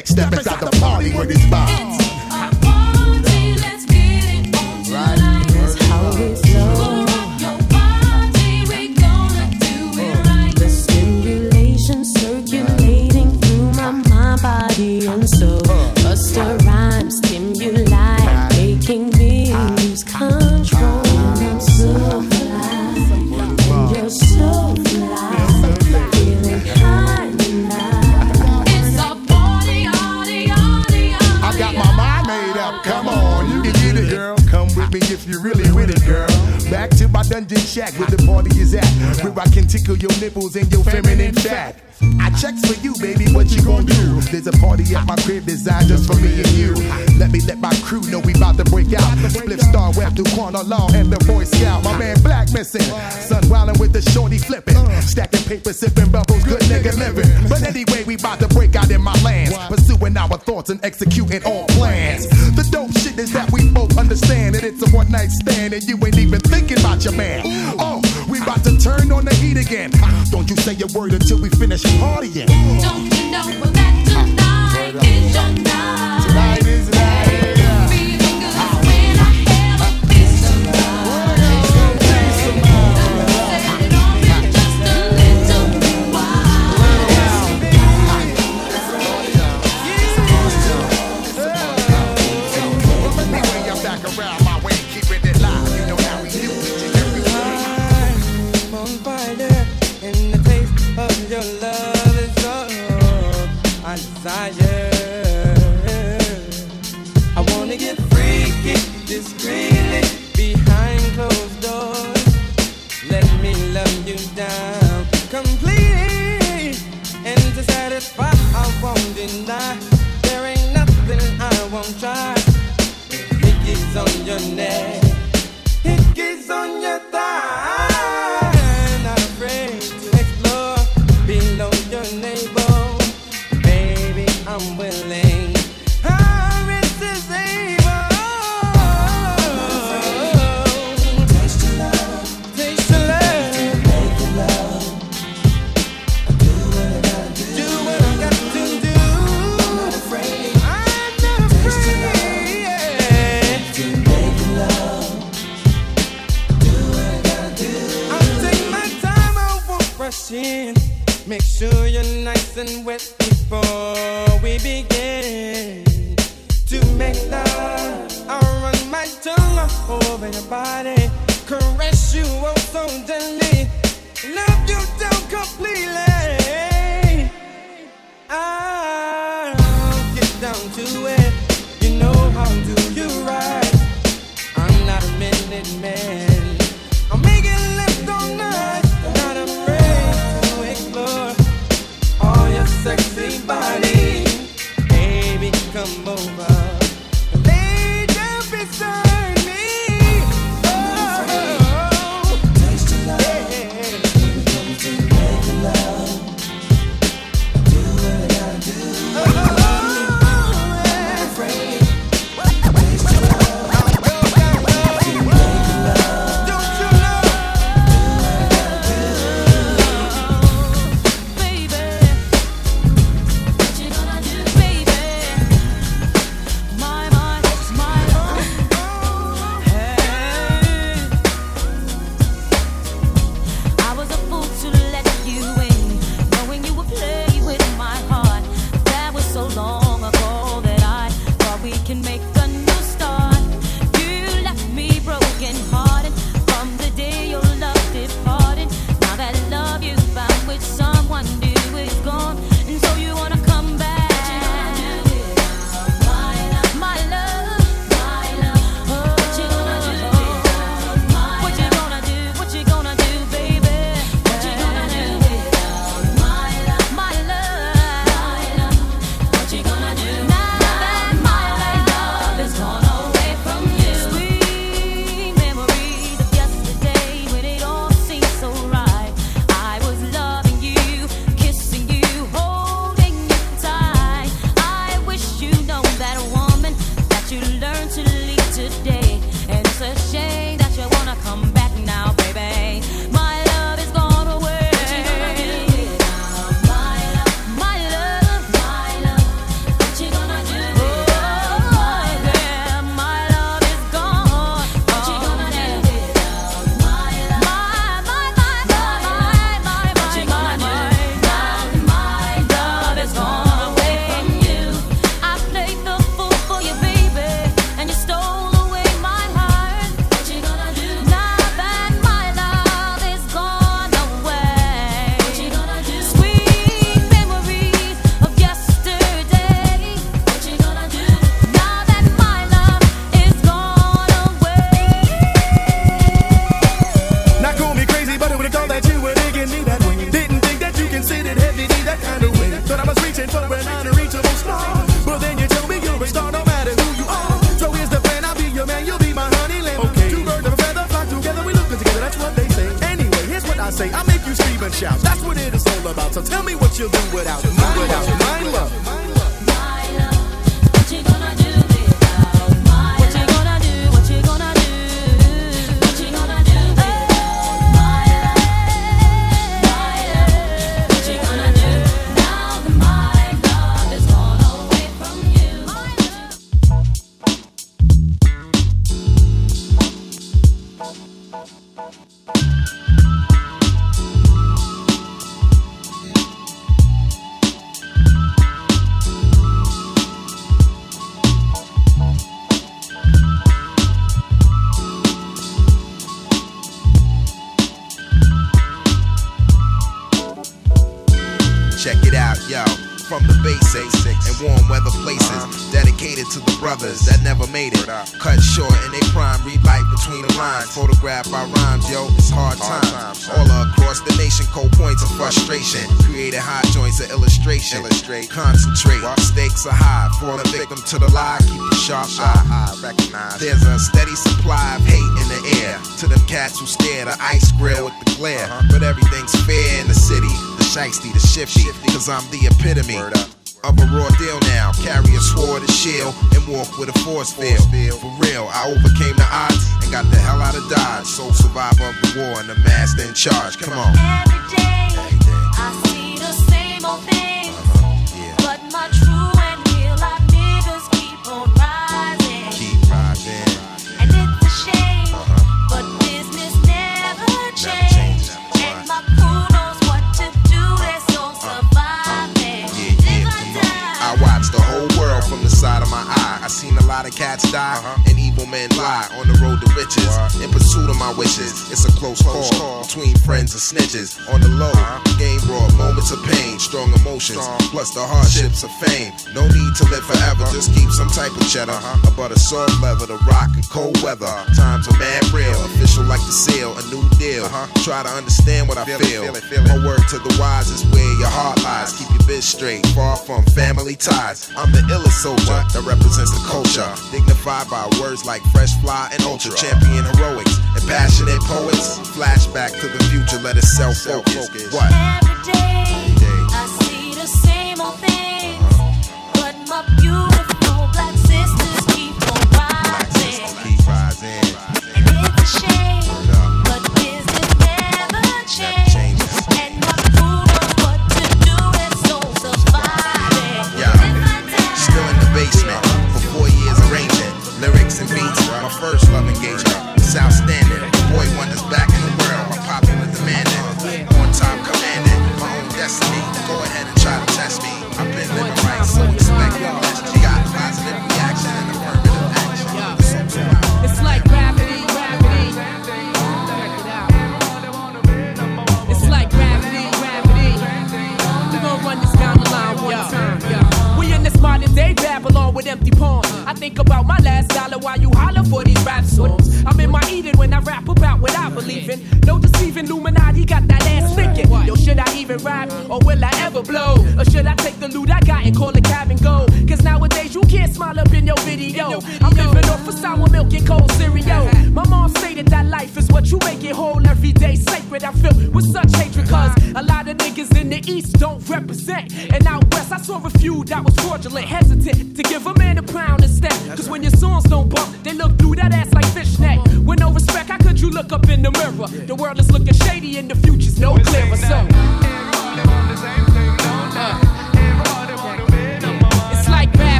next 0.00 0.12
step 0.12 0.32
inside 0.32 0.60
the 0.60 0.69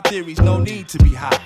theories, 0.00 0.40
no 0.40 0.58
need 0.58 0.88
to 0.88 0.98
be 0.98 1.10
high. 1.10 1.43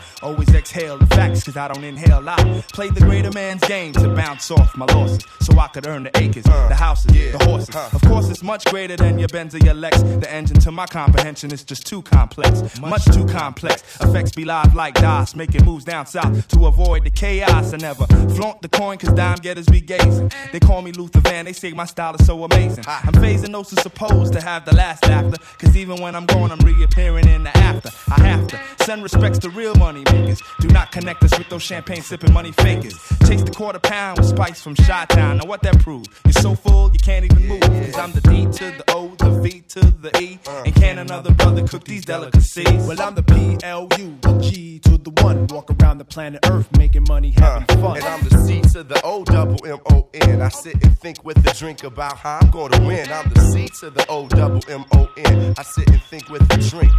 Cause 1.49 1.57
I 1.57 1.69
don't 1.69 1.85
inhale. 1.85 2.29
I 2.29 2.63
play 2.73 2.91
the 2.91 3.01
greater 3.01 3.31
man's 3.33 3.63
game 3.63 3.93
to 3.95 4.15
bounce 4.15 4.51
off 4.51 4.77
my 4.77 4.85
losses. 4.87 5.21
So 5.41 5.59
I 5.59 5.69
could 5.69 5.87
earn 5.87 6.03
the 6.03 6.11
acres, 6.19 6.45
uh, 6.47 6.69
the 6.69 6.75
houses, 6.75 7.33
the 7.33 7.43
horses. 7.45 7.75
Of 7.95 8.03
course, 8.03 8.29
it's 8.29 8.43
much 8.43 8.65
greater 8.67 8.97
than 8.97 9.19
your 9.19 9.29
Benz 9.29 9.55
or 9.55 9.59
your 9.59 9.75
Lex. 9.75 10.03
The 10.03 10.31
engine 10.31 10.59
to 10.61 10.71
my 10.71 10.87
comprehension 10.87 11.51
is 11.53 11.65
just 11.65 11.87
too 11.87 12.03
complex. 12.03 12.79
Much 12.81 13.05
too 13.07 13.27
complex. 13.27 13.83
Effects 14.01 14.33
be 14.33 14.45
live 14.45 14.75
like 14.75 14.95
DOS, 14.95 15.35
making 15.35 15.65
moves 15.65 15.85
down 15.85 16.05
south 16.07 16.49
to 16.49 16.67
avoid 16.67 17.05
the 17.05 17.11
chaos. 17.11 17.73
I 17.73 17.79
never 17.79 18.07
flaunt 18.35 18.61
the 18.61 18.69
coin, 18.69 18.99
cause 18.99 19.15
dime 19.15 19.39
getters 19.39 19.67
be 19.67 19.81
gazing. 19.81 20.31
They 20.53 20.61
call 20.61 20.83
me 20.83 20.93
Luther 20.93 21.21
Van, 21.21 21.47
they 21.47 21.55
say 21.55 21.73
my 21.73 21.87
style 21.87 22.15
is 22.15 22.27
so 22.27 22.45
amazing. 22.45 22.85
I'm 22.87 23.15
phasing 23.15 23.53
those 23.53 23.71
who 23.71 23.77
supposed 23.77 24.35
to 24.35 24.41
have 24.43 24.67
the 24.67 24.75
last 24.75 25.07
laughter. 25.07 25.43
Cause 25.59 25.77
even 25.77 26.03
when 26.03 26.15
I'm 26.15 26.27
gone, 26.27 26.53
I'm 26.53 26.59
reappearing 26.59 27.27
in 27.29 27.45
the 27.45 27.57
after. 27.57 27.91
I 28.11 28.21
have 28.27 28.47
to 28.49 28.61
send 28.85 29.03
respects 29.03 29.39
to 29.41 29.51
real 29.51 29.75
money 29.77 30.03
makers. 30.13 30.43
Do 30.61 30.69
not 30.69 30.93
connect 30.93 31.23
us 31.25 31.38
with 31.39 31.49
those 31.49 31.63
champagne 31.63 32.03
sipping 32.03 32.33
money 32.33 32.53
fakers. 32.53 32.95
Chase 33.27 33.43
the 33.43 33.53
quarter 33.55 33.79
pound 33.79 34.19
with 34.19 34.29
spice 34.29 34.61
from 34.61 34.75
Shot 34.75 35.09
Town. 35.11 35.39
Now 35.39 35.47
what 35.47 35.63
that 35.63 35.79
prove? 35.81 36.07
You're 36.25 36.33
so 36.33 36.55
full, 36.55 36.91
you 36.93 36.99
can't 36.99 37.25
even 37.25 37.47
move. 37.47 37.61
Cause 37.61 37.99
I'm 37.99 38.13
the 38.13 38.21
D 38.21 38.45
to 38.45 38.65
the 38.77 38.85
O, 38.89 39.09
the 39.19 39.31
V 39.41 39.61
to 39.69 39.81
the 39.81 40.21
E. 40.21 40.39
And 40.67 40.75
can 40.75 40.99
another 40.99 41.33
brother 41.33 41.67
cook 41.67 41.85
these 41.85 42.05
delicacies? 42.05 42.87
Well, 42.87 43.01
I'm 43.01 43.15
the 43.15 43.23
P 43.23 43.59
L 43.63 43.89
U, 43.99 44.19
the 44.21 44.39
G 44.39 44.79
to 44.81 44.99
the 44.99 45.11
one. 45.23 45.47
Walk 45.49 45.71
around 45.81 45.99
the 45.99 46.05
planet 46.05 46.45
Earth 46.51 46.77
making 46.77 47.05
money, 47.09 47.35
uh, 47.39 47.61
having 47.61 47.83
fun. 47.83 47.97
And 47.97 48.05
I'm 48.05 48.29
the 48.29 48.39
C 48.39 48.61
to 48.73 48.83
the 48.83 49.01
O 49.05 49.25
double 49.25 49.65
M 49.65 49.79
O 49.93 50.09
N. 50.15 50.43
I 50.43 50.49
sit 50.49 50.75
and 50.83 50.99
think 50.99 51.25
with 51.25 51.43
the 51.43 51.53
drink 51.53 51.85
about 51.85 52.17
how 52.17 52.39
I'm 52.43 52.51
gonna 52.51 52.85
win. 52.87 53.11
I'm 53.11 53.29
the 53.31 53.41
C 53.41 53.69
to 53.81 53.91
the 53.91 54.05
O 54.09 54.27
double 54.29 54.61
M 54.69 54.85
O 54.95 55.09
N. 55.17 55.55
I 55.57 55.63
sit 55.63 55.89
and 55.91 56.03
think 56.03 56.29
with 56.29 56.47
the 56.49 56.57
drink. 56.57 56.93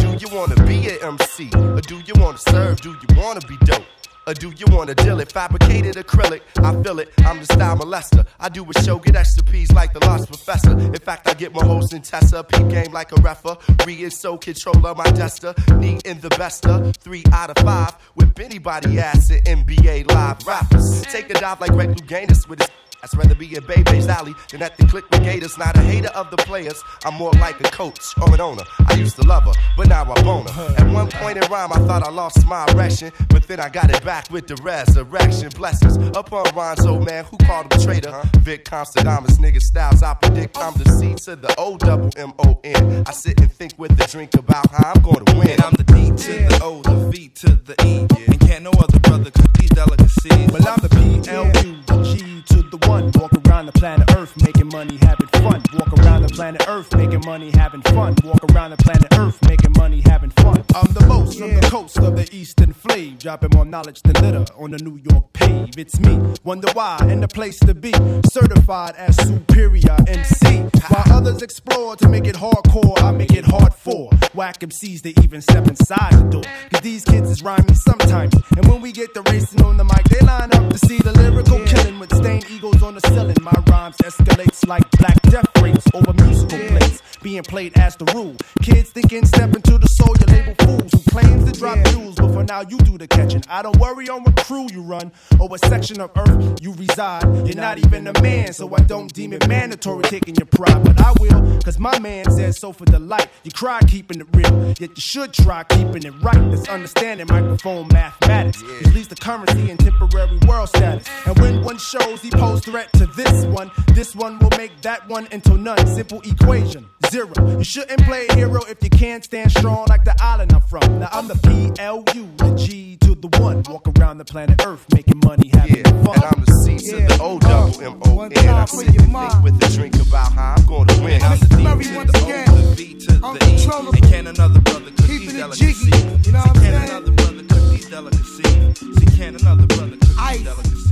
Do 0.00 0.16
you 0.18 0.28
wanna 0.34 0.56
be 0.64 0.88
an 0.88 0.98
MC? 1.02 1.50
Or 1.54 1.80
do 1.80 2.00
you 2.06 2.14
wanna 2.16 2.38
serve? 2.38 2.80
Do 2.80 2.90
you 2.90 3.16
wanna 3.16 3.40
be 3.48 3.56
dope? 3.64 3.84
Or 4.28 4.34
do 4.34 4.52
you 4.56 4.66
wanna 4.70 4.94
deal 4.94 5.20
it? 5.20 5.30
Fabricated 5.30 5.94
acrylic, 5.94 6.40
I 6.58 6.82
feel 6.82 6.98
it. 6.98 7.12
I'm 7.18 7.38
the 7.38 7.44
style 7.44 7.76
molester. 7.76 8.26
I 8.40 8.48
do 8.48 8.66
a 8.68 8.82
show, 8.82 8.98
get 8.98 9.14
extra 9.14 9.44
P's 9.44 9.70
like 9.70 9.92
the 9.92 10.04
lost 10.04 10.26
professor. 10.26 10.72
In 10.72 10.94
fact, 10.94 11.28
I 11.28 11.34
get 11.34 11.54
my 11.54 11.64
host 11.64 11.92
in 11.92 12.02
Tessa. 12.02 12.42
Peep 12.42 12.68
game 12.68 12.92
like 12.92 13.12
a 13.12 13.20
refer. 13.22 13.56
Re 13.86 14.10
so 14.10 14.36
controller, 14.36 14.94
my 14.96 15.04
duster. 15.12 15.54
Knee 15.76 16.00
in 16.04 16.20
the 16.20 16.30
bester. 16.30 16.92
Three 16.98 17.22
out 17.32 17.50
of 17.56 17.64
five. 17.64 17.92
Whip 18.14 18.38
anybody 18.40 18.98
ass 18.98 19.30
in 19.30 19.44
NBA 19.44 20.10
live 20.10 20.44
rappers. 20.44 21.02
Take 21.02 21.30
a 21.30 21.34
dive 21.34 21.60
like 21.60 21.70
Greg 21.70 21.90
Louganis 21.90 22.48
with 22.48 22.58
his 22.60 22.70
I'd 23.02 23.14
rather 23.16 23.34
be 23.34 23.54
in 23.54 23.62
Bebe's 23.64 24.08
alley 24.08 24.34
than 24.50 24.62
at 24.62 24.76
the 24.76 24.86
click 24.86 25.08
Gators. 25.10 25.58
Not 25.58 25.76
a 25.76 25.80
hater 25.80 26.08
of 26.08 26.30
the 26.30 26.36
players, 26.38 26.82
I'm 27.04 27.14
more 27.14 27.32
like 27.32 27.60
a 27.60 27.70
coach 27.70 28.00
or 28.20 28.32
an 28.34 28.40
owner. 28.40 28.62
I 28.86 28.94
used 28.94 29.16
to 29.16 29.22
love 29.22 29.44
her, 29.44 29.52
but 29.76 29.88
now 29.88 30.02
I 30.10 30.22
bone 30.22 30.46
her. 30.46 30.74
At 30.78 30.92
one 30.92 31.08
point 31.08 31.38
in 31.38 31.50
rhyme, 31.50 31.72
I 31.72 31.78
thought 31.86 32.02
I 32.02 32.10
lost 32.10 32.46
my 32.46 32.66
erection, 32.68 33.12
but 33.28 33.46
then 33.48 33.60
I 33.60 33.68
got 33.68 33.90
it 33.90 34.04
back 34.04 34.30
with 34.30 34.46
the 34.46 34.56
resurrection. 34.56 35.50
Blessings 35.56 35.96
upon 36.16 36.44
Ron's 36.54 36.86
old 36.86 37.04
man 37.04 37.24
who 37.24 37.36
called 37.38 37.72
him 37.72 37.80
traitor. 37.80 38.22
Vic 38.40 38.64
Constadamus, 38.64 39.38
nigga 39.38 39.60
styles, 39.60 40.02
I 40.02 40.14
predict 40.14 40.56
I'm 40.58 40.74
the 40.74 40.90
C 40.90 41.14
to 41.24 41.36
the 41.36 41.54
O 41.58 41.76
double 41.76 42.10
M 42.16 42.32
O 42.38 42.60
N. 42.64 43.04
I 43.06 43.12
sit 43.12 43.40
and 43.40 43.50
think 43.50 43.74
with 43.78 43.96
the 43.96 44.06
drink 44.06 44.34
about 44.34 44.70
how 44.70 44.92
I'm 44.94 45.02
gonna 45.02 45.38
win. 45.38 45.50
And 45.50 45.62
I'm 45.62 45.72
the 45.72 45.84
D 45.84 46.10
to 46.10 46.32
the 46.48 46.60
O, 46.62 46.82
the 46.82 47.10
V 47.10 47.28
to 47.28 47.48
the 47.56 47.74
E. 47.84 48.06
And 48.26 48.40
can't 48.40 48.64
no 48.64 48.70
other 48.70 48.98
brother 49.00 49.30
cook 49.30 49.52
these 49.54 49.70
delicacies. 49.70 50.50
Well, 50.52 50.66
I'm 50.68 50.78
the 50.82 50.88
P 50.90 51.30
L 51.30 51.46
U, 51.64 52.04
G 52.04 52.42
to 52.48 52.62
the 52.62 52.78
one. 52.88 53.10
Walk 53.14 53.32
around 53.46 53.66
the 53.66 53.72
planet 53.72 54.10
Earth 54.16 54.32
making 54.42 54.68
money, 54.68 54.98
having 55.02 55.28
fun. 55.28 55.62
Walk 55.74 55.92
around 55.98 56.22
the 56.22 56.28
planet 56.28 56.64
Earth 56.68 56.94
making 56.96 57.24
money, 57.24 57.50
having 57.50 57.82
fun. 57.82 58.14
Walk 58.24 58.42
around 58.52 58.70
the 58.70 58.76
planet 58.76 59.06
Earth 59.18 59.38
making 59.48 59.72
money, 59.76 60.02
having 60.06 60.30
fun. 60.30 60.64
I'm 60.74 60.92
the 60.92 61.06
most 61.06 61.38
from 61.38 61.54
the 61.54 61.66
coast 61.70 61.98
of 61.98 62.16
the 62.16 62.28
eastern 62.34 62.72
flame, 62.72 63.16
dropping 63.16 63.50
more 63.54 63.64
knowledge 63.64 64.02
than 64.02 64.14
litter 64.22 64.44
on 64.56 64.70
the 64.70 64.78
New 64.78 64.98
York 65.10 65.32
pave. 65.32 65.78
It's 65.78 65.98
me, 66.00 66.18
wonder 66.44 66.68
why, 66.72 66.98
and 67.02 67.22
the 67.22 67.28
place 67.28 67.58
to 67.60 67.74
be. 67.74 67.92
Certified 68.30 68.94
as 68.96 69.16
superior 69.16 69.96
MC. 70.06 70.60
While 70.88 71.12
others 71.12 71.42
explore 71.42 71.96
to 71.96 72.08
make 72.08 72.26
it 72.26 72.36
hardcore, 72.36 73.00
I 73.02 73.10
make 73.12 73.32
it 73.32 73.44
hard 73.44 73.74
for 73.74 74.10
whack 74.34 74.60
MCs 74.60 75.02
to 75.02 75.22
even 75.22 75.40
step 75.40 75.66
inside 75.66 76.12
the 76.12 76.28
door. 76.30 76.42
Cause 76.70 76.82
these 76.82 77.04
kids 77.04 77.30
is 77.30 77.42
rhyming 77.42 77.74
sometimes, 77.74 78.34
and 78.56 78.68
when 78.68 78.80
we 78.80 78.92
get 78.92 79.14
the 79.14 79.22
racing 79.22 79.62
on 79.62 79.76
the 79.76 79.84
mic, 79.84 80.04
they 80.04 80.20
line 80.24 80.50
up 80.52 80.70
to 80.70 80.78
see 80.78 80.98
the 80.98 81.12
lyrical 81.12 81.58
killing 81.64 81.98
with 81.98 82.14
stained 82.14 82.44
on 82.82 82.94
the 82.94 83.00
ceiling. 83.00 83.36
My 83.42 83.52
rhymes 83.68 83.96
escalates 83.98 84.66
like 84.66 84.88
black 84.92 85.20
death 85.22 85.46
rates 85.62 85.86
over 85.94 86.12
musical 86.24 86.58
plates 86.68 87.02
being 87.22 87.42
played 87.42 87.76
as 87.76 87.96
the 87.96 88.04
rule. 88.14 88.36
Kids 88.62 88.90
thinking 88.90 89.26
step 89.26 89.54
into 89.54 89.78
the 89.78 89.86
soul, 89.88 90.14
you 90.20 90.26
label 90.26 90.54
fools 90.64 90.92
who 90.92 91.10
claims 91.10 91.50
to 91.50 91.58
drop 91.58 91.78
jewels, 91.86 92.14
but 92.16 92.32
for 92.32 92.44
now 92.44 92.60
you 92.60 92.78
do 92.78 92.96
the 92.98 93.08
catching. 93.08 93.42
I 93.48 93.62
don't 93.62 93.76
worry 93.78 94.08
on 94.08 94.22
what 94.22 94.36
crew 94.36 94.66
you 94.70 94.82
run 94.82 95.10
or 95.40 95.48
what 95.48 95.60
section 95.64 96.00
of 96.00 96.10
earth 96.16 96.60
you 96.62 96.72
reside. 96.74 97.24
You're 97.46 97.56
not 97.56 97.78
even 97.78 98.06
a 98.06 98.22
man, 98.22 98.52
so 98.52 98.72
I 98.74 98.80
don't 98.82 99.12
deem 99.12 99.32
it 99.32 99.48
mandatory 99.48 100.02
taking 100.04 100.36
your 100.36 100.46
pride, 100.46 100.84
but 100.84 101.00
I 101.00 101.12
will, 101.18 101.60
cause 101.62 101.78
my 101.78 101.98
man 101.98 102.30
says 102.30 102.58
so 102.58 102.72
for 102.72 102.84
delight. 102.84 103.28
You 103.44 103.50
cry 103.50 103.80
keeping 103.88 104.20
it 104.20 104.26
real, 104.32 104.68
yet 104.78 104.90
you 104.90 105.00
should 105.00 105.32
try 105.32 105.64
keeping 105.64 106.04
it 106.04 106.14
right. 106.22 106.50
That's 106.50 106.68
understanding 106.68 107.26
microphone 107.28 107.88
mathematics. 107.88 108.62
At 108.84 108.94
least 108.94 109.10
the 109.10 109.16
currency 109.16 109.70
and 109.70 109.80
temporary 109.80 110.38
world 110.46 110.68
status. 110.68 111.08
And 111.26 111.38
when 111.40 111.62
one 111.62 111.78
shows 111.78 112.22
he 112.22 112.30
pose 112.30 112.60
threat 112.66 112.92
to 112.94 113.06
this 113.06 113.44
one, 113.46 113.70
this 113.94 114.14
one 114.16 114.40
will 114.40 114.50
make 114.58 114.72
that 114.82 115.08
one 115.08 115.26
into 115.30 115.56
none. 115.56 115.78
Simple 115.86 116.20
equation, 116.22 116.84
zero. 117.10 117.32
You 117.56 117.62
shouldn't 117.62 118.02
play 118.02 118.26
hero 118.34 118.60
if 118.68 118.82
you 118.82 118.90
can't 118.90 119.22
stand 119.24 119.52
strong 119.52 119.86
like 119.88 120.02
the 120.04 120.16
island 120.20 120.52
I'm 120.52 120.60
from. 120.62 120.98
Now 120.98 121.08
I'm 121.12 121.28
the 121.28 121.36
P 121.36 121.80
L 121.80 122.02
U, 122.14 122.28
the 122.38 122.54
G 122.56 122.96
to 123.02 123.14
the 123.14 123.28
one. 123.40 123.62
Walk 123.68 123.86
around 123.96 124.18
the 124.18 124.24
planet 124.24 124.66
Earth 124.66 124.84
making 124.92 125.20
money, 125.24 125.48
having 125.54 125.84
fun. 126.04 126.16
And 126.16 126.24
I'm 126.24 126.44
the 126.44 126.52
C 126.64 126.76
to 126.90 126.96
the 127.06 127.18
O 127.22 127.38
double 127.38 127.80
M 127.80 128.02
O 128.04 128.22
N. 128.22 128.32
Uh, 128.36 128.54
I 128.56 128.64
sit 128.64 128.88
and 128.88 129.12
think 129.12 129.42
with 129.44 129.62
a 129.62 129.68
drink 129.72 129.94
about 129.94 130.32
how 130.32 130.56
I'm 130.58 130.66
gonna 130.66 131.04
win. 131.04 131.22
I'm 131.22 131.38
the 131.38 131.46
D 131.46 131.56
to 131.56 131.62
the 131.62 132.18
O, 132.26 132.58
the 132.58 132.74
V 132.74 132.94
to 132.98 133.12
the 133.12 133.38
E. 133.46 133.94
And 133.94 134.10
can 134.10 134.26
another 134.26 134.60
brother 134.60 134.90
cook 134.90 135.06
these 135.06 135.32
delicacies? 135.32 136.26
You 136.26 136.32
know 136.32 136.40
what 136.40 136.48
I'm 136.48 136.56
See, 136.56 136.62
can 136.62 136.74
saying? 136.74 136.90
another 136.90 137.12
brother 137.12 137.42
cook 137.48 137.70
these 137.70 137.88
delicacies? 137.88 138.98
See, 138.98 139.06
can 139.16 139.36
another 139.36 139.66
brother 139.66 139.96
cook 139.96 140.16
these 140.32 140.42
delicacies? 140.42 140.85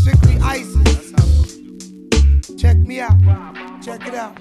Strictly 0.00 0.38
ice. 0.40 0.80
Check 2.58 2.76
me 2.78 3.00
out. 3.00 3.16
Check 3.82 4.06
it 4.06 4.14
out. 4.14 4.38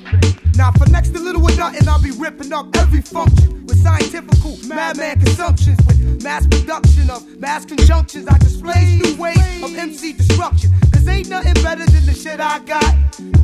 Now, 0.56 0.72
for 0.72 0.90
next 0.90 1.10
to 1.10 1.20
little 1.20 1.44
or 1.44 1.56
nothing, 1.56 1.88
I'll 1.88 2.02
be 2.02 2.12
ripping 2.12 2.54
up 2.54 2.76
every 2.78 3.02
function 3.02 3.66
with 3.66 3.82
scientifical 3.82 4.58
madman 4.68 5.20
consumptions, 5.20 5.78
with 5.88 6.24
mass 6.24 6.48
production 6.48 7.10
of 7.10 7.26
mass 7.40 7.66
conjunctions. 7.66 8.28
I 8.28 8.38
display 8.38 9.00
new 9.02 9.16
ways 9.22 9.64
of 9.64 9.76
MC 9.76 10.14
destruction. 10.14 10.72
Cause 10.92 11.08
ain't 11.08 11.30
nothing 11.30 11.54
better 11.56 11.86
than 11.86 12.06
the 12.06 12.14
shit 12.14 12.40
I 12.40 12.60
got. 12.60 12.96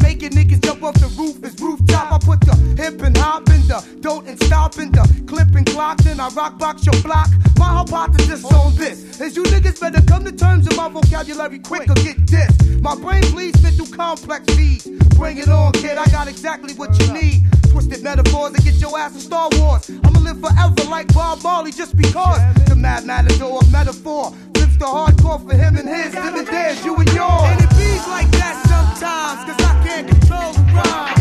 Making 0.01 0.31
niggas 0.31 0.63
jump 0.63 0.83
off 0.83 0.95
the 0.95 1.07
roof 1.17 1.43
is 1.43 1.59
rooftop. 1.61 2.11
I 2.11 2.17
put 2.19 2.41
the 2.41 2.55
hip 2.81 3.01
and 3.01 3.15
hop 3.17 3.49
in 3.49 3.61
the 3.67 3.85
don't 4.01 4.27
and 4.27 4.41
stop 4.43 4.77
in 4.77 4.91
the 4.91 5.03
clip 5.27 5.53
and 5.55 5.65
clock. 5.65 5.97
Then 5.99 6.19
I 6.19 6.29
rock 6.29 6.57
box 6.57 6.85
your 6.85 7.01
block. 7.01 7.29
My 7.57 7.69
hypothesis 7.69 8.43
on 8.45 8.75
this 8.75 9.19
is 9.21 9.35
you 9.35 9.43
niggas 9.43 9.79
better 9.79 10.01
come 10.05 10.25
to 10.25 10.31
terms 10.31 10.67
with 10.67 10.77
my 10.77 10.89
vocabulary 10.89 11.59
quick 11.59 11.89
or 11.89 11.95
get 11.95 12.17
dissed. 12.25 12.81
My 12.81 12.95
brain 12.95 13.23
bleeds 13.31 13.65
through 13.85 13.95
complex 13.95 14.44
feeds. 14.51 14.87
Bring 15.15 15.37
it 15.37 15.47
on, 15.49 15.71
kid. 15.73 15.97
I 15.97 16.05
got 16.07 16.27
exactly 16.27 16.73
what 16.75 16.97
you 16.99 17.11
need. 17.13 17.43
Twisted 17.69 18.03
metaphors 18.03 18.51
that 18.53 18.63
get 18.63 18.75
your 18.75 18.97
ass 18.97 19.13
in 19.13 19.19
Star 19.21 19.49
Wars. 19.53 19.89
I'ma 20.03 20.19
live 20.19 20.39
forever 20.39 20.89
like 20.89 21.13
Bob 21.13 21.41
Marley 21.43 21.71
just 21.71 21.95
because 21.95 22.39
the 22.67 22.75
mad 22.75 23.05
matador 23.05 23.59
of 23.61 23.71
metaphor 23.71 24.31
flips 24.53 24.77
the 24.77 24.85
hardcore 24.85 25.41
for 25.43 25.55
him 25.55 25.75
and 25.75 25.87
his, 25.87 26.13
them 26.13 26.35
and 26.35 26.47
theirs, 26.47 26.83
you 26.85 26.95
and 26.95 27.11
yours. 27.13 27.43
And 27.51 27.61
it 27.61 27.69
beats 27.77 28.07
like 28.07 28.29
that 28.31 28.55
sometimes, 28.67 29.43
cause 29.47 29.61
I 29.65 29.73
can't 29.87 30.07
control 30.07 30.53
the 30.53 30.63
rhyme. 30.75 31.15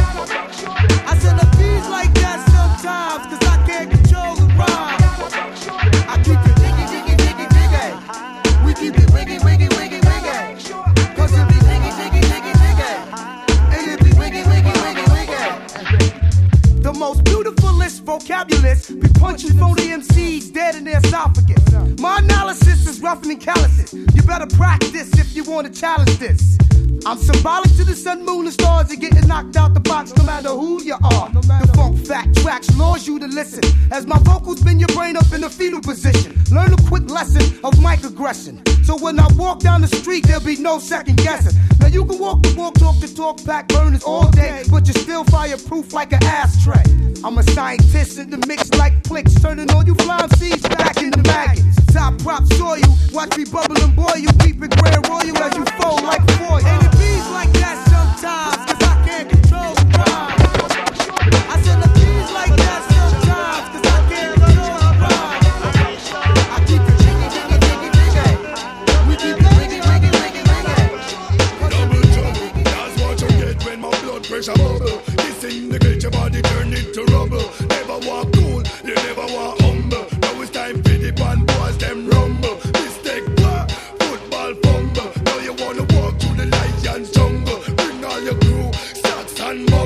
I 1.07 1.19
said 1.19 1.36
it 1.39 1.51
beats 1.59 1.89
like 1.91 2.12
that 2.23 2.39
sometimes, 2.51 3.27
cause 3.31 3.44
I 3.49 3.57
can't 3.67 3.91
control 3.91 4.35
the 4.36 4.47
rhyme. 4.55 4.99
I 6.09 6.17
keep 6.23 6.39
it 6.39 6.55
jiggy, 6.62 6.85
jiggy, 6.93 7.15
jiggy, 7.23 7.47
jiggy. 7.55 8.65
We 8.65 8.75
keep 8.75 8.94
it 9.03 9.14
most 16.99 17.25
beautifulest 17.25 17.84
vocabulist 18.05 19.00
be 19.00 19.08
punching 19.18 19.58
phony 19.58 19.89
MCs 19.89 20.52
dead 20.52 20.74
in 20.74 20.84
their 20.84 20.99
esophagus. 20.99 21.99
My 21.99 22.18
analysis 22.18 22.86
is 22.86 23.00
rough 23.00 23.15
softening 23.15 23.39
calluses. 23.39 23.92
You 24.15 24.23
better 24.23 24.47
practice 24.57 25.10
if 25.18 25.34
you 25.34 25.44
wanna 25.44 25.70
challenge 25.70 26.18
this. 26.18 26.58
I'm 27.07 27.18
symbolic 27.18 27.70
to 27.76 27.84
the 27.84 27.94
sun, 27.94 28.24
moon, 28.24 28.47
and 28.47 28.52
stars. 28.52 28.91
You're 28.91 28.99
getting 28.99 29.28
knocked 29.28 29.57
out 29.57 29.74
the 29.74 29.81
box 29.81 30.15
no 30.16 30.24
matter 30.24 30.49
who 30.49 30.83
you 30.83 30.94
are. 30.94 31.28
The 31.31 31.73
funk 31.74 32.07
fact 32.07 32.36
tracks 32.42 32.74
lures 32.76 33.07
you 33.07 33.18
to 33.18 33.26
listen. 33.26 33.62
As 33.92 34.07
my 34.07 34.18
vocals 34.20 34.62
bend 34.62 34.81
your 34.81 34.89
brain 34.89 35.16
up 35.16 35.31
in 35.33 35.44
a 35.44 35.50
fetal 35.50 35.81
position. 35.81 36.34
Learn 36.50 36.73
a 36.73 36.76
quick 36.89 37.10
lesson 37.10 37.42
of 37.62 37.74
microaggression. 37.74 38.57
So 38.84 38.97
when 38.97 39.20
I 39.20 39.26
walk 39.34 39.60
down 39.60 39.83
the 39.83 39.89
street, 39.89 40.26
there'll 40.26 40.42
be 40.42 40.57
no 40.57 40.78
second 40.78 41.18
guessing. 41.18 41.58
Now 41.81 41.89
you 41.89 42.05
can 42.07 42.18
walk 42.18 42.42
the 42.42 42.55
walk, 42.57 42.74
talk 42.74 42.99
the 43.00 43.08
talk, 43.08 43.44
pack 43.44 43.68
burners 43.68 44.02
all 44.02 44.31
day, 44.31 44.65
but 44.70 44.86
you're 44.86 45.02
still 45.02 45.24
fireproof 45.24 45.92
like 45.92 46.12
an 46.12 46.24
ashtray. 46.24 46.84
I'm 47.23 47.39
a 47.39 47.42
scientist 47.42 47.94
in 47.95 48.29
the 48.29 48.45
mix 48.49 48.69
like 48.75 49.05
clicks, 49.05 49.35
turning 49.41 49.71
all 49.71 49.85
you 49.85 49.95
flying 49.95 50.29
seeds 50.31 50.63
back 50.63 50.97
into 50.97 51.23
maggots. 51.23 51.77
Top 51.93 52.19
prop 52.19 52.45
soil, 52.55 52.83
watch 53.13 53.37
me 53.39 53.45
bubble 53.45 53.81
and 53.81 53.95
boil 53.95 54.17
you, 54.17 54.29
keep 54.43 54.61
it 54.63 54.71
grand 54.77 55.07
royal 55.07 55.39
as 55.39 55.55
you 55.57 55.65
fold 55.79 56.03
like 56.03 56.21
foil. 56.35 56.59
And 56.59 56.83
it 56.83 56.91
bees 56.99 57.27
like 57.31 57.53
that 57.63 57.79
sometimes, 57.87 58.67
cause 58.67 58.83
I 58.83 58.99
can't 59.07 59.31
control 59.31 59.75
the 59.79 59.87
rhyme. 59.95 60.35
I 61.47 61.57
said 61.63 61.79
the 61.79 61.89
bees 61.95 62.31
like 62.35 62.51
that 62.59 62.83
sometimes, 62.91 63.67
cause 63.71 63.87
I 63.87 63.99
can't 64.11 64.35
control 64.43 64.75
the 64.75 64.91
rhyme. 64.99 65.39
I 66.51 66.59
keep 66.67 66.83
it 66.83 66.99
jiggy, 66.99 67.31
jiggy, 67.31 67.57
jiggy, 67.63 67.91
jiggy. 67.95 68.35
We 69.07 69.15
keep 69.23 69.39
it 69.39 69.47
jiggy, 69.55 69.79
jiggy, 69.87 70.11
jiggy, 70.19 70.43
jiggy. 72.11 72.59
That's 72.67 72.95
what 73.01 73.23
you 73.23 73.31
get 73.39 73.55
when 73.65 73.79
my 73.81 73.95
blood 74.03 74.27
pressure 74.27 74.59
bubble. 74.59 74.99
Disintegrate 75.15 76.03
your 76.03 76.11
body, 76.11 76.43
turn 76.43 76.75
it 76.75 76.91
to 76.95 77.07
rubble. 77.15 77.47
Never 77.95 78.09
walk 78.09 78.33
cool, 78.33 78.63
you 78.85 78.95
never 78.97 79.27
walk 79.35 79.61
humble. 79.61 80.07
Now 80.19 80.41
it's 80.43 80.51
time 80.51 80.83
for 80.83 80.89
the 80.89 81.13
band 81.13 81.47
boys, 81.47 81.79
them 81.79 82.09
rumble. 82.09 82.57
Mistake, 82.73 83.23
what? 83.39 83.71
Football 83.71 84.55
fumble. 84.65 85.13
Now 85.23 85.39
you 85.39 85.53
wanna 85.53 85.87
walk 85.95 86.19
through 86.19 86.35
the 86.35 86.47
lion's 86.47 87.13
jungle. 87.13 87.61
Bring 87.77 88.05
all 88.05 88.21
your 88.21 88.35
crew, 88.41 88.73
stocks 88.95 89.39
and 89.39 89.71
mumble. 89.71 89.84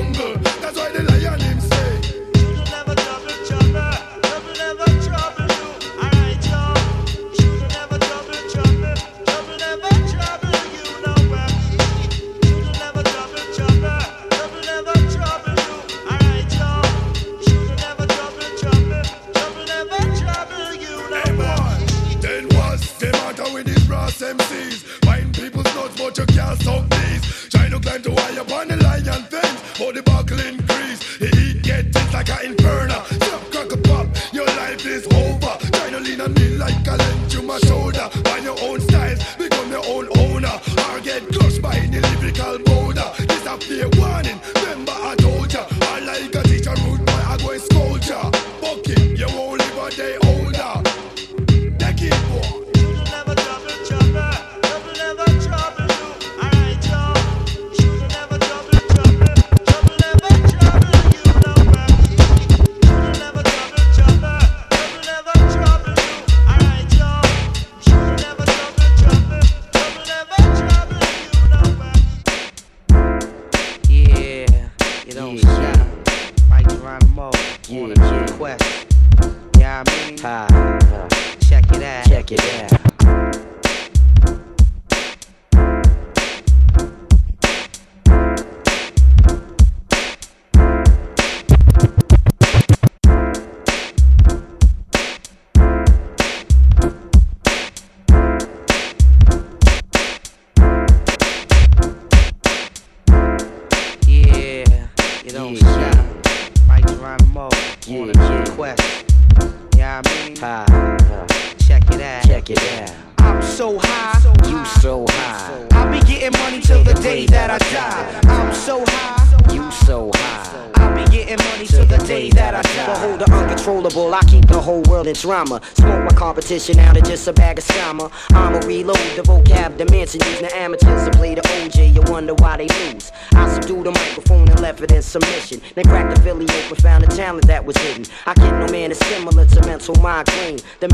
Drama. 125.29 125.61
Smoke 125.75 126.05
my 126.05 126.15
competition 126.17 126.79
out 126.79 126.97
of 126.97 127.03
just 127.03 127.27
a 127.27 127.33
bag 127.33 127.59
of 127.59 127.63
scammer. 127.63 128.11
I'ma 128.31 128.65
reload 128.65 128.97
the 129.15 129.21
vocab 129.21 129.77
dimension 129.77 130.21
using 130.25 130.47
the 130.47 130.55
amateurs 130.57 131.05
to 131.05 131.11
play 131.11 131.35
the 131.35 131.41
OJ. 131.41 131.93
You 131.93 132.01
wonder 132.11 132.33
why 132.35 132.57
they 132.57 132.67
lose. 132.67 133.11
I 133.33 133.47
subdued 133.47 133.85
the 133.85 133.91
microphone 133.91 134.49
and 134.49 134.59
left 134.59 134.81
it 134.81 134.91
in 134.91 135.03
submission. 135.03 135.61
Then 135.75 135.85
cracked 135.85 136.15
the 136.15 136.21
Philly 136.23 136.47
open, 136.49 136.75
found 136.77 137.03
the 137.03 137.15
talent 137.15 137.45
that 137.45 137.63
was 137.63 137.77
hidden. 137.77 138.05
I 138.25 138.33
kid 138.33 138.51
no 138.53 138.67
man 138.71 138.89
is 138.91 138.97
similar 138.97 139.45
to 139.45 139.67
mental 139.67 139.95
migraine. 140.01 140.59
The 140.79 140.87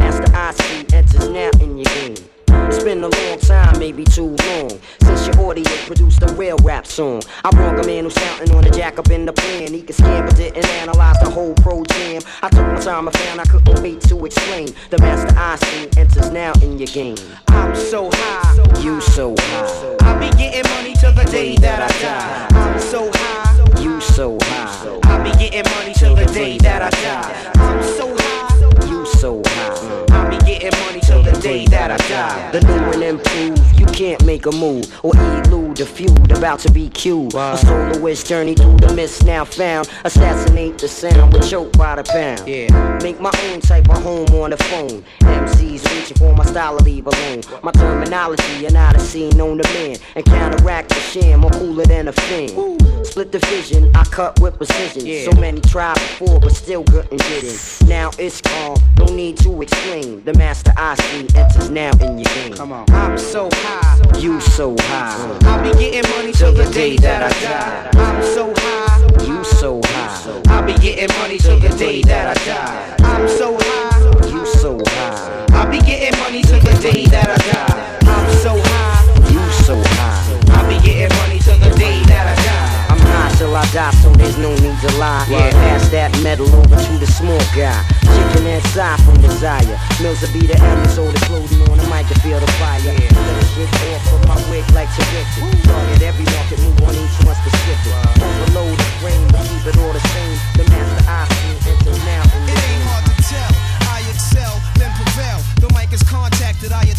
rap. 7.00 7.24
I 7.44 7.50
wrong 7.58 7.80
a 7.80 7.86
man 7.86 8.04
who's 8.04 8.14
counting 8.14 8.56
on 8.56 8.64
the 8.64 8.70
jack 8.70 9.00
up 9.00 9.10
in 9.10 9.26
the 9.26 9.34
plan. 9.34 9.74
He 9.74 9.82
could 9.82 9.96
scan 9.96 10.26
but 10.26 10.36
didn't 10.36 10.66
analyze 10.66 11.20
the 11.20 11.30
whole 11.30 11.54
pro 11.56 11.84
jam. 11.84 12.22
I 12.42 12.50
took 12.50 12.68
my 12.68 12.80
time, 12.80 13.08
I 13.08 13.12
found 13.12 13.42
I 13.42 13.46
couldn't 13.46 13.82
wait 13.82 14.02
to 14.02 14.26
explain. 14.26 14.70
The 14.90 15.00
master 15.00 15.36
I 15.38 15.56
see 15.56 16.00
enters 16.00 16.32
now 16.32 16.54
in 16.62 16.78
your 16.78 16.88
game. 16.88 17.18
I'm 17.50 17.76
so 17.76 18.10
high. 18.12 18.82
You 18.82 19.02
so 19.02 19.36
high. 19.38 19.96
I'll 20.02 20.20
be 20.20 20.30
getting 20.38 20.70
money 20.72 20.94
till 20.94 21.14
the 21.14 21.26
day 21.26 21.56
that 21.58 21.92
I 21.92 22.02
die. 22.02 22.48
I'm 22.58 22.80
so 22.80 23.10
high. 23.14 23.82
You 23.82 24.00
so 24.02 24.38
high. 24.42 25.00
I'll 25.04 25.24
be 25.24 25.32
getting 25.38 25.70
money 25.74 25.94
till 25.94 26.16
the 26.16 26.26
day 26.26 26.58
that 26.60 26.82
I 26.82 26.90
die. 26.90 27.55
Day 31.46 31.66
that 31.68 31.92
I 31.92 31.98
die. 32.10 32.52
The 32.52 32.62
new 32.62 32.92
and 32.94 33.04
improved, 33.04 33.80
you 33.80 33.86
can't 33.86 34.24
make 34.26 34.46
a 34.46 34.52
move 34.52 34.86
or 35.04 35.16
elude 35.16 35.78
the 35.78 35.86
feud 35.86 36.32
about 36.32 36.60
to 36.60 36.72
be 36.72 36.90
cued. 36.90 37.36
A 37.36 37.58
soloist 37.58 38.28
journey 38.28 38.56
through 38.56 38.78
the 38.78 38.94
mist 38.94 39.26
now 39.26 39.46
found. 39.46 39.90
Assassinate 40.04 40.78
the 40.80 40.88
sound, 40.88 41.32
but 41.32 41.42
choke 41.42 41.72
by 41.78 41.96
the 41.96 42.04
pound. 42.04 42.48
Yeah. 42.48 43.00
Make 43.04 43.20
my 43.20 43.32
own 43.50 43.62
type 43.62 43.90
of 43.90 44.02
home 44.02 44.28
on 44.42 44.50
the 44.50 44.58
phone. 44.58 45.04
MCs 45.22 45.84
reaching 45.94 46.18
for 46.18 46.34
my 46.36 46.46
style 46.46 46.78
of 46.78 46.86
leave 46.86 47.06
alone. 47.06 47.42
My 47.62 47.72
terminology, 47.72 48.54
you're 48.60 48.72
not 48.72 48.96
a 48.96 49.00
scene 49.00 49.38
known 49.38 49.60
to 49.60 49.74
man. 49.74 49.98
And 50.16 50.26
counteract 50.26 50.90
the 50.90 50.96
sham, 50.96 51.46
I'm 51.46 51.52
cooler 51.52 51.86
than 51.86 52.08
a 52.08 52.14
fan. 52.14 52.50
Split 53.06 53.32
the 53.32 53.40
vision, 53.40 53.92
I 53.96 54.04
cut 54.06 54.40
with 54.40 54.58
precision. 54.58 55.06
Yeah. 55.06 55.26
So 55.30 55.40
many 55.40 55.62
tried 55.62 55.94
before, 55.94 56.40
but 56.40 56.54
still 56.54 56.84
couldn't 56.84 57.18
get 57.18 57.44
in. 57.44 57.88
Now 57.88 58.10
it's 58.18 58.42
calm, 58.42 58.78
no 58.98 59.06
need 59.06 59.38
to 59.38 59.62
explain. 59.62 60.24
The 60.24 60.34
master 60.34 60.74
I 60.76 60.96
see 60.96 61.28
enters 61.36 61.70
now 61.70 61.92
in 62.02 62.20
your 62.20 62.34
game. 62.34 62.54
Come 62.54 62.72
on. 62.72 62.86
I'm 62.90 63.18
so 63.18 63.50
high. 63.52 64.20
You 64.20 64.40
so 64.42 64.76
high. 64.80 65.38
I'll 65.44 65.64
be 65.64 65.78
getting 65.78 66.10
money 66.12 66.32
till 66.32 66.54
the 66.54 66.66
day 66.72 66.96
that 66.98 67.24
I 67.24 67.32
die. 67.42 68.02
I'm 68.02 68.24
so 68.24 68.54
high. 68.56 69.26
You 69.26 69.44
so 69.44 69.82
high. 69.84 70.42
I'll 70.48 70.66
be 70.66 70.74
getting 70.74 71.16
money 71.18 71.38
till 71.38 71.60
the 71.60 71.70
day 71.70 72.02
that 72.04 72.38
I 72.38 72.46
die. 72.46 72.96
I'm 73.00 73.28
so 73.28 73.58
high. 73.60 74.30
You 74.30 74.46
so 74.46 74.80
high. 74.86 75.46
I'll 75.52 75.70
be 75.70 75.80
getting 75.80 76.18
money 76.20 76.42
till 76.42 76.60
the 76.60 76.78
day 76.82 77.06
that 77.06 77.30
I 77.30 77.38
die. 77.52 78.00
I'm 78.08 78.38
so 78.38 78.54
high. 78.58 79.32
You 79.32 79.52
so 79.64 79.76
high. 79.76 80.56
I'll 80.56 80.68
be 80.70 80.84
getting 80.86 81.16
money 81.18 81.35
till 83.38 83.52
the 83.52 83.62
day 83.62 83.74
that 83.74 83.76
I 83.76 83.76
die. 83.76 83.92
I'm 83.92 83.92
high 83.92 83.92
till 83.92 83.92
I 83.92 83.92
die, 83.92 83.92
so 84.02 84.10
there's 84.12 84.38
no 84.38 84.52
need 84.56 84.80
to 84.82 84.98
lie. 84.98 85.26
Yeah. 85.30 85.52
Pass 85.52 85.90
that 85.90 86.12
metal 86.24 86.48
over 86.56 86.76
to 86.76 86.98
the 86.98 87.08
small 87.08 87.40
guy. 87.56 87.84
Chicken 88.02 88.44
that 88.46 88.64
side 88.74 89.00
from 89.04 89.22
desire. 89.22 89.80
Mills 90.02 90.22
will 90.22 90.34
be 90.34 90.48
the 90.48 90.58
end, 90.58 90.90
so 90.92 91.06
the 91.12 91.20
clothing 91.26 91.62
on 91.70 91.78
the 91.78 91.88
mic 91.88 92.08
to 92.08 92.16
feel 92.22 92.40
the 92.40 92.52
fire. 92.60 92.80
Let 92.80 93.52
shit 93.56 93.70
off 93.96 94.14
of 94.14 94.28
my 94.28 94.38
wig 94.50 94.66
like 94.74 94.90
terrific. 94.96 95.64
Target 95.64 96.02
every 96.02 96.26
market, 96.26 96.60
move 96.60 96.84
on 96.84 96.96
each 96.96 97.18
one 97.26 97.36
specific. 97.36 97.94
Overload 98.22 98.78
the 98.78 98.90
frame, 99.02 99.28
but 99.32 99.44
keep 99.48 99.66
it 99.68 99.78
all 99.80 99.94
the 99.94 100.04
same. 100.16 100.38
The 100.58 100.75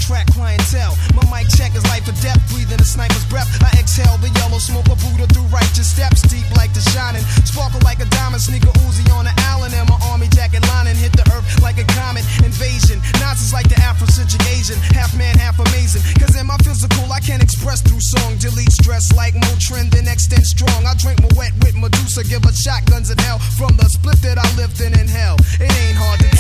attract 0.07 0.31
clientele. 0.39 0.95
My 1.19 1.27
mic 1.35 1.51
check 1.51 1.75
is 1.75 1.83
life 1.91 2.07
or 2.07 2.15
death, 2.23 2.39
breathing 2.55 2.79
a 2.79 2.87
sniper's 2.87 3.27
breath. 3.27 3.51
I 3.59 3.75
exhale 3.75 4.15
the 4.23 4.31
yellow 4.39 4.63
smoke 4.63 4.87
of 4.87 5.03
Buddha 5.03 5.27
through 5.35 5.51
righteous 5.51 5.91
steps, 5.91 6.23
deep 6.31 6.47
like 6.55 6.71
the 6.71 6.81
shining. 6.95 7.27
Sparkle 7.43 7.83
like 7.83 7.99
a 7.99 8.07
diamond, 8.15 8.41
sneaker 8.41 8.71
Uzi 8.87 9.03
on 9.11 9.27
the 9.27 9.35
Allen, 9.51 9.75
and 9.75 9.89
my 9.91 9.99
army 10.07 10.31
jacket 10.31 10.63
lining 10.71 10.95
hit 10.95 11.11
the 11.11 11.27
earth 11.35 11.43
like 11.59 11.83
a 11.83 11.87
comet 11.99 12.23
invasion. 12.47 13.03
Nazis 13.19 13.51
like 13.51 13.67
the 13.67 13.75
Afrocentric 13.83 14.47
Asian, 14.55 14.79
half 14.95 15.11
man, 15.19 15.35
half 15.43 15.59
amazing. 15.59 16.07
Cause 16.23 16.39
in 16.39 16.47
my 16.47 16.59
physical, 16.63 17.11
I 17.11 17.19
can't 17.19 17.43
express 17.43 17.83
through 17.83 18.01
song. 18.01 18.39
Delete 18.39 18.71
stress 18.71 19.11
like 19.19 19.35
Motrin, 19.35 19.91
then 19.91 20.07
extend 20.07 20.47
strong. 20.47 20.87
I 20.87 20.95
drink 20.95 21.19
my 21.19 21.35
wet 21.35 21.53
with 21.67 21.75
Medusa, 21.75 22.23
give 22.23 22.47
a 22.47 22.55
shotguns 22.55 23.11
in 23.11 23.19
hell 23.19 23.43
from 23.59 23.75
the 23.75 23.91
split 23.91 24.23
that 24.23 24.39
I 24.39 24.47
lived 24.55 24.79
in 24.81 24.95
in 24.95 25.09
hell. 25.11 25.35
It 25.59 25.67
ain't 25.67 25.99
hard 25.99 26.21
to 26.23 26.31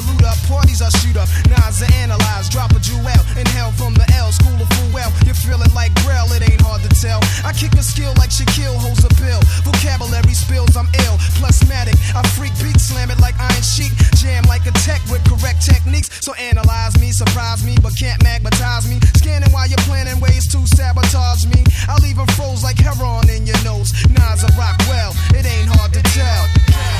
salute 0.00 0.24
up, 0.24 0.38
parties 0.48 0.80
I 0.82 0.88
shoot 1.00 1.16
up. 1.16 1.28
Nas 1.48 1.82
are 1.82 1.92
analyze. 2.00 2.48
drop 2.48 2.72
a 2.72 2.80
jewel, 2.80 3.04
inhale 3.36 3.72
from 3.76 3.94
the 3.94 4.06
L, 4.16 4.32
school 4.32 4.56
of 4.56 4.68
full 4.72 4.90
well. 4.92 5.12
you're 5.24 5.36
feeling 5.36 5.72
like 5.74 5.92
Grell, 6.02 6.28
it 6.32 6.42
ain't 6.42 6.60
hard 6.60 6.82
to 6.82 6.90
tell. 7.00 7.20
I 7.44 7.52
kick 7.52 7.72
a 7.74 7.82
skill 7.82 8.12
like 8.16 8.30
Shaquille 8.30 8.76
holds 8.76 9.04
a 9.04 9.12
pill. 9.20 9.40
Vocabulary 9.64 10.34
spills, 10.34 10.76
I'm 10.76 10.88
ill, 11.06 11.16
Plusmatic. 11.36 11.96
I 12.16 12.22
freak 12.36 12.52
beat, 12.62 12.80
slam 12.80 13.10
it 13.10 13.20
like 13.20 13.36
iron 13.38 13.62
sheet, 13.62 13.92
jam 14.16 14.44
like 14.48 14.64
a 14.66 14.72
tech 14.86 15.00
with 15.10 15.22
correct 15.28 15.64
techniques. 15.64 16.08
So 16.24 16.34
analyze 16.34 16.98
me, 17.00 17.12
surprise 17.12 17.64
me, 17.64 17.76
but 17.82 17.92
can't 17.96 18.22
magnetize 18.22 18.88
me. 18.88 18.98
Scanning 19.20 19.52
while 19.52 19.68
you're 19.68 19.84
planning 19.88 20.20
ways 20.20 20.48
to 20.52 20.58
sabotage 20.66 21.46
me. 21.46 21.64
I 21.88 22.00
leave 22.00 22.18
a 22.18 22.26
froze 22.38 22.62
like 22.62 22.78
heroin 22.78 23.28
in 23.28 23.46
your 23.46 23.60
nose. 23.64 23.92
Nas 24.10 24.44
a 24.44 24.50
rock 24.56 24.78
well, 24.88 25.12
it 25.36 25.44
ain't 25.44 25.68
hard 25.68 25.92
to 25.92 26.02
tell. 26.16 26.99